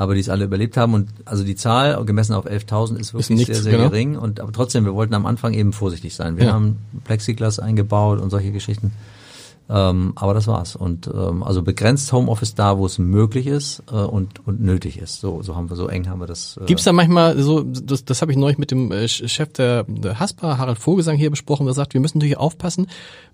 aber 0.00 0.14
die 0.14 0.20
es 0.20 0.30
alle 0.30 0.46
überlebt 0.46 0.78
haben. 0.78 0.94
Und 0.94 1.10
also 1.26 1.44
die 1.44 1.56
Zahl, 1.56 2.02
gemessen 2.06 2.32
auf 2.32 2.46
11.000, 2.46 2.96
ist 2.96 3.12
wirklich 3.12 3.20
ist 3.20 3.30
nichts, 3.30 3.46
sehr, 3.48 3.62
sehr 3.64 3.72
genau. 3.72 3.90
gering. 3.90 4.16
Und 4.16 4.40
aber 4.40 4.50
trotzdem, 4.50 4.86
wir 4.86 4.94
wollten 4.94 5.12
am 5.12 5.26
Anfang 5.26 5.52
eben 5.52 5.74
vorsichtig 5.74 6.14
sein. 6.14 6.38
Wir 6.38 6.46
ja. 6.46 6.52
haben 6.54 6.78
Plexiglas 7.04 7.58
eingebaut 7.58 8.18
und 8.18 8.30
solche 8.30 8.50
Geschichten. 8.50 8.92
Ähm, 9.72 10.14
aber 10.16 10.34
das 10.34 10.48
war's. 10.48 10.74
Und 10.74 11.06
ähm, 11.06 11.44
also 11.44 11.62
begrenzt 11.62 12.12
Homeoffice 12.12 12.56
da, 12.56 12.76
wo 12.76 12.86
es 12.86 12.98
möglich 12.98 13.46
ist 13.46 13.84
äh, 13.92 13.94
und, 13.94 14.44
und 14.44 14.60
nötig 14.60 14.98
ist. 14.98 15.20
So, 15.20 15.42
so 15.42 15.54
haben 15.54 15.70
wir, 15.70 15.76
so 15.76 15.86
eng 15.86 16.08
haben 16.08 16.18
wir 16.18 16.26
das. 16.26 16.58
Äh 16.60 16.66
Gibt's 16.66 16.82
da 16.82 16.92
manchmal 16.92 17.40
so, 17.40 17.62
das, 17.62 18.04
das 18.04 18.20
habe 18.20 18.32
ich 18.32 18.38
neulich 18.38 18.58
mit 18.58 18.72
dem 18.72 18.90
äh, 18.90 19.06
Chef 19.06 19.52
der, 19.52 19.84
der 19.84 20.18
Haspa, 20.18 20.58
Harald 20.58 20.78
Vogelsang, 20.78 21.16
hier 21.16 21.30
besprochen, 21.30 21.66
der 21.66 21.74
sagt, 21.74 21.94
wir 21.94 22.00
müssen 22.00 22.18
natürlich 22.18 22.36
aufpassen. 22.36 22.88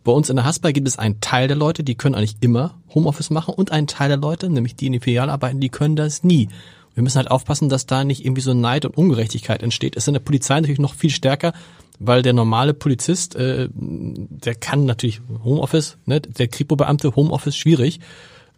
Bei 0.04 0.12
uns 0.12 0.28
in 0.28 0.36
der 0.36 0.44
Haspa 0.44 0.72
gibt 0.72 0.86
es 0.86 0.98
einen 0.98 1.22
Teil 1.22 1.48
der 1.48 1.56
Leute, 1.56 1.82
die 1.82 1.94
können 1.94 2.14
eigentlich 2.14 2.36
immer 2.40 2.74
Homeoffice 2.94 3.30
machen 3.30 3.54
und 3.54 3.72
einen 3.72 3.86
Teil 3.86 4.08
der 4.08 4.18
Leute, 4.18 4.50
nämlich 4.50 4.76
die 4.76 4.86
in 4.86 4.92
die 4.92 5.00
Filiale 5.00 5.32
arbeiten, 5.32 5.60
die 5.60 5.70
können 5.70 5.96
das 5.96 6.22
nie. 6.22 6.50
Wir 6.92 7.02
müssen 7.02 7.16
halt 7.16 7.30
aufpassen, 7.30 7.68
dass 7.68 7.86
da 7.86 8.04
nicht 8.04 8.24
irgendwie 8.24 8.40
so 8.40 8.54
Neid 8.54 8.84
und 8.84 8.96
Ungerechtigkeit 8.96 9.62
entsteht. 9.62 9.96
Es 9.96 10.04
ist 10.04 10.08
in 10.08 10.14
der 10.14 10.20
Polizei 10.20 10.54
natürlich 10.54 10.78
noch 10.80 10.94
viel 10.94 11.10
stärker, 11.10 11.52
weil 11.98 12.22
der 12.22 12.32
normale 12.32 12.74
Polizist, 12.74 13.36
äh, 13.36 13.68
der 13.72 14.54
kann 14.54 14.84
natürlich 14.84 15.20
Homeoffice, 15.44 15.96
ne, 16.04 16.20
der 16.20 16.48
Kripo-Beamte 16.48 17.14
Homeoffice 17.16 17.56
schwierig. 17.56 18.00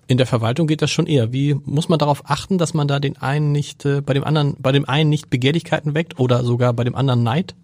In 0.07 0.17
der 0.17 0.27
Verwaltung 0.27 0.67
geht 0.67 0.81
das 0.81 0.91
schon 0.91 1.07
eher. 1.07 1.33
Wie 1.33 1.55
muss 1.65 1.89
man 1.89 1.99
darauf 1.99 2.23
achten, 2.31 2.57
dass 2.57 2.73
man 2.73 2.89
da 2.89 2.99
den 2.99 3.19
einen 3.19 3.53
nicht, 3.53 3.85
äh, 3.85 4.01
bei 4.01 4.15
dem 4.15 4.25
anderen, 4.25 4.57
bei 4.59 4.73
dem 4.73 4.89
einen 4.89 5.11
nicht 5.11 5.31
Begehrlichkeiten 5.31 5.95
weckt 5.95 6.19
oder 6.19 6.45
sogar 6.45 6.73
bei 6.73 6.85
dem 6.85 6.95
anderen 6.95 7.23
Neid? 7.23 7.55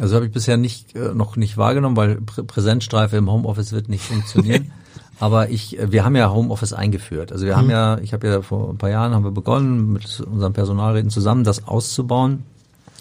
Also 0.00 0.16
habe 0.16 0.26
ich 0.26 0.32
bisher 0.32 0.56
nicht 0.56 0.96
äh, 0.96 1.14
noch 1.14 1.36
nicht 1.36 1.56
wahrgenommen, 1.56 1.96
weil 1.96 2.20
Prä 2.20 2.42
Präsenzstreife 2.42 3.16
im 3.16 3.30
Homeoffice 3.30 3.72
wird 3.72 3.88
nicht 3.88 4.02
funktionieren. 4.02 4.72
Aber 5.20 5.50
ich, 5.50 5.78
äh, 5.78 5.92
wir 5.92 6.04
haben 6.04 6.16
ja 6.16 6.32
Homeoffice 6.32 6.72
eingeführt. 6.72 7.30
Also 7.30 7.46
wir 7.46 7.54
mhm. 7.54 7.58
haben 7.58 7.70
ja, 7.70 7.98
ich 7.98 8.12
habe 8.12 8.26
ja 8.26 8.42
vor 8.42 8.70
ein 8.70 8.78
paar 8.78 8.90
Jahren 8.90 9.14
haben 9.14 9.24
wir 9.24 9.30
begonnen, 9.30 9.92
mit 9.92 10.20
unseren 10.20 10.52
Personalräten 10.52 11.10
zusammen 11.10 11.44
das 11.44 11.68
auszubauen. 11.68 12.42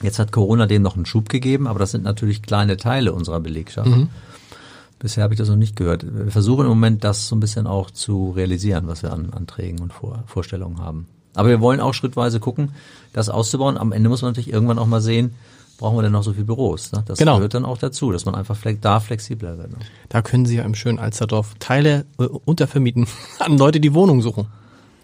Jetzt 0.04 0.20
hat 0.20 0.32
Corona 0.32 0.68
dem 0.68 0.82
noch 0.82 0.96
einen 0.96 1.06
Schub 1.06 1.30
gegeben, 1.30 1.68
aber 1.68 1.80
das 1.80 1.92
sind 1.92 2.04
natürlich 2.04 2.42
kleine 2.42 2.78
Teile 2.78 3.14
unserer 3.14 3.40
Belegschaft. 3.40 3.90
Mhm. 3.90 4.10
Bisher 5.00 5.24
habe 5.24 5.34
ich 5.34 5.38
das 5.38 5.50
noch 5.50 5.56
nicht 5.56 5.76
gehört. 5.76 6.06
Wir 6.06 6.32
versuchen 6.32 6.62
im 6.62 6.70
Moment, 6.70 7.04
das 7.04 7.28
so 7.28 7.36
ein 7.36 7.40
bisschen 7.40 7.68
auch 7.68 7.92
zu 7.92 8.32
realisieren, 8.32 8.88
was 8.88 9.04
wir 9.04 9.12
an 9.12 9.32
Anträgen 9.32 9.80
und 9.80 9.92
Vor 9.92 10.24
Vorstellungen 10.28 10.80
haben. 10.80 11.08
Aber 11.36 11.50
wir 11.50 11.62
wollen 11.62 11.80
auch 11.80 11.94
schrittweise 11.94 12.40
gucken, 12.40 12.72
das 13.12 13.30
auszubauen. 13.30 13.78
Am 13.78 13.92
Ende 13.92 14.10
muss 14.10 14.22
man 14.22 14.32
natürlich 14.32 14.54
irgendwann 14.54 14.80
auch 14.80 14.86
mal 14.86 15.02
sehen, 15.02 15.34
brauchen 15.78 15.98
wir 15.98 16.04
denn 16.04 16.12
noch 16.12 16.24
so 16.24 16.34
viele 16.34 16.46
Büros? 16.46 16.92
Ne? 16.92 17.04
Das 17.06 17.18
genau. 17.18 17.36
gehört 17.36 17.54
dann 17.54 17.66
auch 17.66 17.78
dazu, 17.78 18.12
dass 18.12 18.26
man 18.26 18.36
einfach 18.36 18.58
da 18.80 19.00
flexibler 19.00 19.58
wird. 19.58 19.72
Ne? 19.72 19.78
Da 20.10 20.22
können 20.22 20.46
Sie 20.46 20.58
ja 20.58 20.64
im 20.64 20.76
schönen 20.76 21.00
Alsterdorf 21.00 21.56
Teile 21.60 22.06
äh, 22.20 22.24
untervermieten 22.24 23.08
an 23.40 23.58
Leute, 23.58 23.80
die 23.80 23.94
Wohnungen 23.94 24.22
suchen. 24.22 24.48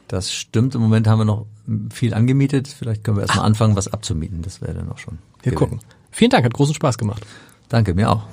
Das 0.09 0.33
stimmt. 0.33 0.73
Im 0.73 0.81
Moment 0.81 1.07
haben 1.07 1.19
wir 1.19 1.25
noch 1.25 1.45
viel 1.93 2.15
angemietet. 2.15 2.67
Vielleicht 2.67 3.03
können 3.03 3.17
wir 3.17 3.21
erstmal 3.21 3.45
anfangen, 3.45 3.75
was 3.75 3.87
abzumieten. 3.87 4.41
Das 4.41 4.59
wäre 4.59 4.73
dann 4.73 4.91
auch 4.91 4.97
schon. 4.97 5.19
Wir 5.43 5.53
gewinnt. 5.53 5.57
gucken. 5.57 5.79
Vielen 6.11 6.31
Dank, 6.31 6.43
hat 6.43 6.53
großen 6.53 6.73
Spaß 6.73 6.97
gemacht. 6.97 7.25
Danke, 7.69 7.93
mir 7.93 8.09
auch. 8.09 8.23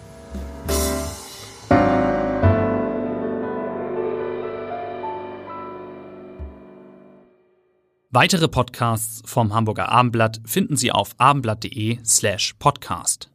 Weitere 8.10 8.48
Podcasts 8.48 9.20
vom 9.26 9.52
Hamburger 9.52 9.90
Abendblatt 9.90 10.40
finden 10.46 10.76
Sie 10.76 10.90
auf 10.90 11.10
abendblatt.de 11.18 11.98
slash 12.02 12.54
podcast. 12.58 13.28